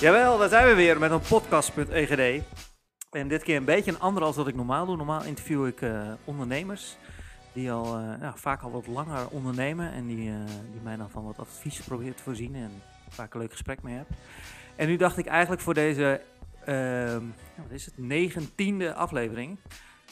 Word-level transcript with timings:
Jawel, 0.00 0.38
daar 0.38 0.48
zijn 0.48 0.66
we 0.66 0.74
weer 0.74 0.98
met 0.98 1.10
een 1.10 1.20
podcast.egd. 1.20 2.44
En 3.10 3.28
dit 3.28 3.42
keer 3.42 3.56
een 3.56 3.64
beetje 3.64 3.90
een 3.90 4.00
andere 4.00 4.26
als 4.26 4.36
wat 4.36 4.48
ik 4.48 4.54
normaal 4.54 4.86
doe. 4.86 4.96
Normaal 4.96 5.24
interview 5.24 5.66
ik 5.66 5.82
eh, 5.82 6.12
ondernemers 6.24 6.96
die 7.52 7.72
al 7.72 7.96
eh, 7.96 8.20
ja, 8.20 8.36
vaak 8.36 8.62
al 8.62 8.70
wat 8.70 8.86
langer 8.86 9.28
ondernemen. 9.28 9.92
En 9.92 10.06
die, 10.06 10.30
eh, 10.30 10.36
die 10.72 10.80
mij 10.82 10.96
dan 10.96 11.10
van 11.10 11.24
wat 11.24 11.38
advies 11.38 11.80
proberen 11.80 12.14
te 12.14 12.22
voorzien 12.22 12.54
en 12.54 12.70
vaak 13.08 13.34
een 13.34 13.40
leuk 13.40 13.50
gesprek 13.50 13.82
mee 13.82 13.96
heb. 13.96 14.06
En 14.76 14.88
nu 14.88 14.96
dacht 14.96 15.18
ik 15.18 15.26
eigenlijk 15.26 15.62
voor 15.62 15.74
deze, 15.74 16.20
ehm, 16.64 17.22
wat 17.56 17.70
is 17.70 17.84
het, 17.84 17.98
negentiende 17.98 18.94
aflevering, 18.94 19.58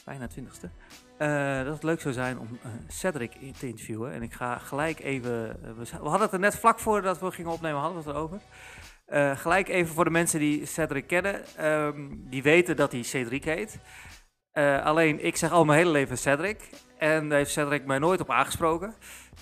bijna 0.04 0.26
twintigste. 0.26 0.70
eh 1.16 1.64
dat 1.64 1.74
het 1.74 1.82
leuk 1.82 2.00
zou 2.00 2.14
zijn 2.14 2.38
om 2.38 2.58
Cedric 2.88 3.32
te 3.58 3.68
interviewen. 3.68 4.12
En 4.12 4.22
ik 4.22 4.32
ga 4.32 4.58
gelijk 4.58 5.00
even. 5.00 5.32
we, 5.76 5.86
hadden 6.00 6.20
het 6.20 6.32
er 6.32 6.38
net 6.38 6.56
vlak 6.56 6.78
voordat 6.78 7.20
we 7.20 7.30
gingen 7.30 7.52
opnemen, 7.52 7.80
hadden 7.80 8.02
we 8.02 8.08
het 8.08 8.16
erover. 8.16 8.40
Eh, 9.06 9.36
gelijk 9.36 9.68
even 9.68 9.94
voor 9.94 10.04
de 10.04 10.10
mensen 10.10 10.38
die 10.40 10.66
Cedric 10.66 11.06
kennen. 11.06 11.44
ehm, 11.56 12.06
die 12.10 12.42
weten 12.42 12.76
dat 12.76 12.92
hij 12.92 13.02
Cedric 13.02 13.44
heet. 13.44 13.78
Eh, 14.52 14.84
alleen 14.84 15.24
ik 15.24 15.36
zeg 15.36 15.50
al 15.52 15.64
mijn 15.64 15.78
hele 15.78 15.90
leven 15.90 16.18
Cedric. 16.18 16.70
En 16.98 17.28
daar 17.28 17.38
heeft 17.38 17.50
Cedric 17.50 17.84
mij 17.84 17.98
nooit 17.98 18.20
op 18.20 18.30
aangesproken. 18.30 18.94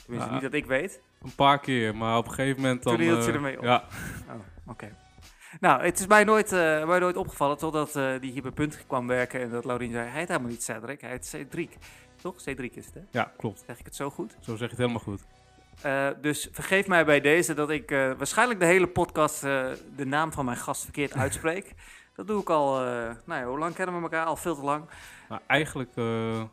Tenminste, 0.03 0.29
Ja. 0.29 0.35
niet 0.35 0.43
dat 0.43 0.55
ik 0.55 0.67
weet. 0.67 1.01
Een 1.23 1.35
paar 1.35 1.61
keer, 1.61 1.97
maar 1.97 2.17
op 2.17 2.27
een 2.27 2.33
gegeven 2.35 2.61
moment 2.63 2.83
dan... 2.83 2.93
Toen 2.97 3.03
hield 3.05 3.25
je 3.25 3.29
eh, 3.31 3.35
ermee 3.35 3.59
op. 3.59 3.65
Ja, 3.65 3.85
Oh, 4.29 4.35
oké. 4.67 4.97
Nou, 5.61 5.83
het 5.83 5.99
is 5.99 6.07
mij 6.07 6.25
nooit, 6.25 6.51
mij 6.87 6.99
nooit 6.99 7.17
opgevallen 7.17 7.57
totdat 7.59 7.97
eh 7.97 8.13
die 8.21 8.33
hier 8.33 8.43
bij 8.43 8.51
Punt 8.51 8.85
kwam 8.87 9.07
werken. 9.07 9.41
En 9.41 9.51
dat 9.51 9.65
Laurien 9.65 9.93
zei, 9.93 10.09
hij 10.09 10.19
heet 10.19 10.29
helemaal 10.29 10.51
niet 10.51 10.63
Cedric, 10.63 11.01
hij 11.01 11.11
heet 11.11 11.27
Cedric. 11.27 11.77
Toch? 12.23 12.41
Cedric 12.41 12.77
is 12.77 12.87
het, 12.87 12.95
hè? 12.95 13.01
ja, 13.11 13.33
klopt. 13.37 13.63
Zeg 13.67 13.79
ik 13.79 13.85
het 13.85 13.97
zo 13.97 14.11
goed? 14.11 14.37
Zo 14.41 14.51
zeg 14.51 14.59
je 14.59 14.65
het 14.65 14.77
helemaal 14.79 15.01
goed. 15.01 15.25
Eh, 15.83 16.09
dus 16.21 16.49
vergeef 16.53 16.87
mij 16.87 17.05
bij 17.05 17.21
deze 17.21 17.55
dat 17.55 17.71
ik 17.71 17.91
eh, 17.91 18.13
waarschijnlijk 18.17 18.61
de 18.61 18.67
hele 18.67 18.87
podcast 18.89 19.45
eh, 19.45 19.67
de 19.97 20.07
naam 20.07 20.33
van 20.33 20.45
mijn 20.45 20.57
gast 20.57 20.83
verkeerd 20.83 21.15
uitspreek. 21.25 21.75
dat 22.17 22.27
doe 22.27 22.41
ik 22.41 22.51
al, 22.51 22.75
nou 23.27 23.41
ja, 23.41 23.45
hoe 23.45 23.59
lang 23.59 23.75
kennen 23.75 23.97
we 23.97 24.03
elkaar? 24.03 24.27
Al 24.27 24.37
veel 24.37 24.55
te 24.55 24.63
lang. 24.63 24.85
Maar 25.29 25.41
eigenlijk 25.47 25.91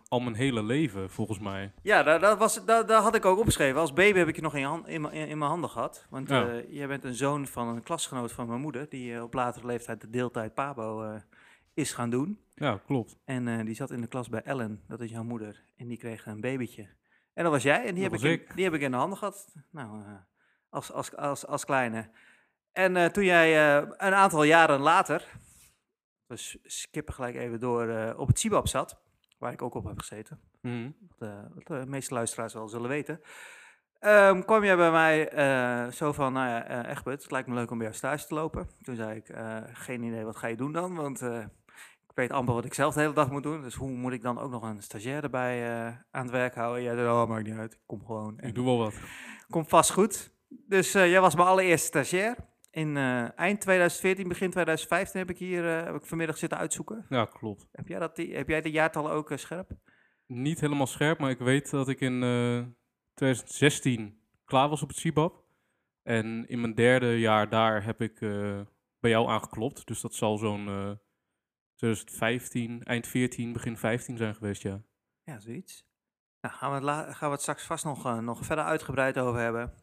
al 0.07 0.19
mijn 0.19 0.35
hele 0.35 0.63
leven, 0.63 1.09
volgens 1.09 1.39
mij. 1.39 1.71
Ja, 1.81 2.03
daar, 2.03 2.19
dat 2.19 2.37
was, 2.37 2.65
daar 2.65 2.91
had 2.91 3.15
ik 3.15 3.25
ook 3.25 3.37
opgeschreven. 3.39 3.79
Als 3.81 3.93
baby 3.93 4.17
heb 4.17 4.27
ik 4.27 4.35
je 4.35 4.41
nog 4.41 4.55
in, 4.55 4.63
hand- 4.63 4.87
in, 4.87 5.01
mijn- 5.01 5.13
in, 5.13 5.27
in 5.27 5.37
mijn 5.37 5.49
handen 5.51 5.69
gehad. 5.69 6.05
Want 6.09 6.29
Ja. 6.29 6.47
jij 6.69 6.87
bent 6.87 7.03
een 7.03 7.13
zoon 7.13 7.47
van 7.47 7.67
een 7.67 7.83
klasgenoot 7.83 8.31
van 8.31 8.47
mijn 8.47 8.61
moeder, 8.61 8.85
die 8.89 9.23
op 9.23 9.33
latere 9.33 9.65
leeftijd 9.65 10.01
de 10.01 10.09
deeltijd 10.09 10.53
Pabo 10.53 11.17
is 11.73 11.93
gaan 11.93 12.09
doen. 12.09 12.39
Ja, 12.55 12.79
klopt. 12.85 13.17
En 13.25 13.65
die 13.65 13.75
zat 13.75 13.91
in 13.91 14.01
de 14.01 14.07
klas 14.07 14.29
bij 14.29 14.41
Ellen, 14.41 14.81
dat 14.87 14.99
is 15.01 15.09
jouw 15.09 15.23
moeder. 15.23 15.61
En 15.77 15.87
die 15.87 15.97
kreeg 15.97 16.25
een 16.25 16.41
babytje. 16.41 16.87
En 17.33 17.43
dat 17.43 17.51
was 17.51 17.63
jij, 17.63 17.85
en 17.85 17.93
die, 17.93 18.03
heb 18.03 18.13
ik, 18.13 18.21
in, 18.21 18.31
ik. 18.31 18.55
die 18.55 18.63
heb 18.63 18.73
ik 18.73 18.81
in 18.81 18.91
de 18.91 18.97
handen 18.97 19.17
gehad. 19.17 19.55
Nou, 19.69 20.03
eh, 20.05 20.11
als, 20.69 20.91
als, 20.91 21.15
als, 21.15 21.45
als 21.45 21.65
kleine. 21.65 22.09
En 22.71 22.95
eh, 22.97 23.05
toen 23.05 23.23
jij 23.23 23.77
eh, 23.77 23.87
een 23.97 24.13
aantal 24.13 24.43
jaren 24.43 24.79
later, 24.79 25.27
dus 26.27 26.57
skippen 26.63 27.13
gelijk 27.13 27.35
even 27.35 27.59
door, 27.59 28.13
op 28.17 28.27
het 28.27 28.39
Cibab 28.39 28.67
zat, 28.67 29.01
waar 29.37 29.51
ik 29.51 29.61
ook 29.61 29.73
op 29.75 29.85
heb 29.85 29.99
gezeten, 29.99 30.39
Mhm. 30.61 30.91
wat, 31.17 31.29
wat 31.53 31.67
de 31.67 31.85
meeste 31.87 32.13
luisteraars 32.13 32.53
wel 32.53 32.67
zullen 32.67 32.89
weten, 32.89 33.21
ehm, 33.99 34.41
kwam 34.41 34.63
jij 34.63 34.75
bij 34.75 34.91
mij 34.91 35.91
zo 35.91 36.11
van, 36.11 36.33
nou 36.33 36.47
ja, 36.49 36.65
eh 36.65 36.89
Egbert, 36.91 37.21
het 37.21 37.31
lijkt 37.31 37.47
me 37.47 37.53
leuk 37.55 37.71
om 37.71 37.77
bij 37.77 37.85
jou 37.87 37.97
stage 37.97 38.27
te 38.27 38.33
lopen. 38.33 38.69
Toen 38.81 38.95
zei 38.95 39.15
ik, 39.15 39.35
geen 39.73 40.03
idee, 40.03 40.23
wat 40.25 40.35
ga 40.35 40.47
je 40.47 40.55
doen 40.55 40.71
dan? 40.71 40.95
Want 40.95 41.21
ik 42.11 42.17
weet 42.17 42.31
amper 42.31 42.53
wat 42.53 42.65
ik 42.65 42.73
zelf 42.73 42.93
de 42.93 42.99
hele 43.01 43.13
dag 43.13 43.31
moet 43.31 43.43
doen. 43.43 43.61
Dus 43.61 43.75
hoe 43.75 43.89
moet 43.89 44.11
ik 44.13 44.21
dan 44.21 44.39
ook 44.39 44.51
nog 44.51 44.63
een 44.63 44.81
stagiair 44.81 45.23
erbij 45.23 45.63
eh, 45.69 45.85
aan 46.11 46.21
het 46.21 46.31
werk 46.31 46.55
houden? 46.55 46.83
Jij 46.83 46.95
zei, 46.95 47.07
oh, 47.07 47.27
maakt 47.27 47.45
niet 47.47 47.55
uit, 47.57 47.73
ik 47.73 47.79
kom 47.85 48.05
gewoon. 48.05 48.39
En 48.39 48.47
Ik 48.47 48.55
doe 48.55 48.65
wel 48.65 48.77
wat. 48.77 48.93
Komt 49.49 49.69
vast 49.69 49.91
goed. 49.91 50.33
Dus 50.47 50.93
eh, 50.93 51.09
jij 51.09 51.21
was 51.21 51.35
mijn 51.35 51.47
allereerste 51.47 51.87
stagiair. 51.87 52.35
In 52.71 52.97
eh, 52.97 53.39
eind 53.39 53.61
2014, 53.61 54.27
begin 54.27 54.49
2015 54.51 55.19
heb 55.19 55.29
ik 55.29 55.37
hier 55.37 55.63
heb 55.63 55.95
ik 55.95 56.05
vanmiddag 56.05 56.37
zitten 56.37 56.57
uitzoeken. 56.57 57.05
Ja, 57.09 57.25
klopt. 57.25 57.67
Heb 57.71 57.87
jij, 57.87 57.99
dat, 57.99 58.15
die- 58.15 58.35
heb 58.35 58.47
jij 58.47 58.61
de 58.61 58.71
jaartallen 58.71 59.11
ook 59.11 59.31
scherp? 59.35 59.71
Niet 60.25 60.59
helemaal 60.59 60.87
scherp, 60.87 61.19
maar 61.19 61.29
ik 61.29 61.39
weet 61.39 61.69
dat 61.69 61.87
ik 61.89 61.99
in 61.99 62.23
eh, 62.23 62.63
2016 63.13 64.19
klaar 64.45 64.69
was 64.69 64.81
op 64.81 64.87
het 64.87 64.97
CIBAP. 64.97 65.43
En 66.03 66.47
in 66.47 66.61
mijn 66.61 66.75
derde 66.75 67.19
jaar 67.19 67.49
daar 67.49 67.83
heb 67.85 68.01
ik 68.01 68.19
bij 68.99 69.09
jou 69.09 69.29
aangeklopt. 69.29 69.87
Dus 69.87 70.01
dat 70.01 70.13
zal 70.13 70.37
zo'n 70.37 70.99
2015, 71.81 72.83
eind 72.83 73.07
14, 73.07 73.53
begin 73.53 73.77
15 73.77 74.17
zijn 74.17 74.35
geweest, 74.35 74.61
ja. 74.61 74.81
Ja, 75.23 75.39
zoiets. 75.39 75.85
Nou, 76.41 76.55
gaan 76.55 76.69
we, 76.69 76.75
het 76.75 76.83
la- 76.83 77.13
gaan 77.13 77.27
we 77.27 77.33
het 77.33 77.41
straks 77.41 77.65
vast 77.65 77.83
nog, 77.85 78.05
eh, 78.05 78.17
nog 78.17 78.45
verder 78.45 78.65
uitgebreid 78.65 79.17
over 79.17 79.39
hebben. 79.41 79.73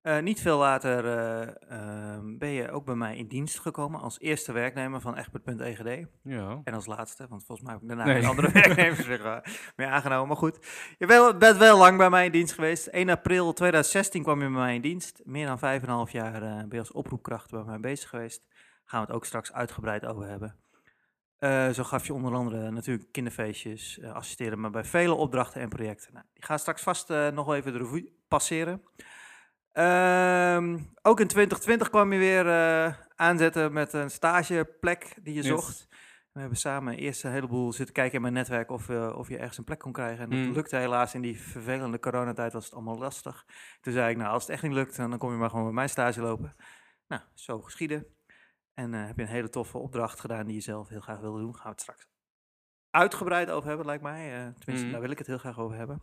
Eh, 0.00 0.18
niet 0.20 0.40
veel 0.40 0.58
later 0.58 1.06
eh, 1.06 1.54
ehm, 1.70 2.38
ben 2.38 2.48
je 2.48 2.70
ook 2.70 2.84
bij 2.84 2.94
mij 2.94 3.16
in 3.16 3.28
dienst 3.28 3.58
gekomen 3.60 4.00
als 4.00 4.20
eerste 4.20 4.52
werknemer 4.52 5.00
van 5.00 5.16
Egbert.egd. 5.16 6.08
Ja, 6.22 6.60
En 6.64 6.74
als 6.74 6.86
laatste, 6.86 7.26
want 7.28 7.44
volgens 7.44 7.66
mij 7.66 7.72
heb 7.76 7.82
ik 7.82 7.88
daarna 7.88 8.04
Nee. 8.04 8.26
andere 8.26 8.50
werknemers 8.62 9.06
meer 9.76 9.88
aangenomen. 9.88 10.28
Maar 10.28 10.36
goed, 10.36 10.58
je 10.98 11.06
bent, 11.06 11.38
bent 11.38 11.56
wel 11.56 11.78
lang 11.78 11.98
bij 11.98 12.10
mij 12.10 12.24
in 12.26 12.32
dienst 12.32 12.54
geweest. 12.54 12.86
1 12.86 13.08
april 13.08 13.52
2016 13.52 14.22
kwam 14.22 14.38
je 14.38 14.44
bij 14.44 14.54
mij 14.54 14.74
in 14.74 14.80
dienst. 14.82 15.20
Meer 15.24 15.46
dan 15.46 15.58
5,5 16.06 16.12
jaar 16.12 16.40
ben 16.40 16.68
je 16.70 16.78
als 16.78 16.92
oproepkracht 16.92 17.50
bij 17.50 17.62
mij 17.64 17.80
bezig 17.80 18.08
geweest. 18.08 18.44
Gaan 18.84 19.00
we 19.00 19.06
het 19.06 19.16
ook 19.16 19.24
straks 19.24 19.52
uitgebreid 19.52 20.06
over 20.06 20.28
hebben. 20.28 20.65
Eh, 21.38 21.68
zo 21.68 21.82
gaf 21.82 22.06
je 22.06 22.14
onder 22.14 22.34
andere 22.34 22.70
natuurlijk 22.70 23.12
kinderfeestjes, 23.12 23.98
eh 23.98 24.12
assisteren 24.12 24.60
me 24.60 24.70
bij 24.70 24.84
vele 24.84 25.14
opdrachten 25.14 25.60
en 25.60 25.68
projecten. 25.68 26.12
Nou, 26.12 26.24
die 26.32 26.44
gaan 26.44 26.58
straks 26.58 26.82
vast 26.82 27.10
eh, 27.10 27.28
nog 27.28 27.46
wel 27.46 27.54
even 27.54 27.72
de 27.72 27.78
revue 27.78 28.12
passeren. 28.28 28.82
Ehm, 29.72 30.78
ook 31.02 31.20
in 31.20 31.26
2020 31.26 31.90
kwam 31.90 32.12
je 32.12 32.18
weer 32.18 32.46
aanzetten 33.16 33.72
met 33.72 33.92
een 33.92 34.10
stageplek 34.10 35.14
die 35.22 35.34
je 35.34 35.40
Yes. 35.42 35.48
zocht. 35.48 35.86
We 36.32 36.40
hebben 36.40 36.58
samen 36.58 36.96
eerst 36.96 37.24
een 37.24 37.30
heleboel 37.32 37.72
zitten 37.72 37.94
kijken 37.94 38.14
in 38.14 38.20
mijn 38.22 38.32
netwerk 38.34 38.70
of, 38.70 38.88
of 38.90 39.28
je 39.28 39.36
ergens 39.38 39.58
een 39.58 39.64
plek 39.64 39.78
kon 39.78 39.92
krijgen. 39.92 40.24
En 40.24 40.30
dat 40.30 40.38
Mm. 40.38 40.52
lukte 40.52 40.76
helaas 40.76 41.14
in 41.14 41.20
die 41.20 41.40
vervelende 41.40 41.98
coronatijd, 41.98 42.52
was 42.52 42.64
het 42.64 42.74
allemaal 42.74 42.98
lastig. 42.98 43.44
Toen 43.80 43.92
zei 43.92 44.10
ik, 44.10 44.16
nou 44.16 44.30
als 44.32 44.42
het 44.42 44.52
echt 44.52 44.62
niet 44.62 44.72
lukt, 44.72 44.96
dan 44.96 45.18
kom 45.18 45.30
je 45.30 45.36
maar 45.36 45.50
gewoon 45.50 45.64
bij 45.64 45.74
mijn 45.74 45.88
stage 45.88 46.20
lopen. 46.20 46.56
Nou, 47.08 47.22
zo 47.34 47.60
geschieden. 47.60 48.06
En 48.76 48.94
eh, 48.94 49.06
heb 49.06 49.16
je 49.16 49.22
een 49.22 49.28
hele 49.28 49.48
toffe 49.48 49.78
opdracht 49.78 50.20
gedaan 50.20 50.46
die 50.46 50.54
je 50.54 50.60
zelf 50.60 50.88
heel 50.88 51.00
graag 51.00 51.20
wilde 51.20 51.40
doen. 51.40 51.54
Gaan 51.54 51.62
we 51.64 51.68
het 51.70 51.80
straks 51.80 52.06
uitgebreid 52.90 53.50
over 53.50 53.68
hebben, 53.68 53.86
lijkt 53.86 54.02
mij. 54.02 54.32
Eh, 54.32 54.38
tenminste, 54.38 54.82
Mhm. 54.82 54.90
daar 54.90 55.00
wil 55.00 55.10
ik 55.10 55.18
het 55.18 55.26
heel 55.26 55.38
graag 55.38 55.58
over 55.58 55.76
hebben. 55.76 56.02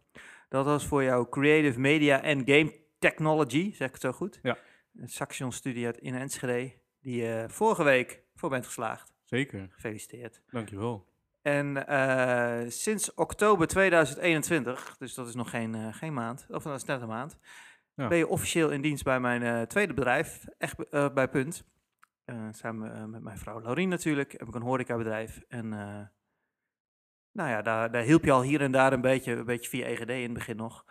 Dat 0.50 0.66
was 0.66 0.86
voor 0.86 1.04
jou 1.04 1.30
Creative 1.30 1.80
Media 1.80 2.22
en 2.22 2.38
Game 2.46 2.76
Technology, 3.00 3.74
zeg 3.74 3.88
ik 3.88 3.94
het 3.94 4.02
zo 4.02 4.12
goed? 4.12 4.40
Ja. 4.44 4.58
Een 4.96 5.10
Saxion 5.10 5.52
studie 5.52 5.86
uit 5.86 5.98
in 5.98 6.16
Enschede, 6.16 6.74
die 7.02 7.16
je 7.22 7.46
vorige 7.48 7.84
week 7.84 8.22
voor 8.36 8.50
bent 8.50 8.66
geslaagd. 8.66 9.12
zeker. 9.24 9.68
Gefeliciteerd. 9.72 10.42
Dankjewel. 10.50 11.06
En 11.42 11.88
eh, 11.88 12.70
sinds 12.70 13.14
oktober 13.14 13.68
2021, 13.68 14.96
dus 14.98 15.14
dat 15.14 15.28
is 15.28 15.36
nog 15.36 15.50
geen, 15.50 15.94
geen 15.94 16.14
maand, 16.14 16.46
of 16.50 16.64
dat 16.64 16.76
is 16.76 16.84
net 16.86 17.02
een 17.02 17.08
maand, 17.08 17.38
Ja. 17.96 18.08
ben 18.08 18.18
je 18.18 18.28
officieel 18.28 18.70
in 18.70 18.82
dienst 18.82 19.04
bij 19.04 19.20
mijn 19.20 19.68
tweede 19.68 19.94
bedrijf, 19.94 20.46
echt 20.58 20.90
bij 21.14 21.28
Punt. 21.30 21.64
Eh, 22.26 22.48
samen 22.52 22.94
eh, 22.96 23.06
met 23.06 23.22
mijn 23.22 23.38
vrouw 23.38 23.62
Laurien 23.62 23.90
natuurlijk, 23.90 24.32
heb 24.32 24.48
ik 24.48 24.56
een 24.56 24.62
horecabedrijf. 24.62 25.42
En 25.48 25.74
eh, 25.74 26.08
nou 27.32 27.50
ja, 27.50 27.62
daar, 27.62 27.92
daar 27.92 28.04
hielp 28.04 28.24
je 28.24 28.32
al 28.32 28.42
hier 28.42 28.62
en 28.62 28.72
daar 28.72 28.94
een 28.94 29.02
beetje, 29.02 29.32
een 29.32 29.46
beetje 29.46 29.70
via 29.70 29.86
EGD 29.86 30.10
in 30.10 30.24
het 30.24 30.34
begin 30.34 30.56
nog. 30.56 30.86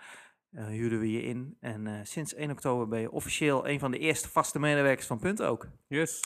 Huurden 0.50 0.98
we 0.98 1.10
je 1.10 1.22
in. 1.22 1.56
En 1.60 2.06
sinds 2.06 2.34
1 2.34 2.50
oktober 2.50 2.88
ben 2.88 3.00
je 3.00 3.10
officieel 3.10 3.69
een 3.69 3.78
van 3.78 3.91
de 3.91 3.98
eerste 3.98 4.28
vaste 4.28 4.59
medewerkers 4.59 5.06
van 5.06 5.19
Punt 5.19 5.42
ook. 5.42 5.69
Yes. 5.87 6.21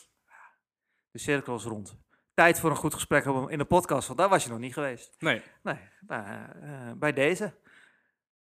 De 1.11 1.19
cirkel 1.19 1.57
is 1.57 1.65
rond. 1.65 1.99
Tijd 2.35 2.61
voor 2.61 2.71
een 2.71 2.77
goed 2.77 2.95
gesprek 2.95 3.25
in 3.25 3.59
de 3.59 3.65
podcast, 3.65 4.07
want 4.07 4.19
daar 4.19 4.29
was 4.29 4.45
je 4.45 4.51
nog 4.51 4.59
niet 4.59 4.73
geweest. 4.73 5.15
Nee, 5.19 5.43
Nee, 5.63 5.79
nou, 6.07 6.95
bij 6.95 7.13
deze. 7.13 7.55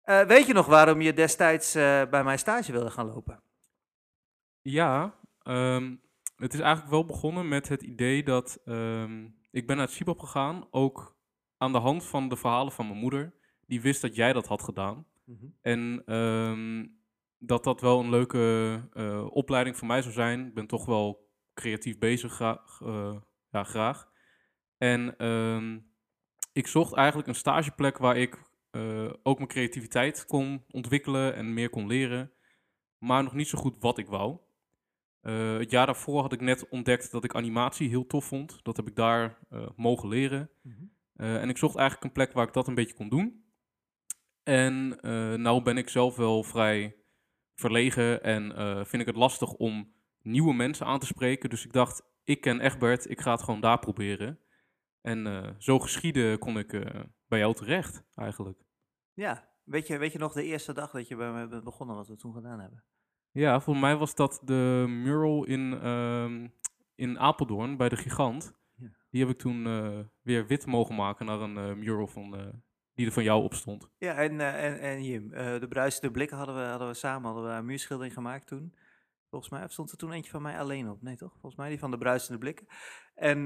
Weet 0.04 0.48
je 0.48 0.54
nog 0.54 0.66
waarom 0.66 1.02
je 1.02 1.14
destijds 1.14 1.74
bij 2.10 2.24
mijn 2.24 2.40
stage 2.40 2.72
wilde 2.72 2.92
gaan 2.92 3.08
lopen? 3.08 3.42
Ja, 4.62 5.14
ehm, 5.44 5.96
het 6.38 6.54
is 6.54 6.60
eigenlijk 6.60 6.92
wel 6.92 7.06
begonnen 7.06 7.48
met 7.48 7.68
het 7.68 7.82
idee 7.82 8.24
dat 8.24 8.62
ehm, 8.66 9.28
ik 9.52 9.68
ben 9.68 9.78
naar 9.78 9.86
het 9.86 9.96
CIBAP 9.96 10.20
gegaan, 10.20 10.68
ook 10.72 11.16
aan 11.58 11.72
de 11.72 11.78
hand 11.78 12.06
van 12.06 12.30
de 12.30 12.36
verhalen 12.36 12.72
van 12.72 12.88
mijn 12.88 13.00
moeder. 13.00 13.34
Die 13.66 13.82
wist 13.82 14.02
dat 14.02 14.16
jij 14.16 14.34
dat 14.34 14.48
had 14.48 14.62
gedaan. 14.62 15.06
En 15.62 16.02
ehm, 16.06 16.86
dat 17.38 17.64
dat 17.64 17.82
wel 17.82 18.00
een 18.00 18.10
leuke 18.10 18.82
eh, 18.94 19.28
opleiding 19.30 19.78
voor 19.78 19.88
mij 19.88 20.02
zou 20.02 20.14
zijn. 20.14 20.48
Ik 20.48 20.54
ben 20.54 20.68
toch 20.68 20.86
wel 20.86 21.30
creatief 21.54 21.98
bezig, 21.98 22.34
gra- 22.34 22.64
eh, 22.80 23.16
ja, 23.52 23.64
graag. 23.64 24.10
En 24.78 25.18
ehm, 25.18 25.80
ik 26.54 26.68
zocht 26.68 26.94
eigenlijk 26.94 27.28
een 27.28 27.36
stageplek 27.36 27.98
waar 27.98 28.18
ik 28.18 28.46
eh, 28.70 29.10
ook 29.24 29.38
mijn 29.38 29.50
creativiteit 29.50 30.26
kon 30.26 30.64
ontwikkelen 30.72 31.36
en 31.36 31.54
meer 31.54 31.70
kon 31.70 31.88
leren. 31.88 32.32
Maar 32.98 33.24
nog 33.24 33.34
niet 33.34 33.48
zo 33.48 33.58
goed 33.58 33.76
wat 33.80 33.98
ik 33.98 34.08
wou. 34.08 34.38
Eh, 35.28 35.58
het 35.58 35.72
jaar 35.72 35.86
daarvoor 35.86 36.22
had 36.22 36.34
ik 36.34 36.42
net 36.42 36.70
ontdekt 36.70 37.12
dat 37.12 37.24
ik 37.24 37.36
animatie 37.36 37.90
heel 37.90 38.08
tof 38.08 38.26
vond. 38.26 38.60
Dat 38.64 38.78
heb 38.78 38.88
ik 38.88 38.96
daar 38.96 39.38
eh, 39.50 39.68
mogen 39.76 40.10
leren. 40.10 40.50
Eh, 41.14 41.42
en 41.42 41.50
ik 41.50 41.58
zocht 41.58 41.76
eigenlijk 41.76 42.06
een 42.06 42.12
plek 42.12 42.34
waar 42.34 42.48
ik 42.48 42.54
dat 42.54 42.68
een 42.68 42.76
beetje 42.76 42.96
kon 42.96 43.10
doen. 43.10 43.46
En 44.44 44.88
nou 45.42 45.64
ben 45.64 45.78
ik 45.78 45.90
zelf 45.90 46.16
wel 46.16 46.44
vrij 46.44 46.96
verlegen 47.56 48.24
en 48.24 48.52
vind 48.88 49.02
ik 49.02 49.08
het 49.08 49.16
lastig 49.16 49.54
om 49.54 49.94
nieuwe 50.22 50.54
mensen 50.54 50.86
aan 50.86 51.00
te 51.00 51.06
spreken. 51.06 51.50
Dus 51.50 51.66
ik 51.66 51.74
dacht, 51.74 52.04
ik 52.24 52.42
ken 52.42 52.60
Egbert, 52.60 53.10
ik 53.10 53.22
ga 53.22 53.32
het 53.32 53.44
gewoon 53.44 53.62
daar 53.62 53.80
proberen. 53.80 54.40
En 55.02 55.56
zo 55.58 55.80
geschieden 55.80 56.40
kon 56.40 56.58
ik 56.58 56.70
bij 57.28 57.40
jou 57.40 57.54
terecht, 57.54 58.04
eigenlijk. 58.16 58.60
Ja, 59.14 59.50
weet 59.64 59.88
je, 59.88 59.98
weet 59.98 60.12
je 60.12 60.20
nog 60.20 60.34
de 60.34 60.44
eerste 60.44 60.74
dag 60.74 60.92
dat 60.92 61.08
je 61.08 61.16
bij 61.16 61.32
me 61.32 61.48
bent 61.48 61.64
begonnen, 61.64 61.96
wat 61.96 62.08
we 62.08 62.16
toen 62.16 62.34
gedaan 62.34 62.60
hebben? 62.60 62.84
Ja, 63.38 63.60
voor 63.60 63.78
mij 63.78 63.96
was 63.96 64.16
dat 64.16 64.42
de 64.44 64.86
mural 64.88 65.46
in, 65.46 65.80
ehm, 65.82 66.48
in 66.96 67.20
Apeldoorn 67.20 67.78
bij 67.78 67.90
de 67.90 67.96
Gigant. 67.96 68.54
Ja. 68.76 68.88
Die 69.10 69.22
heb 69.22 69.30
ik 69.30 69.38
toen 69.38 69.66
eh, 69.66 70.00
weer 70.22 70.48
wit 70.48 70.66
mogen 70.66 70.96
maken 70.96 71.26
naar 71.26 71.42
een 71.42 71.58
eh, 71.58 71.74
mural 71.74 72.08
van, 72.08 72.36
eh, 72.36 72.46
die 72.94 73.06
er 73.06 73.12
van 73.12 73.24
jou 73.24 73.44
op 73.44 73.54
stond. 73.54 73.90
Ja, 73.98 74.14
en, 74.14 74.40
en, 74.42 74.80
en 74.80 75.04
Jim, 75.04 75.30
de 75.30 75.66
bruisende 75.70 76.12
blikken 76.12 76.38
hadden 76.38 76.56
we, 76.56 76.62
hadden 76.62 76.88
we 76.88 76.94
samen 76.94 77.32
hadden 77.32 77.52
we 77.52 77.58
een 77.58 77.66
muurschildering 77.66 78.14
gemaakt 78.14 78.48
toen. 78.48 78.74
Volgens 79.30 79.52
mij 79.52 79.68
stond 79.68 79.92
er 79.92 79.98
toen 79.98 80.12
eentje 80.12 80.32
van 80.32 80.42
mij 80.42 80.60
alleen 80.60 80.90
op. 80.90 81.02
Nee, 81.02 81.16
toch? 81.16 81.32
Volgens 81.32 81.56
mij 81.56 81.70
die 81.70 81.80
van 81.80 81.92
de 81.92 81.98
bruisende 81.98 82.38
blikken. 82.38 82.68
En 83.16 83.38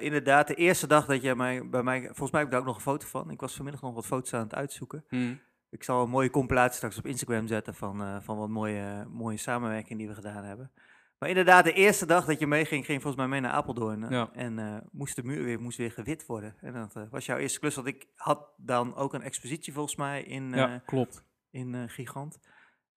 inderdaad, 0.00 0.46
de 0.46 0.54
eerste 0.54 0.86
dag 0.86 1.06
dat 1.06 1.22
jij 1.22 1.34
mij, 1.34 1.68
bij 1.68 1.82
mij... 1.82 2.04
Volgens 2.04 2.30
mij 2.30 2.40
heb 2.40 2.48
ik 2.48 2.50
daar 2.50 2.60
ook 2.60 2.66
nog 2.66 2.76
een 2.76 2.82
foto 2.92 3.06
van. 3.06 3.30
Ik 3.30 3.40
was 3.40 3.54
vanmiddag 3.54 3.82
nog 3.82 3.94
wat 3.94 4.06
foto's 4.06 4.34
aan 4.34 4.42
het 4.42 4.54
uitzoeken. 4.54 5.04
Hm. 5.08 5.34
Ik 5.72 5.82
zal 5.84 6.02
een 6.02 6.10
mooie 6.10 6.30
compilatie 6.30 6.76
straks 6.76 6.98
op 6.98 7.06
Instagram 7.06 7.46
zetten 7.46 7.74
van, 7.74 8.02
eh, 8.02 8.16
van 8.20 8.36
wat 8.38 8.48
mooie, 8.48 9.06
mooie 9.10 9.36
samenwerking 9.36 9.98
die 9.98 10.08
we 10.08 10.14
gedaan 10.14 10.44
hebben. 10.44 10.70
Maar 11.18 11.28
inderdaad, 11.28 11.64
de 11.64 11.72
eerste 11.72 12.06
dag 12.06 12.24
dat 12.24 12.38
je 12.38 12.46
meeging, 12.46 12.84
ging 12.84 13.02
volgens 13.02 13.22
mij 13.22 13.30
mee 13.30 13.40
naar 13.40 13.50
Apeldoorn. 13.50 14.04
eh, 14.04 14.10
Ja. 14.10 14.30
En 14.32 14.58
eh, 14.58 14.76
moest 14.90 15.16
de 15.16 15.22
muur 15.24 15.44
weer, 15.44 15.60
moest 15.60 15.78
weer 15.78 15.90
gewit 15.90 16.26
worden. 16.26 16.54
En 16.60 16.72
dat 16.72 17.08
was 17.10 17.26
jouw 17.26 17.36
eerste 17.36 17.60
klus. 17.60 17.74
Want 17.74 17.86
ik 17.86 18.06
had 18.14 18.48
dan 18.56 18.94
ook 18.94 19.14
een 19.14 19.22
expositie 19.22 19.72
volgens 19.72 19.96
mij 19.96 20.22
in, 20.22 20.50
ja, 20.50 20.78
klopt. 20.78 21.24
in 21.50 21.88
Gigant. 21.88 22.38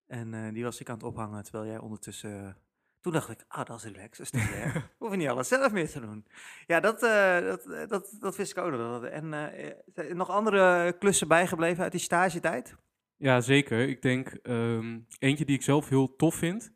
En 0.08 0.54
die 0.54 0.64
was 0.64 0.80
ik 0.80 0.90
aan 0.90 0.96
het 0.96 1.04
ophangen, 1.04 1.44
terwijl 1.44 1.66
jij 1.66 1.78
ondertussen... 1.80 2.58
toen 3.06 3.14
dacht 3.14 3.30
ik, 3.30 3.46
ah, 3.48 3.66
dat 3.66 3.78
is 3.78 3.84
relaxed, 3.84 4.32
dat 4.32 4.42
is. 4.42 4.82
Hoef 5.00 5.12
je 5.12 5.18
niet 5.18 5.28
alles 5.28 5.48
zelf 5.48 5.72
meer 5.72 5.90
te 5.90 6.00
doen. 6.00 6.26
Ja, 6.68 6.80
dat, 6.80 7.04
eh, 7.04 7.40
dat, 7.40 7.66
eh, 7.66 7.88
dat, 7.88 8.18
dat 8.20 8.36
wist 8.36 8.52
ik 8.52 8.64
ook 8.64 8.72
nog. 8.72 9.04
En 9.04 9.34
eh, 9.34 9.72
zijn 9.94 10.08
er 10.08 10.16
nog 10.16 10.30
andere 10.30 10.96
klussen 11.00 11.28
bijgebleven 11.28 11.84
uit 11.84 11.92
die 11.92 12.02
stagetijd? 12.02 12.76
Ja, 13.18 13.42
zeker. 13.42 13.80
Ik 13.80 14.02
denk 14.02 14.28
ehm, 14.44 15.00
eentje 15.20 15.46
die 15.46 15.56
ik 15.56 15.62
zelf 15.62 15.90
heel 15.90 16.16
tof 16.16 16.36
vind, 16.36 16.72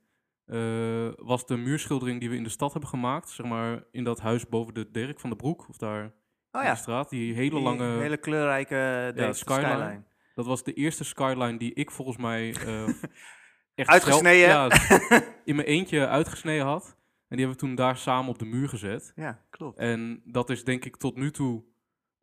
was 1.16 1.46
de 1.46 1.58
muurschildering 1.58 2.20
die 2.20 2.30
we 2.30 2.36
in 2.36 2.44
de 2.44 2.50
stad 2.50 2.72
hebben 2.72 2.90
gemaakt. 2.90 3.30
Zeg 3.30 3.46
maar 3.46 3.84
in 3.92 4.04
dat 4.04 4.20
huis 4.20 4.50
boven 4.50 4.74
de 4.74 4.92
Dirk 4.92 5.20
van 5.20 5.30
de 5.30 5.36
Broek, 5.36 5.70
of 5.70 5.78
daar 5.78 6.04
Oh 6.52 6.62
in 6.62 6.68
ja, 6.68 6.74
de 6.74 6.80
straat. 6.80 7.10
Die 7.10 7.34
hele 7.34 7.50
die 7.50 7.60
lange, 7.60 8.00
hele 8.00 8.18
kleurrijke 8.18 9.12
Dave 9.16 9.34
skyline. 9.34 9.68
skyline. 9.68 10.04
dat 10.36 10.46
was 10.46 10.64
de 10.64 10.74
eerste 10.74 11.04
skyline 11.04 11.58
die 11.58 11.74
ik 11.74 11.92
volgens 11.92 12.18
mij 12.18 12.54
echt 13.80 13.90
Uitgesneden? 13.90 14.50
zelf- 14.50 14.90
ja, 15.10 15.22
in 15.46 15.56
mijn 15.56 15.68
eentje 15.68 16.08
uitgesneden 16.08 16.66
had. 16.66 16.98
En 17.28 17.38
die 17.38 17.46
hebben 17.46 17.56
we 17.64 17.68
toen 17.68 17.76
daar 17.76 17.98
samen 17.98 18.30
op 18.30 18.40
de 18.40 18.46
muur 18.46 18.70
gezet. 18.70 19.12
Ja, 19.16 19.46
klopt. 19.50 19.78
En 19.78 20.22
dat 20.26 20.50
is 20.50 20.64
denk 20.64 20.86
ik 20.86 20.96
tot 20.98 21.16
nu 21.16 21.32
toe 21.32 21.64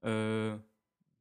eh, 0.01 0.55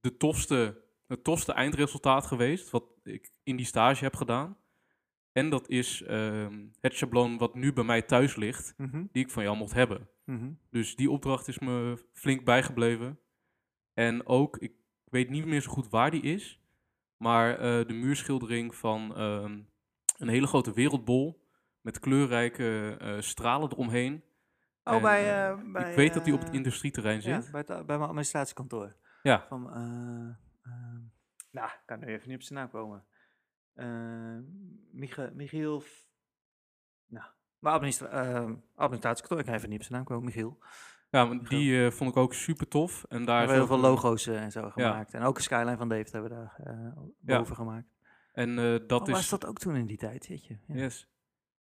de 0.02 0.18
tofste, 0.18 0.82
het 1.08 1.24
tofste 1.24 1.54
eindresultaat 1.54 2.26
geweest 2.26 2.70
wat 2.70 2.84
ik 3.04 3.32
in 3.44 3.56
die 3.56 3.66
stage 3.66 4.04
heb 4.04 4.16
gedaan. 4.16 4.58
En 5.32 5.50
dat 5.50 5.70
is 5.70 6.02
ehm, 6.04 6.66
het 6.80 6.96
schabloon 6.96 7.38
wat 7.38 7.56
nu 7.56 7.74
bij 7.74 7.84
mij 7.84 8.02
thuis 8.02 8.36
ligt, 8.36 8.74
Mhm, 8.78 9.04
die 9.12 9.24
ik 9.24 9.32
van 9.32 9.44
jou 9.44 9.58
mocht 9.58 9.74
hebben. 9.74 10.10
mhm. 10.26 10.52
Dus 10.70 10.96
die 10.96 11.10
opdracht 11.12 11.48
is 11.48 11.60
me 11.60 12.06
flink 12.14 12.44
bijgebleven. 12.46 13.20
En 13.94 14.26
ook, 14.28 14.58
ik 14.58 14.72
weet 15.04 15.30
niet 15.30 15.46
meer 15.46 15.62
zo 15.62 15.72
goed 15.72 15.90
waar 15.90 16.12
die 16.12 16.22
is, 16.22 16.60
maar 17.18 17.58
eh, 17.60 17.88
de 17.88 17.94
muurschildering 17.94 18.76
van 18.76 19.16
ehm, 19.16 19.60
een 20.18 20.28
hele 20.28 20.48
grote 20.48 20.74
wereldbol 20.74 21.44
met 21.82 22.00
kleurrijke 22.00 22.98
eh, 23.00 23.20
stralen 23.22 23.72
eromheen. 23.72 24.24
Oh, 24.84 24.94
En, 24.94 25.02
bij, 25.02 25.24
eh, 25.24 25.50
eh, 25.50 25.60
bij... 25.72 25.90
ik 25.90 25.96
weet 25.96 26.14
dat 26.14 26.26
die 26.26 26.34
op 26.34 26.40
het 26.40 26.54
industrieterrein 26.54 27.22
Ja, 27.22 27.42
zit. 27.42 27.52
bij, 27.52 27.64
het- 27.68 27.86
bij 27.86 27.98
mijn 27.98 28.10
administratiekantoor. 28.10 28.96
Ja. 29.24 29.46
Van, 29.48 29.64
nou, 31.52 31.68
ik 31.68 31.82
kan 31.86 32.00
nu 32.00 32.06
even 32.06 32.28
niet 32.30 32.38
op 32.38 32.44
zijn 32.44 32.60
naam 32.60 32.70
komen. 32.70 33.06
Michiel... 35.34 35.84
Nou, 37.08 37.26
mijn 37.60 37.76
administra 37.76 38.08
administratiekantoor, 38.76 39.40
ik 39.40 39.46
kan 39.46 39.54
even 39.54 39.70
niet 39.70 39.80
op 39.80 39.86
zijn 39.86 39.98
naam 39.98 40.08
komen, 40.08 40.26
Michiel. 40.26 40.58
Ja, 41.10 41.26
maar 41.26 41.44
die 41.44 41.92
vond 41.92 42.10
ik 42.10 42.18
ook 42.18 42.34
super 42.34 42.68
tof. 42.68 43.04
En 43.10 43.20
We 43.20 43.26
daar 43.26 43.38
hebben 43.38 43.56
is 43.56 43.62
heel 43.62 43.72
veel 43.80 43.90
logo's 43.90 44.28
en 44.28 44.52
zo 44.52 44.70
gemaakt. 44.70 45.14
En 45.14 45.22
ook 45.24 45.36
een 45.38 45.44
skyline 45.44 45.78
van 45.78 45.90
David 45.90 46.12
hebben 46.12 46.30
we 46.32 46.36
daar 46.38 46.62
Ja. 47.22 47.38
boven 47.38 47.56
gemaakt. 47.56 47.95
En 48.36 48.60
eh, 48.60 48.88
dat 48.88 49.02
oh, 49.02 49.08
is. 49.08 49.14
was 49.14 49.30
dat 49.30 49.46
ook 49.46 49.58
toen 49.58 49.76
in 49.76 49.86
die 49.86 49.98
tijd, 49.98 50.28
weet 50.28 50.46
je? 50.46 50.58
Ja. 50.68 50.76
Yes. 50.76 51.08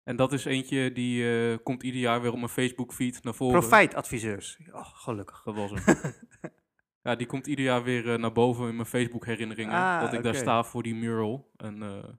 En 0.10 0.16
dat 0.16 0.34
is 0.34 0.46
eentje 0.46 0.92
die 0.92 1.32
eh, 1.52 1.58
komt 1.64 1.84
ieder 1.84 2.02
jaar 2.02 2.22
weer 2.22 2.32
op 2.32 2.38
mijn 2.38 2.50
Facebook 2.50 2.94
feed 2.94 3.24
naar 3.24 3.34
voren. 3.34 3.60
Profijtadviseurs. 3.60 4.60
Oh, 4.72 4.86
gelukkig. 4.86 5.44
Dat 5.44 5.56
was 5.56 5.72
hem. 5.72 6.14
ja, 7.04 7.16
die 7.16 7.28
komt 7.28 7.48
ieder 7.48 7.66
jaar 7.66 7.84
weer 7.84 8.14
eh, 8.14 8.20
naar 8.20 8.32
boven 8.32 8.68
in 8.68 8.76
mijn 8.76 8.88
Facebook 8.88 9.26
herinneringen. 9.26 9.76
Ah, 9.76 10.02
dat 10.02 10.14
ik 10.14 10.24
daar 10.24 10.36
sta 10.36 10.64
voor 10.64 10.84
die 10.84 10.96
mural. 10.96 11.52
En, 11.56 11.84
eh, 11.84 12.10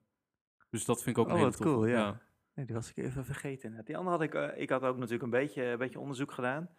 dus 0.71 0.85
dat 0.85 1.03
vind 1.03 1.17
ik 1.17 1.23
ook 1.23 1.29
Oh, 1.29 1.33
een 1.33 1.39
hele 1.39 1.51
wat 1.51 1.61
toffe. 1.61 1.75
cool, 1.75 1.87
ja. 1.87 2.21
Nee, 2.55 2.67
die 2.67 2.75
was 2.75 2.91
ik 2.91 2.97
even 2.97 3.25
vergeten. 3.25 3.85
Die 3.85 3.97
andere 3.97 4.17
had 4.17 4.25
ik, 4.25 4.57
ik 4.57 4.71
had 4.71 4.83
ook 4.83 4.97
natuurlijk 4.97 5.23
een 5.23 5.31
beetje, 5.31 5.65
een 5.65 5.79
beetje 5.79 6.01
onderzoek 6.01 6.33
gedaan. 6.33 6.71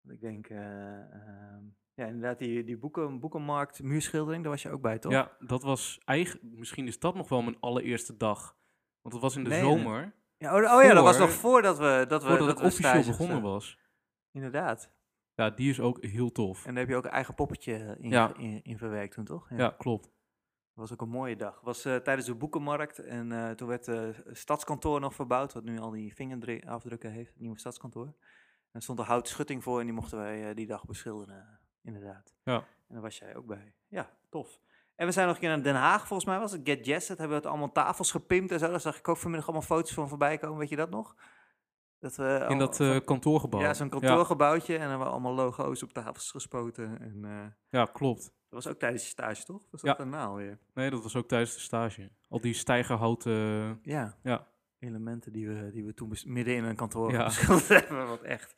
Want 0.00 0.14
ik 0.14 0.20
denk, 0.20 0.48
eh, 0.48 0.94
ehm, 0.94 1.64
ja, 1.94 2.06
inderdaad, 2.06 2.38
die, 2.38 2.64
die 2.64 2.78
boeken, 2.78 3.20
boekenmarkt, 3.20 3.82
muurschildering, 3.82 4.42
daar 4.42 4.52
was 4.52 4.62
je 4.62 4.70
ook 4.70 4.80
bij, 4.82 4.98
toch? 4.98 5.12
Ja, 5.12 5.36
dat 5.38 5.62
was 5.62 6.00
eigenlijk, 6.04 6.44
misschien 6.56 6.86
is 6.86 6.98
dat 6.98 7.14
nog 7.14 7.28
wel 7.28 7.42
mijn 7.42 7.60
allereerste 7.60 8.16
dag. 8.16 8.56
Want 9.02 9.14
het 9.14 9.22
was 9.22 9.36
in 9.36 9.44
de 9.44 9.50
Nee, 9.50 9.60
zomer, 9.60 10.14
Ja, 10.38 10.48
oh, 10.56 10.76
oh 10.76 10.82
ja, 10.82 10.94
dat 10.94 11.04
was 11.04 11.18
nog 11.18 11.30
voordat 11.30 11.78
we, 11.78 12.04
dat 12.08 12.22
we, 12.22 12.28
voordat 12.28 12.46
dat 12.46 12.58
we 12.60 12.64
officieel 12.66 12.92
begonnen 13.04 13.36
zaten. 13.36 13.50
was. 13.50 13.78
Inderdaad. 14.32 14.90
Ja, 15.34 15.50
die 15.50 15.70
is 15.70 15.80
ook 15.80 16.04
heel 16.04 16.32
tof. 16.32 16.66
En 16.66 16.70
daar 16.74 16.82
heb 16.82 16.92
je 16.92 16.96
ook 16.96 17.04
een 17.04 17.10
eigen 17.10 17.34
poppetje 17.34 17.96
in, 18.00 18.10
Ja. 18.10 18.34
in, 18.36 18.60
in 18.62 18.78
verwerkt 18.78 19.14
toen, 19.14 19.24
toch? 19.24 19.48
Ja, 19.56 19.74
klopt. 19.78 20.04
Dat 20.04 20.88
was 20.88 20.92
ook 20.92 21.00
een 21.00 21.08
mooie 21.08 21.36
dag. 21.36 21.54
Het 21.54 21.64
was 21.64 21.84
eh, 21.84 21.96
tijdens 21.96 22.26
de 22.26 22.34
boekenmarkt 22.34 22.98
en 22.98 23.32
eh, 23.32 23.50
toen 23.50 23.68
werd 23.68 23.86
het 23.86 24.22
stadskantoor 24.32 25.00
nog 25.00 25.14
verbouwd, 25.14 25.52
wat 25.52 25.64
nu 25.64 25.78
al 25.78 25.90
die 25.90 26.14
vingerafdrukken 26.14 27.10
heeft, 27.10 27.32
het 27.32 27.40
nieuwe 27.40 27.58
stadskantoor. 27.58 28.06
En 28.06 28.14
er 28.78 28.82
stond 28.82 28.98
een 28.98 29.04
houten 29.04 29.32
schutting 29.32 29.62
voor 29.62 29.78
en 29.80 29.84
die 29.84 29.94
mochten 29.94 30.18
wij 30.18 30.48
eh, 30.48 30.54
die 30.56 30.66
dag 30.66 30.84
beschilderen, 30.84 31.60
inderdaad. 31.82 32.34
Ja. 32.44 32.54
En 32.56 32.64
daar 32.94 33.00
was 33.02 33.18
jij 33.18 33.36
ook 33.36 33.46
bij. 33.46 33.74
Ja, 33.88 34.10
tof. 34.28 34.60
En 34.96 35.06
we 35.06 35.12
zijn 35.12 35.26
nog 35.26 35.34
een 35.34 35.40
keer 35.40 35.50
naar 35.50 35.62
Den 35.62 35.74
Haag, 35.74 36.06
volgens 36.06 36.28
mij 36.28 36.38
was 36.38 36.52
het 36.52 36.60
Get 36.64 36.86
Jazz. 36.86 37.08
Dat 37.08 37.18
hebben 37.18 37.36
we 37.36 37.42
het 37.42 37.52
allemaal 37.52 37.72
tafels 37.72 38.10
gepimpt 38.10 38.52
en 38.52 38.58
zo. 38.58 38.70
Daar 38.70 38.80
zag 38.80 38.98
ik 38.98 39.08
ook 39.08 39.16
vanmiddag 39.16 39.48
allemaal 39.48 39.66
foto's 39.66 39.92
van 39.94 40.08
voorbij 40.08 40.38
komen. 40.38 40.58
Weet 40.58 40.68
je 40.68 40.76
dat 40.76 40.90
nog? 40.90 41.16
Dat 41.98 42.16
we 42.16 42.46
In 42.48 42.58
dat 42.58 42.80
eh, 42.80 42.96
kantoorgebouw. 43.04 43.60
ja, 43.60 43.74
zo'n 43.74 43.88
kantoorgebouwtje 43.88 44.72
en 44.74 44.80
dan 44.80 44.88
hebben 44.88 45.06
we 45.06 45.12
allemaal 45.12 45.34
logo's 45.34 45.82
op 45.82 45.92
tafels 45.92 46.30
gespoten. 46.30 47.00
En, 47.00 47.24
eh, 47.24 47.46
Ja, 47.80 47.84
klopt. 47.92 48.22
dat 48.22 48.32
was 48.64 48.66
ook 48.68 48.78
tijdens 48.78 49.02
je 49.02 49.08
stage, 49.08 49.44
toch? 49.44 49.62
Was 49.70 49.80
Ja. 49.80 49.88
dat 49.88 49.96
daarna 49.98 50.24
alweer? 50.24 50.58
Nee, 50.74 50.90
dat 50.90 51.02
was 51.02 51.16
ook 51.16 51.28
tijdens 51.28 51.54
de 51.54 51.60
stage. 51.60 52.10
Al 52.28 52.40
die 52.40 52.54
stijgerhouten... 52.54 53.78
Ja. 53.82 54.16
Ja. 54.22 54.46
Elementen 54.78 55.32
die 55.32 55.48
we, 55.48 55.70
die 55.70 55.84
we 55.84 55.94
toen 55.94 56.12
midden 56.26 56.54
in 56.54 56.64
een 56.64 56.76
kantoor 56.76 57.12
Ja. 57.12 57.28
hebben. 57.68 58.06
Wat 58.08 58.22
echt. 58.22 58.54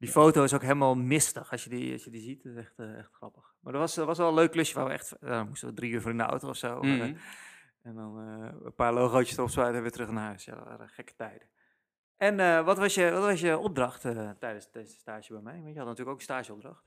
Die 0.00 0.08
foto 0.08 0.42
is 0.44 0.54
ook 0.54 0.62
helemaal 0.62 0.94
mistig 0.94 1.50
als 1.50 1.64
je 1.64 1.70
die, 1.70 1.92
als 1.92 2.04
je 2.04 2.10
die 2.10 2.20
ziet. 2.20 2.42
Dat 2.42 2.52
is 2.52 2.58
echt, 2.58 2.78
eh, 2.78 2.98
echt 2.98 3.12
grappig. 3.12 3.54
Maar 3.60 3.72
dat 3.72 3.80
was, 3.82 3.94
dat 3.94 4.06
was 4.06 4.18
wel 4.18 4.28
een 4.28 4.34
leuk 4.34 4.50
klusje 4.50 4.74
waar 4.74 4.84
we 4.86 4.92
echt. 4.92 5.16
dan 5.20 5.48
moesten 5.48 5.68
we 5.68 5.74
drie 5.74 5.90
uur 5.92 6.00
voor 6.00 6.10
in 6.10 6.16
de 6.16 6.22
auto 6.22 6.48
of 6.48 6.56
zo. 6.56 6.80
eh, 6.80 6.90
Mhm. 6.98 7.14
en 7.82 7.94
dan 7.94 8.16
een 8.16 8.74
paar 8.74 8.92
logootjes 8.92 9.36
erop 9.36 9.50
zwijgen 9.50 9.74
en 9.74 9.82
weer 9.82 9.90
terug 9.90 10.10
naar 10.10 10.24
huis. 10.26 10.44
Ja, 10.44 10.54
dat 10.54 10.64
waren 10.64 10.88
gekke 10.88 11.14
tijden. 11.16 11.48
En 12.16 12.64
wat, 12.64 12.78
was 12.78 12.94
je, 12.94 13.10
wat 13.10 13.22
was 13.22 13.40
je 13.40 13.58
opdracht 13.58 14.00
tijdens 14.38 14.70
deze 14.72 14.96
stage 14.98 15.32
bij 15.32 15.42
mij? 15.42 15.60
Want 15.60 15.72
je 15.72 15.78
had 15.78 15.88
natuurlijk 15.88 16.08
ook 16.08 16.16
een 16.16 16.22
stageopdracht. 16.22 16.84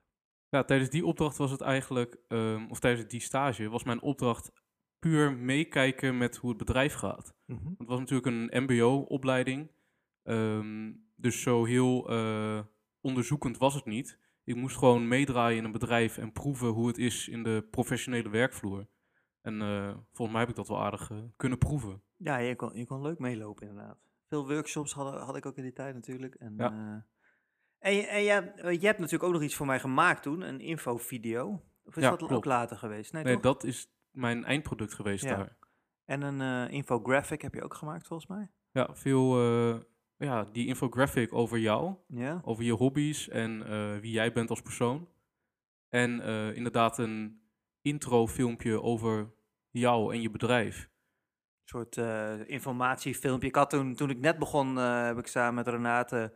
Ja, 0.49 0.63
tijdens 0.63 0.89
die 0.89 1.05
opdracht 1.05 1.37
was 1.37 1.51
het 1.51 1.61
eigenlijk, 1.61 2.17
ehm, 2.27 2.65
of 2.69 2.79
tijdens 2.79 3.07
die 3.07 3.19
stage, 3.19 3.69
was 3.69 3.83
mijn 3.83 4.01
opdracht 4.01 4.51
puur 4.99 5.33
meekijken 5.33 6.17
met 6.17 6.35
hoe 6.37 6.49
het 6.49 6.57
bedrijf 6.57 6.93
gaat. 6.93 7.33
Het 7.77 7.87
was 7.87 7.99
natuurlijk 7.99 8.27
een 8.27 8.63
MBO-opleiding, 8.63 9.71
ehm, 10.23 10.91
dus 11.15 11.41
zo 11.41 11.65
heel 11.65 12.09
onderzoekend 13.03 13.57
was 13.57 13.73
het 13.73 13.85
niet. 13.85 14.19
Ik 14.43 14.55
moest 14.55 14.77
gewoon 14.77 15.07
meedraaien 15.07 15.57
in 15.57 15.63
een 15.63 15.71
bedrijf 15.71 16.17
en 16.17 16.31
proeven 16.31 16.67
hoe 16.67 16.87
het 16.87 16.97
is 16.97 17.27
in 17.27 17.43
de 17.43 17.67
professionele 17.71 18.29
werkvloer. 18.29 18.87
En 19.41 19.61
eh, 19.61 19.87
volgens 20.11 20.29
mij 20.31 20.39
heb 20.39 20.49
ik 20.49 20.55
dat 20.55 20.67
wel 20.67 20.81
aardig 20.83 21.11
eh, 21.11 21.17
kunnen 21.35 21.57
proeven. 21.57 22.01
Ja, 22.17 22.37
je 22.37 22.55
kon, 22.55 22.71
je 22.77 22.85
kon 22.85 23.01
leuk 23.01 23.19
meelopen 23.19 23.67
inderdaad. 23.67 23.97
Veel 24.27 24.47
workshops 24.47 24.93
hadden, 24.93 25.21
had 25.21 25.35
ik 25.35 25.45
ook 25.45 25.57
in 25.57 25.63
die 25.63 25.73
tijd 25.73 25.93
natuurlijk. 25.93 26.35
En, 26.35 26.53
Ja. 26.57 26.71
eh, 26.71 27.89
en, 27.89 27.95
je- 27.95 28.07
en 28.07 28.57
eh, 28.57 28.71
je 28.81 28.85
hebt 28.85 28.97
natuurlijk 28.99 29.23
ook 29.23 29.33
nog 29.33 29.41
iets 29.43 29.55
voor 29.55 29.65
mij 29.65 29.79
gemaakt 29.79 30.23
toen, 30.23 30.41
een 30.41 30.59
infovideo. 30.59 31.63
Of 31.83 31.95
is 31.95 32.03
Ja, 32.03 32.09
dat 32.15 32.31
ook 32.31 32.45
later 32.45 32.77
geweest? 32.77 33.13
Nee, 33.13 33.39
dat 33.39 33.63
is 33.63 33.91
mijn 34.11 34.43
eindproduct 34.45 34.93
geweest 34.93 35.23
Ja. 35.23 35.35
daar. 35.35 35.57
En 36.05 36.21
een 36.21 36.69
infographic 36.69 37.41
heb 37.41 37.53
je 37.53 37.63
ook 37.63 37.73
gemaakt 37.73 38.07
volgens 38.07 38.29
mij. 38.29 38.51
Ja, 38.71 38.95
veel, 38.95 39.35
ja, 40.23 40.45
die 40.51 40.67
infographic 40.67 41.33
over 41.33 41.57
jou. 41.57 41.95
Ja. 42.07 42.41
over 42.43 42.63
je 42.63 42.71
hobby's 42.71 43.29
en 43.29 43.67
eh, 43.67 43.97
wie 43.99 44.11
jij 44.11 44.31
bent 44.31 44.49
als 44.49 44.61
persoon. 44.61 45.07
En 45.89 46.21
eh, 46.21 46.55
inderdaad 46.55 46.97
een 46.97 47.41
intro 47.81 48.27
filmpje 48.27 48.81
over 48.81 49.33
jou 49.69 50.13
en 50.13 50.21
je 50.21 50.29
bedrijf. 50.29 50.89
soort 51.63 51.97
eh, 51.97 52.49
informatiefilmpje. 52.49 53.47
Ik 53.47 53.55
had 53.55 53.69
toen, 53.69 53.95
toen 53.95 54.09
ik 54.09 54.19
net 54.19 54.39
begon, 54.39 54.75
heb 54.75 55.17
ik 55.17 55.27
samen 55.27 55.53
met 55.53 55.67
Renate 55.67 56.33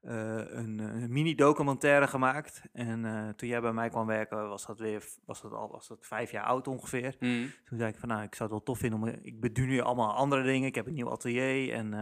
een, 0.00 0.78
een 0.78 1.12
mini-documentaire 1.12 2.06
gemaakt. 2.06 2.62
En 2.72 3.32
toen 3.36 3.48
jij 3.48 3.60
bij 3.60 3.72
mij 3.72 3.88
kwam 3.88 4.06
werken, 4.06 4.48
was 4.48 4.66
dat 4.66 4.78
weer 4.78 5.04
was 5.24 5.42
dat 5.42 5.52
al 5.52 5.70
was 5.70 5.88
dat 5.88 6.06
vijf 6.06 6.30
jaar 6.30 6.44
oud 6.44 6.68
ongeveer. 6.68 7.16
Mm. 7.18 7.50
Toen 7.64 7.78
zei 7.78 7.92
ik 7.92 7.98
van, 7.98 8.08
nou, 8.08 8.22
ik 8.22 8.34
zou 8.34 8.42
het 8.42 8.50
wel 8.50 8.62
tof 8.62 8.78
vinden 8.78 9.00
om... 9.00 9.08
Ik 9.22 9.40
bedoel 9.40 9.66
nu 9.66 9.80
allemaal 9.80 10.14
andere 10.14 10.42
dingen. 10.42 10.68
Ik 10.68 10.74
heb 10.74 10.86
een 10.86 10.94
nieuw 10.94 11.10
atelier 11.10 11.72
en 11.72 11.94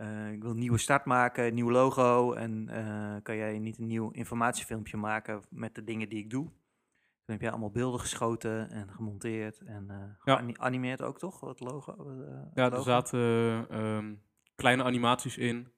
eh, 0.00 0.32
ik 0.32 0.42
wil 0.42 0.50
een 0.50 0.58
nieuwe 0.58 0.78
start 0.78 1.04
maken, 1.04 1.46
een 1.46 1.54
nieuw 1.54 1.70
logo. 1.70 2.32
En 2.32 2.68
eh, 2.68 3.22
kan 3.22 3.36
jij 3.36 3.58
niet 3.58 3.78
een 3.78 3.86
nieuw 3.86 4.10
informatiefilmpje 4.10 4.96
maken 4.96 5.42
met 5.50 5.74
de 5.74 5.84
dingen 5.84 6.08
die 6.08 6.18
ik 6.18 6.30
doe? 6.30 6.44
Toen 6.44 7.38
heb 7.38 7.40
jij 7.40 7.50
allemaal 7.50 7.70
beelden 7.70 8.00
geschoten 8.00 8.70
en 8.70 8.90
gemonteerd 8.90 9.60
en 9.60 10.16
Ja. 10.24 10.42
geanimeerd 10.46 11.02
ook, 11.02 11.18
toch? 11.18 11.40
Het 11.40 11.60
logo. 11.60 12.24
Ja, 12.54 12.72
er 12.72 12.82
zaten 12.82 13.20
ehm, 13.68 14.14
kleine 14.54 14.82
animaties 14.82 15.38
in. 15.38 15.72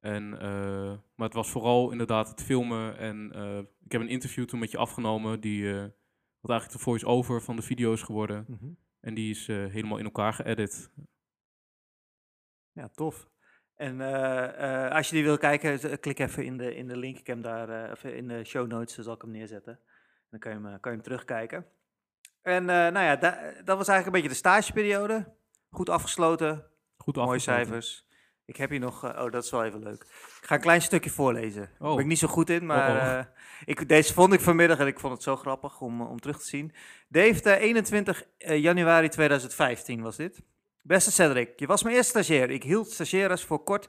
En, 0.00 0.28
maar 1.14 1.26
het 1.26 1.34
was 1.34 1.50
vooral 1.50 1.90
inderdaad 1.90 2.28
het 2.28 2.42
filmen. 2.42 2.98
En 2.98 3.26
ik 3.84 3.92
heb 3.92 4.00
een 4.00 4.08
interview 4.08 4.44
toen 4.44 4.58
met 4.58 4.70
je 4.70 4.78
afgenomen. 4.78 5.40
Die, 5.40 5.72
wat 6.40 6.50
eigenlijk 6.50 6.72
de 6.72 6.84
voice-over 6.84 7.42
van 7.42 7.56
de 7.56 7.62
video 7.62 7.92
is 7.92 8.02
geworden. 8.02 8.44
Mhm. 8.48 8.72
En 9.00 9.14
die 9.14 9.30
is 9.30 9.46
helemaal 9.46 9.98
in 9.98 10.04
elkaar 10.04 10.32
geëdit. 10.32 10.92
Ja, 12.72 12.88
tof. 12.88 13.30
En 13.82 14.00
eh, 14.00 14.84
eh, 14.86 14.92
als 14.92 15.08
je 15.08 15.14
die 15.14 15.24
wil 15.24 15.38
kijken, 15.38 15.78
z- 15.78 15.94
klik 16.00 16.18
even 16.18 16.44
in 16.44 16.56
de, 16.56 16.74
in 16.74 16.88
de 16.88 16.96
link. 16.96 17.18
Ik 17.18 17.26
heb 17.26 17.36
hem 17.42 17.44
daar 17.44 17.68
eh, 17.84 17.90
even 17.90 18.16
in 18.16 18.28
de 18.28 18.44
show 18.44 18.66
notes, 18.66 18.94
dan 18.94 19.04
zal 19.04 19.14
ik 19.14 19.20
hem 19.22 19.30
neerzetten. 19.30 19.78
Dan 20.30 20.40
kan 20.40 20.50
je 20.52 20.56
hem, 20.58 20.66
eh, 20.66 20.72
kan 20.80 20.90
je 20.92 20.96
hem 20.98 21.06
terugkijken. 21.06 21.66
En 22.42 22.60
eh, 22.70 22.76
nou 22.76 22.98
ja, 23.00 23.16
da- 23.16 23.40
dat 23.64 23.76
was 23.76 23.88
eigenlijk 23.88 24.06
een 24.06 24.12
beetje 24.12 24.28
de 24.28 24.34
stageperiode. 24.34 25.32
Goed 25.70 25.88
afgesloten, 25.88 26.64
Goed 26.96 27.16
mooie 27.16 27.28
afgesloten. 27.28 27.64
cijfers. 27.64 28.06
Ik 28.44 28.56
heb 28.56 28.70
hier 28.70 28.78
nog, 28.80 29.04
eh, 29.04 29.24
oh 29.24 29.30
dat 29.30 29.44
is 29.44 29.50
wel 29.50 29.64
even 29.64 29.82
leuk. 29.82 30.02
Ik 30.40 30.46
ga 30.46 30.54
een 30.54 30.60
klein 30.60 30.82
stukje 30.82 31.10
voorlezen. 31.10 31.70
Daar 31.78 31.88
Oh. 31.88 31.94
ben 31.94 32.02
ik 32.04 32.08
niet 32.10 32.18
zo 32.18 32.28
goed 32.28 32.50
in, 32.50 32.66
maar 32.66 32.90
Oh, 32.96 33.02
oh. 33.02 33.18
eh, 33.18 33.24
ik, 33.64 33.88
deze 33.88 34.12
vond 34.12 34.32
ik 34.32 34.40
vanmiddag 34.40 34.78
en 34.78 34.86
ik 34.86 35.00
vond 35.00 35.12
het 35.12 35.22
zo 35.22 35.36
grappig 35.36 35.80
om, 35.80 36.00
eh, 36.00 36.10
om 36.10 36.20
terug 36.20 36.38
te 36.38 36.46
zien. 36.46 36.72
Dave, 37.08 37.50
eh, 37.54 37.62
21 37.62 38.24
eh, 38.38 38.58
januari 38.62 39.08
2015 39.08 40.02
was 40.02 40.16
dit. 40.16 40.42
Beste 40.82 41.12
Cedric, 41.12 41.58
je 41.58 41.66
was 41.66 41.82
mijn 41.82 41.96
eerste 41.96 42.10
stagiair. 42.10 42.50
Ik 42.50 42.62
hield 42.62 42.90
stagiaires 42.90 43.44
voor 43.44 43.64
kort 43.64 43.88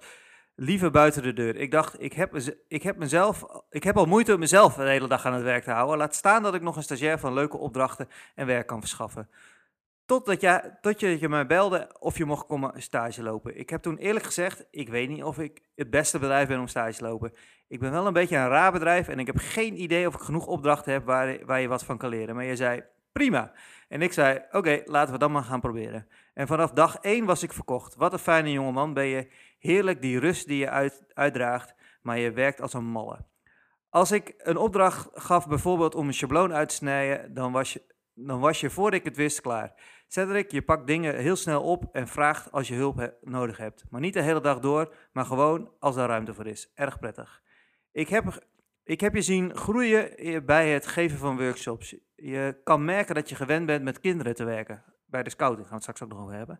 liever 0.56 0.92
buiten 0.92 1.24
de 1.24 1.34
deur. 1.34 1.56
Ik 1.56 1.72
dacht, 1.72 2.02
ik 2.02 2.14
heb, 2.14 2.36
ik 2.68 2.84
heb, 2.84 2.98
mezelf, 2.98 3.44
ik 3.70 3.84
heb 3.84 3.98
al 3.98 4.06
moeite 4.06 4.34
om 4.34 4.40
mezelf 4.40 4.76
de 4.76 4.84
hele 4.84 5.08
dag 5.08 5.26
aan 5.26 5.34
het 5.34 5.44
werk 5.44 5.64
te 5.64 5.72
houden. 5.72 5.98
Laat 5.98 6.16
staan 6.16 6.44
dat 6.44 6.54
ik 6.54 6.62
nog 6.62 6.76
een 6.76 6.84
stagiair 6.84 7.20
van 7.20 7.34
leuke 7.34 7.58
opdrachten 7.58 8.08
en 8.36 8.46
werk 8.46 8.68
kan 8.68 8.80
verschaffen. 8.80 9.30
Totdat 10.06 10.42
je, 10.42 10.78
tot 10.82 11.00
je, 11.00 11.20
je 11.20 11.30
mij 11.30 11.46
belde 11.46 11.96
of 12.00 12.18
je 12.18 12.26
mocht 12.26 12.48
komen 12.48 12.82
stage 12.82 13.24
lopen. 13.24 13.58
Ik 13.58 13.70
heb 13.70 13.82
toen 13.82 13.98
eerlijk 13.98 14.26
gezegd, 14.26 14.66
ik 14.72 14.90
weet 14.90 15.10
niet 15.10 15.24
of 15.24 15.40
ik 15.40 15.62
het 15.76 15.90
beste 15.90 16.20
bedrijf 16.20 16.48
ben 16.48 16.60
om 16.60 16.68
stage 16.68 16.98
te 16.98 17.04
lopen. 17.04 17.34
Ik 17.68 17.80
ben 17.80 17.92
wel 17.92 18.08
een 18.08 18.14
beetje 18.14 18.38
een 18.38 18.48
raar 18.48 18.72
bedrijf 18.72 19.08
en 19.08 19.20
ik 19.20 19.28
heb 19.28 19.38
geen 19.38 19.82
idee 19.82 20.08
of 20.08 20.14
ik 20.14 20.22
genoeg 20.22 20.46
opdrachten 20.46 20.94
heb 20.94 21.06
waar, 21.06 21.46
waar 21.46 21.62
je 21.62 21.68
wat 21.68 21.84
van 21.84 21.98
kan 21.98 22.10
leren. 22.10 22.36
Maar 22.36 22.46
je 22.46 22.56
zei, 22.56 22.84
prima. 23.12 23.52
En 23.88 24.02
ik 24.02 24.14
zei, 24.14 24.42
oké, 24.52 24.82
laten 24.86 25.14
we 25.14 25.20
dan 25.20 25.32
maar 25.32 25.44
gaan 25.44 25.62
proberen. 25.62 26.08
En 26.34 26.48
vanaf 26.48 26.72
dag 26.72 26.98
één 26.98 27.26
was 27.26 27.44
ik 27.44 27.54
verkocht. 27.54 27.96
Wat 27.96 28.14
een 28.14 28.20
fijne 28.20 28.52
jongeman 28.52 28.94
ben 28.94 29.06
je. 29.06 29.28
Heerlijk 29.60 30.02
die 30.02 30.20
rust 30.20 30.48
die 30.48 30.58
je 30.58 30.70
uit, 30.70 31.04
uitdraagt, 31.14 31.76
maar 32.02 32.20
je 32.20 32.32
werkt 32.32 32.62
als 32.62 32.74
een 32.74 32.86
malle. 32.86 33.26
Als 33.90 34.12
ik 34.12 34.34
een 34.38 34.58
opdracht 34.58 35.10
gaf, 35.14 35.48
bijvoorbeeld 35.48 35.96
om 35.96 36.08
een 36.08 36.14
schabloon 36.14 36.54
uit 36.54 36.70
te 36.70 36.76
snijden, 36.76 37.34
dan 37.34 37.52
was 37.52 37.74
je, 37.74 37.82
dan 38.14 38.40
was 38.40 38.60
je 38.60 38.70
voordat 38.70 39.00
ik 39.00 39.06
het 39.06 39.16
wist 39.16 39.42
klaar. 39.42 39.74
Cedric, 40.08 40.52
je 40.52 40.62
pakt 40.62 40.88
dingen 40.88 41.16
heel 41.16 41.36
snel 41.36 41.64
op 41.64 41.90
en 41.92 42.08
vraagt 42.08 42.52
als 42.52 42.68
je 42.68 42.76
hulp 42.76 43.14
nodig 43.22 43.58
hebt. 43.58 43.84
Maar 43.90 44.02
niet 44.02 44.14
de 44.14 44.22
hele 44.22 44.42
dag 44.42 44.60
door, 44.60 44.94
maar 45.12 45.26
gewoon 45.26 45.72
als 45.80 45.96
daar 45.96 46.08
ruimte 46.08 46.34
voor 46.34 46.48
is. 46.48 46.72
Erg 46.76 47.00
prettig. 47.00 47.42
Ik 47.92 48.10
heb, 48.10 48.46
ik 48.84 49.02
heb 49.02 49.16
je 49.16 49.22
zien 49.22 49.56
groeien 49.56 50.18
eh, 50.18 50.42
bij 50.46 50.74
het 50.74 50.88
geven 50.88 51.18
van 51.18 51.38
workshops. 51.38 51.96
Je 52.16 52.62
kan 52.64 52.86
merken 52.86 53.16
dat 53.16 53.30
je 53.30 53.36
gewend 53.36 53.66
bent 53.66 53.84
met 53.84 54.00
kinderen 54.00 54.36
te 54.36 54.44
werken. 54.44 54.93
Bij 55.14 55.24
de 55.24 55.30
scouting 55.30 55.68
gaan 55.68 55.78
we 55.78 55.84
het 55.84 55.84
straks 55.84 56.02
ook 56.02 56.10
nog 56.10 56.20
over 56.20 56.38
hebben. 56.38 56.60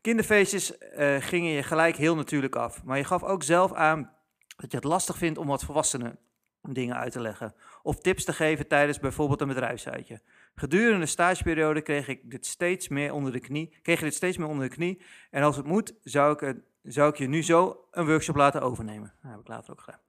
Kinderfeestjes 0.00 0.78
eh, 0.78 1.16
gingen 1.18 1.50
je 1.50 1.62
gelijk 1.62 1.96
heel 1.96 2.14
natuurlijk 2.14 2.56
af. 2.56 2.84
Maar 2.84 2.96
je 2.96 3.04
gaf 3.04 3.22
ook 3.22 3.42
zelf 3.42 3.72
aan 3.72 4.12
dat 4.56 4.70
je 4.70 4.76
het 4.76 4.86
lastig 4.86 5.16
vindt 5.16 5.38
om 5.38 5.46
wat 5.46 5.64
volwassenen 5.64 6.18
dingen 6.62 6.96
uit 6.96 7.12
te 7.12 7.20
leggen. 7.20 7.54
Of 7.82 7.98
tips 7.98 8.24
te 8.24 8.32
geven 8.32 8.68
tijdens 8.68 8.98
bijvoorbeeld 8.98 9.40
een 9.40 9.48
bedrijfsuitje. 9.48 10.20
Gedurende 10.54 11.00
de 11.00 11.06
stageperiode 11.06 11.80
kreeg 11.80 12.08
ik 12.08 12.30
dit 12.30 12.46
steeds 12.46 12.88
meer 12.88 13.12
onder 13.12 13.32
de 13.32 13.40
knie. 13.40 13.78
Kreeg 13.82 13.98
je 13.98 14.04
dit 14.04 14.14
steeds 14.14 14.36
meer 14.36 14.48
onder 14.48 14.68
de 14.68 14.74
knie. 14.74 15.02
En 15.30 15.42
als 15.42 15.56
het 15.56 15.66
moet, 15.66 15.94
zou 16.02 16.46
ik, 16.46 16.56
zou 16.82 17.10
ik 17.10 17.16
je 17.16 17.28
nu 17.28 17.42
zo 17.42 17.86
een 17.90 18.06
workshop 18.06 18.36
laten 18.36 18.62
overnemen. 18.62 19.14
Dat 19.22 19.30
heb 19.30 19.40
ik 19.40 19.48
later 19.48 19.72
ook 19.72 19.80
gedaan. 19.80 20.00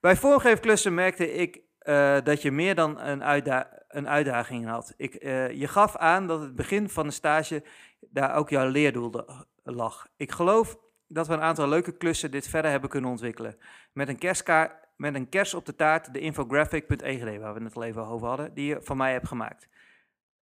Bij 0.00 0.16
vormgeefklussen 0.16 0.94
merkte 0.94 1.32
ik 1.32 1.60
eh, 1.78 2.16
dat 2.24 2.42
je 2.42 2.50
meer 2.50 2.74
dan 2.74 3.00
een, 3.00 3.24
uitda 3.24 3.84
een 3.96 4.08
uitdaging 4.08 4.66
had. 4.66 4.94
Ik, 4.96 5.14
eh, 5.14 5.50
je 5.50 5.68
gaf 5.68 5.96
aan 5.96 6.26
dat 6.26 6.40
het 6.40 6.54
begin 6.54 6.88
van 6.88 7.06
de 7.06 7.12
stage 7.12 7.62
daar 8.00 8.34
ook 8.34 8.48
jouw 8.48 8.68
leerdoel 8.68 9.24
lag. 9.62 10.08
Ik 10.16 10.30
geloof 10.30 10.78
dat 11.06 11.26
we 11.26 11.32
een 11.32 11.40
aantal 11.40 11.68
leuke 11.68 11.96
klussen 11.96 12.30
dit 12.30 12.48
verder 12.48 12.70
hebben 12.70 12.90
kunnen 12.90 13.10
ontwikkelen. 13.10 13.58
Met 13.92 14.08
een, 14.08 14.18
kerstkaart, 14.18 14.72
met 14.96 15.14
een 15.14 15.28
kers 15.28 15.54
op 15.54 15.66
de 15.66 15.74
taart, 15.74 16.12
de 16.12 16.18
infographic.egd, 16.18 17.38
waar 17.38 17.54
we 17.54 17.64
het 17.64 17.76
al 17.76 17.84
even 17.84 18.06
over 18.06 18.28
hadden, 18.28 18.54
die 18.54 18.66
je 18.66 18.78
van 18.82 18.96
mij 18.96 19.12
hebt 19.12 19.28
gemaakt. 19.28 19.68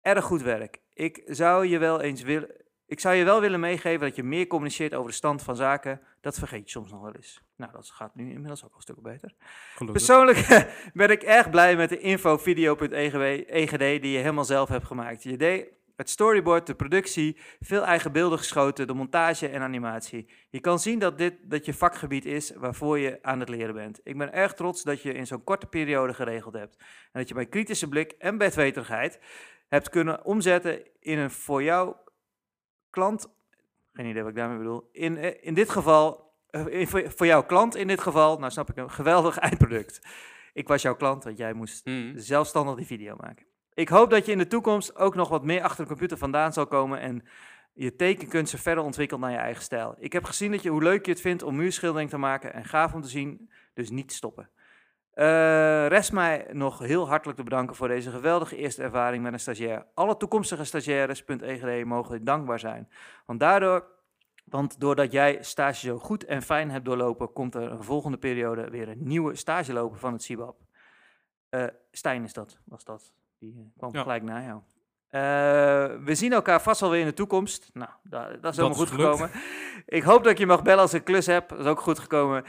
Erg 0.02 0.26
goed 0.26 0.42
werk. 0.42 0.80
Ik 0.94 1.22
zou 1.26 1.68
je 1.68 1.78
wel 1.78 2.02
eens 2.02 2.22
willen. 2.22 2.63
Ik 2.94 3.00
zou 3.00 3.16
je 3.16 3.24
wel 3.24 3.42
willen 3.42 3.60
meegeven 3.60 4.00
dat 4.00 4.16
je 4.16 4.24
meer 4.24 4.48
communiceert 4.48 4.94
over 4.94 5.10
de 5.10 5.16
stand 5.16 5.42
van 5.42 5.56
zaken. 5.56 6.02
Dat 6.22 6.40
vergeet 6.40 6.64
je 6.64 6.70
soms 6.70 6.92
nog 6.92 7.02
wel 7.02 7.14
eens. 7.14 7.42
Nou, 7.56 7.72
dat 7.72 7.90
gaat 7.90 8.16
nu 8.16 8.32
inmiddels 8.32 8.64
ook 8.64 8.70
al 8.70 8.76
een 8.76 8.82
stuk 8.82 9.02
beter. 9.02 9.34
Gelukkig. 9.76 10.06
Persoonlijk 10.06 10.68
ben 10.94 11.10
ik 11.10 11.24
erg 11.24 11.50
blij 11.50 11.76
met 11.76 11.90
de 11.90 12.00
info-video.egd 12.00 13.80
die 13.80 14.12
je 14.12 14.18
helemaal 14.18 14.46
zelf 14.46 14.70
hebt 14.70 14.86
gemaakt. 14.86 15.24
Je 15.24 15.38
deed 15.38 15.68
het 15.96 16.10
storyboard, 16.10 16.68
de 16.68 16.76
productie, 16.76 17.38
veel 17.60 17.86
eigen 17.86 18.12
beelden 18.12 18.38
geschoten, 18.38 18.88
de 18.88 18.94
montage 18.94 19.48
en 19.48 19.62
animatie. 19.62 20.30
Je 20.50 20.60
kan 20.60 20.80
zien 20.80 21.00
dat 21.00 21.18
dit 21.18 21.34
dat 21.42 21.66
je 21.66 21.74
vakgebied 21.74 22.26
is 22.26 22.52
waarvoor 22.56 23.00
je 23.00 23.20
aan 23.22 23.40
het 23.40 23.50
leren 23.50 23.76
bent. 23.76 24.00
Ik 24.04 24.18
ben 24.18 24.34
erg 24.34 24.54
trots 24.54 24.84
dat 24.84 25.02
je 25.02 25.14
in 25.14 25.28
zo'n 25.28 25.44
korte 25.44 25.66
periode 25.66 26.14
geregeld 26.14 26.54
hebt. 26.54 26.76
En 27.12 27.20
dat 27.20 27.28
je 27.28 27.34
bij 27.34 27.46
kritische 27.46 27.88
blik 27.88 28.12
en 28.12 28.38
bedweterigheid 28.38 29.20
hebt 29.68 29.90
kunnen 29.90 30.26
omzetten 30.26 30.82
in 31.00 31.18
een 31.18 31.32
voor 31.32 31.64
jou 31.64 31.96
klant, 32.94 33.28
geen 33.94 34.06
idee 34.06 34.22
wat 34.22 34.32
ik 34.32 34.38
daarmee 34.38 34.58
bedoel, 34.58 34.90
in, 34.92 35.18
eh, 35.18 35.32
in 35.42 35.54
dit 35.54 35.70
geval, 35.70 36.32
eh, 36.50 36.66
in- 36.68 36.88
voor, 36.88 37.12
voor 37.16 37.26
jouw 37.26 37.44
klant 37.44 37.76
in 37.76 37.88
dit 37.88 38.02
geval, 38.02 38.38
nou 38.40 38.52
snap 38.52 38.70
ik, 38.70 38.78
een 38.78 38.92
geweldig 38.92 39.38
eindproduct. 39.48 40.02
Ik 40.54 40.68
was 40.68 40.82
jouw 40.82 40.96
klant, 40.96 41.24
want 41.24 41.38
jij 41.38 41.54
moest 41.54 41.86
Mm. 41.86 42.14
zelfstandig 42.16 42.76
die 42.76 42.86
video 42.86 43.16
maken. 43.20 43.46
Ik 43.74 43.90
hoop 43.90 44.10
dat 44.10 44.26
je 44.26 44.32
in 44.32 44.38
de 44.38 44.48
toekomst 44.48 44.96
ook 44.96 45.16
nog 45.16 45.30
wat 45.30 45.44
meer 45.44 45.62
achter 45.62 45.84
de 45.84 45.90
computer 45.90 46.18
vandaan 46.18 46.54
zal 46.54 46.68
komen 46.68 47.00
en 47.00 47.24
je 47.74 47.96
tekenkunsten 47.96 48.60
verder 48.60 48.84
ontwikkelt 48.84 49.20
naar 49.20 49.32
je 49.32 49.38
eigen 49.38 49.64
stijl. 49.64 49.96
Ik 50.00 50.14
heb 50.14 50.24
gezien 50.24 50.52
dat 50.52 50.62
je, 50.64 50.70
hoe 50.70 50.84
leuk 50.84 51.06
je 51.06 51.12
het 51.12 51.22
vindt 51.22 51.44
om 51.44 51.56
muurschildering 51.56 52.10
te 52.10 52.18
maken 52.18 52.54
en 52.54 52.66
gaaf 52.66 52.94
om 52.94 53.02
te 53.02 53.08
zien, 53.10 53.50
dus 53.74 53.90
niet 53.90 54.14
stoppen. 54.14 54.50
Eh, 55.14 55.88
rest 55.88 56.12
mij 56.12 56.48
nog 56.52 56.80
heel 56.80 57.08
hartelijk 57.08 57.38
te 57.38 57.44
bedanken 57.44 57.76
voor 57.76 57.88
deze 57.88 58.12
geweldige 58.12 58.56
eerste 58.56 58.84
ervaring 58.84 59.24
met 59.24 59.34
een 59.34 59.40
stagiair. 59.40 59.86
Alle 59.94 60.18
toekomstige 60.18 60.64
stagiaires.egd 60.64 61.86
mogen 61.86 62.24
dankbaar 62.24 62.60
zijn. 62.60 62.90
Want 63.26 63.40
daardoor, 63.40 63.86
want 64.46 64.80
doordat 64.80 65.12
jij 65.12 65.38
stage 65.42 65.80
zo 65.88 65.98
goed 66.00 66.26
en 66.26 66.42
fijn 66.42 66.72
hebt 66.72 66.86
doorlopen, 66.86 67.34
komt 67.34 67.56
er 67.56 67.72
een 67.72 67.84
volgende 67.84 68.18
periode 68.18 68.70
weer 68.70 68.90
een 68.90 69.08
nieuwe 69.08 69.36
stage 69.36 69.74
lopen 69.74 70.00
van 70.00 70.14
het 70.14 70.24
CIBAP. 70.24 70.56
Eh 71.50 71.66
Stijn 71.92 72.24
is 72.24 72.34
dat, 72.34 72.60
was 72.66 72.84
dat. 72.84 73.14
Die 73.40 73.54
eh, 73.58 73.78
kwam 73.78 73.94
Ja. 73.94 74.02
gelijk 74.02 74.24
na 74.24 74.42
jou. 74.42 74.62
We 76.06 76.16
zien 76.16 76.34
elkaar 76.34 76.62
vast 76.62 76.80
wel 76.82 76.90
weer 76.90 77.00
in 77.00 77.06
de 77.06 77.14
toekomst. 77.14 77.70
Nou, 77.74 77.90
da- 78.04 78.30
dat 78.42 78.52
is 78.52 78.58
helemaal 78.58 78.78
goed 78.78 78.90
gekomen. 78.90 79.30
Ik 79.86 80.04
hoop 80.04 80.24
dat 80.24 80.32
ik 80.32 80.38
je 80.38 80.46
mag 80.46 80.62
bellen 80.62 80.82
als 80.82 80.94
ik 80.94 81.04
klus 81.04 81.26
heb. 81.26 81.50
Dat 81.50 81.60
is 81.60 81.66
ook 81.66 81.82
goed 81.82 82.00
gekomen. 82.00 82.44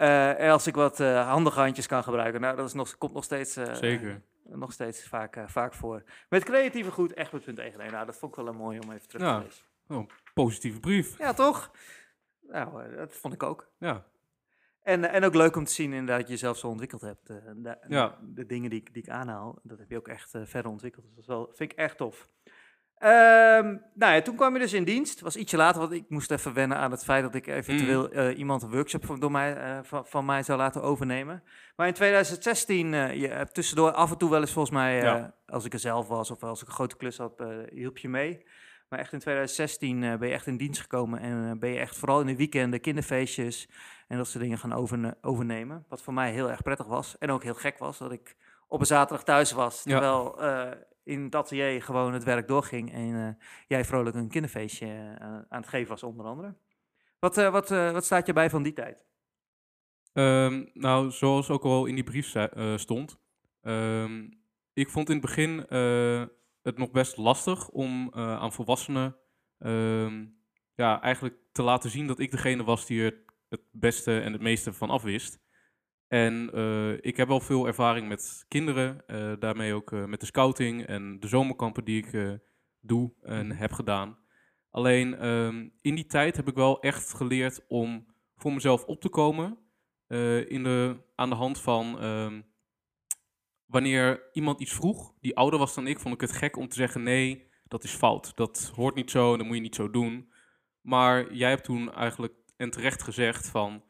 Eh, 0.00 0.40
en 0.40 0.50
als 0.50 0.66
ik 0.66 0.74
wat 0.74 1.00
eh, 1.00 1.28
handige 1.28 1.60
handjes 1.60 1.86
kan 1.86 2.02
gebruiken. 2.02 2.40
Nou, 2.40 2.56
dat 2.56 2.66
is 2.66 2.72
nog, 2.72 2.98
komt 2.98 3.12
nog 3.12 3.24
steeds, 3.24 3.56
eh, 3.56 3.74
Zeker. 3.74 4.22
nog 4.44 4.72
steeds 4.72 5.08
vaak, 5.08 5.36
vaak 5.46 5.74
voor. 5.74 6.02
Met 6.28 6.44
creatieve 6.44 6.90
goed, 6.90 7.12
echt.egd. 7.12 7.76
Nou, 7.76 8.06
dat 8.06 8.16
vond 8.16 8.32
ik 8.32 8.38
wel 8.44 8.48
een 8.48 8.56
mooi 8.60 8.78
om 8.78 8.92
even 8.92 9.08
terug 9.08 9.26
Ja. 9.26 9.38
te 9.38 9.44
lezen. 9.44 10.06
Positieve 10.34 10.80
brief. 10.80 11.18
Ja, 11.18 11.32
toch? 11.32 11.70
Nou, 12.40 12.94
dat 12.96 13.14
vond 13.16 13.34
ik 13.34 13.42
ook. 13.42 13.70
Ja. 13.78 14.04
En, 14.82 15.04
en 15.10 15.24
ook 15.24 15.34
leuk 15.34 15.56
om 15.56 15.64
te 15.64 15.72
zien 15.72 15.92
inderdaad 15.92 16.18
dat 16.18 16.26
je 16.26 16.32
jezelf 16.32 16.56
zo 16.58 16.66
ontwikkeld 16.68 17.00
hebt. 17.00 17.32
da- 17.56 17.78
Ja. 17.88 18.18
De 18.22 18.46
dingen 18.46 18.70
die, 18.70 18.80
ik- 18.80 18.92
die 18.94 19.02
ik 19.02 19.08
aanhaal, 19.08 19.58
dat 19.62 19.78
heb 19.78 19.90
je 19.90 19.96
ook 19.96 20.08
echt 20.08 20.30
verder 20.44 20.70
ontwikkeld. 20.70 21.04
Dus 21.04 21.14
dat 21.14 21.22
is 21.22 21.28
wel, 21.30 21.50
vind 21.54 21.72
ik 21.72 21.78
echt 21.78 21.96
tof. 21.96 22.28
Ehm, 23.00 23.76
nou 23.94 24.14
ja, 24.14 24.22
toen 24.22 24.36
kwam 24.36 24.52
je 24.52 24.58
dus 24.58 24.72
in 24.72 24.84
dienst. 24.84 25.20
was 25.20 25.36
ietsje 25.36 25.56
later, 25.56 25.80
want 25.80 25.92
ik 25.92 26.04
moest 26.08 26.30
even 26.30 26.54
wennen 26.54 26.76
aan 26.76 26.90
het 26.90 27.04
feit 27.04 27.22
dat 27.22 27.34
ik 27.34 27.46
eventueel 27.46 28.10
eh, 28.10 28.38
iemand 28.38 28.62
een 28.62 28.70
workshop 28.70 29.06
van, 29.06 29.20
door 29.20 29.30
mij, 29.30 29.56
eh, 29.56 29.78
van, 29.82 30.06
van 30.06 30.24
mij 30.24 30.42
zou 30.42 30.58
laten 30.58 30.82
overnemen. 30.82 31.42
Maar 31.76 31.86
in 31.86 31.92
2016, 31.94 32.94
eh, 32.94 33.14
je 33.14 33.28
hebt 33.28 33.54
tussendoor 33.54 33.92
af 33.92 34.10
en 34.10 34.18
toe 34.18 34.30
wel 34.30 34.40
eens 34.40 34.52
volgens 34.52 34.74
mij, 34.74 34.96
Ja. 34.96 35.34
als 35.46 35.64
ik 35.64 35.72
er 35.72 35.78
zelf 35.78 36.08
was 36.08 36.30
of 36.30 36.42
als 36.42 36.62
ik 36.62 36.68
een 36.68 36.74
grote 36.74 36.96
klus 36.96 37.16
had, 37.18 37.44
hielp 37.72 37.98
je 37.98 38.08
mee. 38.08 38.46
Maar 38.88 38.98
echt 38.98 39.12
in 39.12 39.18
2016 39.18 40.02
eh, 40.04 40.16
ben 40.18 40.28
je 40.28 40.34
echt 40.34 40.46
in 40.46 40.56
dienst 40.56 40.80
gekomen 40.80 41.20
en 41.20 41.58
ben 41.58 41.70
je 41.70 41.78
echt 41.78 41.96
vooral 41.96 42.20
in 42.20 42.26
de 42.26 42.36
weekenden 42.36 42.80
kinderfeestjes 42.80 43.68
en 44.08 44.16
dat 44.16 44.28
soort 44.28 44.42
dingen 44.44 44.58
gaan 44.58 44.72
overne- 44.72 45.16
overnemen. 45.20 45.84
Wat 45.88 46.02
voor 46.02 46.14
mij 46.14 46.30
heel 46.32 46.50
erg 46.50 46.62
prettig 46.62 46.86
was 46.86 47.18
en 47.18 47.30
ook 47.30 47.42
heel 47.42 47.54
gek 47.54 47.78
was, 47.78 47.98
dat 47.98 48.12
ik 48.12 48.36
op 48.68 48.80
een 48.80 48.86
zaterdag 48.86 49.24
thuis 49.24 49.52
was, 49.52 49.82
terwijl 49.82 50.38
in 51.04 51.22
het 51.22 51.34
atelier 51.34 51.82
gewoon 51.82 52.12
het 52.12 52.24
werk 52.24 52.48
doorging 52.48 52.92
en 52.92 53.26
eh, 53.26 53.44
jij 53.66 53.84
vrolijk 53.84 54.16
een 54.16 54.28
kinderfeestje 54.28 54.86
eh, 54.86 55.26
aan 55.26 55.60
het 55.60 55.68
geven 55.68 55.88
was 55.88 56.02
onder 56.02 56.26
andere. 56.26 56.54
Wat, 57.18 57.38
eh, 57.38 57.50
wat, 57.50 57.68
wat 57.68 58.04
staat 58.04 58.26
je 58.26 58.32
bij 58.32 58.50
van 58.50 58.62
die 58.62 58.72
tijd? 58.72 59.04
Ehm, 60.12 60.64
nou, 60.72 61.10
zoals 61.10 61.50
ook 61.50 61.64
al 61.64 61.86
in 61.86 61.94
die 61.94 62.04
brief 62.04 62.34
stond. 62.76 63.18
ehm, 63.62 64.28
ik 64.72 64.90
vond 64.90 65.08
in 65.08 65.16
het 65.16 65.24
begin 65.24 65.58
het 66.62 66.78
nog 66.78 66.90
best 66.90 67.16
lastig 67.16 67.68
om 67.68 68.14
aan 68.14 68.52
volwassenen 68.52 69.16
ehm, 69.58 70.26
ja, 70.74 71.00
eigenlijk 71.00 71.36
te 71.52 71.62
laten 71.62 71.90
zien 71.90 72.06
dat 72.06 72.18
ik 72.18 72.30
degene 72.30 72.64
was 72.64 72.86
die 72.86 73.04
er 73.04 73.24
het 73.48 73.62
beste 73.70 74.20
en 74.20 74.32
het 74.32 74.42
meeste 74.42 74.72
van 74.72 74.90
afwist. 74.90 75.40
En 76.10 76.50
eh, 76.52 76.92
ik 77.00 77.16
heb 77.16 77.28
wel 77.28 77.40
veel 77.40 77.66
ervaring 77.66 78.08
met 78.08 78.44
kinderen, 78.48 79.06
eh, 79.06 79.32
daarmee 79.38 79.74
ook 79.74 79.92
eh, 79.92 80.04
met 80.04 80.20
de 80.20 80.26
scouting 80.26 80.86
en 80.86 81.20
de 81.20 81.28
zomerkampen 81.28 81.84
die 81.84 82.04
ik 82.06 82.38
doe 82.80 83.12
en 83.22 83.46
Mhm. 83.46 83.56
heb 83.56 83.72
gedaan. 83.72 84.18
Alleen 84.70 85.14
ehm, 85.14 85.68
in 85.80 85.94
die 85.94 86.06
tijd 86.06 86.36
heb 86.36 86.48
ik 86.48 86.54
wel 86.54 86.80
echt 86.80 87.14
geleerd 87.14 87.64
om 87.68 88.06
voor 88.36 88.52
mezelf 88.52 88.84
op 88.84 89.00
te 89.00 89.08
komen 89.08 89.58
in 90.48 90.62
de, 90.62 90.96
aan 91.14 91.28
de 91.28 91.34
hand 91.36 91.60
van 91.60 92.00
ehm, 92.00 92.42
wanneer 93.66 94.28
iemand 94.32 94.60
iets 94.60 94.72
vroeg, 94.72 95.14
die 95.20 95.36
ouder 95.36 95.58
was 95.58 95.74
dan 95.74 95.86
ik, 95.86 95.98
vond 96.00 96.14
ik 96.14 96.20
het 96.20 96.32
gek 96.32 96.56
om 96.56 96.68
te 96.68 96.76
zeggen: 96.76 97.02
nee, 97.02 97.50
dat 97.64 97.84
is 97.84 97.94
fout. 97.94 98.36
Dat 98.36 98.72
hoort 98.74 98.94
niet 98.94 99.10
zo, 99.10 99.36
dat 99.36 99.46
moet 99.46 99.56
je 99.56 99.62
niet 99.62 99.74
zo 99.74 99.90
doen. 99.90 100.32
Maar 100.80 101.34
jij 101.34 101.48
hebt 101.48 101.64
toen 101.64 101.92
eigenlijk 101.92 102.34
en 102.56 102.70
terecht 102.70 103.02
gezegd 103.02 103.48
van 103.48 103.84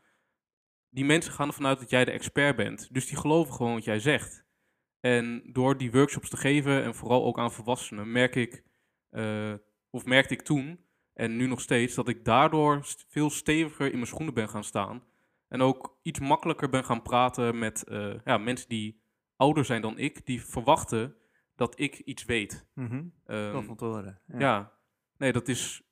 die 0.91 1.05
mensen 1.05 1.33
gaan 1.33 1.47
ervan 1.49 1.67
uit 1.67 1.79
dat 1.79 1.91
jij 1.91 2.05
de 2.05 2.11
expert 2.11 2.57
bent. 2.57 2.89
Dus 2.95 3.07
die 3.07 3.17
geloven 3.17 3.55
gewoon 3.55 3.75
wat 3.75 3.85
jij 3.85 4.01
zegt. 4.01 4.45
En 5.01 5.43
door 5.53 5.77
die 5.77 5.91
workshops 5.91 6.29
te 6.31 6.37
geven 6.37 6.83
en 6.83 6.95
vooral 6.95 7.25
ook 7.25 7.39
aan 7.39 7.53
volwassenen, 7.53 8.13
merk 8.13 8.37
ik, 8.37 8.63
eh, 9.11 9.53
of 9.91 10.05
merkte 10.05 10.35
ik 10.35 10.43
toen 10.43 10.85
en 11.13 11.37
nu 11.37 11.47
nog 11.47 11.61
steeds, 11.61 11.95
dat 11.95 12.09
ik 12.09 12.25
daardoor 12.25 12.85
st- 12.85 13.05
veel 13.09 13.31
steviger 13.31 13.87
in 13.87 13.95
mijn 13.95 14.07
schoenen 14.07 14.35
ben 14.35 14.49
gaan 14.49 14.65
staan. 14.65 15.03
En 15.49 15.61
ook 15.63 15.99
iets 16.03 16.19
makkelijker 16.21 16.69
ben 16.69 16.85
gaan 16.85 17.03
praten 17.03 17.59
met 17.59 17.85
eh, 17.85 18.15
ja, 18.25 18.39
mensen 18.39 18.69
die 18.69 19.03
ouder 19.37 19.65
zijn 19.65 19.83
dan 19.83 19.99
ik, 19.99 20.27
die 20.27 20.43
verwachten 20.45 21.17
dat 21.55 21.81
ik 21.81 21.99
iets 21.99 22.25
weet. 22.25 22.67
Te 23.23 23.51
horen. 23.85 24.21
ja. 24.41 24.73
nee, 25.17 25.33
dat 25.33 25.49
is 25.49 25.83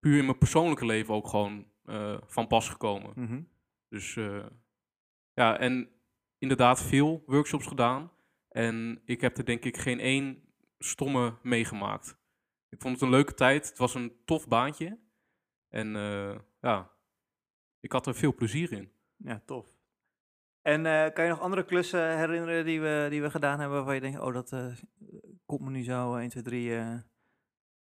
puur 0.00 0.18
in 0.18 0.24
mijn 0.24 0.38
persoonlijke 0.38 0.86
leven 0.86 1.14
ook 1.14 1.28
gewoon 1.28 1.66
eh, 1.84 2.16
van 2.26 2.46
pas 2.46 2.68
gekomen. 2.68 3.12
Mhm. 3.14 3.42
Dus 3.92 4.16
eh, 4.16 4.46
ja, 5.32 5.58
en 5.58 5.88
inderdaad 6.38 6.82
veel 6.82 7.22
workshops 7.26 7.66
gedaan. 7.66 8.12
En 8.48 9.02
ik 9.04 9.20
heb 9.20 9.36
er 9.38 9.44
denk 9.44 9.64
ik 9.64 9.76
geen 9.76 10.00
één 10.00 10.54
stomme 10.78 11.38
meegemaakt. 11.42 12.18
Ik 12.68 12.80
vond 12.80 12.94
het 12.94 13.02
een 13.02 13.10
leuke 13.10 13.34
tijd. 13.34 13.68
Het 13.68 13.78
was 13.78 13.94
een 13.94 14.22
tof 14.24 14.48
baantje. 14.48 14.98
En 15.68 15.96
eh, 15.96 16.38
ja, 16.60 16.92
ik 17.80 17.92
had 17.92 18.06
er 18.06 18.14
veel 18.14 18.34
plezier 18.34 18.72
in. 18.72 18.92
Ja, 19.16 19.42
tof. 19.46 19.66
En 20.62 20.86
eh, 20.86 21.12
kan 21.12 21.24
je 21.24 21.30
nog 21.30 21.40
andere 21.40 21.64
klussen 21.64 22.18
herinneren 22.18 22.64
die 22.64 22.80
we, 22.80 23.06
die 23.10 23.22
we 23.22 23.30
gedaan 23.30 23.58
hebben 23.58 23.76
waarvan 23.76 23.94
je 23.94 24.00
denkt, 24.00 24.20
oh, 24.20 24.34
dat 24.34 24.50
komt 25.46 25.60
me 25.60 25.70
nu 25.70 25.82
zo 25.82 26.16
1, 26.16 26.28
2, 26.28 26.42
3. 26.42 26.76
eh. 26.76 26.98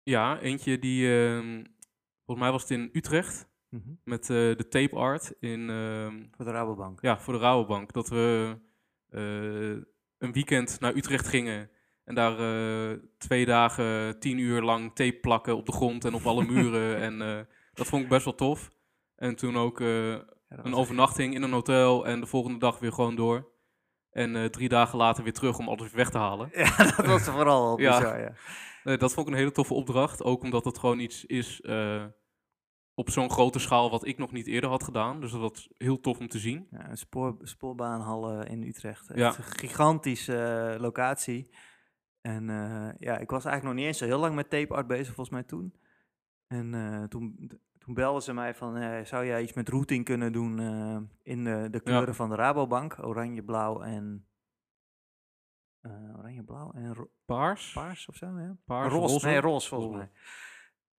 Ja, 0.03 0.39
eentje 0.39 0.79
die, 0.79 1.07
ehm, 1.07 1.63
volgens 2.25 2.45
mij 2.45 2.51
was 2.51 2.61
het 2.61 2.71
in 2.71 2.89
Utrecht, 2.93 3.52
Mhm. 3.73 3.93
met 4.03 4.21
eh, 4.21 4.27
de 4.37 4.67
tape 4.69 4.95
art 4.95 5.33
in, 5.39 5.69
ehm, 5.69 6.23
Voor 6.35 6.45
de 6.45 6.51
Rabobank. 6.51 7.01
ja, 7.01 7.19
voor 7.19 7.33
de 7.33 7.39
Rabobank. 7.39 7.93
Dat 7.93 8.09
we 8.09 8.57
eh, 9.09 9.21
een 10.17 10.31
weekend 10.31 10.79
naar 10.79 10.95
Utrecht 10.95 11.27
gingen 11.27 11.69
en 12.03 12.15
daar 12.15 12.39
eh, 12.39 12.97
twee 13.17 13.45
dagen, 13.45 14.19
tien 14.19 14.37
uur 14.37 14.61
lang 14.61 14.95
tape 14.95 15.17
plakken 15.21 15.55
op 15.57 15.65
de 15.65 15.71
grond 15.71 16.05
en 16.05 16.13
op 16.13 16.25
alle 16.25 16.45
muren. 16.53 16.97
en 16.97 17.47
dat 17.73 17.87
vond 17.87 18.03
ik 18.03 18.09
best 18.09 18.25
wel 18.25 18.35
tof. 18.35 18.71
En 19.15 19.35
toen 19.35 19.57
ook 19.57 19.79
Ja, 19.79 20.25
een 20.65 20.73
overnachting 20.75 21.33
in 21.33 21.41
een 21.43 21.51
hotel 21.51 22.05
en 22.05 22.19
de 22.19 22.25
volgende 22.27 22.59
dag 22.59 22.79
weer 22.79 22.91
gewoon 22.93 23.15
door. 23.15 23.51
En 24.11 24.51
drie 24.51 24.69
dagen 24.69 24.97
later 24.97 25.23
weer 25.23 25.33
terug 25.33 25.57
om 25.57 25.67
alles 25.67 25.91
weg 25.91 26.09
te 26.09 26.17
halen. 26.17 26.49
Ja, 26.63 26.77
dat 26.77 27.05
was 27.05 27.23
vooral 27.23 27.79
Ja. 27.81 27.97
bizar, 27.97 28.19
ja. 28.19 28.33
Nee, 28.83 28.97
dat 28.97 29.13
vond 29.13 29.27
ik 29.27 29.33
een 29.33 29.39
hele 29.39 29.51
toffe 29.51 29.73
opdracht. 29.73 30.23
Ook 30.23 30.43
omdat 30.43 30.65
het 30.65 30.77
gewoon 30.77 30.99
iets 30.99 31.25
is 31.25 31.61
op 32.95 33.09
zo'n 33.09 33.29
grote 33.31 33.59
schaal 33.59 33.89
wat 33.89 34.05
ik 34.07 34.17
nog 34.17 34.31
niet 34.31 34.47
eerder 34.47 34.69
had 34.69 34.83
gedaan. 34.83 35.21
Dus 35.21 35.31
dat 35.31 35.41
was 35.41 35.69
heel 35.77 35.99
tof 35.99 36.19
om 36.19 36.27
te 36.27 36.39
zien. 36.39 36.67
ja 36.71 36.89
een 36.89 36.97
spoor, 36.97 37.37
spoorbaanhal 37.41 38.31
eh, 38.41 38.51
in 38.51 38.63
Utrecht. 38.63 39.09
Echt 39.09 39.19
Ja. 39.19 39.27
een 39.27 39.43
gigantische 39.43 40.37
eh, 40.73 40.79
locatie. 40.81 41.55
En 42.21 42.49
eh, 42.49 42.89
ja, 42.99 43.17
ik 43.17 43.29
was 43.29 43.45
eigenlijk 43.45 43.63
nog 43.63 43.73
niet 43.73 43.85
eens 43.85 43.97
zo 43.97 44.05
heel 44.05 44.19
lang 44.19 44.35
met 44.35 44.49
tape 44.49 44.73
art 44.73 44.87
bezig, 44.87 45.05
volgens 45.05 45.29
mij 45.29 45.43
toen. 45.43 45.75
En 46.47 47.05
toen, 47.09 47.51
toen 47.77 47.93
belden 47.93 48.21
ze 48.21 48.33
mij 48.33 48.55
van, 48.55 49.05
zou 49.05 49.25
jij 49.25 49.41
iets 49.41 49.53
met 49.53 49.69
routing 49.69 50.05
kunnen 50.05 50.31
doen 50.31 50.59
in 51.23 51.43
de, 51.43 51.67
de 51.71 51.79
kleuren 51.79 52.15
van 52.15 52.29
de 52.29 52.35
Rabobank? 52.35 52.97
Oranje, 53.01 53.43
blauw 53.43 53.81
en... 53.81 54.27
oranje, 56.17 56.43
blauw 56.43 56.71
en 56.71 57.09
Paars? 57.25 57.73
paars 57.73 58.07
of 58.07 58.15
zo, 58.15 58.39
ja? 58.39 58.57
Paars, 58.65 58.93
roze, 58.93 59.13
roze? 59.13 59.25
nee, 59.25 59.39
roze 59.39 59.67
volgens 59.67 59.95
mij. 59.95 60.11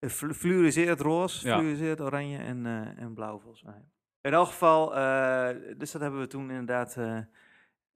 Flu- 0.00 0.34
Fluoriseerd 0.34 1.00
roze, 1.00 1.46
Ja. 1.48 1.58
fluoriseerd 1.58 2.00
oranje 2.00 2.38
en, 2.38 2.66
eh, 2.66 3.02
en 3.02 3.14
blauw 3.14 3.38
volgens 3.38 3.62
mij. 3.62 3.84
In 4.20 4.32
elk 4.32 4.46
geval, 4.46 4.96
eh, 4.96 5.48
dus 5.78 5.90
dat 5.92 6.00
hebben 6.00 6.20
we 6.20 6.26
toen 6.26 6.50
inderdaad... 6.50 6.98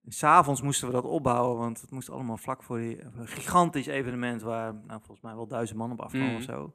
S 0.08 0.18
S'avonds 0.18 0.62
moesten 0.62 0.86
we 0.86 0.92
dat 0.94 1.04
opbouwen, 1.04 1.58
want 1.58 1.80
het 1.80 1.90
moest 1.90 2.10
allemaal 2.10 2.36
vlak 2.36 2.62
voor 2.62 2.78
die 2.78 3.02
een 3.02 3.26
gigantisch 3.28 3.86
evenement 3.86 4.42
waar 4.42 4.74
nou, 4.74 4.98
volgens 5.00 5.20
mij 5.20 5.34
wel 5.34 5.46
duizend 5.46 5.78
man 5.78 5.92
op 5.92 6.00
afkwamen 6.00 6.28
Mhm. 6.28 6.36
of 6.36 6.42
zo. 6.42 6.74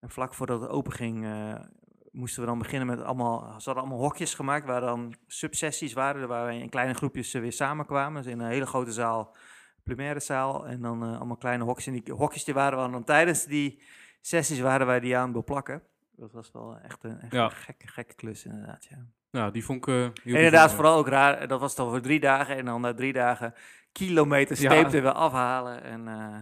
En 0.00 0.10
vlak 0.10 0.34
voordat 0.34 0.60
het 0.60 0.70
open 0.70 0.92
ging, 0.92 1.26
moesten 2.10 2.40
we 2.42 2.48
dan 2.48 2.58
beginnen 2.58 2.86
met 2.88 3.02
allemaal, 3.02 3.40
ze 3.40 3.52
hadden 3.64 3.76
allemaal 3.76 3.98
hokjes 3.98 4.34
gemaakt 4.34 4.66
waar 4.66 4.80
dan 4.80 5.14
subsessies 5.26 5.92
waren, 5.92 6.28
waar 6.28 6.46
we 6.46 6.54
in 6.54 6.68
kleine 6.68 6.94
groepjes 6.94 7.32
weer 7.32 7.52
samenkwamen. 7.52 8.22
Dus 8.22 8.32
in 8.32 8.40
een 8.40 8.50
hele 8.50 8.66
grote 8.66 8.92
zaal, 8.92 9.36
plumaire 9.84 10.20
zaal, 10.20 10.66
en 10.66 10.80
dan 10.82 11.02
allemaal 11.02 11.36
kleine 11.36 11.64
hokjes. 11.64 11.86
En 11.86 11.92
die 12.02 12.12
hokjes 12.14 12.44
die 12.44 12.54
waren 12.54 12.84
we 12.84 12.90
dan 12.90 13.04
tijdens 13.04 13.44
die 13.44 13.82
sessies 14.20 14.60
waren 14.60 14.86
wij 14.86 15.00
die 15.00 15.16
aan 15.16 15.24
het 15.24 15.32
beplakken. 15.32 15.82
Dat 16.16 16.32
was 16.32 16.50
wel 16.52 16.76
echt 16.78 17.04
een, 17.04 17.20
echt 17.20 17.32
Ja. 17.32 17.44
een 17.44 17.50
gekke, 17.50 17.86
gekke 17.88 18.14
klus 18.14 18.44
inderdaad, 18.44 18.84
ja. 18.90 18.98
Ja, 19.30 19.50
die 19.50 19.64
vond 19.64 19.86
ik 19.88 19.94
eh, 19.94 20.08
Inderdaad, 20.24 20.72
vooral 20.72 20.98
ook 20.98 21.08
raar. 21.08 21.48
Dat 21.48 21.60
was 21.60 21.74
toch 21.74 21.90
voor 21.90 22.00
drie 22.00 22.20
dagen 22.20 22.56
en 22.56 22.64
dan 22.64 22.80
na 22.80 22.94
drie 22.94 23.12
dagen 23.12 23.54
kilometers 23.92 24.60
Ja. 24.60 24.72
er 24.72 24.90
weer 24.90 25.12
afhalen. 25.12 25.82
En 25.82 26.08
eh, 26.08 26.38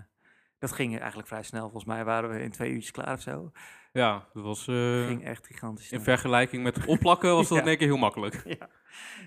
dat 0.58 0.72
ging 0.72 0.98
eigenlijk 0.98 1.28
vrij 1.28 1.42
snel. 1.42 1.62
Volgens 1.62 1.84
mij 1.84 2.04
waren 2.04 2.30
we 2.30 2.42
in 2.42 2.50
twee 2.50 2.70
uurtjes 2.70 2.90
klaar 2.90 3.12
of 3.12 3.20
zo. 3.20 3.52
Ja, 3.92 4.28
dat 4.32 4.42
was... 4.42 4.66
eh, 4.68 5.06
ging 5.06 5.24
echt 5.24 5.46
gigantisch 5.46 5.92
in 5.92 6.00
vergelijking 6.00 6.62
met 6.62 6.86
opplakken 6.86 7.30
was 7.34 7.48
dat 7.48 7.56
Ja. 7.58 7.62
in 7.62 7.68
één 7.68 7.78
keer 7.78 7.86
heel 7.86 7.96
makkelijk. 7.96 8.42
Ja, 8.44 8.68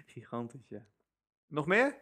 gigantisch, 0.05 0.69
ja. 0.69 0.85
Nog 1.47 1.65
meer? 1.65 1.95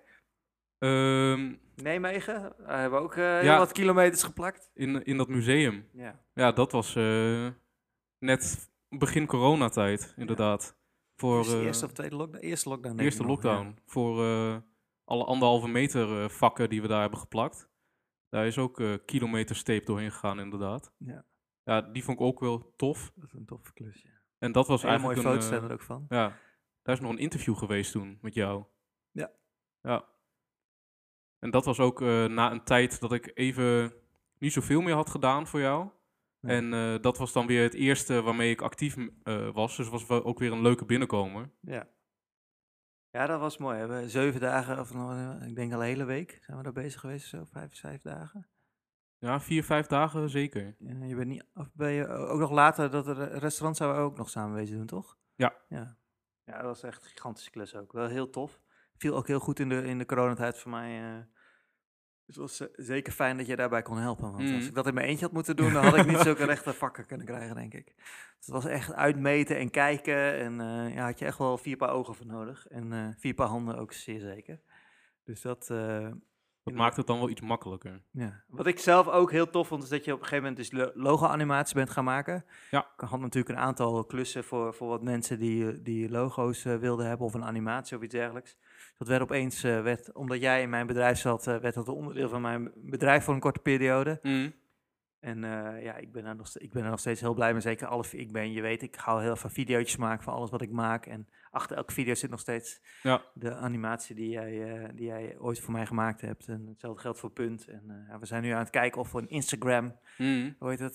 Ehm, 0.79 1.55
Nijmegen. 1.75 2.53
Daar 2.57 2.79
hebben 2.79 2.99
we 2.99 3.05
ook 3.05 3.15
eh, 3.15 3.23
heel 3.23 3.43
Ja. 3.43 3.57
wat 3.57 3.71
kilometers 3.71 4.23
geplakt. 4.23 4.71
in, 4.73 5.03
in 5.03 5.17
dat 5.17 5.27
museum. 5.27 5.87
Ja. 5.93 6.23
Ja, 6.33 6.51
dat 6.51 6.71
was 6.71 6.95
eh, 6.95 7.47
net 8.19 8.71
begin 8.89 9.25
coronatijd, 9.25 10.13
inderdaad. 10.17 10.77
Voor 11.15 11.37
Dus 11.37 11.51
de 11.51 11.57
eh, 11.57 11.65
eerste 11.65 11.85
of 11.85 11.91
tweede 11.91 12.15
lockdown? 12.15 12.43
Eerste 12.45 12.69
lockdown, 12.69 12.95
de 12.97 13.03
eerste 13.03 13.21
ja. 13.21 13.27
lockdown. 13.27 13.79
Voor 13.85 14.23
eh, 14.23 14.57
alle 15.03 15.23
anderhalve 15.25 15.67
meter 15.67 16.23
eh, 16.23 16.29
vakken 16.29 16.69
die 16.69 16.81
we 16.81 16.87
daar 16.87 17.01
hebben 17.01 17.19
geplakt. 17.19 17.69
Daar 18.29 18.45
is 18.47 18.57
ook 18.57 18.79
eh 18.79 18.93
kilometers 19.05 19.63
tape 19.63 19.85
doorheen 19.85 20.11
gegaan, 20.11 20.39
inderdaad. 20.39 20.93
Ja. 20.97 21.25
Ja, 21.63 21.81
die 21.81 22.03
vond 22.03 22.19
ik 22.19 22.25
ook 22.25 22.39
wel 22.39 22.73
tof. 22.75 23.11
Dat 23.15 23.25
is 23.25 23.33
een 23.33 23.45
toffe 23.45 23.73
klus, 23.73 24.01
ja. 24.01 24.21
En 24.37 24.51
dat 24.51 24.67
was 24.67 24.81
Hele 24.81 24.97
mooie 24.99 25.05
eigenlijk 25.13 25.29
foto's 25.35 25.51
een... 25.51 25.57
zijn 25.57 25.69
er 25.69 25.75
ook 25.75 25.81
van. 25.85 26.05
Ja, 26.09 26.37
daar 26.81 26.95
is 26.95 27.01
nog 27.01 27.11
een 27.11 27.17
interview 27.17 27.57
geweest 27.57 27.91
toen 27.91 28.17
met 28.21 28.33
jou. 28.33 28.63
Ja. 29.11 29.31
Ja. 29.81 30.05
En 31.39 31.51
dat 31.51 31.65
was 31.65 31.79
ook 31.79 32.01
eh, 32.01 32.25
na 32.25 32.51
een 32.51 32.63
tijd 32.63 32.99
dat 32.99 33.11
ik 33.11 33.31
even 33.33 33.93
niet 34.37 34.53
zoveel 34.53 34.81
meer 34.81 34.93
had 34.93 35.09
gedaan 35.09 35.47
voor 35.47 35.59
jou. 35.59 35.89
En 36.41 36.73
eh, 36.73 37.01
dat 37.01 37.17
was 37.17 37.33
dan 37.33 37.47
weer 37.47 37.63
het 37.63 37.73
eerste 37.73 38.21
waarmee 38.21 38.51
ik 38.51 38.61
actief 38.61 38.97
eh, 39.23 39.49
was. 39.49 39.77
Dus 39.77 39.89
was 39.89 40.05
wel 40.05 40.23
ook 40.23 40.39
weer 40.39 40.51
een 40.51 40.61
leuke 40.61 40.85
binnenkomer. 40.85 41.49
Ja. 41.59 41.87
Ja, 43.11 43.25
dat 43.25 43.39
was 43.39 43.57
mooi. 43.57 43.73
We 43.73 43.79
hebben 43.79 44.09
zeven 44.09 44.39
dagen, 44.39 44.79
of 44.79 44.91
ik 45.47 45.55
denk 45.55 45.73
al 45.73 45.79
een 45.79 45.85
hele 45.85 46.03
week, 46.03 46.39
zijn 46.41 46.57
we 46.57 46.63
daar 46.63 46.73
bezig 46.73 46.99
geweest, 46.99 47.27
zo 47.27 47.43
vijf, 47.51 47.79
vijf 47.79 48.01
dagen. 48.01 48.47
Ja, 49.17 49.39
vier, 49.39 49.63
vijf 49.63 49.87
dagen 49.87 50.29
zeker. 50.29 50.75
Ja, 50.79 51.03
je 51.03 51.15
bent 51.15 51.27
niet, 51.27 51.45
of 51.53 51.73
ben 51.73 51.91
je 51.91 52.07
ook 52.07 52.39
nog 52.39 52.51
later, 52.51 52.89
dat 52.89 53.07
er 53.07 53.37
restaurant 53.37 53.77
zouden 53.77 54.01
we 54.01 54.07
ook 54.07 54.17
nog 54.17 54.29
samen 54.29 54.55
wezen 54.55 54.77
doen, 54.77 54.85
toch? 54.85 55.17
Ja. 55.35 55.55
Ja, 55.69 55.97
ja 56.43 56.53
dat 56.53 56.63
was 56.63 56.83
echt 56.83 57.03
een 57.03 57.09
gigantische 57.09 57.49
klus 57.51 57.75
ook. 57.75 57.91
Wel 57.91 58.07
heel 58.07 58.29
tof. 58.29 58.61
Viel 58.99 59.15
ook 59.15 59.27
heel 59.27 59.39
goed 59.39 59.59
in 59.59 59.69
de, 59.69 59.83
in 59.83 59.97
de 59.97 60.05
coronatijd 60.05 60.57
voor 60.57 60.71
mij. 60.71 61.25
Dus 62.25 62.35
het 62.35 62.37
was 62.37 62.59
eh, 62.59 62.67
zeker 62.85 63.13
fijn 63.13 63.37
dat 63.37 63.45
je 63.47 63.55
daarbij 63.55 63.81
kon 63.81 63.97
helpen. 63.97 64.23
Want 64.31 64.41
als 64.41 64.49
Mhm. 64.51 64.61
ik 64.67 64.73
dat 64.75 64.87
in 64.87 64.93
mijn 64.93 65.07
eentje 65.07 65.25
had 65.25 65.33
moeten 65.33 65.55
doen, 65.55 65.73
dan 65.73 65.83
had 65.83 65.95
ik 65.97 66.05
niet 66.05 66.19
zulke 66.29 66.45
rechte 66.45 66.73
vakken 66.73 67.05
kunnen 67.05 67.25
krijgen, 67.25 67.55
denk 67.55 67.73
ik. 67.73 67.85
Dus 67.95 68.45
het 68.45 68.49
was 68.49 68.65
echt 68.65 68.93
uitmeten 68.93 69.57
en 69.57 69.69
kijken. 69.71 70.33
En 70.37 70.59
eh 70.61 70.95
ja, 70.95 71.05
had 71.05 71.19
je 71.19 71.25
echt 71.25 71.37
wel 71.37 71.57
vier 71.57 71.77
paar 71.77 71.89
ogen 71.91 72.15
voor 72.15 72.25
nodig. 72.25 72.67
En 72.67 73.15
vier 73.17 73.33
paar 73.33 73.47
handen 73.47 73.77
ook 73.77 73.93
zeer 73.93 74.19
zeker. 74.19 74.61
Dus 75.23 75.41
dat, 75.41 75.69
Dat 76.69 76.77
maakt 76.79 76.95
het 76.95 77.07
dan 77.07 77.19
wel 77.19 77.29
iets 77.29 77.41
makkelijker. 77.41 78.01
ja. 78.11 78.43
Wat 78.47 78.67
ik 78.67 78.79
zelf 78.79 79.07
ook 79.07 79.31
heel 79.31 79.49
tof 79.49 79.67
vond, 79.67 79.83
is 79.83 79.89
dat 79.89 80.05
je 80.05 80.13
op 80.13 80.19
een 80.19 80.25
gegeven 80.25 80.49
moment 80.49 80.69
dus 80.69 80.79
lo- 80.79 80.91
logo-animaties 80.93 81.73
bent 81.73 81.89
gaan 81.89 82.03
maken. 82.03 82.45
Ja. 82.71 82.87
Ik 82.97 83.07
had 83.07 83.19
natuurlijk 83.19 83.55
een 83.55 83.63
aantal 83.63 84.03
klussen 84.05 84.43
voor, 84.43 84.73
voor 84.73 84.87
wat 84.87 85.03
mensen 85.03 85.39
die, 85.39 85.81
die 85.81 86.09
logo's 86.09 86.65
eh, 86.65 86.75
wilden 86.75 87.07
hebben, 87.07 87.25
of 87.25 87.33
een 87.33 87.45
animatie 87.45 87.97
of 87.97 88.03
iets 88.03 88.13
dergelijks. 88.13 88.57
Dat 88.97 89.07
werd 89.07 89.21
opeens, 89.21 89.63
eh, 89.63 89.81
werd, 89.81 90.13
omdat 90.13 90.39
jij 90.41 90.61
in 90.61 90.69
mijn 90.69 90.87
bedrijf 90.87 91.17
zat, 91.17 91.47
eh, 91.47 91.57
werd 91.57 91.75
dat 91.75 91.87
onderdeel 91.89 92.29
van 92.29 92.41
mijn 92.41 92.71
bedrijf 92.75 93.23
voor 93.23 93.33
een 93.33 93.39
korte 93.39 93.59
periode. 93.59 94.19
Mhm. 94.21 94.49
En 95.19 95.43
eh, 95.43 95.83
ja, 95.83 95.95
ik 95.95 96.11
ben, 96.11 96.25
er 96.25 96.35
nog, 96.35 96.57
ik 96.57 96.71
ben 96.71 96.83
er 96.83 96.89
nog 96.89 96.99
steeds 96.99 97.21
heel 97.21 97.33
blij 97.33 97.51
mee. 97.51 97.61
Zeker 97.61 97.87
alle, 97.87 98.03
ik 98.11 98.31
ben, 98.31 98.51
je 98.51 98.61
weet, 98.61 98.81
ik 98.81 98.95
hou 98.95 99.21
heel 99.21 99.35
veel 99.35 99.49
video's 99.49 99.95
maken 99.97 100.23
van 100.23 100.33
alles 100.33 100.49
wat 100.49 100.61
ik 100.61 100.71
maak. 100.71 101.05
En 101.05 101.27
achter 101.51 101.77
elke 101.77 101.93
video 101.93 102.13
zit 102.13 102.29
nog 102.29 102.39
steeds 102.39 102.81
Ja. 103.03 103.21
de 103.33 103.55
animatie 103.55 104.15
die 104.15 104.29
jij, 104.29 104.77
eh, 104.83 104.89
die 104.93 105.05
jij 105.05 105.35
ooit 105.39 105.59
voor 105.59 105.73
mij 105.73 105.85
gemaakt 105.85 106.21
hebt. 106.21 106.47
En 106.47 106.65
hetzelfde 106.67 107.01
geldt 107.01 107.19
voor 107.19 107.31
Punt. 107.31 107.67
En 107.67 108.07
eh, 108.09 108.17
we 108.19 108.25
zijn 108.25 108.43
nu 108.43 108.49
aan 108.49 108.59
het 108.59 108.69
kijken 108.69 109.01
of 109.01 109.11
we 109.11 109.19
een 109.19 109.29
Instagram, 109.29 109.95
Mhm. 110.17 110.51
hoe 110.59 110.69
heet 110.69 110.79
dat, 110.79 110.93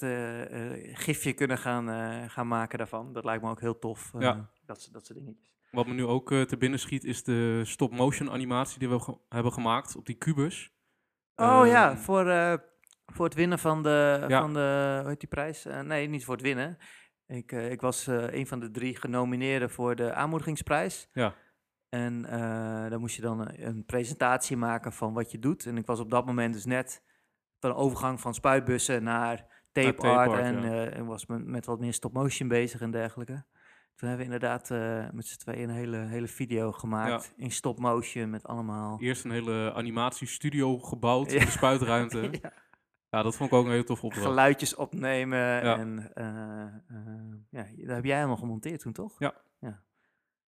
gifje 0.99 1.33
kunnen 1.33 1.59
gaan, 1.59 1.89
gaan 2.31 2.49
maken 2.49 2.79
daarvan. 2.79 3.13
Dat 3.13 3.25
lijkt 3.25 3.43
me 3.43 3.51
ook 3.51 3.61
heel 3.61 3.79
tof. 3.79 4.13
Ja. 4.19 4.51
dat, 4.67 4.89
dat 4.93 5.07
soort 5.07 5.19
dingetjes. 5.19 5.53
Wat 5.71 5.87
me 5.87 5.93
nu 5.95 6.05
ook 6.05 6.29
te 6.29 6.57
binnen 6.59 6.79
schiet 6.79 7.05
is 7.05 7.25
de 7.25 7.61
stop-motion 7.65 8.31
animatie 8.31 8.79
die 8.79 8.89
we 8.89 8.99
ge- 9.01 9.19
hebben 9.29 9.53
gemaakt 9.53 9.97
op 9.97 10.07
die 10.07 10.15
kubus. 10.17 10.73
Oh 11.37 11.63
ja, 11.67 11.91
Ehm, 11.91 11.97
voor, 11.97 12.25
voor 13.07 13.25
het 13.25 13.35
winnen 13.35 13.59
van 13.59 13.83
de, 13.83 14.25
Ja. 14.29 14.41
van 14.41 14.53
de 14.53 14.99
hoe 15.01 15.09
heet 15.09 15.21
die 15.21 15.29
prijs? 15.29 15.65
Eh, 15.65 15.81
nee, 15.81 16.09
niet 16.09 16.25
voor 16.25 16.35
het 16.35 16.43
winnen. 16.43 16.79
Ik, 17.27 17.53
eh, 17.53 17.71
ik 17.71 17.81
was 17.81 18.07
eh, 18.07 18.33
een 18.33 18.47
van 18.47 18.61
de 18.61 18.71
drie 18.71 18.97
genomineerden 18.97 19.71
voor 19.71 19.97
de 19.97 20.13
aanmoedigingsprijs. 20.15 21.09
Ja. 21.13 21.35
En 21.89 22.23
dan 22.91 23.01
moest 23.01 23.17
je 23.17 23.23
dan 23.23 23.41
een, 23.41 23.67
een 23.67 23.85
presentatie 23.85 24.57
maken 24.57 24.93
van 24.93 25.13
wat 25.13 25.31
je 25.31 25.39
doet. 25.39 25.67
En 25.67 25.77
ik 25.77 25.87
was 25.87 26.01
op 26.01 26.11
dat 26.11 26.27
moment 26.27 26.55
dus 26.55 26.65
net 26.65 27.03
van 27.61 27.71
de 27.71 27.77
overgang 27.77 28.21
van 28.21 28.35
spuitbussen 28.35 29.03
naar 29.03 29.37
tape, 29.73 29.95
tape 29.95 30.09
art. 30.09 30.31
art, 30.31 30.41
en 30.41 30.63
ja. 30.63 30.85
en 30.87 31.07
was 31.07 31.27
met, 31.27 31.45
met 31.47 31.67
wat 31.67 31.81
meer 31.81 31.93
stop-motion 31.93 32.49
bezig 32.49 32.81
en 32.81 32.91
dergelijke. 32.91 33.45
Toen 33.95 34.09
hebben 34.09 34.27
we 34.27 34.33
inderdaad 34.33 34.69
met 35.13 35.27
z'n 35.27 35.39
tweeën 35.39 35.69
een 35.69 35.75
hele, 35.75 35.97
hele 35.97 36.29
video 36.29 36.73
gemaakt 36.73 37.33
in 37.37 37.51
stop-motion 37.51 38.31
met 38.31 38.47
allemaal... 38.47 39.01
Eerst 39.01 39.25
een 39.25 39.31
hele 39.31 39.73
animatiestudio 39.75 40.79
gebouwd 40.79 41.31
Ja. 41.31 41.39
in 41.39 41.45
de 41.45 41.51
spuitruimte. 41.51 42.31
Ja. 42.43 42.53
Ja, 43.15 43.23
dat 43.23 43.37
vond 43.37 43.51
ik 43.51 43.57
ook 43.57 43.65
een 43.67 43.73
heel 43.73 43.85
tof 43.85 44.05
opdracht. 44.05 44.27
geluidjes 44.27 44.75
opnemen. 44.75 45.39
Ja. 45.39 45.79
En 45.79 46.15
eh, 46.15 46.63
eh, 46.65 47.35
ja, 47.51 47.63
dat 47.87 47.95
heb 47.95 48.05
jij 48.05 48.17
helemaal 48.17 48.37
gemonteerd 48.37 48.81
toen, 48.81 48.93
toch? 48.93 49.19
Ja. 49.19 49.35
ja. 49.59 49.83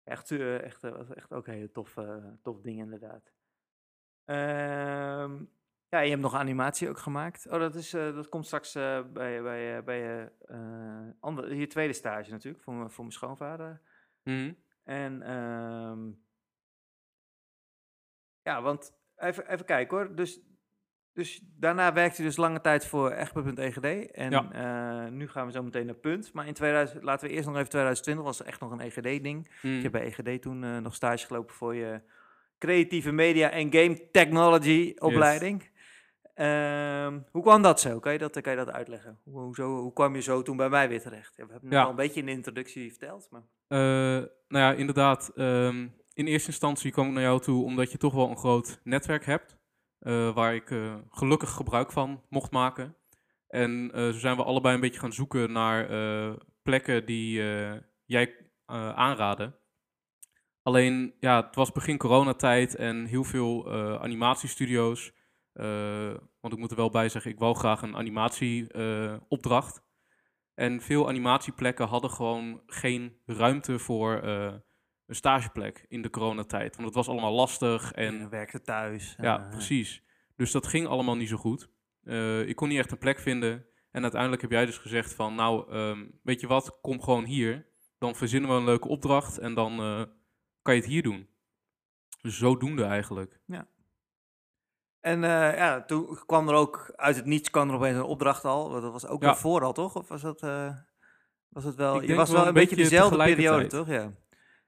Echt, 0.04 0.30
eh, 0.30 0.62
echt, 0.62 0.80
was 0.82 1.14
echt 1.14 1.32
ook 1.32 1.46
een 1.46 1.54
hele 1.54 1.72
tof, 1.72 1.96
eh, 1.96 2.24
tof 2.42 2.60
ding, 2.60 2.78
inderdaad. 2.78 3.32
Ehm, 4.24 5.44
ja, 5.88 5.98
je 6.00 6.10
hebt 6.10 6.22
nog 6.22 6.34
animatie 6.34 6.88
ook 6.88 6.98
gemaakt. 6.98 7.46
Oh, 7.46 7.58
dat, 7.58 7.74
is, 7.74 7.92
eh, 7.94 8.14
dat 8.14 8.28
komt 8.28 8.46
straks 8.46 8.74
eh, 8.74 9.02
bij, 9.12 9.42
bij, 9.42 9.84
bij 9.84 9.98
je 9.98 10.32
eh, 10.46 11.08
andere, 11.20 11.56
je 11.56 11.66
tweede 11.66 11.92
stage 11.92 12.30
natuurlijk, 12.30 12.62
voor, 12.64 12.74
mijn- 12.74 12.90
voor 12.90 13.04
mijn 13.04 13.16
schoonvader. 13.16 13.80
Mhm. 14.22 14.52
En 14.84 15.22
ehm, 15.22 16.10
ja, 18.42 18.62
want 18.62 18.92
even, 19.16 19.48
even 19.50 19.64
kijken 19.66 19.96
hoor. 19.96 20.14
Dus, 20.14 20.40
dus 21.16 21.40
daarna 21.58 21.92
werkte 21.92 22.16
hij 22.16 22.24
dus 22.26 22.36
lange 22.36 22.60
tijd 22.60 22.86
voor 22.86 23.10
Egbert.egd. 23.10 24.10
En 24.12 24.30
Ja. 24.30 24.50
eh, 25.04 25.10
nu 25.12 25.28
gaan 25.28 25.46
we 25.46 25.52
zo 25.52 25.62
meteen 25.62 25.86
naar 25.86 25.94
punt. 25.94 26.32
Maar 26.32 26.46
in 26.46 26.54
2000, 26.54 27.02
laten 27.02 27.28
we 27.28 27.34
eerst 27.34 27.46
nog 27.46 27.56
even 27.56 27.68
2020, 27.68 28.24
was 28.24 28.42
echt 28.42 28.60
nog 28.60 28.70
een 28.70 28.80
EGD-ding. 28.80 29.50
Mhm. 29.62 29.76
Ik 29.76 29.82
heb 29.82 29.92
bij 29.92 30.04
EGD 30.06 30.42
toen 30.42 30.64
eh, 30.64 30.76
nog 30.78 30.94
stage 30.94 31.26
gelopen 31.26 31.54
voor 31.54 31.74
je 31.74 32.00
creatieve 32.58 33.12
media 33.12 33.50
en 33.50 33.72
game 33.72 34.10
technology 34.10 34.94
opleiding. 34.98 35.70
Ehm, 36.34 37.18
hoe 37.30 37.42
kwam 37.42 37.62
dat 37.62 37.80
zo? 37.80 37.98
Kan 37.98 38.12
je 38.12 38.18
dat, 38.18 38.40
kan 38.40 38.52
je 38.52 38.58
dat 38.64 38.70
uitleggen? 38.70 39.18
Hoe, 39.24 39.40
hoe, 39.40 39.54
zo, 39.54 39.76
hoe 39.80 39.92
kwam 39.92 40.14
je 40.14 40.22
zo 40.22 40.42
toen 40.42 40.56
bij 40.56 40.68
mij 40.68 40.88
weer 40.88 41.00
terecht? 41.00 41.36
We 41.36 41.42
hebben 41.42 41.60
het 41.68 41.72
Ja. 41.72 41.82
al 41.82 41.90
een 41.90 41.96
beetje 41.96 42.20
in 42.20 42.26
de 42.26 42.32
introductie 42.32 42.90
verteld, 42.90 43.28
maar... 43.30 43.42
Eh, 43.68 43.78
nou 44.48 44.64
ja, 44.64 44.72
inderdaad. 44.72 45.30
ehm, 45.34 45.86
in 46.12 46.26
eerste 46.26 46.48
instantie 46.48 46.90
kwam 46.92 47.06
ik 47.06 47.12
naar 47.12 47.22
jou 47.22 47.40
toe 47.40 47.64
omdat 47.64 47.92
je 47.92 47.98
toch 47.98 48.14
wel 48.14 48.30
een 48.30 48.36
groot 48.36 48.80
netwerk 48.84 49.24
hebt. 49.24 49.55
Eh, 50.06 50.34
waar 50.34 50.54
ik 50.54 50.70
eh, 50.70 50.94
gelukkig 51.10 51.50
gebruik 51.50 51.92
van 51.92 52.22
mocht 52.28 52.50
maken. 52.50 52.96
En 53.48 53.90
eh, 53.92 54.02
zo 54.02 54.18
zijn 54.18 54.36
we 54.36 54.44
allebei 54.44 54.74
een 54.74 54.80
beetje 54.80 55.00
gaan 55.00 55.12
zoeken 55.12 55.52
naar 55.52 55.88
plekken 56.62 57.06
die 57.06 57.42
jij 58.04 58.50
aanraden. 58.66 59.56
Alleen, 60.62 61.14
ja, 61.20 61.44
het 61.44 61.54
was 61.54 61.72
begin 61.72 61.98
coronatijd 61.98 62.74
en 62.74 63.04
heel 63.04 63.24
veel 63.24 63.72
animatiestudio's. 64.00 65.12
want 66.40 66.52
ik 66.52 66.58
moet 66.58 66.70
er 66.70 66.76
wel 66.76 66.90
bij 66.90 67.08
zeggen, 67.08 67.30
ik 67.30 67.38
wou 67.38 67.54
graag 67.54 67.82
een 67.82 67.96
animatieopdracht. 67.96 69.82
En 70.54 70.80
veel 70.80 71.08
animatieplekken 71.08 71.86
hadden 71.86 72.10
gewoon 72.10 72.62
geen 72.66 73.20
ruimte 73.24 73.78
voor 73.78 74.22
een 75.06 75.14
stageplek 75.14 75.84
in 75.88 76.02
de 76.02 76.10
coronatijd. 76.10 76.74
Want 76.76 76.86
het 76.86 76.96
was 76.96 77.08
allemaal 77.08 77.32
lastig 77.32 77.92
en 77.92 78.20
En 78.20 78.28
werkte 78.28 78.60
thuis. 78.60 79.16
ja, 79.20 79.40
eh, 79.44 79.50
precies. 79.50 80.02
Dus 80.36 80.50
dat 80.50 80.66
ging 80.66 80.86
allemaal 80.86 81.16
niet 81.16 81.28
zo 81.28 81.36
goed. 81.36 81.68
Eh, 82.02 82.48
ik 82.48 82.56
kon 82.56 82.68
niet 82.68 82.78
echt 82.78 82.90
een 82.90 82.98
plek 82.98 83.18
vinden. 83.18 83.66
En 83.90 84.02
uiteindelijk 84.02 84.42
heb 84.42 84.50
jij 84.50 84.66
dus 84.66 84.78
gezegd 84.78 85.14
van, 85.14 85.34
nou, 85.34 85.72
ehm, 85.72 86.06
weet 86.22 86.40
je 86.40 86.46
wat, 86.46 86.78
kom 86.80 87.02
gewoon 87.02 87.24
hier. 87.24 87.66
Dan 87.98 88.14
verzinnen 88.14 88.50
we 88.50 88.56
een 88.56 88.64
leuke 88.64 88.88
opdracht 88.88 89.38
en 89.38 89.54
dan 89.54 89.80
eh, 89.80 90.02
kan 90.62 90.74
je 90.74 90.80
het 90.80 90.90
hier 90.90 91.02
doen. 91.02 91.28
Dus 92.22 92.38
zodoende 92.38 92.84
eigenlijk. 92.84 93.40
En 95.00 95.24
eh, 95.24 95.56
ja, 95.56 95.84
toen 95.84 96.18
kwam 96.26 96.48
er 96.48 96.54
ook 96.54 96.92
uit 96.96 97.16
het 97.16 97.24
niets 97.24 97.50
kwam 97.50 97.68
er 97.68 97.74
opeens 97.74 97.96
een 97.96 98.02
opdracht 98.02 98.44
al. 98.44 98.70
Dat 98.70 98.92
was 98.92 99.06
ook 99.06 99.20
Ja. 99.20 99.26
wel 99.26 99.36
vooral, 99.36 99.72
toch? 99.72 99.96
Of 99.96 100.08
was 100.08 100.20
dat, 100.22 100.42
eh, 100.42 100.74
was 101.48 101.64
het 101.64 101.74
wel... 101.74 102.02
Ik 102.02 102.08
Je 102.08 102.14
was 102.14 102.30
wel 102.30 102.46
een 102.46 102.52
beetje 102.52 102.76
beetje 102.76 102.90
dezelfde 102.90 103.16
periode, 103.16 103.66
toch? 103.66 103.88
Ja. 103.88 104.12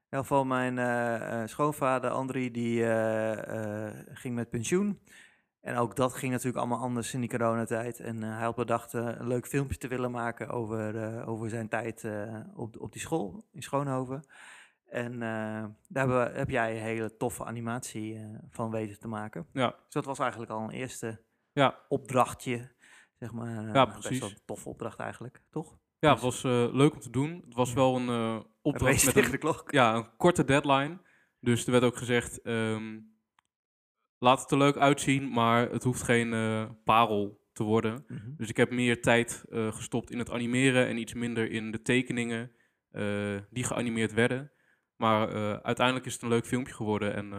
In 0.09 0.17
ieder 0.17 0.27
geval 0.29 0.45
mijn 0.45 0.77
eh, 0.77 1.41
eh, 1.41 1.47
schoonvader, 1.47 2.09
Andri, 2.09 2.51
die 2.51 2.85
eh, 2.85 3.89
ging 4.13 4.35
met 4.35 4.49
pensioen. 4.49 4.99
En 5.61 5.77
ook 5.77 5.95
dat 5.95 6.13
ging 6.13 6.31
natuurlijk 6.31 6.57
allemaal 6.57 6.79
anders 6.79 7.13
in 7.13 7.19
die 7.19 7.29
coronatijd. 7.29 7.99
En 7.99 8.21
hij 8.23 8.43
had 8.43 8.55
bedacht 8.55 8.93
een 8.93 9.27
leuk 9.27 9.47
filmpje 9.47 9.77
te 9.77 9.87
willen 9.87 10.11
maken 10.11 10.49
over, 10.49 11.25
over 11.25 11.49
zijn 11.49 11.67
tijd 11.69 12.07
op, 12.55 12.79
op 12.79 12.91
die 12.91 13.01
school 13.01 13.43
in 13.51 13.61
Schoonhoven. 13.61 14.23
En 14.85 15.19
daar 15.19 16.07
hebben 16.07 16.23
we- 16.31 16.37
heb 16.37 16.49
jij 16.49 16.71
een 16.75 16.81
hele 16.83 17.17
toffe 17.17 17.45
animatie 17.45 18.25
van 18.49 18.71
weten 18.71 18.99
te 18.99 19.07
maken. 19.07 19.47
Ja, 19.53 19.67
Dus 19.83 19.93
dat 19.93 20.05
was 20.05 20.19
eigenlijk 20.19 20.51
al 20.51 20.63
een 20.63 20.69
eerste 20.69 21.21
ja. 21.53 21.79
opdrachtje, 21.87 22.71
zeg 23.19 23.31
maar. 23.31 23.73
Ja, 23.73 23.85
Best 23.85 23.99
precies. 23.99 24.19
wel 24.19 24.29
een 24.29 24.41
toffe 24.45 24.69
opdracht 24.69 24.99
eigenlijk, 24.99 25.41
toch? 25.49 25.77
ja 25.99 26.11
het 26.11 26.21
was 26.21 26.41
leuk 26.43 26.93
om 26.93 26.99
te 26.99 27.09
doen. 27.09 27.41
Het 27.45 27.55
was 27.55 27.73
wel 27.73 27.95
een 27.95 28.45
opdracht 28.61 29.05
met 29.05 29.13
tegen 29.13 29.23
een, 29.23 29.31
de 29.31 29.37
klok. 29.37 29.71
ja, 29.71 29.95
een 29.95 30.15
korte 30.17 30.43
deadline. 30.43 30.97
Dus 31.39 31.65
er 31.65 31.71
werd 31.71 31.83
ook 31.83 31.97
gezegd, 31.97 32.41
ehm, 32.41 32.99
laat 34.17 34.41
het 34.41 34.51
er 34.51 34.57
leuk 34.57 34.77
uitzien, 34.77 35.31
maar 35.31 35.69
het 35.71 35.83
hoeft 35.83 36.01
geen 36.01 36.33
eh, 36.33 36.69
parel 36.83 37.47
te 37.53 37.63
worden. 37.63 38.03
Mhm. 38.07 38.35
Dus 38.37 38.49
ik 38.49 38.57
heb 38.57 38.71
meer 38.71 39.01
tijd 39.01 39.45
eh, 39.49 39.73
gestopt 39.73 40.11
in 40.11 40.19
het 40.19 40.29
animeren 40.31 40.87
en 40.87 40.97
iets 40.97 41.13
minder 41.13 41.51
in 41.51 41.71
de 41.71 41.81
tekeningen 41.81 42.51
eh, 42.91 43.37
die 43.49 43.63
geanimeerd 43.63 44.13
werden. 44.13 44.51
Maar 44.95 45.27
uiteindelijk 45.63 46.05
is 46.05 46.13
het 46.13 46.21
een 46.21 46.29
leuk 46.29 46.45
filmpje 46.45 46.73
geworden 46.73 47.13
en 47.13 47.31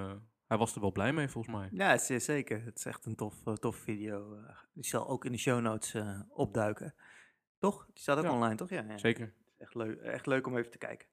hij 0.46 0.59
was 0.59 0.74
er 0.74 0.80
wel 0.80 0.92
blij 0.92 1.12
mee 1.12 1.28
volgens 1.28 1.54
mij. 1.54 1.68
Ja, 1.72 1.98
zeer 1.98 2.20
zeker. 2.20 2.64
Het 2.64 2.78
is 2.78 2.85
echt 2.85 3.06
een 3.06 3.14
tof, 3.16 3.35
tof 3.54 3.76
video. 3.76 4.37
die 4.72 4.85
zal 4.85 5.09
ook 5.09 5.24
in 5.24 5.33
de 5.33 5.38
show 5.38 5.61
notes 5.61 5.94
opduiken. 6.28 6.94
Toch? 7.59 7.87
Die 7.87 8.02
staat 8.02 8.18
ook 8.18 8.24
Ja. 8.24 8.33
online, 8.33 8.54
toch? 8.54 8.70
Ja, 8.70 8.85
ja. 8.88 8.98
Zeker. 8.98 9.35
Echt, 9.59 9.74
leuk, 9.74 10.00
echt 10.00 10.26
leuk 10.26 10.46
om 10.46 10.56
even 10.56 10.70
te 10.70 10.78
kijken. 10.78 11.09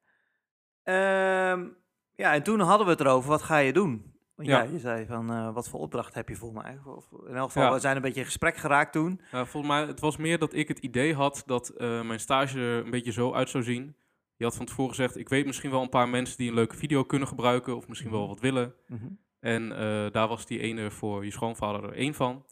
Ehm, 0.87 1.67
ja, 2.15 2.33
en 2.33 2.43
toen 2.43 2.59
hadden 2.59 2.85
we 2.85 2.91
het 2.91 3.01
erover, 3.01 3.29
wat 3.29 3.41
ga 3.41 3.57
je 3.57 3.73
doen? 3.73 4.15
Want 4.35 4.49
ja, 4.49 4.61
Ja. 4.63 4.69
je 4.71 4.79
zei 4.79 5.05
van, 5.05 5.31
eh, 5.31 5.53
wat 5.53 5.69
voor 5.69 5.79
opdracht 5.79 6.13
heb 6.13 6.29
je 6.29 6.35
voor 6.35 6.53
mij? 6.53 6.79
Of, 6.85 7.05
in 7.27 7.35
elk 7.35 7.47
geval, 7.47 7.63
Ja. 7.63 7.73
we 7.73 7.79
zijn 7.79 7.95
een 7.95 8.01
beetje 8.01 8.19
in 8.19 8.25
gesprek 8.25 8.57
geraakt 8.57 8.91
toen. 8.93 9.21
Uh, 9.33 9.45
volgens 9.45 9.67
mij, 9.73 9.81
het 9.85 9.99
was 9.99 10.17
meer 10.17 10.39
dat 10.39 10.53
ik 10.53 10.67
het 10.67 10.79
idee 10.79 11.13
had 11.15 11.43
dat 11.45 11.69
eh, 11.69 12.01
mijn 12.01 12.19
stage 12.19 12.59
er 12.59 12.85
een 12.85 12.91
beetje 12.91 13.11
zo 13.11 13.33
uit 13.33 13.49
zou 13.49 13.63
zien. 13.63 13.95
Je 14.35 14.43
had 14.43 14.55
van 14.55 14.65
tevoren 14.65 14.89
gezegd, 14.95 15.17
ik 15.17 15.29
weet 15.29 15.45
misschien 15.45 15.71
wel 15.71 15.81
een 15.81 15.89
paar 15.89 16.09
mensen 16.09 16.37
die 16.37 16.49
een 16.49 16.55
leuke 16.55 16.75
video 16.75 17.03
kunnen 17.03 17.27
gebruiken 17.27 17.75
of 17.75 17.87
misschien 17.87 18.11
wel 18.11 18.19
Mhm. 18.19 18.29
wat 18.29 18.39
willen. 18.39 18.73
En 19.39 19.71
eh, 19.71 20.11
daar 20.11 20.27
was 20.27 20.45
die 20.45 20.59
ene 20.59 20.91
voor 20.91 21.25
je 21.25 21.31
schoonvader 21.31 21.83
er 21.83 21.93
één 21.93 22.13
van. 22.13 22.45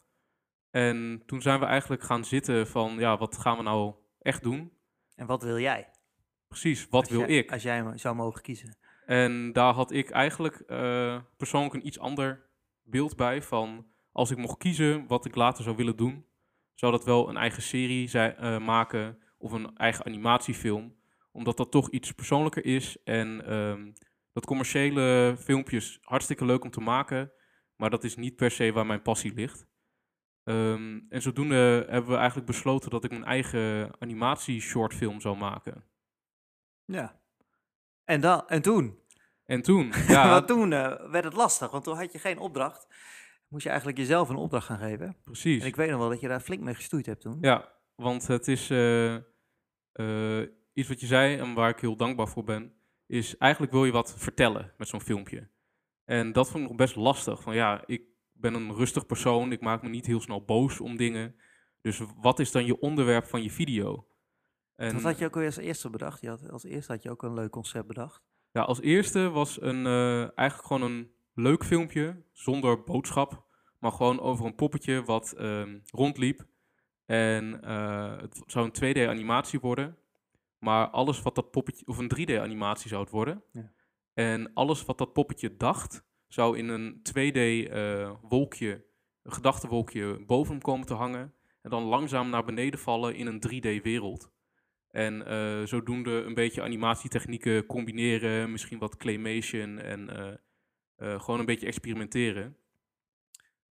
En 0.72 1.24
toen 1.26 1.42
zijn 1.42 1.60
we 1.60 1.66
eigenlijk 1.66 2.04
gaan 2.04 2.26
zitten 2.26 2.68
van, 2.68 2.96
ja, 2.98 3.18
wat 3.18 3.38
gaan 3.38 3.58
we 3.58 3.64
nou 3.64 3.94
echt 4.20 4.44
doen? 4.44 4.72
En 5.16 5.26
wat 5.26 5.44
wil 5.44 5.60
jij? 5.60 5.90
Precies, 6.60 6.88
wat 6.90 7.10
wil 7.10 7.20
jij- 7.20 7.38
ik? 7.38 7.52
Als 7.52 7.64
jij 7.64 7.92
zou 7.96 8.16
mogen 8.16 8.42
kiezen. 8.42 8.78
En 9.06 9.54
daar 9.54 9.74
had 9.74 9.92
ik 9.92 10.10
eigenlijk 10.10 10.60
eh, 10.60 11.22
persoonlijk 11.38 11.74
een 11.74 11.88
iets 11.88 12.00
ander 12.00 12.50
beeld 12.84 13.16
bij 13.16 13.42
van... 13.42 13.86
als 14.12 14.32
ik 14.32 14.38
mocht 14.38 14.58
kiezen 14.58 15.08
wat 15.08 15.26
ik 15.26 15.36
later 15.36 15.64
zou 15.64 15.76
willen 15.76 15.96
doen, 15.96 16.26
zou 16.74 16.92
dat 16.92 17.06
wel 17.06 17.30
een 17.30 17.38
eigen 17.38 17.62
serie 17.62 18.08
zijn, 18.08 18.36
eh, 18.36 18.60
maken 18.60 19.20
of 19.38 19.52
een 19.52 19.78
eigen 19.78 20.06
animatiefilm. 20.06 20.96
Omdat 21.32 21.58
dat 21.58 21.72
toch 21.72 21.90
iets 21.90 22.12
persoonlijker 22.12 22.66
is 22.66 23.04
en 23.04 23.46
ehm, 23.46 23.92
dat 24.34 24.46
commerciële 24.46 25.36
filmpjes 25.40 26.00
hartstikke 26.02 26.46
leuk 26.46 26.64
om 26.64 26.72
te 26.72 26.82
maken, 26.82 27.32
maar 27.76 27.90
dat 27.90 28.04
is 28.04 28.16
niet 28.16 28.36
per 28.36 28.52
se 28.52 28.72
waar 28.72 28.86
mijn 28.86 29.02
passie 29.02 29.34
ligt. 29.34 29.68
Ehm, 30.44 31.00
en 31.10 31.22
zodoende 31.22 31.86
hebben 31.90 32.12
we 32.12 32.18
eigenlijk 32.18 32.48
besloten 32.48 32.90
dat 32.90 33.04
ik 33.04 33.12
mijn 33.12 33.26
eigen 33.26 33.92
animatie-shortfilm 34.00 35.22
zou 35.22 35.38
maken. 35.38 35.84
Ja. 36.86 37.20
En, 38.04 38.22
dan, 38.22 38.48
en 38.48 38.62
toen? 38.62 39.00
En 39.46 39.62
toen, 39.62 39.92
ja, 40.08 40.30
Want 40.30 40.48
toen 40.48 40.74
eh, 40.74 41.10
werd 41.12 41.24
het 41.24 41.34
lastig, 41.34 41.72
want 41.72 41.84
toen 41.84 41.98
had 41.98 42.12
je 42.12 42.20
geen 42.20 42.40
opdracht. 42.40 42.88
Moest 43.48 43.64
je 43.64 43.70
eigenlijk 43.70 44.00
jezelf 44.00 44.30
een 44.30 44.36
opdracht 44.36 44.66
gaan 44.66 44.80
geven. 44.80 45.16
precies. 45.24 45.62
En 45.62 45.68
ik 45.68 45.76
weet 45.76 45.90
nog 45.90 46.00
wel 46.00 46.10
dat 46.10 46.22
je 46.22 46.28
daar 46.28 46.40
flink 46.40 46.62
mee 46.62 46.76
gestoeid 46.76 47.06
hebt 47.06 47.22
toen. 47.22 47.38
Ja, 47.42 47.72
want 47.96 48.28
het 48.28 48.48
is 48.48 48.70
eh, 48.70 49.16
eh, 49.92 50.50
iets 50.74 50.88
wat 50.88 51.00
je 51.00 51.06
zei 51.06 51.38
en 51.38 51.54
waar 51.54 51.70
ik 51.70 51.80
heel 51.80 51.96
dankbaar 51.96 52.28
voor 52.28 52.44
ben, 52.44 52.74
is 53.08 53.38
eigenlijk 53.38 53.72
wil 53.72 53.86
je 53.86 53.92
wat 53.92 54.16
vertellen 54.18 54.74
met 54.78 54.88
zo'n 54.88 55.02
filmpje. 55.02 55.50
En 56.06 56.32
dat 56.32 56.50
vond 56.50 56.64
ik 56.64 56.70
nog 56.70 56.78
best 56.78 56.96
lastig. 56.96 57.42
Van 57.42 57.56
ja, 57.56 57.84
ik 57.86 58.02
ben 58.32 58.54
een 58.54 58.74
rustig 58.74 59.06
persoon, 59.06 59.52
ik 59.52 59.62
maak 59.62 59.82
me 59.82 59.90
niet 59.90 60.06
heel 60.06 60.22
snel 60.22 60.46
boos 60.46 60.80
om 60.80 60.98
dingen. 60.98 61.36
Dus 61.82 62.02
wat 62.16 62.40
is 62.40 62.52
dan 62.52 62.66
je 62.66 62.80
onderwerp 62.80 63.26
van 63.26 63.44
je 63.44 63.52
video? 63.52 64.08
En 64.76 64.94
Wat 64.94 65.02
had 65.04 65.18
je 65.18 65.26
ook 65.26 65.36
weer 65.36 65.46
als 65.46 65.58
eerste 65.58 65.90
bedacht? 65.90 66.22
Je 66.22 66.30
had, 66.30 66.50
als 66.50 66.64
eerste 66.64 66.92
had 66.92 67.04
je 67.04 67.10
ook 67.10 67.24
een 67.24 67.34
leuk 67.34 67.52
concept 67.52 67.88
bedacht. 67.88 68.24
ja, 68.52 68.62
als 68.62 68.82
eerste 68.82 69.30
was 69.30 69.62
een, 69.62 69.86
eh, 69.86 70.38
eigenlijk 70.38 70.68
gewoon 70.68 70.82
een 70.82 71.12
leuk 71.34 71.64
filmpje, 71.66 72.24
zonder 72.32 72.84
boodschap, 72.84 73.46
maar 73.80 73.92
gewoon 73.92 74.20
over 74.20 74.46
een 74.46 74.56
poppetje 74.56 75.04
wat 75.04 75.32
ehm, 75.32 75.80
rondliep. 75.86 76.46
En 77.06 77.62
eh, 77.64 78.18
het 78.18 78.44
zou 78.46 78.66
een 78.66 78.72
2D 78.72 79.08
animatie 79.08 79.60
worden, 79.60 79.98
maar 80.60 80.88
alles 80.90 81.22
wat 81.22 81.36
dat 81.36 81.52
poppetje, 81.52 81.88
of 81.88 81.98
een 81.98 82.12
3D 82.16 82.40
animatie 82.40 82.90
zou 82.90 83.02
het 83.02 83.12
worden. 83.12 83.44
Ja. 83.52 83.72
En 84.14 84.54
alles 84.54 84.86
wat 84.86 84.98
dat 84.98 85.14
poppetje 85.14 85.58
dacht, 85.58 86.04
zou 86.28 86.58
in 86.58 86.68
een 86.68 87.02
2D 87.04 87.70
eh, 87.72 88.12
wolkje, 88.22 88.86
een 89.24 89.34
gedachtenwolkje 89.34 90.24
boven 90.26 90.52
hem 90.52 90.62
komen 90.62 90.86
te 90.86 90.94
hangen. 90.94 91.34
En 91.62 91.70
dan 91.70 91.84
langzaam 91.84 92.30
naar 92.30 92.46
beneden 92.46 92.80
vallen 92.80 93.16
in 93.16 93.28
een 93.28 93.42
3D 93.48 93.82
wereld. 93.84 94.32
En 94.96 95.26
eh, 95.26 95.68
zodoende 95.68 96.12
een 96.12 96.34
beetje 96.34 96.62
animatietechnieken 96.62 97.66
combineren, 97.66 98.52
misschien 98.52 98.80
wat 98.80 98.98
claymation 98.98 99.80
en 99.80 100.10
eh, 100.10 100.34
eh, 100.96 101.22
gewoon 101.22 101.40
een 101.40 101.46
beetje 101.46 101.68
experimenteren. 101.68 102.58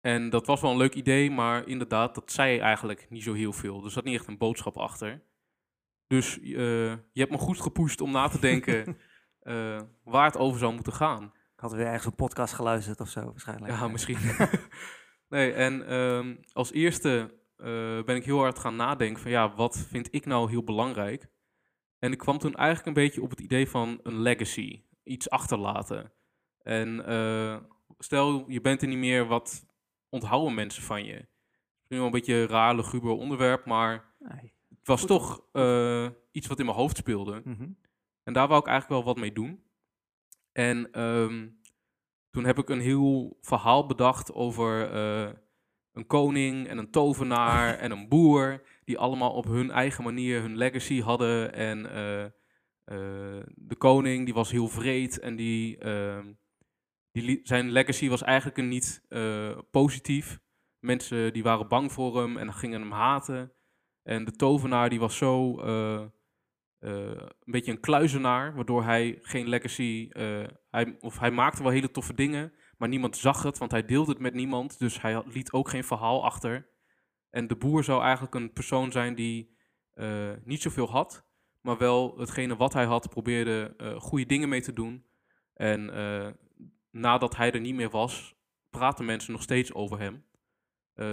En 0.00 0.30
dat 0.30 0.46
was 0.46 0.60
wel 0.60 0.70
een 0.70 0.76
leuk 0.76 0.94
idee, 0.94 1.30
maar 1.30 1.68
inderdaad, 1.68 2.14
dat 2.14 2.32
zei 2.32 2.58
eigenlijk 2.58 3.06
niet 3.10 3.22
zo 3.22 3.32
heel 3.32 3.52
veel. 3.52 3.84
Er 3.84 3.90
zat 3.90 4.04
niet 4.04 4.14
echt 4.14 4.26
een 4.26 4.38
boodschap 4.38 4.76
achter. 4.76 5.22
Dus 6.06 6.38
je 6.42 7.00
hebt 7.12 7.30
me 7.30 7.38
goed 7.38 7.60
gepusht 7.60 8.00
om 8.00 8.10
na 8.10 8.28
te 8.28 8.40
denken 8.40 8.98
waar 10.12 10.24
het 10.24 10.36
over 10.36 10.58
zou 10.58 10.74
moeten 10.74 10.92
gaan. 10.92 11.24
Ik 11.24 11.60
had 11.60 11.72
weer 11.72 11.86
ergens 11.86 12.06
een 12.06 12.14
podcast 12.14 12.54
geluisterd 12.54 13.00
of 13.00 13.08
zo 13.08 13.24
waarschijnlijk. 13.24 13.72
Ja, 13.72 13.88
misschien. 13.88 14.18
nee, 15.28 15.52
en 15.52 15.86
ehm, 15.86 16.36
als 16.52 16.72
eerste 16.72 17.39
ben 18.04 18.16
ik 18.16 18.24
heel 18.24 18.38
hard 18.38 18.58
gaan 18.58 18.76
nadenken 18.76 19.22
van 19.22 19.30
ja, 19.30 19.54
wat 19.54 19.78
vind 19.78 20.08
ik 20.14 20.26
nou 20.26 20.50
heel 20.50 20.64
belangrijk? 20.64 21.28
En 21.98 22.12
ik 22.12 22.18
kwam 22.18 22.38
toen 22.38 22.54
eigenlijk 22.54 22.86
een 22.86 23.02
beetje 23.04 23.22
op 23.22 23.30
het 23.30 23.40
idee 23.40 23.68
van 23.68 24.00
een 24.02 24.20
legacy, 24.20 24.82
iets 25.02 25.30
achterlaten. 25.30 26.12
En 26.62 27.06
eh, 27.06 27.56
stel, 27.98 28.44
je 28.48 28.60
bent 28.60 28.82
er 28.82 28.88
niet 28.88 28.98
meer, 28.98 29.26
wat 29.26 29.66
onthouden 30.08 30.54
mensen 30.54 30.82
van 30.82 31.04
je? 31.04 31.12
Misschien 31.14 31.96
wel 31.96 32.04
een 32.04 32.10
beetje 32.10 32.34
een 32.34 32.46
raar, 32.48 32.74
luguber 32.74 33.10
onderwerp, 33.10 33.64
maar 33.64 34.14
Nee. 34.18 34.52
het 34.68 34.86
was 34.86 35.00
Goed. 35.00 35.08
toch 35.08 35.44
eh, 35.52 36.08
iets 36.30 36.46
wat 36.46 36.58
in 36.58 36.64
mijn 36.64 36.76
hoofd 36.76 36.96
speelde. 36.96 37.40
Mhm. 37.44 37.68
En 38.22 38.32
daar 38.32 38.48
wou 38.48 38.60
ik 38.60 38.66
eigenlijk 38.66 39.02
wel 39.04 39.12
wat 39.14 39.22
mee 39.22 39.32
doen. 39.32 39.64
En 40.52 40.92
ehm, 40.92 41.48
toen 42.30 42.44
heb 42.44 42.58
ik 42.58 42.68
een 42.68 42.80
heel 42.80 43.38
verhaal 43.40 43.86
bedacht 43.86 44.32
over 44.32 44.92
eh, 44.92 45.32
een 45.92 46.06
koning 46.06 46.68
en 46.68 46.78
een 46.78 46.90
tovenaar 46.90 47.74
en 47.84 47.90
een 47.90 48.08
boer. 48.08 48.62
Die 48.84 48.98
allemaal 48.98 49.32
op 49.32 49.44
hun 49.44 49.70
eigen 49.70 50.04
manier 50.04 50.40
hun 50.40 50.56
legacy 50.56 51.00
hadden. 51.00 51.54
En 51.54 51.92
eh, 51.92 52.24
eh, 52.24 53.44
de 53.54 53.76
koning 53.78 54.24
die 54.24 54.34
was 54.34 54.50
heel 54.50 54.68
vreed 54.68 55.18
en 55.18 55.36
die, 55.36 55.78
ehm, 55.78 56.32
die 57.12 57.40
zijn 57.42 57.70
legacy 57.70 58.08
was 58.08 58.22
eigenlijk 58.22 58.58
een 58.58 58.68
niet 58.68 59.04
eh, 59.08 59.58
positief. 59.70 60.40
Mensen 60.78 61.32
die 61.32 61.42
waren 61.42 61.68
bang 61.68 61.92
voor 61.92 62.20
hem 62.20 62.36
en 62.36 62.52
gingen 62.52 62.80
hem 62.80 62.92
haten. 62.92 63.52
En 64.02 64.24
de 64.24 64.32
tovenaar 64.32 64.88
die 64.88 65.00
was 65.00 65.16
zo 65.16 65.60
een 66.78 67.32
beetje 67.44 67.72
een 67.72 67.80
kluizenaar, 67.80 68.54
waardoor 68.54 68.84
hij 68.84 69.18
geen 69.22 69.48
legacy, 69.48 70.08
hij, 70.70 70.96
of 71.00 71.18
hij 71.18 71.30
maakte 71.30 71.62
wel 71.62 71.72
hele 71.72 71.90
toffe 71.90 72.14
dingen, 72.14 72.52
maar 72.80 72.88
niemand 72.88 73.16
zag 73.16 73.42
het, 73.42 73.58
want 73.58 73.70
hij 73.70 73.84
deelde 73.84 74.10
het 74.10 74.20
met 74.20 74.34
niemand, 74.34 74.78
dus 74.78 75.00
hij 75.00 75.22
liet 75.26 75.52
ook 75.52 75.68
geen 75.68 75.84
verhaal 75.84 76.24
achter. 76.24 76.70
En 77.30 77.46
de 77.46 77.56
boer 77.56 77.84
zou 77.84 78.02
eigenlijk 78.02 78.34
een 78.34 78.52
persoon 78.52 78.92
zijn 78.92 79.14
die 79.14 79.56
eh, 79.90 80.32
niet 80.44 80.62
zoveel 80.62 80.90
had, 80.90 81.26
maar 81.60 81.78
wel 81.78 82.18
hetgene 82.18 82.56
wat 82.56 82.72
hij 82.72 82.84
had 82.84 83.08
probeerde 83.08 83.74
eh, 83.76 84.00
goede 84.00 84.26
dingen 84.26 84.48
mee 84.48 84.60
te 84.60 84.72
doen. 84.72 85.06
En 85.54 85.94
eh, 85.94 86.30
nadat 86.90 87.36
hij 87.36 87.52
er 87.52 87.60
niet 87.60 87.74
meer 87.74 87.90
was, 87.90 88.36
praten 88.70 89.04
mensen 89.04 89.32
nog 89.32 89.42
steeds 89.42 89.74
over 89.74 89.98
hem, 89.98 90.24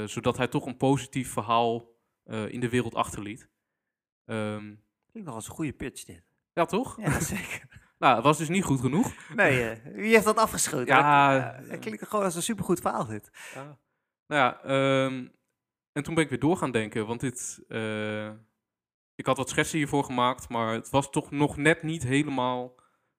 zodat 0.07 0.37
hij 0.37 0.47
toch 0.47 0.65
een 0.65 0.77
positief 0.77 1.31
verhaal 1.31 1.95
in 2.23 2.59
de 2.59 2.69
wereld 2.69 2.95
achterliet. 2.95 3.49
Ehm, 4.25 4.75
Klinkt 5.09 5.27
nog 5.29 5.35
als 5.35 5.47
een 5.47 5.55
goede 5.55 5.73
pitch 5.73 6.03
dit. 6.03 6.23
ja, 6.53 6.65
toch? 6.65 7.01
Ja, 7.01 7.19
zeker. 7.35 7.86
Nou, 7.97 8.15
het 8.15 8.23
was 8.23 8.37
dus 8.37 8.49
niet 8.49 8.63
goed 8.63 8.79
genoeg. 8.79 9.13
Nee, 9.35 9.69
eh, 9.69 9.93
wie 9.93 10.13
heeft 10.13 10.25
dat 10.25 10.37
afgeschoten? 10.37 10.85
Ja, 10.85 11.33
Dat, 11.33 11.63
eh, 11.65 11.69
het 11.71 11.79
klinkt 11.79 12.07
gewoon 12.07 12.25
als 12.25 12.35
een 12.35 12.41
supergoed 12.41 12.79
verhaal 12.79 13.05
dit. 13.05 13.29
Ja. 13.53 13.77
Nou 14.27 14.41
ja, 14.41 14.61
ehm, 14.63 15.27
en 15.91 16.03
toen 16.03 16.13
ben 16.13 16.23
ik 16.23 16.29
weer 16.29 16.39
door 16.39 16.57
gaan 16.57 16.71
denken, 16.71 17.07
want 17.07 17.19
dit, 17.19 17.63
eh, 17.67 18.27
ik 19.15 19.25
had 19.25 19.37
wat 19.37 19.49
schetsen 19.49 19.77
hiervoor 19.77 20.03
gemaakt, 20.03 20.49
maar 20.49 20.73
het 20.73 20.89
was 20.89 21.09
toch 21.09 21.31
nog 21.31 21.57
net 21.57 21.83
niet 21.83 22.03
helemaal 22.03 22.75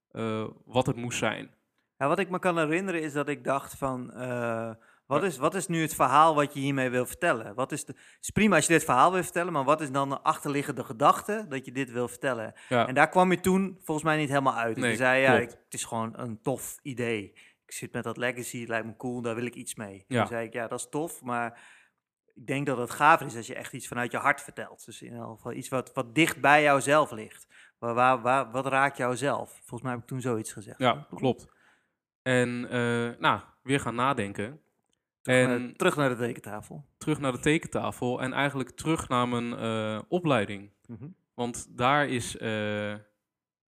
eh, 0.08 0.46
wat 0.64 0.86
het 0.86 0.96
moest 0.96 1.18
zijn. 1.18 1.54
Ja, 1.96 2.08
wat 2.08 2.18
ik 2.18 2.30
me 2.30 2.38
kan 2.38 2.58
herinneren 2.58 3.02
is 3.02 3.12
dat 3.12 3.28
ik 3.28 3.44
dacht 3.44 3.74
van, 3.74 4.12
eh, 4.12 4.70
wat, 5.08 5.22
is, 5.22 5.36
wat 5.36 5.54
is 5.54 5.66
nu 5.66 5.80
het 5.82 5.94
verhaal 5.94 6.34
wat 6.34 6.54
je 6.54 6.60
hiermee 6.60 6.90
wil 6.90 7.06
vertellen? 7.06 7.54
Wat 7.54 7.72
is 7.72 7.84
de, 7.84 7.92
het 7.92 8.16
is 8.20 8.30
prima 8.30 8.56
als 8.56 8.66
je 8.66 8.72
dit 8.72 8.84
verhaal 8.84 9.12
wil 9.12 9.22
vertellen, 9.22 9.52
maar 9.52 9.64
wat 9.64 9.80
is 9.80 9.90
dan 9.90 10.08
de 10.08 10.20
achterliggende 10.20 10.84
gedachte 10.84 11.46
dat 11.48 11.64
je 11.64 11.72
dit 11.72 11.90
wil 11.90 12.08
vertellen? 12.08 12.52
Ja, 12.68 12.86
En 12.88 12.94
daar 12.94 13.08
kwam 13.08 13.30
je 13.30 13.40
toen 13.40 13.78
volgens 13.84 14.06
mij 14.06 14.16
niet 14.16 14.28
helemaal 14.28 14.54
uit. 14.54 14.76
Nee, 14.76 14.90
je 14.90 14.96
zei, 14.96 15.20
ja, 15.22 15.38
ik- 15.38 15.50
het 15.50 15.74
is 15.74 15.84
gewoon 15.84 16.12
een 16.18 16.40
tof 16.42 16.78
idee. 16.82 17.32
Ik 17.66 17.72
zit 17.74 17.92
met 17.92 18.04
dat 18.04 18.16
legacy, 18.16 18.60
het 18.60 18.68
lijkt 18.68 18.86
me 18.86 18.96
cool, 18.96 19.20
daar 19.22 19.34
wil 19.34 19.44
ik 19.46 19.54
iets 19.54 19.74
mee. 19.74 20.04
Ja. 20.08 20.18
Toen 20.18 20.28
zei 20.28 20.46
ik, 20.46 20.52
ja, 20.52 20.66
dat 20.68 20.78
is 20.78 20.88
tof, 20.90 21.22
maar 21.22 21.60
ik 22.34 22.46
denk 22.46 22.66
dat 22.66 22.78
het 22.78 22.90
gaaf 22.90 23.20
is 23.20 23.36
als 23.36 23.46
je 23.46 23.54
echt 23.54 23.72
iets 23.72 23.88
vanuit 23.88 24.10
je 24.10 24.16
hart 24.18 24.40
vertelt. 24.40 24.84
Dus 24.84 25.02
in 25.02 25.10
ieder 25.12 25.26
geval 25.26 25.52
iets 25.52 25.68
wat, 25.68 25.90
wat 25.94 26.14
dicht 26.14 26.40
bij 26.40 26.62
jouzelf 26.62 27.10
ligt. 27.10 27.46
Waar, 27.78 27.94
waar, 27.94 28.20
waar, 28.22 28.50
wat 28.50 28.66
raakt 28.66 28.96
jou 28.96 29.16
zelf? 29.16 29.50
Volgens 29.50 29.82
mij 29.82 29.90
heb 29.92 30.00
ik 30.00 30.06
toen 30.06 30.20
zoiets 30.20 30.52
gezegd. 30.52 30.78
ja 30.78 31.06
klopt. 31.14 31.46
En 32.22 32.66
eh, 32.70 33.20
nou, 33.20 33.40
weer 33.62 33.80
gaan 33.80 33.94
nadenken. 33.94 34.60
Terug, 35.22 35.48
En 35.48 35.62
naar, 35.62 35.72
terug 35.72 35.96
naar 35.96 36.08
de 36.08 36.16
tekentafel. 36.16 36.86
terug 36.98 37.20
naar 37.20 37.32
de 37.32 37.38
tekentafel 37.38 38.20
en 38.20 38.32
eigenlijk 38.32 38.70
terug 38.70 39.08
naar 39.08 39.28
mijn 39.28 39.56
eh, 39.56 40.02
opleiding. 40.08 40.72
Want 41.34 41.76
daar 41.78 42.08
is 42.08 42.36
eh, 42.36 42.94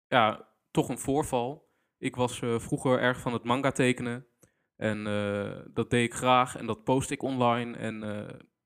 ja, 0.06 0.48
toch 0.70 0.88
een 0.88 0.98
voorval. 0.98 1.72
Ik 1.98 2.16
was 2.16 2.40
eh, 2.40 2.58
vroeger 2.58 2.98
erg 2.98 3.20
van 3.20 3.32
het 3.32 3.44
manga 3.44 3.70
tekenen. 3.70 4.26
En 4.76 5.04
dat 5.74 5.90
deed 5.90 6.04
ik 6.04 6.14
graag 6.14 6.56
en 6.56 6.66
dat 6.66 6.84
post 6.84 7.10
ik 7.10 7.22
online. 7.22 7.76
En 7.76 8.00